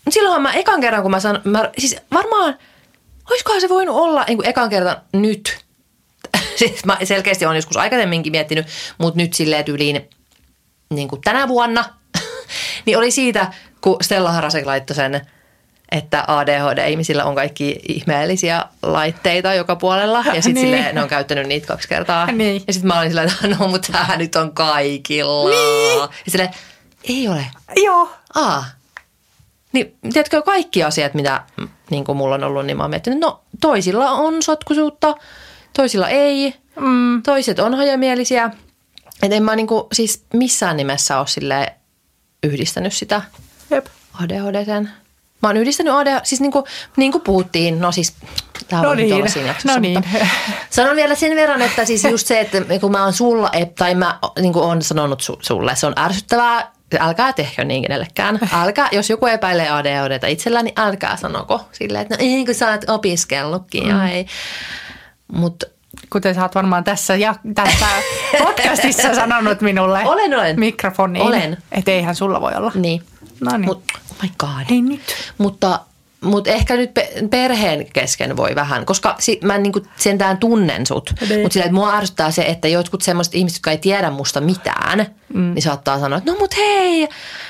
Silloinhan 0.09 0.41
mä 0.41 0.53
ekan 0.53 0.81
kerran, 0.81 1.01
kun 1.01 1.11
mä 1.11 1.19
sanon, 1.19 1.41
mä, 1.43 1.69
siis 1.77 1.95
varmaan, 2.13 2.57
olisikohan 3.29 3.61
se 3.61 3.69
voinut 3.69 3.95
olla 3.95 4.23
niin 4.27 4.37
kuin 4.37 4.47
ekan 4.49 4.69
kerran 4.69 4.97
nyt. 5.13 5.57
siis 6.59 6.85
mä 6.85 6.97
selkeästi 7.03 7.45
olen 7.45 7.55
joskus 7.55 7.77
aikaisemminkin 7.77 8.31
miettinyt, 8.31 8.67
mutta 8.97 9.17
nyt 9.17 9.33
silleen 9.33 9.65
tyyliin 9.65 10.09
niin 10.95 11.07
kuin 11.07 11.21
tänä 11.21 11.47
vuonna, 11.47 11.85
niin 12.85 12.97
oli 12.97 13.11
siitä, 13.11 13.51
kun 13.81 13.97
Stella 14.01 14.31
Harasek 14.31 14.65
laittoi 14.65 14.95
sen, 14.95 15.21
että 15.91 16.23
ADHD-ihmisillä 16.27 17.25
on 17.25 17.35
kaikki 17.35 17.79
ihmeellisiä 17.87 18.63
laitteita 18.83 19.53
joka 19.53 19.75
puolella. 19.75 20.23
Ja 20.33 20.41
sitten 20.41 20.63
Niin. 20.71 20.95
ne 20.95 21.01
on 21.01 21.07
käyttänyt 21.09 21.47
niitä 21.47 21.67
kaksi 21.67 21.87
kertaa. 21.87 22.25
Niin. 22.31 22.63
Ja 22.67 22.73
sitten 22.73 22.87
mä 22.87 22.99
olin 22.99 23.09
silleen, 23.09 23.31
että 23.31 23.47
no 23.47 23.67
mutta 23.67 23.91
tämähän 23.91 24.19
nyt 24.19 24.35
on 24.35 24.51
kaikilla. 24.53 25.49
Niin. 25.49 25.99
Ja 25.99 26.31
silleen, 26.31 26.49
ei 27.03 27.27
ole. 27.27 27.45
Joo. 27.75 28.09
Aa. 28.35 28.65
Niin, 29.71 29.95
tiedätkö, 30.13 30.41
kaikki 30.41 30.83
asiat, 30.83 31.13
mitä 31.13 31.41
niin 31.89 32.03
kuin 32.05 32.17
mulla 32.17 32.35
on 32.35 32.43
ollut, 32.43 32.65
niin 32.65 32.77
mä 32.77 32.83
oon 32.83 32.89
miettinyt, 32.89 33.19
no 33.19 33.41
toisilla 33.61 34.11
on 34.11 34.43
sotkuisuutta, 34.43 35.15
toisilla 35.73 36.09
ei, 36.09 36.53
Mm. 36.79 37.23
toiset 37.23 37.59
on 37.59 37.73
hajamielisiä. 37.73 38.51
Että 39.23 39.35
en 39.35 39.43
mä 39.43 39.55
niin 39.55 39.67
kuin, 39.67 39.83
siis 39.93 40.25
missään 40.33 40.77
nimessä 40.77 41.19
ole 41.19 41.27
silleen 41.27 41.71
yhdistänyt 42.43 42.93
sitä 42.93 43.21
Jep. 43.69 43.85
ADHDseen. 44.13 44.89
Mä 45.41 45.49
oon 45.49 45.57
yhdistänyt 45.57 45.93
ADHD, 45.93 46.19
siis 46.23 46.41
niin 46.41 46.51
kuin, 46.51 46.65
niin 46.97 47.11
kuin 47.11 47.21
puhuttiin, 47.21 47.79
no 47.79 47.91
siis 47.91 48.13
tämä 48.67 48.81
No 48.81 48.89
on 48.89 48.97
niin. 48.97 49.29
siinä 49.29 49.47
jaksossa, 49.47 49.73
No 49.73 49.79
niin. 49.79 49.93
mutta 49.99 50.27
sanon 50.69 50.95
vielä 50.95 51.15
sen 51.15 51.35
verran, 51.35 51.61
että 51.61 51.85
siis 51.85 52.03
just 52.03 52.27
se, 52.27 52.39
että 52.39 52.57
kun 52.81 52.91
mä 52.91 53.03
oon 53.03 53.13
sulla, 53.13 53.51
tai 53.77 53.95
mä 53.95 54.19
niin 54.41 54.53
kuin 54.53 54.65
oon 54.65 54.81
sanonut 54.81 55.21
su, 55.21 55.39
sulle, 55.41 55.75
se 55.75 55.87
on 55.87 55.93
ärsyttävää, 55.99 56.71
älkää 56.99 57.33
tehkö 57.33 57.63
niin 57.63 57.81
kenellekään. 57.83 58.39
Älkää, 58.53 58.89
jos 58.91 59.09
joku 59.09 59.25
epäilee 59.25 59.69
ADHDta 59.69 60.27
itsellään, 60.27 60.65
niin 60.65 60.79
älkää 60.79 61.17
sanoko 61.17 61.61
silleen, 61.71 62.01
että 62.01 62.15
no 62.15 62.19
ei 62.19 62.45
kun 62.45 62.55
sä 62.55 62.71
oot 62.71 62.89
opiskellutkin 62.89 63.83
mm. 63.83 63.89
ja 63.89 64.07
ei. 64.09 64.25
Mutta 65.27 65.65
Kuten 66.09 66.35
sä 66.35 66.41
oot 66.41 66.55
varmaan 66.55 66.83
tässä, 66.83 67.15
ja, 67.15 67.35
tässä 67.55 67.85
podcastissa 68.43 69.15
sanonut 69.21 69.61
minulle 69.61 70.01
Olen, 70.05 70.33
olen. 70.33 70.59
mikrofoniin, 70.59 71.25
Olen. 71.25 71.57
että 71.71 71.91
eihän 71.91 72.15
sulla 72.15 72.41
voi 72.41 72.53
olla. 72.55 72.71
niin. 72.75 73.03
No 73.41 73.51
niin. 73.57 73.65
Mut, 73.65 73.83
oh 74.11 74.17
my 74.23 74.29
god. 74.39 74.65
Ei 74.71 74.81
nyt. 74.81 75.01
Mutta, 75.37 75.79
mutta 76.25 76.49
ehkä 76.49 76.75
nyt 76.75 76.93
pe- 76.93 77.13
perheen 77.29 77.85
kesken 77.93 78.37
voi 78.37 78.55
vähän, 78.55 78.85
koska 78.85 79.15
si- 79.19 79.39
mä 79.43 79.57
niinku 79.57 79.81
sentään 79.95 80.37
tunnen 80.37 80.85
sut. 80.85 81.13
Niin. 81.29 81.41
Mutta 81.41 81.53
sillä, 81.53 81.65
että 81.65 81.75
mua 81.75 81.95
ärsyttää 81.97 82.31
se, 82.31 82.41
että 82.41 82.67
jotkut 82.67 83.01
semmoiset 83.01 83.35
ihmiset, 83.35 83.57
jotka 83.57 83.71
ei 83.71 83.77
tiedä 83.77 84.09
musta 84.09 84.41
mitään, 84.41 85.05
mm. 85.33 85.53
niin 85.53 85.61
saattaa 85.61 85.99
sanoa, 85.99 86.17
että 86.17 86.31
no 86.31 86.37
mut 86.39 86.57
hei, 86.57 87.07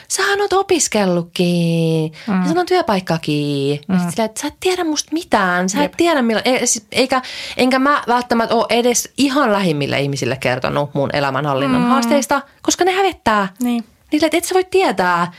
sähän 0.08 0.42
oot 0.42 0.54
opiskellutkin, 0.54 2.12
mm. 2.28 2.42
ja 2.42 2.48
sulla 2.48 2.60
on 2.60 2.66
työpaikkakin. 2.66 3.80
Mm. 3.88 4.00
Sillä, 4.10 4.26
että 4.26 4.42
sä 4.42 4.48
et 4.48 4.56
tiedä 4.60 4.84
musta 4.84 5.10
mitään, 5.14 5.70
sä 5.70 5.84
et 5.84 5.92
tiedä 5.98 6.22
millä, 6.22 6.42
e- 6.46 6.66
siis- 6.66 6.88
eikä, 6.92 7.22
enkä 7.58 7.80
mä 7.80 8.04
välttämättä 8.08 8.56
ole 8.56 8.66
edes 8.70 9.14
ihan 9.18 9.54
lähimmille 9.54 10.00
ihmisille 10.00 10.36
kertonut 10.36 10.94
mun 10.94 11.10
elämänhallinnan 11.14 11.82
mm. 11.82 11.88
haasteista, 11.88 12.42
koska 12.62 12.86
ne 12.86 12.92
hävettää. 12.92 13.48
Niin. 13.60 13.84
Niille, 14.12 14.26
että 14.26 14.38
et 14.38 14.44
sä 14.46 14.54
voi 14.54 14.64
tietää. 14.64 15.32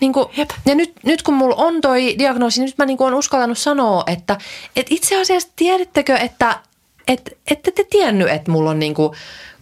Niin 0.00 0.12
kuin, 0.12 0.26
Jep. 0.36 0.50
ja 0.66 0.74
nyt, 0.74 0.92
nyt 1.02 1.22
kun 1.22 1.34
mulla 1.34 1.54
on 1.54 1.80
toi 1.80 2.14
diagnoosi, 2.18 2.60
niin 2.60 2.66
nyt 2.66 2.78
mä 2.78 2.86
niin 2.86 3.02
olen 3.02 3.14
uskaltanut 3.14 3.58
sanoa, 3.58 4.04
että, 4.06 4.38
että 4.76 4.94
itse 4.94 5.20
asiassa 5.20 5.48
tiedättekö, 5.56 6.16
että 6.16 6.60
et, 7.08 7.38
ette 7.50 7.70
te 7.70 7.84
tiennyt, 7.90 8.28
että 8.28 8.50
mulla 8.50 8.70
on 8.70 8.78
niin 8.78 8.94
kuin 8.94 9.12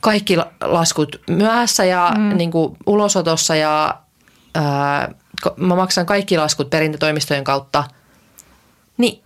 kaikki 0.00 0.36
la- 0.36 0.52
laskut 0.60 1.20
myöhässä 1.30 1.84
ja 1.84 2.12
mm. 2.18 2.36
niin 2.36 2.50
kuin 2.50 2.76
ulosotossa 2.86 3.56
ja 3.56 3.94
ää, 4.54 5.14
mä 5.56 5.76
maksan 5.76 6.06
kaikki 6.06 6.38
laskut 6.38 6.70
perintätoimistojen 6.70 7.44
kautta. 7.44 7.84
Niin 8.96 9.22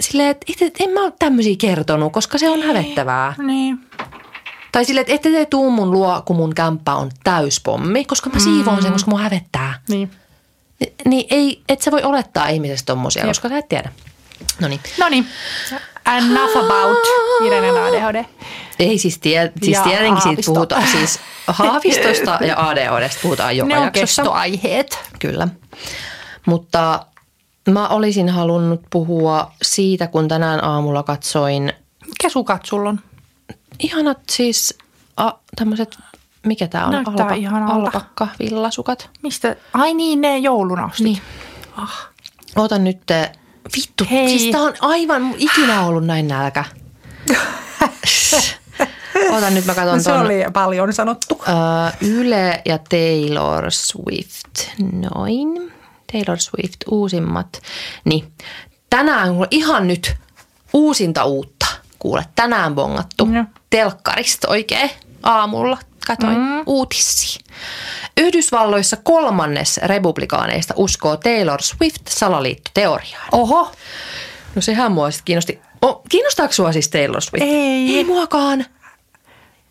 silleen, 0.00 0.28
että 0.28 0.52
et, 0.60 0.74
en 0.80 0.90
mä 0.90 1.04
ole 1.04 1.12
tämmöisiä 1.18 1.56
kertonut, 1.58 2.12
koska 2.12 2.38
se 2.38 2.50
on 2.50 2.62
hävettävää. 2.62 3.34
Niin. 3.38 3.78
Tai 4.72 4.84
silleen, 4.84 5.02
että 5.02 5.14
ette 5.14 5.30
te 5.30 5.46
tuu 5.46 5.70
mun 5.70 5.90
luo, 5.90 6.22
kun 6.24 6.36
mun 6.36 6.54
kämppä 6.54 6.94
on 6.94 7.10
täyspommi, 7.24 8.04
koska 8.04 8.30
mä 8.30 8.38
siivoon 8.38 8.82
sen, 8.82 8.92
koska 8.92 9.10
mua 9.10 9.20
hävettää. 9.20 9.80
Niin. 9.88 10.10
Ni- 10.82 10.92
Niin 11.04 11.26
ei, 11.30 11.62
et 11.68 11.82
sä 11.82 11.90
voi 11.90 12.02
olettaa 12.02 12.48
ihmisestä 12.48 12.86
tommosia, 12.86 13.26
koska 13.26 13.48
sä 13.48 13.58
et 13.58 13.68
tiedä. 13.68 13.92
No 14.60 14.68
niin. 14.68 14.80
No 14.98 15.08
niin. 15.08 15.26
Enough 16.16 16.56
about 16.56 16.98
Irenen 17.46 17.82
ADHD. 17.84 18.24
Ei 18.78 18.98
siis, 18.98 19.18
tie, 19.18 19.52
siis 19.62 19.76
Ja 19.76 19.82
tietenkin 19.82 20.22
siitä 20.22 20.42
puhutaan, 20.46 20.86
siis 20.92 21.20
haavistosta 21.46 22.38
ja 22.46 22.68
ADHDsta 22.68 23.18
puhutaan 23.22 23.56
joka 23.56 23.68
Ne 23.68 23.78
on 23.78 23.84
jaksossa. 23.84 24.22
kestoaiheet. 24.22 24.98
Kyllä. 25.18 25.48
Mutta 26.46 27.06
mä 27.70 27.88
olisin 27.88 28.28
halunnut 28.28 28.80
puhua 28.90 29.52
siitä, 29.62 30.06
kun 30.06 30.28
tänään 30.28 30.64
aamulla 30.64 31.02
katsoin 31.02 31.72
Mikä 32.06 32.28
sukat 32.28 32.66
sulla 32.66 32.88
on? 32.88 33.00
ihanat 33.78 34.18
siis 34.30 34.78
a, 35.16 35.30
tämmöiset, 35.56 35.96
mikä 36.46 36.68
tää 36.68 36.86
on? 36.86 36.92
Näyttää 36.92 37.34
ihanalta. 37.34 37.74
alpakka, 37.74 38.28
villasukat. 38.38 39.10
Mistä? 39.22 39.56
Ai 39.72 39.94
niin, 39.94 40.20
ne 40.20 40.38
jouluna 40.38 40.84
ostit. 40.84 41.04
Niin. 41.04 41.18
Ah. 41.76 42.08
Otan 42.56 42.84
nyt, 42.84 43.10
eh, 43.10 43.30
vittu, 43.76 44.04
Hei. 44.10 44.28
siis 44.28 44.52
tää 44.52 44.60
on 44.60 44.74
aivan 44.80 45.34
ikinä 45.38 45.82
ollut 45.86 46.04
näin 46.06 46.28
nälkä. 46.28 46.64
Otan 49.30 49.54
nyt, 49.54 49.64
mä 49.64 49.74
katson 49.74 49.96
No, 49.96 50.02
se 50.02 50.10
ton 50.10 50.20
oli 50.20 50.44
paljon 50.52 50.92
sanottu. 50.92 51.34
uh, 51.34 52.08
Yle 52.08 52.62
ja 52.64 52.78
Taylor 52.78 53.70
Swift. 53.70 54.78
Noin. 54.92 55.72
Taylor 56.12 56.38
Swift, 56.38 56.76
uusimmat. 56.90 57.62
Niin, 58.04 58.32
tänään 58.90 59.28
ihan 59.50 59.88
nyt 59.88 60.16
uusinta 60.72 61.24
uutta. 61.24 61.66
Kuule, 61.98 62.24
tänään 62.34 62.74
bongattu. 62.74 63.24
No. 63.24 63.44
Telkkarista 63.70 64.48
oikein 64.48 64.90
aamulla. 65.22 65.78
Katoin 66.06 66.38
mm. 66.38 66.62
uutisia. 66.66 67.40
Yhdysvalloissa 68.16 68.96
kolmannes 68.96 69.80
republikaaneista 69.82 70.74
uskoo 70.76 71.16
Taylor 71.16 71.62
Swift 71.62 72.02
salaliittoteoriaan. 72.08 73.28
Oho. 73.32 73.72
No 74.54 74.62
sehän 74.62 74.92
mua 74.92 75.10
sitten 75.10 75.24
kiinnosti. 75.24 75.60
Oh, 75.82 76.02
kiinnostaako 76.08 76.52
sua 76.52 76.72
siis 76.72 76.88
Taylor 76.88 77.20
Swift? 77.20 77.46
Ei. 77.46 77.96
Ei 77.96 78.04
muakaan. 78.04 78.64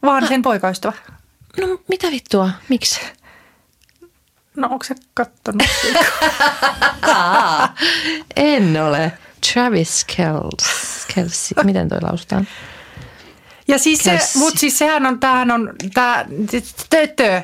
Vaan 0.04 0.28
sen 0.28 0.42
poikaystävä. 0.42 0.94
No 1.58 1.68
mitä 1.88 2.08
vittua? 2.12 2.50
Miksi? 2.70 3.02
No 4.56 4.68
onko 4.72 4.84
se 4.84 4.96
kattonut? 5.14 5.64
En 8.36 8.84
ole. 8.84 9.12
Travis 9.54 10.06
Kelce. 10.06 10.66
Kelsey. 11.16 11.64
Miten 11.66 11.90
toi 11.90 12.02
lausutaan? 12.02 12.48
Ja 13.72 13.78
siis 13.80 14.00
se, 14.04 14.20
mut 14.36 14.58
siis 14.58 14.78
sehän 14.78 15.06
on, 15.06 15.20
tämähän 15.20 15.52
on, 15.52 15.74
tää, 15.94 16.26
tötö. 16.90 17.42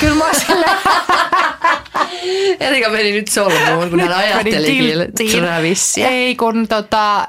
Kyllä 0.00 0.14
mä 0.14 0.32
sille 0.32 0.66
Erika 2.60 2.90
meni 2.90 3.12
nyt 3.12 3.28
solmuun, 3.28 3.90
kun 3.90 4.00
hän 4.00 4.12
ajatteli 4.12 4.92
Travisia. 5.40 6.08
Ei 6.08 6.36
kun 6.36 6.68
tota, 6.68 7.28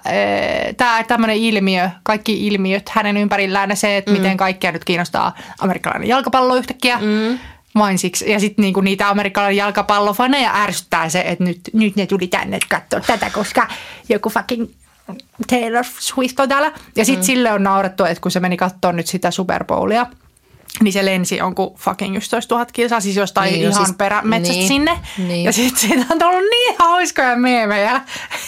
tämä 0.77 1.03
tämmöinen 1.03 1.37
ilmiö, 1.37 1.89
kaikki 2.03 2.47
ilmiöt 2.47 2.89
hänen 2.89 3.17
ympärillään, 3.17 3.77
se, 3.77 3.97
että 3.97 4.11
mm. 4.11 4.17
miten 4.17 4.37
kaikkia 4.37 4.71
nyt 4.71 4.85
kiinnostaa 4.85 5.35
amerikkalainen 5.59 6.09
jalkapallo 6.09 6.55
yhtäkkiä. 6.55 6.97
Mm. 7.01 7.39
Vain 7.75 7.99
siksi. 7.99 8.31
Ja 8.31 8.39
sitten 8.39 8.63
niinku 8.63 8.81
niitä 8.81 9.09
amerikkalainen 9.09 9.57
jalkapallofaneja 9.57 10.51
ärsyttää 10.55 11.09
se, 11.09 11.21
että 11.21 11.43
nyt, 11.43 11.59
nyt 11.73 11.95
ne 11.95 12.05
tuli 12.05 12.27
tänne 12.27 12.59
katsoa 12.69 12.99
tätä, 12.99 13.29
koska 13.29 13.67
joku 14.09 14.29
fucking 14.29 14.67
Taylor 15.49 15.85
Swift 15.99 16.39
on 16.39 16.49
täällä. 16.49 16.71
Ja 16.95 17.05
sitten 17.05 17.23
mm. 17.23 17.25
sille 17.25 17.51
on 17.51 17.63
naurettu, 17.63 18.05
että 18.05 18.21
kun 18.21 18.31
se 18.31 18.39
meni 18.39 18.57
katsoa 18.57 18.91
nyt 18.91 19.07
sitä 19.07 19.31
Super 19.31 19.63
Bowlia, 19.63 20.05
niin 20.81 20.93
se 20.93 21.05
lensi 21.05 21.37
jonkun 21.37 21.75
fucking 21.77 22.15
11 22.17 22.55
000 22.55 22.65
kilsaa, 22.73 22.99
siis 22.99 23.15
jostain 23.15 23.51
Niin, 23.53 23.61
ihan 23.69 23.85
siis- 23.85 23.97
perämetsästä 23.97 24.53
niin, 24.59 24.67
sinne. 24.67 24.99
niin. 25.17 25.43
Ja 25.43 25.51
sitten 25.51 25.79
siitä 25.79 26.05
on 26.11 26.19
tullut 26.19 26.49
niin 26.49 26.75
hauskoja 26.79 27.35
meemejä, 27.35 28.01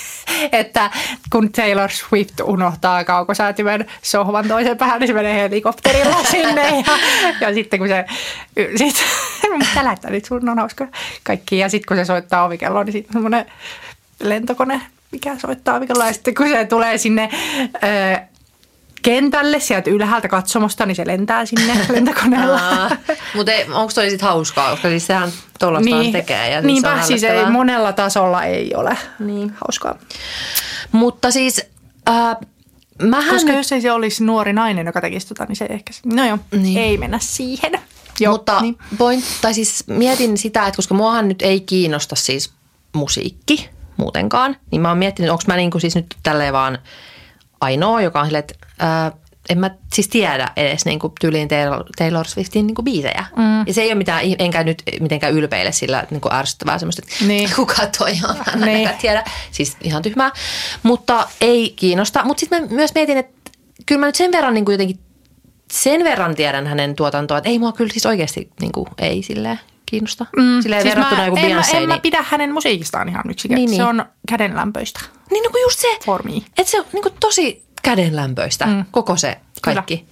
että 0.52 0.92
kun 1.32 1.52
Taylor 1.52 1.90
Swift 1.92 2.40
unohtaa 2.44 3.04
kaukosäätimen 3.04 3.86
sohvan 4.02 4.48
toisen 4.48 4.78
päähän, 4.78 5.00
niin 5.00 5.08
se 5.08 5.14
menee 5.14 5.42
helikopterilla 5.42 6.24
sinne. 6.32 6.70
Ja, 6.70 6.94
ja 7.42 7.54
sitten 7.54 7.80
kun 7.80 7.88
se, 7.88 8.06
sit, 8.76 8.96
mitä 9.58 9.84
lähettää 9.84 10.12
nyt, 10.12 10.26
sun 10.26 10.50
on 10.50 10.60
hauskoja 10.60 10.90
kaikki. 11.24 11.58
Ja 11.58 11.70
sitten 11.70 11.88
kun 11.88 11.98
se 11.98 12.06
soittaa 12.06 12.46
ovikelloa, 12.46 12.84
niin 12.84 12.94
sitten 12.94 13.14
semmoinen 13.14 13.46
lentokone, 14.20 14.82
mikä 15.16 15.40
soittaa 15.40 15.80
sitten 16.12 16.36
kun 16.36 16.50
se 16.50 16.66
tulee 16.66 16.98
sinne... 16.98 17.30
Öö, 17.84 18.18
kentälle 19.02 19.60
sieltä 19.60 19.90
ylhäältä 19.90 20.28
katsomosta, 20.28 20.86
niin 20.86 20.96
se 20.96 21.08
lentää 21.08 21.46
sinne 21.46 21.74
lentokoneella. 21.94 22.90
Mutta 23.36 23.52
onko 23.74 23.92
toi 23.96 24.10
sitten 24.10 24.28
hauskaa, 24.28 24.72
koska 24.72 24.90
siis 24.90 25.08
sehän 25.08 25.32
tuollaista 25.60 25.96
niin, 25.96 26.12
tekee. 26.12 26.50
Ja 26.50 26.62
niinpä, 26.62 27.02
se 27.02 27.08
siis 27.08 27.24
ei, 27.24 27.46
monella 27.46 27.94
tasolla 27.94 28.44
ei 28.44 28.76
ole 28.76 28.98
niin. 29.20 29.54
hauskaa. 29.66 29.96
Mutta 30.92 31.32
siis 31.32 31.62
äh, 32.10 32.38
mähän 33.02 33.34
Koska 33.34 33.50
nyt, 33.50 33.58
jos 33.58 33.72
ei 33.72 33.82
se 33.82 33.92
olisi 33.92 34.24
nuori 34.24 34.54
nainen, 34.54 34.86
joka 34.86 35.02
tekisi 35.02 35.28
tota, 35.28 35.46
niin 35.46 35.56
se 35.56 35.66
ehkä... 35.70 35.94
No 36.06 36.28
joo, 36.28 36.40
niin. 36.52 36.78
ei 36.78 36.98
mennä 36.98 37.20
siihen. 37.22 37.72
Joo, 38.20 38.34
mutta 38.34 38.62
niin. 38.62 38.78
point, 38.98 39.26
tai 39.42 39.54
siis 39.54 39.84
mietin 39.88 40.38
sitä, 40.38 40.68
että 40.68 40.76
koska 40.76 40.94
muahan 40.94 41.28
nyt 41.28 41.42
ei 41.42 41.62
kiinnosta 41.62 42.16
siis 42.16 42.52
musiikki 42.94 43.70
muutenkaan, 43.98 44.58
niin 44.72 44.82
mä 44.82 44.90
oon 44.90 44.98
miettinyt, 44.98 45.32
onko 45.32 45.44
mä 45.48 45.56
niinku 45.56 45.80
siis 45.80 45.96
nyt 45.96 46.16
tälleen 46.24 46.54
vaan 46.54 46.78
ainoa, 47.62 48.02
joka 48.02 48.20
on 48.20 48.26
silleen, 48.26 48.44
että 48.50 48.68
ää, 48.80 49.12
en 49.50 49.60
mä 49.60 49.72
siis 49.94 50.08
tiedä 50.08 50.52
edes 50.56 50.86
niinku 50.86 51.14
tyyliin 51.22 51.48
Taylor, 51.48 51.84
Taylor 51.98 52.26
Swiftin 52.28 52.68
niinku 52.68 52.84
biisejä. 52.84 53.26
Mm. 53.36 53.68
Ja 53.68 53.74
se 53.74 53.82
ei 53.82 53.88
ole 53.90 53.96
mitään, 53.96 54.22
enkä 54.40 54.64
nyt 54.64 54.84
mitenkään 55.00 55.34
ylpeile 55.34 55.72
sillä, 55.72 56.00
että 56.00 56.16
niinku 56.16 56.30
ärsyttävää 56.32 56.80
semmoista, 56.80 57.02
että 57.06 57.26
Niin. 57.26 57.50
kuka 57.56 57.88
toi 57.98 58.12
on, 58.30 58.36
mä 58.60 58.66
Niin. 58.66 58.90
tiedä. 59.02 59.24
Siis 59.52 59.78
ihan 59.82 60.02
tyhmää, 60.02 60.32
mutta 60.84 61.28
ei 61.42 61.74
kiinnosta. 61.76 62.24
Mutta 62.24 62.40
sitten 62.40 62.62
mä 62.64 62.68
myös 62.70 62.94
mietin, 62.96 63.18
että 63.18 63.52
kyllä 63.86 64.00
mä 64.00 64.06
nyt 64.06 64.16
sen 64.16 64.32
verran 64.32 64.54
niinku 64.54 64.72
jotenkin 64.72 65.00
sen 65.72 66.04
verran 66.04 66.36
tiedän 66.36 66.68
hänen 66.68 66.96
tuotantoa, 66.96 67.38
että 67.38 67.50
ei 67.50 67.60
mua 67.60 67.72
kyllä 67.72 67.92
siis 67.94 68.06
oikeasti 68.06 68.50
niin 68.62 68.72
kuin, 68.72 68.88
ei 68.98 69.24
silleen 69.24 69.60
kiinnosta. 69.86 70.26
Mm, 70.38 70.62
silleen 70.62 70.82
siis 70.82 70.96
verrattuna 70.96 71.22
mä, 71.22 71.26
joku 71.28 71.38
en, 71.38 71.56
mä, 71.56 71.62
Beyoncé. 71.62 71.76
en 71.76 71.88
mä 71.88 71.94
Niin, 71.94 72.02
pidä 72.02 72.26
hänen 72.30 72.54
musiikistaan 72.54 73.10
ihan 73.10 73.24
yksikään. 73.30 73.56
Niin, 73.56 73.70
Niin, 73.70 73.78
niin. 73.78 73.96
Se 73.96 74.02
on 74.02 74.06
kädenlämpöistä. 74.28 75.00
niin 75.32 75.44
no 75.44 75.50
kun 75.50 75.62
just 75.62 75.80
se, 75.80 75.88
For 76.06 76.24
me. 76.24 76.32
että 76.38 76.72
se 76.72 76.80
on 76.80 76.86
niin 76.94 77.04
kuin 77.04 77.14
tosi 77.20 77.64
kädenlämpöistä, 77.82 78.66
mm. 78.66 78.86
koko 78.92 79.18
se 79.18 79.38
kaikki. 79.62 79.98
Kyllä. 79.98 80.10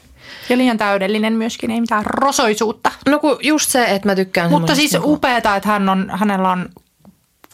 Ja 0.49 0.57
liian 0.57 0.77
täydellinen 0.77 1.33
myöskin, 1.33 1.71
ei 1.71 1.81
mitään 1.81 2.05
rosoisuutta. 2.05 2.91
No 3.09 3.19
kun 3.19 3.37
just 3.41 3.69
se, 3.69 3.83
että 3.85 4.09
mä 4.09 4.15
tykkään 4.15 4.49
Mutta 4.51 4.75
siis 4.75 4.91
semmoisesta 4.91 5.13
upeeta, 5.13 5.55
että 5.55 5.69
hän 5.69 5.89
on, 5.89 6.11
hänellä 6.13 6.49
on 6.51 6.69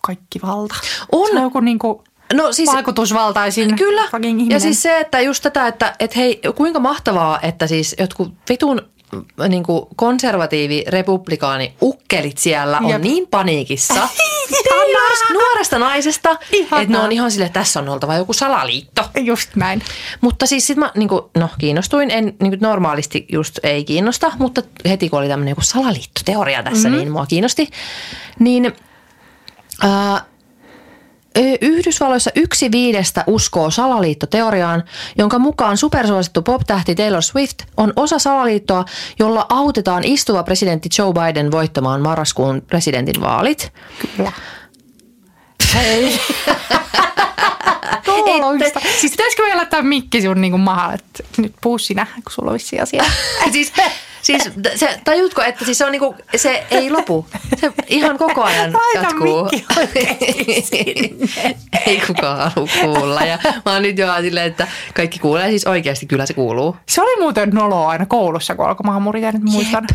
kaikki 0.01 0.39
valta. 0.41 0.75
On. 1.11 1.27
Se 1.27 1.37
on 1.37 1.43
joku 1.43 1.59
niinku 1.59 2.03
No 2.33 2.51
siis- 2.51 2.71
vaikutusvaltaisin 2.73 3.75
Kyllä. 3.75 4.01
Ja 4.49 4.59
siis 4.59 4.81
se, 4.81 4.99
että 4.99 5.21
just 5.21 5.43
tätä, 5.43 5.67
että, 5.67 5.95
että 5.99 6.19
hei, 6.19 6.41
kuinka 6.55 6.79
mahtavaa, 6.79 7.39
että 7.41 7.67
siis 7.67 7.95
jotkut 7.99 8.33
vitun 8.49 8.81
niin 9.49 9.63
kuin 9.63 9.85
konservatiivi, 9.95 10.83
republikaani 10.87 11.73
ukkelit 11.81 12.37
siellä 12.37 12.77
on 12.77 12.89
Jep. 12.89 13.01
niin 13.01 13.27
paniikissa 13.27 14.07
nuoresta, 14.93 15.33
nuoresta 15.33 15.79
naisesta, 15.79 16.37
että 16.53 16.85
ne 16.87 16.99
on 16.99 17.11
ihan 17.11 17.31
silleen, 17.31 17.47
että 17.47 17.59
tässä 17.59 17.79
on 17.79 17.89
oltava 17.89 18.15
joku 18.15 18.33
salaliitto. 18.33 19.09
Just 19.23 19.55
näin. 19.55 19.81
Mutta 20.21 20.45
siis 20.45 20.67
sit 20.67 20.77
mä 20.77 20.91
niin 20.95 21.09
kuin, 21.09 21.21
no, 21.37 21.49
kiinnostuin, 21.59 22.11
en 22.11 22.23
niin 22.25 22.51
kuin 22.51 22.59
normaalisti 22.61 23.25
just 23.31 23.59
ei 23.63 23.83
kiinnosta, 23.83 24.31
mutta 24.39 24.61
heti 24.89 25.09
kun 25.09 25.19
oli 25.19 25.27
tämmöinen 25.27 25.51
joku 25.51 25.61
salaliittoteoria 25.61 26.63
tässä, 26.63 26.87
mm-hmm. 26.89 26.99
niin 26.99 27.11
mua 27.11 27.25
kiinnosti. 27.25 27.69
Niin 28.39 28.73
Ö, 29.83 30.21
Yhdysvalloissa 31.61 32.31
yksi 32.35 32.71
viidestä 32.71 33.23
uskoo 33.27 33.71
salaliittoteoriaan, 33.71 34.83
jonka 35.17 35.39
mukaan 35.39 35.77
supersuosittu 35.77 36.41
pop-tähti 36.41 36.95
Taylor 36.95 37.21
Swift 37.21 37.63
on 37.77 37.93
osa 37.95 38.19
salaliittoa, 38.19 38.85
jolla 39.19 39.45
autetaan 39.49 40.03
istuva 40.03 40.43
presidentti 40.43 40.89
Joe 40.97 41.13
Biden 41.13 41.51
voittamaan 41.51 42.01
marraskuun 42.01 42.61
presidentinvaalit. 42.61 43.73
Kyllä. 44.15 44.31
Hei. 45.73 46.19
Kouluista. 48.05 48.79
Siis 48.99 49.11
pitäisikö 49.11 49.43
meillä 49.43 49.57
laittaa 49.57 49.81
mikki 49.81 50.21
sun 50.21 50.41
niinku 50.41 50.57
mahalle, 50.57 50.93
että 50.93 51.23
nyt 51.37 51.53
puu 51.61 51.77
sinä, 51.77 52.07
kun 52.15 52.31
sulla 52.31 52.51
on 52.51 52.53
vissi 52.53 52.79
asia. 52.79 53.03
siis, 53.51 53.73
siis 54.21 54.49
se, 54.75 54.99
tajutko, 55.03 55.41
että 55.41 55.65
siis 55.65 55.77
se, 55.77 55.85
on 55.85 55.91
niinku, 55.91 56.15
se 56.35 56.63
ei 56.71 56.91
lopu. 56.91 57.27
Se 57.61 57.71
ihan 57.87 58.17
koko 58.17 58.43
ajan 58.43 58.73
Laita 58.73 59.07
jatkuu. 59.07 59.49
ei 61.85 62.01
kukaan 62.07 62.51
halua 62.51 62.69
kuulla. 62.81 63.21
Ja 63.21 63.39
mä 63.65 63.73
oon 63.73 63.81
nyt 63.81 63.97
jo 63.97 64.07
silleen, 64.21 64.47
että 64.47 64.67
kaikki 64.93 65.19
kuulee. 65.19 65.49
Siis 65.49 65.67
oikeasti 65.67 66.05
kyllä 66.05 66.25
se 66.25 66.33
kuuluu. 66.33 66.77
Se 66.85 67.01
oli 67.01 67.21
muuten 67.21 67.49
noloa 67.49 67.89
aina 67.89 68.05
koulussa, 68.05 68.55
kun 68.55 68.65
alkoi 68.65 68.83
maahanmuria, 68.85 69.31
nyt 69.31 69.43
muistan. 69.43 69.87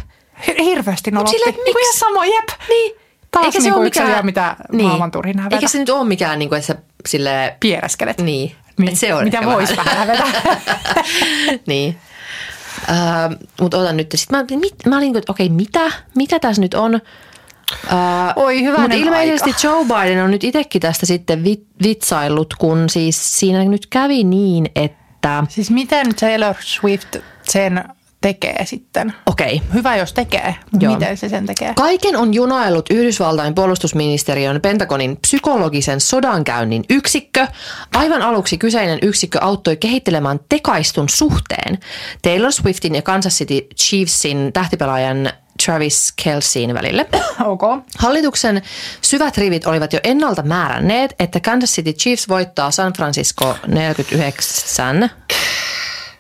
Hir- 0.48 0.62
hirveästi 0.62 1.10
nolotti. 1.10 1.36
että 1.46 1.60
Niin 1.64 1.80
ihan 1.80 1.94
sama, 1.94 2.26
jep. 2.26 2.48
Niin. 2.68 2.92
Taas 3.30 3.46
Eikä 3.46 3.58
se 3.58 3.62
niinku 3.62 3.78
ole 3.78 3.84
mikään... 3.84 4.26
mitä 4.26 4.56
maailman 4.72 5.10
turhin 5.10 5.38
hävetä. 5.38 5.56
Eikä 5.56 5.68
se 5.68 5.78
nyt 5.78 5.90
ole 5.90 6.04
mikään, 6.04 6.38
niin 6.38 6.48
kuin, 6.48 6.58
että 6.58 6.66
sä 6.66 6.76
silleen... 7.08 7.52
Pieräskelet. 7.60 8.20
Niin. 8.20 8.56
Niin. 8.78 8.88
Et 8.88 8.98
se 8.98 9.14
on 9.14 9.24
Mitä 9.24 9.38
ehkä 9.38 9.50
vois 9.50 9.76
vähän 9.76 9.96
hävetä. 9.96 10.24
niin. 11.66 11.98
Uh, 12.88 13.48
mutta 13.60 13.78
otan 13.78 13.96
nyt. 13.96 14.12
Sitten 14.14 14.38
mä, 14.38 14.60
mit, 14.60 14.74
mä 14.86 14.96
olin, 14.96 15.16
että 15.16 15.32
okei, 15.32 15.48
mitä? 15.48 15.92
Mitä 16.14 16.38
tässä 16.38 16.62
nyt 16.62 16.74
on? 16.74 16.94
Uh, 16.94 18.42
Oi, 18.44 18.62
hyvänen 18.62 18.80
Mutta 18.80 18.96
ilmeisesti 18.96 19.50
aika. 19.50 19.68
Joe 19.68 19.84
Biden 19.84 20.24
on 20.24 20.30
nyt 20.30 20.44
itsekin 20.44 20.80
tästä 20.80 21.06
sitten 21.06 21.44
vi, 21.44 21.66
vitsaillut, 21.82 22.54
kun 22.54 22.88
siis 22.88 23.40
siinä 23.40 23.64
nyt 23.64 23.86
kävi 23.86 24.24
niin, 24.24 24.70
että... 24.76 25.44
Siis 25.48 25.70
miten 25.70 26.14
Taylor 26.14 26.54
Swift 26.60 27.16
sen 27.42 27.84
tekee 28.24 28.64
sitten? 28.64 29.14
Okei, 29.26 29.62
Hyvä, 29.74 29.96
jos 29.96 30.12
tekee. 30.12 30.54
Joo. 30.80 30.94
Miten 30.94 31.16
se 31.16 31.28
sen 31.28 31.46
tekee? 31.46 31.74
Kaiken 31.74 32.16
on 32.16 32.34
junaillut 32.34 32.90
Yhdysvaltain 32.90 33.54
puolustusministeriön 33.54 34.60
Pentagonin 34.60 35.16
psykologisen 35.16 36.00
sodankäynnin 36.00 36.84
yksikkö. 36.90 37.46
Aivan 37.94 38.22
aluksi 38.22 38.58
kyseinen 38.58 38.98
yksikkö 39.02 39.38
auttoi 39.40 39.76
kehittelemään 39.76 40.40
tekaistun 40.48 41.08
suhteen 41.08 41.78
Taylor 42.22 42.52
Swiftin 42.52 42.94
ja 42.94 43.02
Kansas 43.02 43.34
City 43.34 43.66
Chiefsin 43.76 44.50
tähtipelaajan 44.52 45.30
Travis 45.64 46.12
Kelseyn 46.24 46.74
välille. 46.74 47.06
ok. 47.52 47.62
Hallituksen 47.98 48.62
syvät 49.00 49.38
rivit 49.38 49.66
olivat 49.66 49.92
jo 49.92 50.00
ennalta 50.04 50.42
määränneet, 50.42 51.14
että 51.18 51.40
Kansas 51.40 51.70
City 51.70 51.92
Chiefs 51.92 52.28
voittaa 52.28 52.70
San 52.70 52.92
Francisco 52.92 53.56
49, 53.66 55.10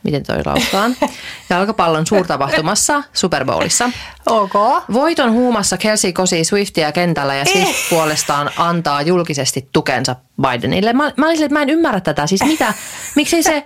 miten 0.04 0.22
toi 0.26 0.36
lausutaan, 0.46 0.96
jalkapallon 1.50 2.06
suurtapahtumassa 2.06 3.02
Super 3.12 3.44
Bowlissa. 3.44 3.90
Ok. 4.26 4.52
Voiton 4.92 5.32
huumassa 5.32 5.76
Kelsey 5.76 6.12
kosii 6.12 6.44
Swiftia 6.44 6.92
kentällä 6.92 7.34
ja 7.34 7.44
Swift 7.44 7.74
puolestaan 7.90 8.50
antaa 8.56 9.02
julkisesti 9.02 9.68
tukensa 9.72 10.16
Bidenille. 10.42 10.92
Mä, 10.92 11.12
mä 11.16 11.26
olin 11.26 11.36
silleen, 11.36 11.46
että 11.46 11.54
mä 11.58 11.62
en 11.62 11.70
ymmärrä 11.70 12.00
tätä. 12.00 12.26
Siis 12.26 12.44
mitä? 12.44 12.74
Miksei 13.16 13.42
se, 13.42 13.64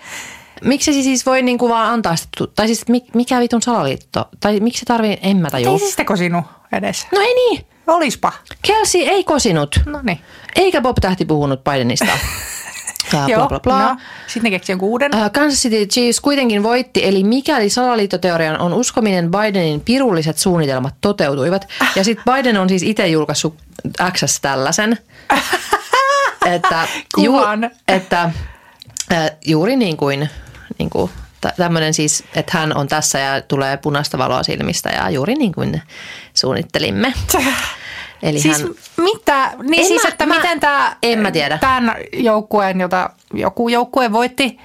miksei 0.65 0.95
se 0.95 1.03
siis 1.03 1.27
voi 1.27 1.43
niinku 1.43 1.69
vaan 1.69 1.93
antaa 1.93 2.17
sitä, 2.17 2.45
tai 2.57 2.67
siis 2.67 2.89
mi- 2.89 3.07
mikä 3.15 3.41
vitun 3.41 3.63
salaliitto? 3.63 4.29
Tai 4.41 4.61
miksi 4.61 4.81
se 4.81 4.87
tarvii, 4.87 5.19
en 5.23 5.37
mä 5.37 5.47
Ei 5.49 5.51
tajua. 5.51 5.79
se 5.79 5.87
sitä 5.91 6.05
kosinu 6.05 6.43
edes. 6.73 7.07
No 7.13 7.21
ei 7.21 7.35
niin. 7.35 7.67
Olispa. 7.87 8.33
Kelsey 8.63 9.01
ei 9.01 9.25
kosinut, 9.25 9.81
No 9.87 10.01
niin. 10.03 10.21
eikä 10.57 10.81
Bob-tähti 10.81 11.25
puhunut 11.25 11.65
Bidenista. 11.65 12.07
Ja 13.13 13.37
bla 13.37 13.47
bla 13.47 13.61
bla. 13.61 13.89
No, 13.89 13.97
sitten 14.27 14.43
ne 14.43 14.51
keksi 14.51 14.73
jonkun 14.73 14.89
uuden. 14.89 15.15
Äh, 15.15 15.33
Kansas 15.33 15.63
City 15.63 15.87
Chiefs 15.87 16.21
kuitenkin 16.21 16.63
voitti, 16.63 17.07
eli 17.07 17.25
mikäli 17.25 17.71
salaliittoteorian 17.71 18.61
on 18.61 18.73
uskominen, 18.73 19.31
Bidenin 19.31 19.81
pirulliset 19.81 20.39
suunnitelmat 20.39 20.95
toteutuivat. 21.01 21.69
Ja 21.97 22.05
sitten 22.05 22.35
Biden 22.35 22.57
on 22.57 22.69
siis 22.69 22.83
itse 22.83 23.07
julkaissut 23.07 23.55
X 24.13 24.41
tällaisen, 24.41 24.99
että, 26.55 26.89
Kuvan. 27.15 27.71
että 27.89 28.31
äh, 29.13 29.31
juuri 29.47 29.77
niin 29.77 29.97
kuin, 29.97 30.29
niin 30.79 30.91
kuin 30.91 31.11
tämmöinen 31.57 31.95
siis, 31.95 32.25
että 32.35 32.59
hän 32.59 32.77
on 32.77 32.89
tässä 32.89 33.19
ja 33.19 33.41
tulee 33.41 33.77
punaista 33.77 34.19
valoa 34.19 34.43
silmistä 34.43 34.89
ja 34.89 35.11
juuri 35.11 35.35
niin 35.35 35.53
kuin 35.53 35.83
suunnittelimme. 36.35 37.13
Eli 38.23 38.41
Siis 38.41 38.59
hän, 38.63 38.69
mitä? 38.97 39.51
Niin 39.63 39.81
En 39.81 39.87
siis, 39.87 40.03
mä- 40.03 40.09
että 40.09 40.27
mä- 40.27 40.35
miten 40.35 40.61
tämä, 40.61 40.97
en 41.03 41.19
mä 41.19 41.31
tiedä. 41.31 41.59
tämän 41.59 41.95
joukkueen, 42.13 42.81
jota 42.81 43.11
joku 43.35 43.69
joukkue 43.69 44.13
voitti, 44.13 44.59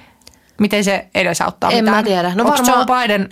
miten 0.60 0.84
se 0.84 1.06
edesauttaa 1.14 1.70
En 1.70 1.76
mitään? 1.84 1.96
mä 1.96 2.02
tiedä. 2.02 2.34
No 2.34 2.44
Onko 2.44 2.56
varmaan- 2.56 2.86
Joe 2.88 3.00
Biden 3.02 3.28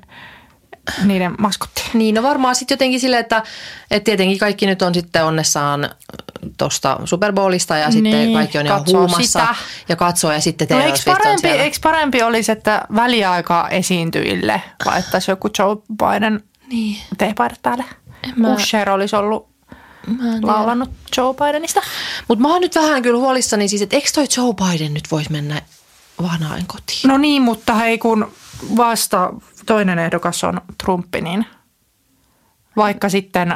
niiden 1.04 1.34
maskotti? 1.38 1.82
Niin, 1.94 2.14
no 2.14 2.22
varmaan 2.22 2.54
sitten 2.54 2.74
jotenkin 2.74 3.00
silleen, 3.00 3.20
että, 3.20 3.42
että 3.90 4.04
tietenkin 4.04 4.38
kaikki 4.38 4.66
nyt 4.66 4.82
on 4.82 4.94
sitten 4.94 5.24
onnessaan 5.24 5.90
tuosta 6.58 6.98
Super 7.04 7.32
Bowlista 7.32 7.76
ja 7.76 7.90
sitten 7.90 8.12
Niin, 8.12 8.32
kaikki 8.32 8.58
on 8.58 8.66
ihan 8.66 8.78
katsoo 8.78 8.98
huumassa 9.00 9.22
sitä. 9.40 9.54
ja 9.88 9.96
katsoo 9.96 10.32
ja 10.32 10.40
sitten 10.40 10.64
No 10.64 10.68
Taylor 10.68 10.86
eikö 10.86 10.98
Swift 10.98 11.18
on 11.18 11.22
parempi, 11.22 11.48
eikö 11.48 11.76
parempi 11.82 12.22
olisi, 12.22 12.52
että 12.52 12.82
väliaika 12.94 13.68
esiintyjille 13.68 14.62
laittaisi 14.86 15.30
joku 15.30 15.50
Joe 15.58 15.76
Biden 15.98 16.42
Niin. 16.68 16.96
teepaidat 17.18 17.58
päälle. 17.62 17.84
Usher 18.54 18.90
olisi 18.90 19.16
ollut 19.16 19.46
en 19.46 19.51
laulanut 20.42 20.90
Joe 21.16 21.34
Bidenista. 21.34 21.80
Mutta 22.28 22.42
mä 22.42 22.48
oon 22.48 22.60
nyt 22.60 22.74
vähän 22.74 23.02
kyllä 23.02 23.18
huolissani 23.18 23.68
siis, 23.68 23.82
että 23.82 23.96
eikö 23.96 24.08
toi 24.14 24.26
Joe 24.36 24.54
Biden 24.54 24.94
nyt 24.94 25.10
voisi 25.10 25.32
mennä 25.32 25.62
vanhain 26.22 26.66
kotiin? 26.66 27.08
No 27.08 27.18
niin, 27.18 27.42
mutta 27.42 27.74
hei 27.74 27.98
kun 27.98 28.32
vasta 28.76 29.32
toinen 29.66 29.98
ehdokas 29.98 30.44
on 30.44 30.60
Trumpi, 30.84 31.20
niin 31.20 31.46
vaikka 32.76 33.08
sitten 33.08 33.54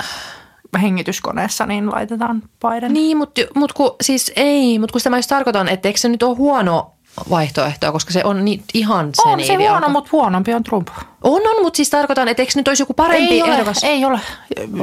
hengityskoneessa 0.83 1.67
niin 1.67 1.91
laitetaan 1.91 2.43
Biden. 2.69 2.93
Niin, 2.93 3.17
mutta 3.17 3.41
mut 3.55 3.73
kun, 3.73 3.97
siis 4.01 4.33
ei, 4.37 4.79
mutta 4.79 4.93
kun 4.93 5.01
sitä 5.01 5.11
mä 5.11 5.19
just 5.19 5.29
tarkoitan, 5.29 5.69
että 5.69 5.89
eikö 5.89 6.01
se 6.01 6.09
nyt 6.09 6.23
ole 6.23 6.37
huono 6.37 6.96
vaihtoehto, 7.31 7.93
koska 7.93 8.13
se 8.13 8.25
on 8.25 8.45
niin, 8.45 8.65
ihan 8.75 9.11
sen 9.15 9.33
on 9.33 9.45
se 9.45 9.53
Eevi 9.53 9.67
huono, 9.67 9.89
mutta 9.89 10.09
huonompi 10.13 10.55
on 10.55 10.63
Trump. 10.63 10.89
On, 11.23 11.43
on, 11.47 11.63
mutta 11.63 11.77
siis 11.77 11.91
tarkoitan, 11.91 12.29
että 12.29 12.43
eikö 12.43 12.53
nyt 12.57 12.69
olisi 12.69 12.83
joku 12.83 12.95
parempi 12.95 13.35
Ei 13.35 13.43
ole, 13.43 13.53
ehdokas? 13.53 13.85
ei 13.85 14.05
ole. 14.05 14.21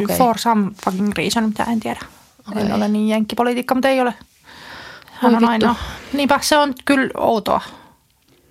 Okay. 0.04 0.18
For 0.18 0.38
some 0.40 0.72
fucking 0.86 1.12
reason, 1.18 1.44
mitä 1.44 1.64
en 1.64 1.80
tiedä. 1.80 2.00
Okay. 2.52 2.62
En 2.64 2.74
ole 2.74 2.88
niin 2.88 3.08
jenkkipolitiikka, 3.08 3.76
mutta 3.76 3.90
ei 3.90 4.02
ole. 4.02 4.14
Hän 5.12 5.36
on 5.36 5.50
ainoa. 5.50 5.76
Niinpä 6.14 6.40
se 6.42 6.58
on 6.58 6.74
kyllä 6.86 7.10
outoa, 7.18 7.62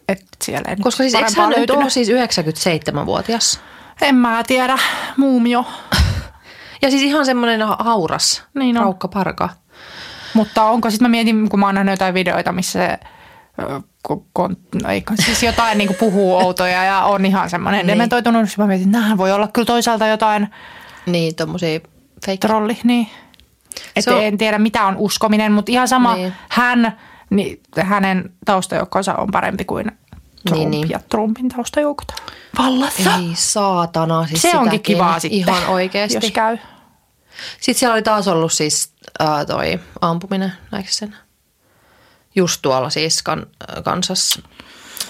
että 0.09 0.26
siellä 0.42 0.70
ei 0.70 0.76
Koska 0.76 1.02
siis 1.02 1.14
eikö 1.14 1.30
hän 1.36 1.48
nyt 1.56 1.70
ole 1.70 1.90
siis 1.90 2.09
97-vuotias? 2.09 3.60
En 4.02 4.14
mä 4.14 4.42
tiedä. 4.46 4.78
Muumio. 5.16 5.64
Ja 6.82 6.90
siis 6.90 7.02
ihan 7.02 7.26
semmoinen 7.26 7.62
ha- 7.62 7.76
hauras, 7.80 8.42
Niin 8.54 8.78
on. 8.78 8.84
raukka 8.84 9.09
parka. 9.09 9.48
Mutta 10.34 10.64
onko 10.64 10.90
sitten, 10.90 11.04
mä 11.04 11.10
mietin, 11.10 11.48
kun 11.48 11.60
mä 11.60 11.66
oon 11.66 11.74
nähnyt 11.74 11.92
jotain 11.92 12.14
videoita, 12.14 12.52
missä 12.52 12.72
se 12.72 12.98
kon, 14.32 14.56
no 14.82 14.90
ei, 14.90 15.02
siis 15.24 15.42
jotain 15.42 15.78
niin 15.78 15.94
puhuu 15.94 16.36
outoja 16.36 16.84
ja 16.84 17.04
on 17.04 17.26
ihan 17.26 17.50
semmoinen 17.50 17.78
Niin. 17.78 17.86
niin. 17.86 17.94
dementoitunut. 17.94 18.48
Sitten 18.48 18.62
mä 18.62 18.66
mietin, 18.68 18.94
että 18.96 19.16
voi 19.16 19.32
olla 19.32 19.48
kyllä 19.48 19.66
toisaalta 19.66 20.06
jotain 20.06 20.48
Niin, 21.06 21.34
tommosia 21.34 21.80
fake. 22.26 22.36
trolli. 22.38 22.78
Niin. 22.84 23.08
Et 23.96 24.04
Se 24.04 24.10
on- 24.14 24.22
en 24.22 24.38
tiedä, 24.38 24.58
mitä 24.58 24.86
on 24.86 24.96
uskominen, 24.96 25.52
mutta 25.52 25.72
ihan 25.72 25.88
sama 25.88 26.14
Niin. 26.14 26.22
niin. 26.22 26.34
hän, 26.48 26.98
niin 27.30 27.60
hänen 27.80 28.32
taustajoukkonsa 28.44 29.14
on 29.14 29.28
parempi 29.32 29.64
kuin 29.64 29.84
Trump 29.84 30.58
Niin, 30.58 30.70
niin, 30.70 30.80
niin. 30.80 30.90
ja 30.90 31.00
Trumpin 31.08 31.48
taustajoukot. 31.48 32.06
Vallassa. 32.58 33.14
Ei 33.16 33.30
saatana. 33.34 34.26
Siis 34.26 34.42
Se 34.42 34.56
onkin 34.58 34.82
kivaa 34.82 35.18
sitten, 35.20 35.38
Ihan 35.38 35.66
oikeasti. 35.66 36.16
jos 36.16 36.30
käy. 36.30 36.58
Sitten 37.60 37.74
siellä 37.78 37.94
oli 37.94 38.02
taas 38.02 38.28
ollut 38.28 38.52
siis 38.52 38.92
ää, 39.18 39.44
toi 39.44 39.80
ampuminen, 40.00 40.52
näikö 40.70 40.88
sen? 40.92 41.16
Just 42.34 42.59
tuolla 42.62 42.90
siis 42.90 43.22
kan, 43.22 43.46
Kansas, 43.84 44.42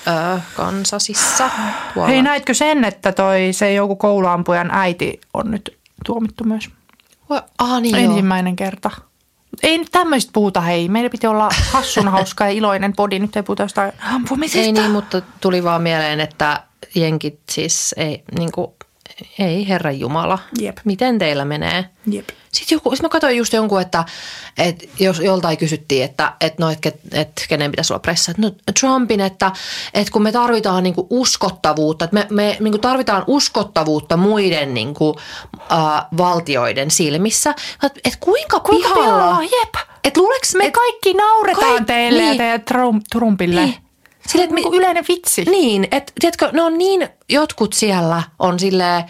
ää, 0.06 0.40
Kansasissa. 0.56 1.50
Tuolla. 1.94 2.08
Hei, 2.08 2.22
näitkö 2.22 2.54
sen, 2.54 2.84
että 2.84 3.12
toi 3.12 3.48
se 3.52 3.72
joku 3.74 3.96
kouluampujan 3.96 4.70
äiti 4.70 5.20
on 5.34 5.50
nyt 5.50 5.78
tuomittu 6.06 6.44
myös? 6.44 6.70
Voi- 7.30 7.42
Ah, 7.58 7.80
niin 7.82 7.96
joo. 8.02 8.10
Ensimmäinen 8.10 8.56
kerta. 8.56 8.90
Ei 9.62 9.78
nyt 9.78 9.88
tämmöistä 9.92 10.30
puhuta, 10.34 10.60
hei. 10.60 10.88
Meidän 10.88 11.10
piti 11.10 11.26
olla 11.26 11.48
hassun 11.72 12.08
hauska 12.18 12.44
ja 12.44 12.50
iloinen 12.50 12.92
podi. 12.96 13.18
Nyt 13.18 13.36
ei 13.36 13.42
puhuta 13.42 13.62
jostain 13.62 13.92
ampumisesta. 14.14 14.58
Ei 14.60 14.72
niin, 14.72 14.90
mutta 14.90 15.22
tuli 15.40 15.64
vaan 15.64 15.82
mieleen, 15.82 16.20
että 16.20 16.62
jenkit 16.94 17.40
siis 17.50 17.94
ei, 17.98 18.22
niin 18.38 18.52
kuin, 18.52 18.70
ei 19.38 19.68
herran 19.68 20.00
jumala. 20.00 20.38
Jep. 20.60 20.78
Miten 20.84 21.18
teillä 21.18 21.44
menee? 21.44 21.84
Jep. 22.06 22.28
Sitten 22.52 22.76
joku, 22.76 22.90
sit 22.90 23.02
mä 23.02 23.08
katsoin 23.08 23.36
just 23.36 23.52
jonkun, 23.52 23.80
että, 23.80 24.04
että 24.58 24.84
jos 25.00 25.18
joltain 25.20 25.58
kysyttiin, 25.58 26.04
että, 26.04 26.32
että, 26.40 26.62
no, 26.64 26.70
että, 26.70 26.92
että 27.12 27.42
kenen 27.48 27.70
pitäisi 27.70 27.92
olla 27.92 28.00
pressa, 28.00 28.30
että 28.30 28.42
no 28.42 28.50
Trumpin, 28.80 29.20
että, 29.20 29.52
että 29.94 30.12
kun 30.12 30.22
me 30.22 30.32
tarvitaan 30.32 30.82
niin 30.82 30.94
kuin 30.94 31.06
uskottavuutta, 31.10 32.04
että 32.04 32.14
me, 32.14 32.26
me 32.30 32.56
niin 32.60 32.72
kuin 32.72 32.80
tarvitaan 32.80 33.24
uskottavuutta 33.26 34.16
muiden 34.16 34.74
niin 34.74 34.94
kuin, 34.94 35.16
äh, 35.72 36.04
valtioiden 36.16 36.90
silmissä, 36.90 37.50
että, 37.82 38.00
että 38.04 38.18
kuinka, 38.20 38.60
Kuinka 38.60 38.88
pihalla, 38.88 39.04
pihalla? 39.16 39.42
Jep. 39.42 39.74
että 40.04 40.20
luuleks 40.20 40.54
Me 40.54 40.64
et- 40.66 40.72
kaikki 40.72 41.14
nauretaan 41.14 41.66
Kaik- 41.76 41.84
teille 41.86 42.22
niin. 42.22 42.32
ja 42.32 42.38
teidän 42.38 42.62
Trump, 42.62 43.04
Trumpille. 43.12 43.64
Niin. 43.64 43.74
Niin. 44.24 44.30
Sille, 44.32 44.44
että 44.44 44.54
me- 44.54 44.76
yleinen 44.76 45.04
vitsi. 45.08 45.44
Niin, 45.44 45.88
että 45.90 46.12
tiedätkö, 46.20 46.50
ne 46.52 46.62
on 46.62 46.78
niin, 46.78 47.08
jotkut 47.28 47.72
siellä 47.72 48.22
on 48.38 48.58
silleen, 48.60 49.04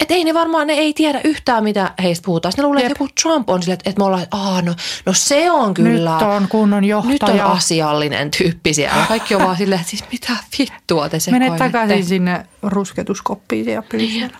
että 0.00 0.14
ei 0.14 0.24
ne 0.24 0.34
varmaan, 0.34 0.66
ne 0.66 0.72
ei 0.72 0.92
tiedä 0.94 1.20
yhtään, 1.24 1.64
mitä 1.64 1.90
heistä 2.02 2.24
puhutaan. 2.26 2.52
Sitten 2.52 2.62
ne 2.62 2.66
luulee, 2.66 2.86
että 2.86 2.92
joku 3.02 3.12
Trump 3.22 3.50
on 3.50 3.62
silleen, 3.62 3.78
että, 3.84 3.98
me 4.00 4.04
ollaan, 4.04 4.22
että 4.22 4.36
Aa, 4.36 4.62
no, 4.62 4.74
no 5.06 5.12
se 5.16 5.50
on 5.50 5.74
kyllä. 5.74 6.12
Nyt 6.12 6.22
on 6.22 6.46
kunnon 6.48 6.84
johtaja. 6.84 7.12
Nyt 7.12 7.22
on 7.22 7.40
asiallinen 7.40 8.30
tyyppi 8.30 8.74
siellä. 8.74 9.04
Kaikki 9.08 9.34
on 9.34 9.42
vaan 9.42 9.56
silleen, 9.56 9.80
että 9.80 9.90
siis 9.90 10.04
mitä 10.12 10.32
vittua 10.58 11.08
te 11.08 11.18
Mene 11.30 11.44
sekoilette. 11.46 11.64
takaisin 11.78 12.04
sinne 12.04 12.46
rusketuskoppiin 12.62 13.64
siellä. 13.64 14.36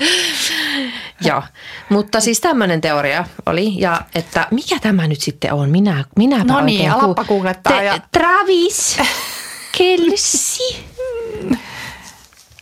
Joo, 1.28 1.42
mutta 1.88 2.20
siis 2.20 2.40
tämmöinen 2.40 2.80
teoria 2.80 3.24
oli. 3.46 3.80
Ja 3.80 4.00
että 4.14 4.48
mikä 4.50 4.78
tämä 4.80 5.06
nyt 5.08 5.20
sitten 5.20 5.52
on? 5.52 5.70
Minä, 5.70 6.04
minäpä 6.16 6.52
No 6.52 6.60
niin, 6.60 6.90
alappa 6.90 7.24
googlettaa 7.24 7.82
ja- 7.82 7.98
Travis 8.12 8.96
Kelsi. 9.78 10.84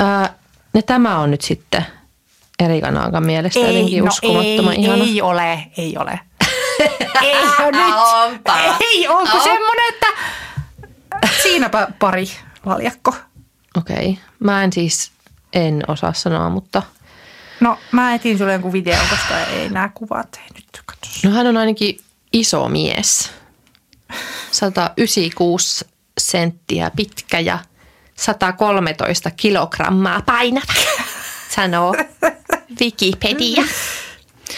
Ö, 0.01 0.05
ja 0.75 0.83
tämä 0.87 1.19
on 1.19 1.31
nyt 1.31 1.43
sitten 1.43 1.87
Erika 2.59 2.91
Naakan 2.91 3.27
mielestä 3.27 3.59
jotenkin 3.59 4.09
uskomattoman 4.09 4.65
no 4.65 4.71
ei, 4.71 4.81
ihana. 4.81 5.05
ei 5.05 5.23
ole, 5.23 5.67
ei 5.77 5.97
ole. 5.99 6.21
ei 7.23 7.35
ole 7.59 7.71
nyt. 7.73 7.95
Onpa. 7.97 8.77
Ei, 8.81 9.09
onko 9.09 9.37
On. 9.37 9.43
semmoinen, 9.43 9.89
että 9.95 10.07
siinäpä 11.43 11.89
pari 11.99 12.29
valjakko. 12.67 13.15
Okei, 13.77 13.97
okay. 13.97 14.15
mä 14.39 14.65
en 14.65 14.73
siis, 14.73 15.11
en 15.53 15.83
osaa 15.89 16.13
sanoa, 16.13 16.51
mutta 16.51 16.83
No 17.65 17.79
mä 17.93 18.15
etin 18.15 18.39
sulle 18.39 18.53
jonkun 18.53 18.73
videon, 18.73 19.07
koska 19.11 19.39
ei 19.41 19.69
nämä 19.69 19.89
kuvat, 19.95 20.37
ei 20.37 20.49
nyt 20.55 20.83
katso. 20.87 21.29
no 21.29 21.31
hän 21.35 21.47
on 21.47 21.57
ainakin 21.57 22.01
iso 22.33 22.69
mies. 22.69 23.31
196 24.51 25.85
senttiä 26.21 26.91
pitkä 26.97 27.41
ja 27.41 27.59
113 28.17 29.31
kilogrammaa 29.31 30.23
painava, 30.27 30.73
sanoo 31.55 31.95
Wikipedia. 32.81 33.63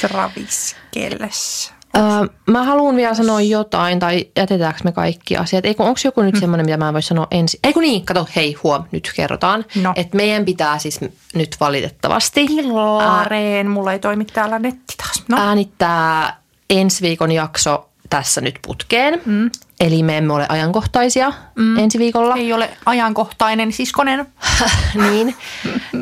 Travis 0.01 0.77
Kelles. 0.95 1.76
Öö, 1.97 2.03
mä 2.47 2.65
haluan 2.65 2.97
vielä 2.97 3.15
sanoa 3.15 3.41
jotain, 3.41 3.99
tai 3.99 4.27
jätetäänkö 4.37 4.81
me 4.85 4.93
kaikki 4.93 5.37
asiat? 5.37 5.65
Eikö, 5.65 5.83
onko 5.83 6.01
joku 6.05 6.23
nyt 6.23 6.37
semmoinen, 6.37 6.67
mitä 6.67 6.77
mä 6.77 6.89
en 6.89 6.95
voi 6.95 7.03
sanoa 7.03 7.27
ensin? 7.31 7.61
Eikö 7.65 7.81
niin, 7.81 8.05
kato, 8.05 8.29
hei 8.37 8.57
huom, 8.63 8.85
nyt 8.93 9.13
kerrotaan. 9.17 9.65
No. 9.83 9.93
Että 9.97 10.17
meidän 10.17 10.45
pitää 10.45 10.79
siis 10.79 11.01
nyt 11.35 11.57
valitettavasti 11.61 12.47
Laareen, 12.73 13.71
mulla 13.71 13.93
ei 13.93 13.99
toimi 13.99 14.25
täällä 14.25 14.59
netti 14.59 14.95
taas. 14.97 15.25
No, 15.29 15.37
äänittää 15.41 16.37
ensi 16.71 17.03
viikon 17.03 17.33
jakso 17.33 17.89
tässä 18.11 18.41
nyt 18.41 18.59
putkeen. 18.67 19.23
Mm. 19.27 19.51
Eli 19.81 20.03
me 20.03 20.19
emme 20.19 20.33
ole 20.33 20.47
ajankohtaisia 20.49 21.33
mm. 21.55 21.79
ensi 21.79 21.99
viikolla. 21.99 22.35
ei 22.37 22.53
ole 22.53 22.71
ajankohtainen 22.87 23.73
siskonen. 23.73 24.27
niin. 25.11 25.37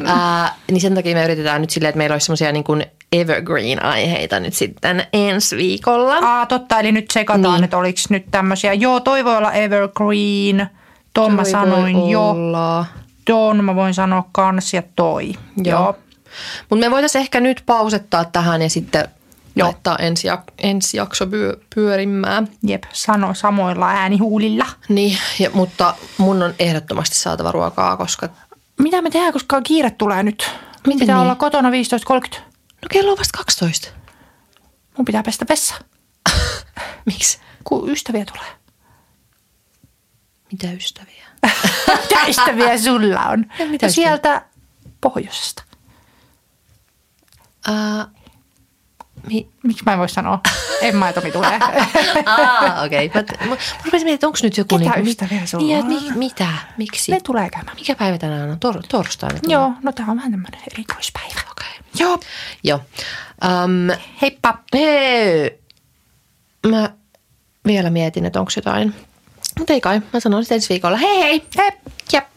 Ää, 0.07 0.55
niin 0.71 0.81
sen 0.81 0.95
takia 0.95 1.15
me 1.15 1.25
yritetään 1.25 1.61
nyt 1.61 1.71
silleen, 1.71 1.89
että 1.89 1.99
meillä 1.99 2.15
olisi 2.15 2.25
semmoisia 2.25 2.53
niin 2.53 2.65
kuin 2.65 2.87
evergreen-aiheita 3.21 4.41
nyt 4.41 4.55
sitten 4.55 5.07
ensi 5.13 5.57
viikolla. 5.57 6.15
Aa, 6.23 6.47
totta, 6.47 6.81
eli 6.81 6.93
nyt 6.93 7.11
sekataan, 7.11 7.55
Niin. 7.55 7.65
että 7.65 7.77
oliko 7.79 7.99
nyt 8.09 8.25
tämmöisiä. 8.31 8.73
Joo, 8.73 9.01
toi 9.01 9.25
voi 9.25 9.37
olla 9.37 9.53
evergreen. 9.53 10.67
Ton 11.15 11.35
mä 11.35 11.45
sanoin 11.45 12.11
jo. 12.11 12.31
olla. 12.31 12.87
Ton 13.25 13.65
mä 13.65 13.75
voin 13.75 13.95
sanoa 13.95 14.29
kans 14.33 14.75
ja 14.75 14.83
toi. 14.97 15.27
Joo. 15.29 15.81
Joo. 15.81 15.97
Mutta 16.71 16.87
me 16.87 16.91
voitaisiin 16.91 17.23
ehkä 17.23 17.41
nyt 17.41 17.63
pausettaa 17.67 18.25
tähän 18.25 18.63
ja 18.63 18.71
sitten 18.71 19.09
Joo. 19.57 19.67
Laittaa 19.69 19.97
ensi, 19.97 20.29
jak- 20.29 20.53
ensi 20.59 20.97
jakso 20.97 21.27
pyö- 21.27 21.57
pyörimään. 21.75 22.49
Jep, 22.63 22.85
sano 22.93 23.35
samoilla 23.35 23.89
äänihuulilla. 23.91 24.67
Niin, 24.89 25.19
ja, 25.39 25.51
mutta 25.55 25.95
mun 26.19 26.43
on 26.43 26.55
ehdottomasti 26.59 27.19
saatava 27.19 27.53
ruokaa, 27.53 27.97
koska 27.97 28.29
Mitä 28.79 29.03
me 29.03 29.11
tehdään, 29.11 29.33
koska 29.33 29.61
kiire 29.63 29.91
tulee 29.91 30.23
nyt? 30.23 30.51
Miten 30.87 30.99
pitää 31.01 31.17
niin? 31.17 31.23
olla 31.23 31.35
kotona 31.35 31.71
15.30. 31.71 32.41
no 32.85 32.89
kello 32.91 33.13
on 33.13 33.19
vasta 33.19 33.39
12. 33.39 33.89
Mun 34.97 35.05
pitää 35.05 35.23
pestä 35.23 35.47
vessa, 35.49 35.75
Miksi? 37.07 37.39
kun 37.65 37.91
ystäviä 37.91 38.25
tulee. 38.25 38.51
Mitä 40.53 40.73
ystäviä? 40.73 41.27
Mitä 42.03 42.27
ystäviä 42.29 42.79
sulla 42.79 43.21
on? 43.29 43.47
Ja 43.59 43.67
mitä 43.67 43.87
No 43.87 43.93
sieltä 43.93 44.47
pohjoisesta. 45.01 45.63
Uh, 47.69 48.14
mi- 49.29 49.49
Miksi 49.63 49.85
mä 49.85 49.93
en 49.93 49.99
voi 49.99 50.09
sanoa? 50.09 50.41
En 50.81 50.97
mä, 50.97 51.13
Tomi 51.13 51.33
tulee. 51.33 51.59
Aa, 52.27 52.83
okei. 52.83 53.07
Okay. 53.07 53.23
Mä, 53.41 53.47
mä, 53.49 53.57
rupesin 53.85 54.07
miettimään, 54.07 54.29
onko 54.29 54.39
nyt 54.43 54.57
joku... 54.57 54.79
Ketä 54.79 54.99
mi- 55.03 55.11
ystäviä 55.11 55.47
sulla 55.47 55.67
niin, 55.67 55.79
on? 55.79 55.87
mi, 55.87 56.19
mitä? 56.27 56.49
Miksi? 56.77 57.13
Ne 57.13 57.21
tulee 57.21 57.51
käymään. 57.51 57.77
Mikä 57.77 57.95
päivä 57.95 58.19
tänään 58.19 58.51
on? 58.51 58.57
Tor- 58.57 58.87
torstaina? 58.89 59.39
tulee? 59.41 59.55
Joo, 59.55 59.73
no 59.83 59.93
tää 59.93 60.07
on 60.09 60.17
vähän 60.17 60.33
tämmönen 60.33 60.61
erikoispäivä. 60.73 61.41
Okei. 61.51 61.67
Okay. 61.71 61.91
Joo. 61.99 62.21
Joo. 62.65 62.81
Um, 63.45 63.99
Heippa. 64.23 64.59
hei, 64.75 65.59
mä 66.67 66.91
vielä 67.67 67.91
mietin, 67.91 68.25
että 68.27 68.41
onko 68.41 68.53
jotain. 68.57 68.95
Mutta 69.59 69.73
ei 69.73 69.81
kai, 69.81 70.03
mä 70.13 70.21
sanon 70.21 70.45
sitten 70.45 70.57
ensi 70.57 70.69
viikolla. 70.69 70.97
Hei 70.97 71.23
hei! 71.23 71.43
Hei. 71.59 71.71
Jep. 72.13 72.34